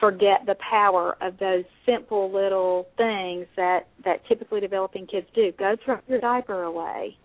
forget 0.00 0.40
the 0.46 0.56
power 0.68 1.16
of 1.20 1.38
those 1.38 1.64
simple 1.86 2.32
little 2.32 2.86
things 2.96 3.46
that 3.56 3.80
that 4.04 4.26
typically 4.28 4.60
developing 4.60 5.06
kids 5.06 5.26
do. 5.34 5.52
Go 5.58 5.76
throw 5.84 5.98
your 6.08 6.20
diaper 6.20 6.64
away. 6.64 7.16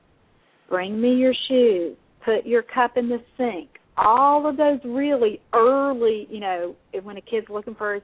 Bring 0.70 1.00
me 1.00 1.16
your 1.16 1.34
shoes. 1.48 1.98
Put 2.24 2.46
your 2.46 2.64
cup 2.64 2.98
in 2.98 3.08
the 3.08 3.20
sink 3.38 3.70
all 3.98 4.48
of 4.48 4.58
those 4.58 4.80
really 4.84 5.40
early, 5.54 6.28
you 6.30 6.40
know, 6.40 6.76
when 7.04 7.18
a 7.18 7.22
kid's 7.22 7.48
looking 7.50 7.76
for, 7.76 8.00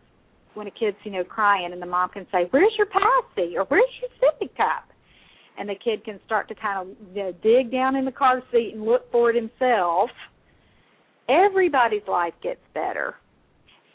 when 0.54 0.68
a 0.68 0.72
kid's, 0.72 0.98
you 1.04 1.12
know, 1.12 1.24
crying, 1.24 1.72
and 1.74 1.82
the 1.82 1.86
mom 1.86 2.10
can 2.10 2.26
say, 2.32 2.46
"Where's 2.52 2.74
your 2.78 2.88
passy?" 2.88 3.58
or 3.58 3.66
"Where's 3.66 3.90
your 4.02 4.10
sippy 4.22 4.56
cup?" 4.56 4.86
and 5.58 5.68
the 5.68 5.76
kid 5.76 6.04
can 6.04 6.20
start 6.26 6.48
to 6.48 6.56
kind 6.56 6.80
of 6.80 6.98
you 7.14 7.24
know, 7.24 7.32
dig 7.44 7.72
down 7.72 7.96
in 7.96 8.06
the 8.06 8.12
car 8.12 8.42
seat 8.52 8.74
and 8.74 8.84
look 8.84 9.12
for 9.12 9.30
it 9.30 9.36
himself. 9.36 10.10
Everybody's 11.28 12.08
life 12.08 12.34
gets 12.42 12.62
better. 12.74 13.16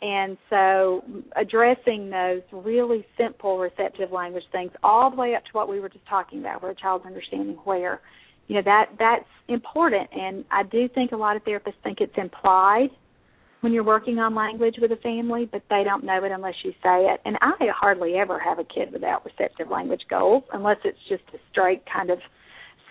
And 0.06 0.36
so 0.50 1.02
addressing 1.34 2.10
those 2.10 2.42
really 2.52 3.04
simple 3.18 3.58
receptive 3.58 4.12
language 4.12 4.44
things 4.52 4.70
all 4.84 5.10
the 5.10 5.16
way 5.16 5.34
up 5.34 5.44
to 5.46 5.50
what 5.50 5.68
we 5.68 5.80
were 5.80 5.88
just 5.88 6.06
talking 6.06 6.38
about, 6.38 6.62
where 6.62 6.70
a 6.70 6.76
child's 6.76 7.04
understanding 7.04 7.56
where 7.64 8.00
you 8.46 8.54
know 8.54 8.62
that 8.64 8.90
that's 9.00 9.24
important. 9.48 10.08
And 10.12 10.44
i 10.52 10.62
do 10.62 10.88
think 10.94 11.10
a 11.10 11.16
lot 11.16 11.34
of 11.34 11.44
therapists 11.44 11.82
think 11.82 12.00
it's 12.00 12.16
implied 12.16 12.90
when 13.62 13.72
you're 13.72 13.82
working 13.82 14.20
on 14.20 14.36
language 14.36 14.76
with 14.80 14.92
a 14.92 14.96
family 14.96 15.48
but 15.50 15.62
they 15.70 15.82
don't 15.82 16.04
know 16.04 16.22
it 16.22 16.30
unless 16.30 16.54
you 16.62 16.70
say 16.84 17.06
it. 17.06 17.20
And 17.24 17.36
i 17.42 17.54
hardly 17.74 18.14
ever 18.14 18.38
have 18.38 18.60
a 18.60 18.64
kid 18.64 18.92
without 18.92 19.24
receptive 19.24 19.70
language 19.70 20.02
goals 20.08 20.44
unless 20.52 20.76
it's 20.84 21.02
just 21.08 21.24
a 21.34 21.38
straight 21.50 21.82
kind 21.92 22.10
of 22.10 22.18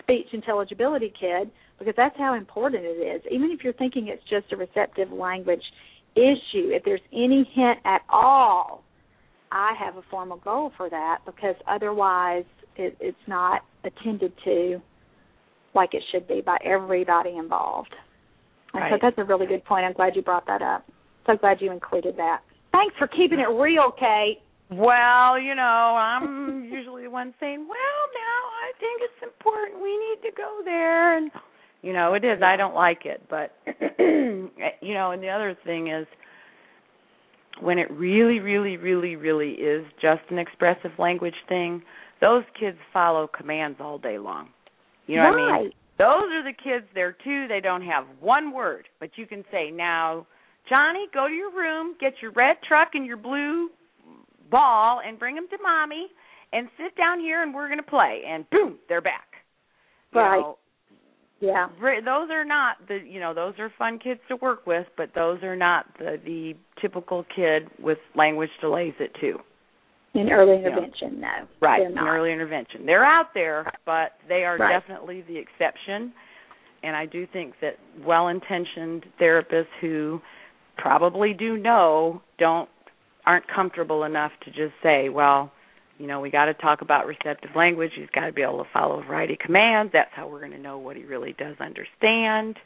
speech 0.02 0.26
intelligibility 0.34 1.14
kid 1.18 1.50
because 1.78 1.94
that's 1.96 2.16
how 2.18 2.34
important 2.34 2.84
it 2.84 2.98
is. 2.98 3.22
Even 3.30 3.50
if 3.50 3.64
you're 3.64 3.72
thinking 3.72 4.08
it's 4.08 4.22
just 4.28 4.52
a 4.52 4.56
receptive 4.56 5.10
language 5.10 5.62
issue 6.16 6.70
if 6.70 6.82
there's 6.84 7.00
any 7.12 7.48
hint 7.54 7.78
at 7.84 8.00
all 8.08 8.82
i 9.52 9.72
have 9.78 9.96
a 9.96 10.02
formal 10.10 10.38
goal 10.38 10.72
for 10.76 10.88
that 10.90 11.18
because 11.26 11.54
otherwise 11.68 12.44
it, 12.76 12.96
it's 13.00 13.16
not 13.26 13.62
attended 13.84 14.32
to 14.44 14.80
like 15.76 15.94
it 15.94 16.02
should 16.10 16.26
be 16.26 16.40
by 16.40 16.56
everybody 16.64 17.36
involved. 17.36 17.94
And 18.72 18.82
right. 18.82 18.92
so 18.92 18.98
that's 19.00 19.16
a 19.18 19.24
really 19.24 19.46
good 19.46 19.64
point. 19.64 19.84
I'm 19.84 19.92
glad 19.92 20.16
you 20.16 20.22
brought 20.22 20.46
that 20.46 20.62
up. 20.62 20.84
So 21.26 21.36
glad 21.36 21.60
you 21.60 21.70
included 21.70 22.16
that. 22.16 22.40
Thanks 22.72 22.94
for 22.98 23.06
keeping 23.06 23.38
it 23.38 23.48
real, 23.48 23.92
Kate. 23.92 24.40
Well, 24.70 25.38
you 25.38 25.54
know, 25.54 25.62
I'm 25.62 26.64
usually 26.72 27.04
the 27.04 27.10
one 27.10 27.32
saying, 27.38 27.60
"Well, 27.68 28.02
now 28.14 28.40
I 28.66 28.72
think 28.80 29.02
it's 29.02 29.22
important. 29.22 29.80
We 29.80 29.96
need 29.96 30.28
to 30.28 30.34
go 30.36 30.60
there." 30.64 31.16
And 31.16 31.30
you 31.82 31.92
know, 31.92 32.14
it 32.14 32.24
is. 32.24 32.42
I 32.42 32.56
don't 32.56 32.74
like 32.74 33.04
it, 33.04 33.22
but 33.28 33.52
you 33.98 34.94
know, 34.94 35.10
and 35.10 35.22
the 35.22 35.28
other 35.28 35.56
thing 35.64 35.88
is 35.88 36.06
when 37.60 37.78
it 37.78 37.90
really 37.90 38.40
really 38.40 38.76
really 38.76 39.16
really 39.16 39.52
is 39.52 39.86
just 40.00 40.22
an 40.30 40.38
expressive 40.38 40.92
language 40.98 41.34
thing, 41.48 41.82
those 42.20 42.44
kids 42.58 42.78
follow 42.92 43.26
commands 43.28 43.78
all 43.80 43.98
day 43.98 44.18
long. 44.18 44.48
You 45.06 45.16
know 45.16 45.22
right. 45.22 45.30
what 45.30 45.52
I 45.52 45.62
mean? 45.62 45.72
Those 45.98 46.28
are 46.34 46.44
the 46.44 46.52
kids 46.52 46.86
there 46.94 47.16
too. 47.24 47.46
They 47.48 47.60
don't 47.60 47.82
have 47.82 48.04
one 48.20 48.52
word, 48.52 48.88
but 49.00 49.10
you 49.16 49.26
can 49.26 49.44
say, 49.50 49.70
"Now, 49.70 50.26
Johnny, 50.68 51.06
go 51.14 51.28
to 51.28 51.32
your 51.32 51.50
room, 51.50 51.94
get 52.00 52.14
your 52.20 52.32
red 52.32 52.56
truck 52.66 52.88
and 52.94 53.06
your 53.06 53.16
blue 53.16 53.70
ball, 54.50 55.00
and 55.06 55.18
bring 55.18 55.34
them 55.34 55.46
to 55.50 55.58
mommy, 55.62 56.08
and 56.52 56.68
sit 56.76 56.96
down 56.96 57.20
here, 57.20 57.42
and 57.42 57.54
we're 57.54 57.68
going 57.68 57.78
to 57.78 57.90
play." 57.90 58.22
And 58.26 58.48
boom, 58.50 58.78
they're 58.88 59.00
back. 59.00 59.28
Right. 60.12 60.36
You 60.36 60.42
know, 60.42 60.58
yeah. 61.40 61.68
Those 61.80 62.30
are 62.30 62.44
not 62.44 62.76
the 62.88 62.98
you 63.06 63.20
know 63.20 63.34
those 63.34 63.54
are 63.58 63.72
fun 63.78 63.98
kids 63.98 64.20
to 64.28 64.36
work 64.36 64.66
with, 64.66 64.86
but 64.96 65.10
those 65.14 65.42
are 65.42 65.56
not 65.56 65.86
the 65.98 66.18
the 66.24 66.54
typical 66.80 67.24
kid 67.34 67.68
with 67.78 67.98
language 68.14 68.50
delays 68.60 68.94
at 69.00 69.10
two. 69.20 69.38
In 70.14 70.30
early 70.30 70.56
intervention, 70.56 71.18
yeah. 71.20 71.42
no. 71.42 71.48
Right, 71.60 71.82
in 71.82 71.98
early 71.98 72.32
intervention. 72.32 72.86
They're 72.86 73.04
out 73.04 73.34
there, 73.34 73.70
but 73.84 74.12
they 74.28 74.44
are 74.44 74.56
right. 74.56 74.80
definitely 74.80 75.22
the 75.28 75.36
exception. 75.36 76.12
And 76.82 76.96
I 76.96 77.04
do 77.04 77.26
think 77.30 77.54
that 77.60 77.76
well 78.06 78.28
intentioned 78.28 79.04
therapists 79.20 79.66
who 79.80 80.20
probably 80.78 81.34
do 81.34 81.58
know 81.58 82.22
don't 82.38 82.68
aren't 83.26 83.44
comfortable 83.54 84.04
enough 84.04 84.32
to 84.44 84.50
just 84.50 84.72
say, 84.82 85.10
Well, 85.10 85.52
you 85.98 86.06
know, 86.06 86.20
we 86.20 86.30
gotta 86.30 86.54
talk 86.54 86.82
about 86.82 87.06
receptive 87.06 87.50
language, 87.54 87.92
he's 87.96 88.08
gotta 88.14 88.32
be 88.32 88.42
able 88.42 88.58
to 88.58 88.70
follow 88.72 89.00
a 89.00 89.04
variety 89.04 89.34
of 89.34 89.38
commands, 89.40 89.92
that's 89.92 90.10
how 90.14 90.28
we're 90.28 90.40
gonna 90.40 90.58
know 90.58 90.78
what 90.78 90.96
he 90.96 91.04
really 91.04 91.34
does 91.38 91.56
understand. 91.60 92.56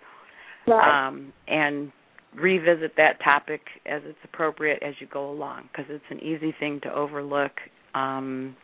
Right. 0.67 1.09
Um 1.09 1.33
and 1.49 1.93
revisit 2.37 2.93
that 2.97 3.19
topic 3.25 3.61
as 3.87 4.03
it's 4.05 4.19
appropriate 4.25 4.83
as 4.83 4.95
you 5.01 5.07
go 5.13 5.31
along 5.31 5.69
because 5.73 5.87
it's 5.89 6.05
an 6.11 6.21
easy 6.21 6.55
thing 6.61 6.79
to 6.81 6.95
overlook 6.95 7.51
um 7.97 8.55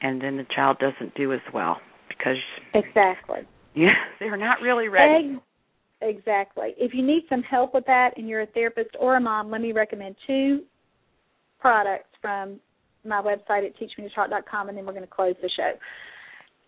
and 0.00 0.18
then 0.22 0.38
the 0.38 0.46
child 0.56 0.78
doesn't 0.78 1.14
do 1.14 1.30
as 1.34 1.40
well 1.52 1.76
because 2.08 2.38
exactly 2.72 3.40
yeah 3.74 3.92
they're 4.18 4.38
not 4.38 4.62
really 4.62 4.88
ready. 4.88 5.38
Exactly. 6.02 6.74
If 6.76 6.92
you 6.94 7.06
need 7.06 7.22
some 7.28 7.42
help 7.42 7.74
with 7.74 7.86
that 7.86 8.10
and 8.16 8.28
you're 8.28 8.42
a 8.42 8.46
therapist 8.46 8.90
or 8.98 9.16
a 9.16 9.20
mom, 9.20 9.50
let 9.50 9.60
me 9.60 9.72
recommend 9.72 10.16
two 10.26 10.62
products 11.60 12.08
from 12.20 12.58
my 13.04 13.20
website 13.20 13.66
at 13.66 13.72
teachmetotalk.com, 13.76 14.68
and 14.68 14.78
then 14.78 14.86
we're 14.86 14.92
going 14.92 15.04
to 15.04 15.10
close 15.10 15.34
the 15.42 15.50
show. 15.56 15.72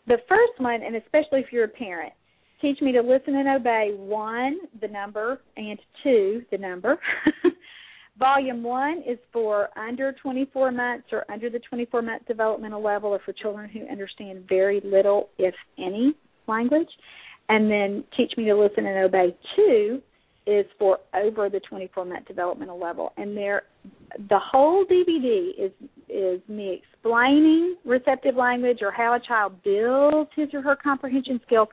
The 0.07 0.19
first 0.29 0.53
one, 0.59 0.83
and 0.83 0.97
especially 0.97 1.41
if 1.41 1.47
you're 1.51 1.65
a 1.65 1.69
parent, 1.69 2.13
teach 2.61 2.81
me 2.81 2.93
to 2.93 3.01
listen 3.01 3.35
and 3.37 3.49
obey 3.49 3.93
one, 3.97 4.59
the 4.81 4.89
number, 4.89 5.41
and 5.57 5.79
two, 6.03 6.43
the 6.51 6.59
number. 6.59 6.99
Volume 8.19 8.63
one 8.63 9.03
is 9.07 9.19
for 9.33 9.69
under 9.77 10.13
24 10.23 10.71
months 10.71 11.09
or 11.11 11.25
under 11.31 11.51
the 11.51 11.59
24 11.59 12.03
month 12.03 12.23
developmental 12.27 12.83
level, 12.83 13.11
or 13.11 13.21
for 13.25 13.33
children 13.33 13.69
who 13.69 13.89
understand 13.91 14.45
very 14.49 14.81
little, 14.85 15.31
if 15.39 15.55
any, 15.79 16.15
language. 16.47 16.89
And 17.49 17.71
then 17.71 18.05
Teach 18.17 18.33
Me 18.37 18.45
to 18.45 18.57
Listen 18.57 18.87
and 18.87 19.05
Obey 19.05 19.37
two 19.57 20.01
is 20.47 20.67
for 20.79 20.99
over 21.15 21.49
the 21.49 21.61
24 21.61 22.05
month 22.05 22.27
developmental 22.27 22.79
level, 22.79 23.13
and 23.17 23.37
there, 23.37 23.63
the 24.29 24.39
whole 24.39 24.85
DVD 24.85 25.51
is 25.59 25.73
is 26.09 26.41
me 26.49 26.81
explaining 26.83 27.77
receptive 27.85 28.37
language 28.37 28.79
or 28.83 28.91
how 28.91 29.15
a 29.15 29.21
child 29.27 29.55
builds 29.65 30.31
his 30.37 30.49
or 30.53 30.63
her 30.63 30.77
comprehension 30.77 31.41
skills, 31.47 31.69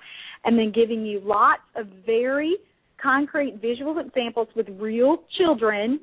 and 0.45 0.57
then 0.57 0.71
giving 0.73 1.05
you 1.05 1.21
lots 1.23 1.61
of 1.75 1.87
very 2.05 2.55
concrete 3.01 3.59
visual 3.61 3.99
examples 3.99 4.47
with 4.55 4.67
real 4.79 5.17
children 5.37 5.99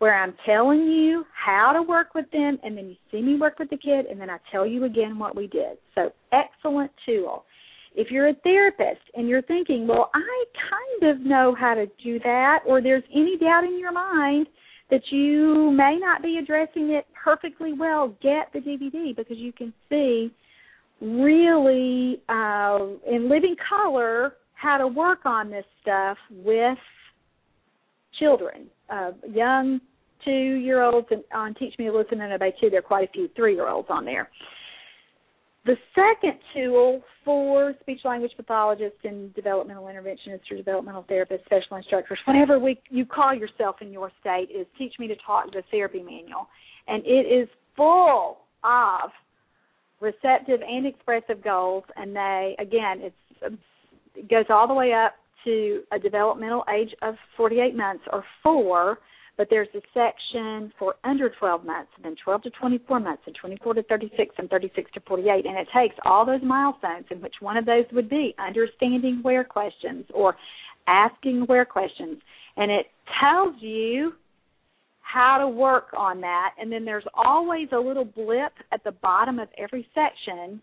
where 0.00 0.16
I'm 0.16 0.34
telling 0.46 0.80
you 0.80 1.24
how 1.32 1.72
to 1.74 1.82
work 1.82 2.14
with 2.14 2.24
them, 2.30 2.58
and 2.62 2.76
then 2.76 2.88
you 2.88 2.96
see 3.12 3.20
me 3.20 3.36
work 3.38 3.58
with 3.58 3.68
the 3.68 3.76
kid, 3.76 4.06
and 4.06 4.18
then 4.18 4.30
I 4.30 4.38
tell 4.50 4.66
you 4.66 4.84
again 4.84 5.18
what 5.18 5.36
we 5.36 5.46
did. 5.46 5.76
So, 5.94 6.10
excellent 6.32 6.90
tool. 7.04 7.44
If 7.94 8.10
you're 8.10 8.28
a 8.28 8.34
therapist 8.44 9.00
and 9.14 9.28
you're 9.28 9.42
thinking, 9.42 9.86
well, 9.86 10.10
I 10.14 10.44
kind 11.00 11.10
of 11.12 11.26
know 11.26 11.56
how 11.58 11.74
to 11.74 11.86
do 12.02 12.18
that, 12.20 12.60
or 12.66 12.80
there's 12.80 13.02
any 13.14 13.36
doubt 13.36 13.64
in 13.64 13.78
your 13.78 13.92
mind 13.92 14.46
that 14.90 15.02
you 15.10 15.70
may 15.72 15.98
not 16.00 16.22
be 16.22 16.38
addressing 16.38 16.90
it 16.90 17.06
perfectly 17.22 17.72
well, 17.72 18.16
get 18.22 18.52
the 18.52 18.58
DVD 18.58 19.14
because 19.14 19.38
you 19.38 19.52
can 19.52 19.72
see 19.88 20.32
really 21.00 22.20
uh, 22.28 22.78
in 23.08 23.28
living 23.28 23.56
color 23.68 24.34
how 24.54 24.76
to 24.76 24.86
work 24.86 25.20
on 25.24 25.50
this 25.50 25.64
stuff 25.80 26.18
with 26.30 26.78
children, 28.18 28.66
uh, 28.90 29.12
young 29.32 29.80
two 30.24 30.30
year 30.30 30.82
olds, 30.82 31.06
and 31.10 31.22
on 31.34 31.54
Teach 31.54 31.74
Me 31.78 31.86
to 31.86 31.96
Listen 31.96 32.20
and 32.20 32.32
Obey 32.32 32.52
two. 32.60 32.68
There 32.68 32.80
are 32.80 32.82
quite 32.82 33.08
a 33.08 33.12
few 33.12 33.28
three 33.34 33.54
year 33.54 33.68
olds 33.68 33.88
on 33.90 34.04
there. 34.04 34.28
The 35.66 35.76
second 35.94 36.38
tool 36.54 37.02
for 37.22 37.74
speech 37.80 38.00
language 38.04 38.32
pathologists 38.34 38.98
and 39.04 39.34
developmental 39.34 39.84
interventionists 39.84 40.50
or 40.50 40.56
developmental 40.56 41.04
therapists, 41.04 41.44
special 41.44 41.76
instructors, 41.76 42.18
whatever 42.24 42.58
we 42.58 42.80
you 42.88 43.04
call 43.04 43.34
yourself 43.34 43.76
in 43.82 43.92
your 43.92 44.10
state, 44.20 44.48
is 44.50 44.66
Teach 44.78 44.94
Me 44.98 45.06
to 45.08 45.16
Talk 45.16 45.52
the 45.52 45.62
therapy 45.70 46.02
manual, 46.02 46.48
and 46.88 47.02
it 47.04 47.26
is 47.26 47.48
full 47.76 48.38
of 48.64 49.10
receptive 50.00 50.60
and 50.66 50.86
expressive 50.86 51.44
goals, 51.44 51.84
and 51.94 52.16
they 52.16 52.56
again 52.58 53.02
it 53.02 54.28
goes 54.30 54.46
all 54.48 54.66
the 54.66 54.74
way 54.74 54.94
up 54.94 55.14
to 55.44 55.82
a 55.92 55.98
developmental 55.98 56.64
age 56.74 56.94
of 57.02 57.16
48 57.36 57.76
months 57.76 58.04
or 58.12 58.24
four 58.42 58.98
but 59.40 59.48
there's 59.48 59.68
a 59.74 59.80
section 59.94 60.70
for 60.78 60.96
under 61.02 61.30
12 61.30 61.64
months, 61.64 61.90
and 61.96 62.04
then 62.04 62.14
12 62.22 62.42
to 62.42 62.50
24 62.50 63.00
months, 63.00 63.22
and 63.24 63.34
24 63.40 63.72
to 63.72 63.82
36, 63.84 64.34
and 64.36 64.50
36 64.50 64.90
to 64.92 65.00
48. 65.08 65.46
And 65.46 65.56
it 65.56 65.66
takes 65.74 65.94
all 66.04 66.26
those 66.26 66.42
milestones, 66.42 67.06
in 67.10 67.22
which 67.22 67.32
one 67.40 67.56
of 67.56 67.64
those 67.64 67.86
would 67.90 68.10
be 68.10 68.34
understanding 68.38 69.20
where 69.22 69.42
questions 69.42 70.04
or 70.12 70.36
asking 70.86 71.46
where 71.46 71.64
questions. 71.64 72.18
And 72.58 72.70
it 72.70 72.88
tells 73.18 73.54
you 73.60 74.12
how 75.00 75.38
to 75.38 75.48
work 75.48 75.86
on 75.96 76.20
that. 76.20 76.50
And 76.60 76.70
then 76.70 76.84
there's 76.84 77.06
always 77.14 77.68
a 77.72 77.78
little 77.78 78.04
blip 78.04 78.52
at 78.72 78.84
the 78.84 78.92
bottom 78.92 79.38
of 79.38 79.48
every 79.56 79.88
section 79.94 80.60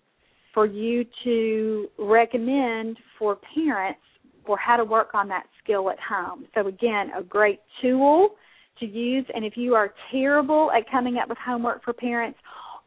for 0.53 0.67
you 0.67 1.03
to 1.23 1.87
recommend 1.97 2.99
for 3.17 3.39
parents 3.55 4.01
for 4.45 4.55
how 4.55 4.77
to 4.77 4.85
work 4.85 5.15
on 5.15 5.27
that 5.29 5.47
skill 5.63 5.89
at 5.89 5.97
home. 5.99 6.45
So 6.53 6.67
again, 6.67 7.09
a 7.17 7.23
great 7.23 7.59
tool 7.81 8.35
to 8.79 8.85
use. 8.85 9.25
And 9.33 9.45
if 9.45 9.55
you 9.55 9.75
are 9.75 9.93
terrible 10.11 10.71
at 10.71 10.89
coming 10.89 11.17
up 11.17 11.29
with 11.29 11.37
homework 11.37 11.83
for 11.83 11.93
parents 11.93 12.39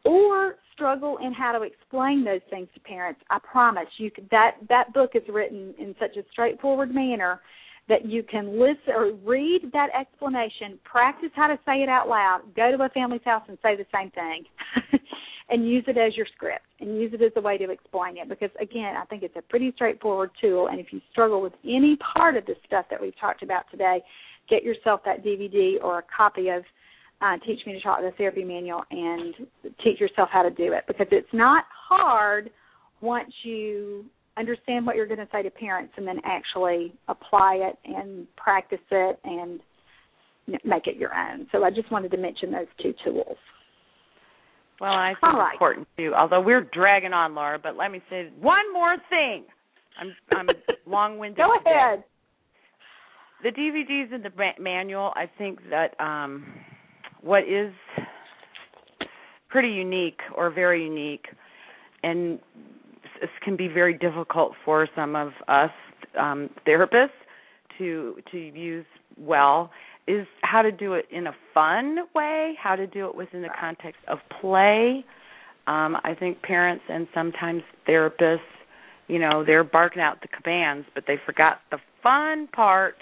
or 0.05 0.55
struggle 0.73 1.17
in 1.23 1.33
how 1.33 1.51
to 1.51 1.61
explain 1.61 2.23
those 2.23 2.41
things 2.49 2.67
to 2.73 2.79
parents, 2.79 3.21
I 3.29 3.39
promise 3.39 3.87
you 3.97 4.11
that 4.31 4.57
that 4.69 4.93
book 4.93 5.11
is 5.15 5.23
written 5.29 5.73
in 5.77 5.95
such 5.99 6.17
a 6.17 6.23
straightforward 6.31 6.93
manner 6.93 7.41
that 7.89 8.05
you 8.05 8.23
can 8.23 8.59
listen 8.59 8.93
or 8.95 9.11
read 9.25 9.69
that 9.73 9.89
explanation, 9.99 10.79
practice 10.83 11.29
how 11.35 11.47
to 11.47 11.59
say 11.65 11.81
it 11.81 11.89
out 11.89 12.07
loud, 12.07 12.41
go 12.55 12.75
to 12.75 12.83
a 12.83 12.89
family's 12.89 13.21
house 13.25 13.43
and 13.47 13.57
say 13.61 13.75
the 13.75 13.85
same 13.93 14.11
thing. 14.11 14.43
and 15.51 15.69
use 15.69 15.83
it 15.87 15.97
as 15.97 16.15
your 16.15 16.25
script 16.33 16.65
and 16.79 16.97
use 16.97 17.11
it 17.13 17.21
as 17.21 17.31
a 17.35 17.41
way 17.41 17.57
to 17.57 17.69
explain 17.69 18.17
it 18.17 18.27
because 18.29 18.49
again 18.59 18.95
i 18.95 19.05
think 19.05 19.21
it's 19.21 19.35
a 19.35 19.41
pretty 19.41 19.71
straightforward 19.75 20.31
tool 20.39 20.67
and 20.67 20.79
if 20.79 20.87
you 20.91 21.01
struggle 21.11 21.41
with 21.41 21.53
any 21.65 21.97
part 22.13 22.37
of 22.37 22.45
the 22.45 22.55
stuff 22.65 22.85
that 22.89 22.99
we've 22.99 23.19
talked 23.19 23.43
about 23.43 23.63
today 23.69 24.01
get 24.51 24.63
yourself 24.63 25.01
that 25.05 25.23
DVD 25.23 25.81
or 25.81 25.99
a 25.99 26.03
copy 26.15 26.49
of 26.49 26.63
uh, 27.21 27.37
Teach 27.45 27.59
Me 27.65 27.73
to 27.73 27.81
Talk 27.81 28.01
the 28.01 28.11
Therapy 28.17 28.43
Manual 28.43 28.83
and 28.91 29.33
teach 29.83 29.99
yourself 29.99 30.29
how 30.31 30.43
to 30.43 30.49
do 30.49 30.73
it 30.73 30.83
because 30.87 31.07
it's 31.11 31.33
not 31.33 31.65
hard 31.89 32.51
once 32.99 33.31
you 33.43 34.05
understand 34.37 34.85
what 34.85 34.95
you're 34.95 35.07
going 35.07 35.19
to 35.19 35.27
say 35.31 35.41
to 35.41 35.49
parents 35.49 35.93
and 35.97 36.07
then 36.07 36.17
actually 36.25 36.93
apply 37.07 37.55
it 37.61 37.77
and 37.85 38.27
practice 38.35 38.79
it 38.89 39.19
and 39.23 39.59
make 40.65 40.87
it 40.87 40.97
your 40.97 41.11
own. 41.13 41.47
So 41.51 41.63
I 41.63 41.69
just 41.69 41.91
wanted 41.91 42.11
to 42.11 42.17
mention 42.17 42.51
those 42.51 42.67
two 42.81 42.93
tools. 43.03 43.37
Well, 44.79 44.91
I 44.91 45.13
think 45.21 45.33
right. 45.33 45.49
it's 45.49 45.53
important 45.53 45.87
too. 45.95 46.13
Although 46.17 46.41
we're 46.41 46.67
dragging 46.73 47.13
on, 47.13 47.35
Laura, 47.35 47.59
but 47.61 47.77
let 47.77 47.91
me 47.91 48.01
say 48.09 48.31
one 48.39 48.73
more 48.73 48.97
thing. 49.09 49.45
I'm 49.99 50.15
I'm 50.31 50.47
long-winded. 50.87 51.37
Go 51.37 51.51
ahead. 51.53 52.03
The 53.43 53.49
DVDs 53.49 54.13
and 54.13 54.23
the 54.23 54.31
manual, 54.59 55.13
I 55.15 55.29
think 55.37 55.59
that 55.71 55.99
um, 55.99 56.45
what 57.21 57.43
is 57.43 57.73
pretty 59.49 59.69
unique 59.69 60.19
or 60.35 60.51
very 60.51 60.83
unique, 60.83 61.25
and 62.03 62.39
this 63.19 63.29
can 63.43 63.55
be 63.55 63.67
very 63.67 63.97
difficult 63.97 64.53
for 64.63 64.87
some 64.95 65.15
of 65.15 65.29
us 65.47 65.71
um, 66.19 66.49
therapists 66.67 67.09
to 67.77 68.17
to 68.31 68.37
use 68.37 68.85
well, 69.17 69.71
is 70.07 70.27
how 70.41 70.61
to 70.61 70.71
do 70.71 70.93
it 70.93 71.05
in 71.11 71.27
a 71.27 71.33
fun 71.53 71.97
way, 72.13 72.53
how 72.61 72.75
to 72.75 72.85
do 72.85 73.07
it 73.07 73.15
within 73.15 73.41
the 73.41 73.49
context 73.59 74.01
of 74.07 74.19
play. 74.39 75.03
Um, 75.67 75.97
I 76.03 76.15
think 76.19 76.41
parents 76.41 76.83
and 76.89 77.07
sometimes 77.13 77.63
therapists, 77.87 78.39
you 79.07 79.19
know, 79.19 79.43
they're 79.45 79.63
barking 79.63 80.01
out 80.01 80.21
the 80.21 80.27
commands, 80.27 80.87
but 80.93 81.05
they 81.07 81.17
forgot 81.25 81.59
the 81.71 81.77
fun 82.03 82.47
part 82.47 82.95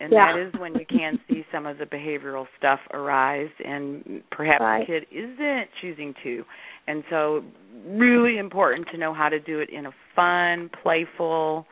and 0.00 0.12
yeah. 0.12 0.32
that 0.32 0.40
is 0.40 0.60
when 0.60 0.74
you 0.74 0.86
can 0.86 1.18
see 1.28 1.44
some 1.52 1.66
of 1.66 1.78
the 1.78 1.84
behavioral 1.84 2.46
stuff 2.58 2.80
arise 2.92 3.50
and 3.64 4.22
perhaps 4.30 4.60
right. 4.60 4.86
the 4.86 4.86
kid 4.86 5.06
isn't 5.10 5.68
choosing 5.80 6.14
to. 6.22 6.44
And 6.86 7.04
so 7.10 7.44
really 7.86 8.38
important 8.38 8.88
to 8.92 8.98
know 8.98 9.12
how 9.12 9.28
to 9.28 9.40
do 9.40 9.60
it 9.60 9.70
in 9.70 9.86
a 9.86 9.92
fun 10.16 10.70
playful 10.82 11.66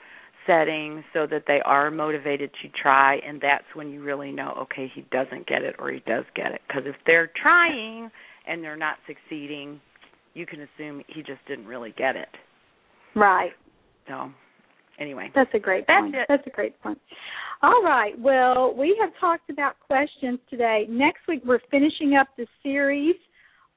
setting 0.47 1.03
so 1.13 1.27
that 1.27 1.45
they 1.49 1.61
are 1.65 1.91
motivated 1.91 2.51
to 2.63 2.69
try 2.81 3.17
and 3.17 3.41
that's 3.41 3.65
when 3.75 3.91
you 3.91 4.01
really 4.01 4.31
know 4.31 4.57
okay 4.57 4.89
he 4.95 5.05
doesn't 5.11 5.45
get 5.49 5.63
it 5.63 5.75
or 5.79 5.91
he 5.91 6.01
does 6.07 6.25
get 6.35 6.53
it. 6.53 6.61
Because 6.69 6.85
if 6.87 6.95
they're 7.05 7.31
trying 7.41 8.11
and 8.47 8.63
they're 8.63 8.77
not 8.77 8.99
succeeding 9.07 9.81
you 10.35 10.45
can 10.45 10.61
assume 10.61 11.03
he 11.09 11.23
just 11.23 11.41
didn't 11.49 11.67
really 11.67 11.95
get 11.97 12.15
it. 12.15 12.29
Right. 13.15 13.53
So 14.07 14.31
anyway 14.99 15.31
that's 15.35 15.51
a 15.55 15.59
great 15.59 15.85
that's 15.87 16.03
point 16.03 16.15
it. 16.15 16.27
that's 16.29 16.47
a 16.47 16.51
great 16.51 16.81
point 16.83 16.99
all 17.63 17.83
right. 17.83 18.13
Well, 18.19 18.75
we 18.77 18.97
have 19.01 19.11
talked 19.19 19.49
about 19.51 19.81
questions 19.81 20.39
today. 20.51 20.87
Next 20.91 21.21
week, 21.27 21.43
we're 21.45 21.61
finishing 21.71 22.15
up 22.15 22.29
the 22.37 22.47
series 22.63 23.17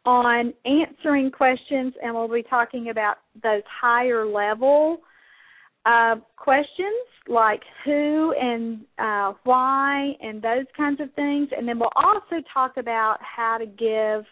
on 0.05 0.53
answering 0.65 1.31
questions, 1.31 1.93
and 2.03 2.13
we'll 2.13 2.27
be 2.27 2.43
talking 2.43 2.89
about 2.89 3.17
those 3.41 3.63
higher 3.81 4.25
level 4.25 4.99
uh, 5.85 6.15
questions 6.35 7.07
like 7.27 7.61
who 7.85 8.33
and 8.39 8.81
uh, 8.97 9.33
why 9.43 10.11
and 10.21 10.41
those 10.41 10.65
kinds 10.75 10.99
of 10.99 11.13
things. 11.13 11.47
And 11.55 11.67
then 11.67 11.79
we'll 11.79 11.89
also 11.95 12.43
talk 12.53 12.73
about 12.77 13.17
how 13.21 13.57
to 13.59 13.65
give 13.65 14.25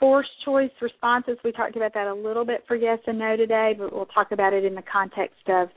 forced 0.00 0.30
choice 0.44 0.70
responses. 0.80 1.36
We 1.44 1.52
talked 1.52 1.76
about 1.76 1.92
that 1.94 2.06
a 2.06 2.14
little 2.14 2.44
bit 2.44 2.64
for 2.66 2.76
yes 2.76 3.00
and 3.06 3.18
no 3.18 3.36
today, 3.36 3.74
but 3.78 3.92
we'll 3.92 4.06
talk 4.06 4.28
about 4.32 4.54
it 4.54 4.64
in 4.64 4.74
the 4.74 4.84
context 4.90 5.48
of 5.48 5.68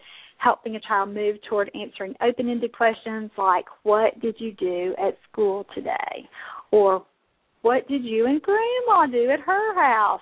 helping 0.41 0.75
a 0.75 0.79
child 0.79 1.13
move 1.13 1.35
toward 1.47 1.69
answering 1.75 2.15
open 2.21 2.49
ended 2.49 2.73
questions 2.73 3.31
like, 3.37 3.65
What 3.83 4.19
did 4.19 4.35
you 4.39 4.53
do 4.53 4.95
at 4.97 5.17
school 5.31 5.65
today? 5.75 6.27
Or, 6.71 7.05
What 7.61 7.87
did 7.87 8.03
you 8.03 8.25
and 8.25 8.41
Grandma 8.41 9.05
do 9.07 9.29
at 9.29 9.39
her 9.39 9.75
house? 9.75 10.21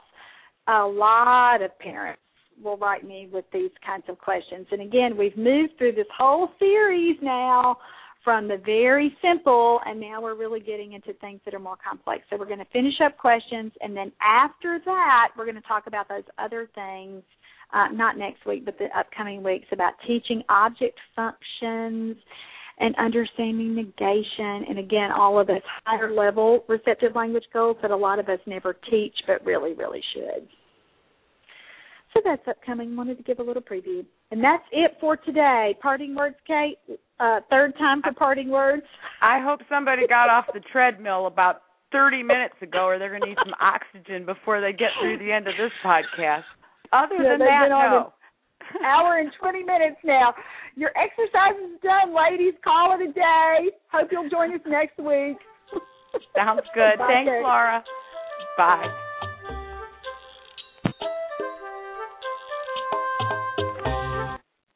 a 0.69 0.85
lot 0.85 1.61
of 1.61 1.77
parents 1.79 2.21
will 2.61 2.77
write 2.77 3.05
me 3.07 3.29
with 3.31 3.45
these 3.51 3.71
kinds 3.85 4.03
of 4.07 4.17
questions. 4.19 4.67
And 4.71 4.81
again, 4.81 5.17
we've 5.17 5.37
moved 5.37 5.77
through 5.77 5.93
this 5.93 6.07
whole 6.15 6.49
series 6.59 7.17
now 7.21 7.77
from 8.23 8.47
the 8.47 8.57
very 8.65 9.15
simple, 9.21 9.79
and 9.85 9.99
now 9.99 10.21
we're 10.21 10.35
really 10.35 10.59
getting 10.59 10.93
into 10.93 11.13
things 11.13 11.39
that 11.45 11.53
are 11.53 11.59
more 11.59 11.77
complex. 11.77 12.23
So 12.29 12.37
we're 12.37 12.45
going 12.45 12.59
to 12.59 12.65
finish 12.65 12.95
up 13.03 13.17
questions, 13.17 13.71
and 13.81 13.95
then 13.95 14.11
after 14.21 14.79
that, 14.83 15.29
we're 15.37 15.45
going 15.45 15.55
to 15.55 15.61
talk 15.61 15.87
about 15.87 16.09
those 16.09 16.25
other 16.37 16.69
things. 16.75 17.23
Uh, 17.71 17.87
not 17.93 18.17
next 18.17 18.45
week, 18.47 18.65
but 18.65 18.77
the 18.79 18.87
upcoming 18.97 19.43
weeks 19.43 19.67
about 19.71 19.93
teaching 20.07 20.41
object 20.49 20.97
functions 21.15 22.17
and 22.79 22.95
understanding 22.95 23.75
negation, 23.75 24.65
and 24.67 24.79
again, 24.79 25.11
all 25.11 25.39
of 25.39 25.47
those 25.47 25.61
higher 25.85 26.11
level 26.13 26.63
receptive 26.67 27.15
language 27.15 27.43
goals 27.53 27.77
that 27.81 27.91
a 27.91 27.95
lot 27.95 28.19
of 28.19 28.29
us 28.29 28.39
never 28.47 28.75
teach, 28.89 29.13
but 29.27 29.45
really, 29.45 29.73
really 29.73 30.01
should. 30.13 30.47
So 32.13 32.21
that's 32.23 32.41
upcoming. 32.47 32.95
Wanted 32.95 33.17
to 33.17 33.23
give 33.23 33.39
a 33.39 33.43
little 33.43 33.61
preview. 33.61 34.03
And 34.31 34.43
that's 34.43 34.63
it 34.71 34.97
for 34.99 35.17
today. 35.17 35.75
Parting 35.81 36.15
words, 36.15 36.37
Kate. 36.47 36.77
Uh, 37.19 37.41
third 37.49 37.77
time 37.77 38.01
for 38.01 38.13
parting 38.13 38.49
words. 38.49 38.83
I 39.21 39.39
hope 39.43 39.59
somebody 39.69 40.07
got 40.07 40.29
off 40.29 40.45
the 40.53 40.61
treadmill 40.71 41.27
about 41.27 41.61
30 41.91 42.23
minutes 42.23 42.55
ago, 42.61 42.85
or 42.85 42.97
they're 42.97 43.09
going 43.09 43.21
to 43.21 43.27
need 43.27 43.37
some 43.43 43.53
oxygen 43.59 44.25
before 44.25 44.61
they 44.61 44.71
get 44.71 44.89
through 45.01 45.19
the 45.19 45.31
end 45.31 45.47
of 45.47 45.53
this 45.57 45.71
podcast. 45.85 46.43
Other 46.91 47.21
yeah, 47.21 47.37
than 47.37 47.39
that, 47.39 47.69
no. 47.69 48.13
Hour 48.85 49.17
and 49.17 49.31
20 49.39 49.63
minutes 49.63 49.97
now. 50.03 50.33
Your 50.75 50.91
exercise 50.95 51.57
is 51.57 51.79
done, 51.81 52.15
ladies. 52.15 52.53
Call 52.63 52.97
it 52.99 53.09
a 53.09 53.13
day. 53.13 53.71
Hope 53.91 54.09
you'll 54.11 54.29
join 54.29 54.53
us 54.53 54.61
next 54.67 54.97
week. 54.97 55.37
Sounds 56.35 56.61
good. 56.73 56.97
Bye, 56.99 57.07
Thanks, 57.07 57.29
Kate. 57.29 57.43
Laura. 57.43 57.83
Bye. 58.57 59.05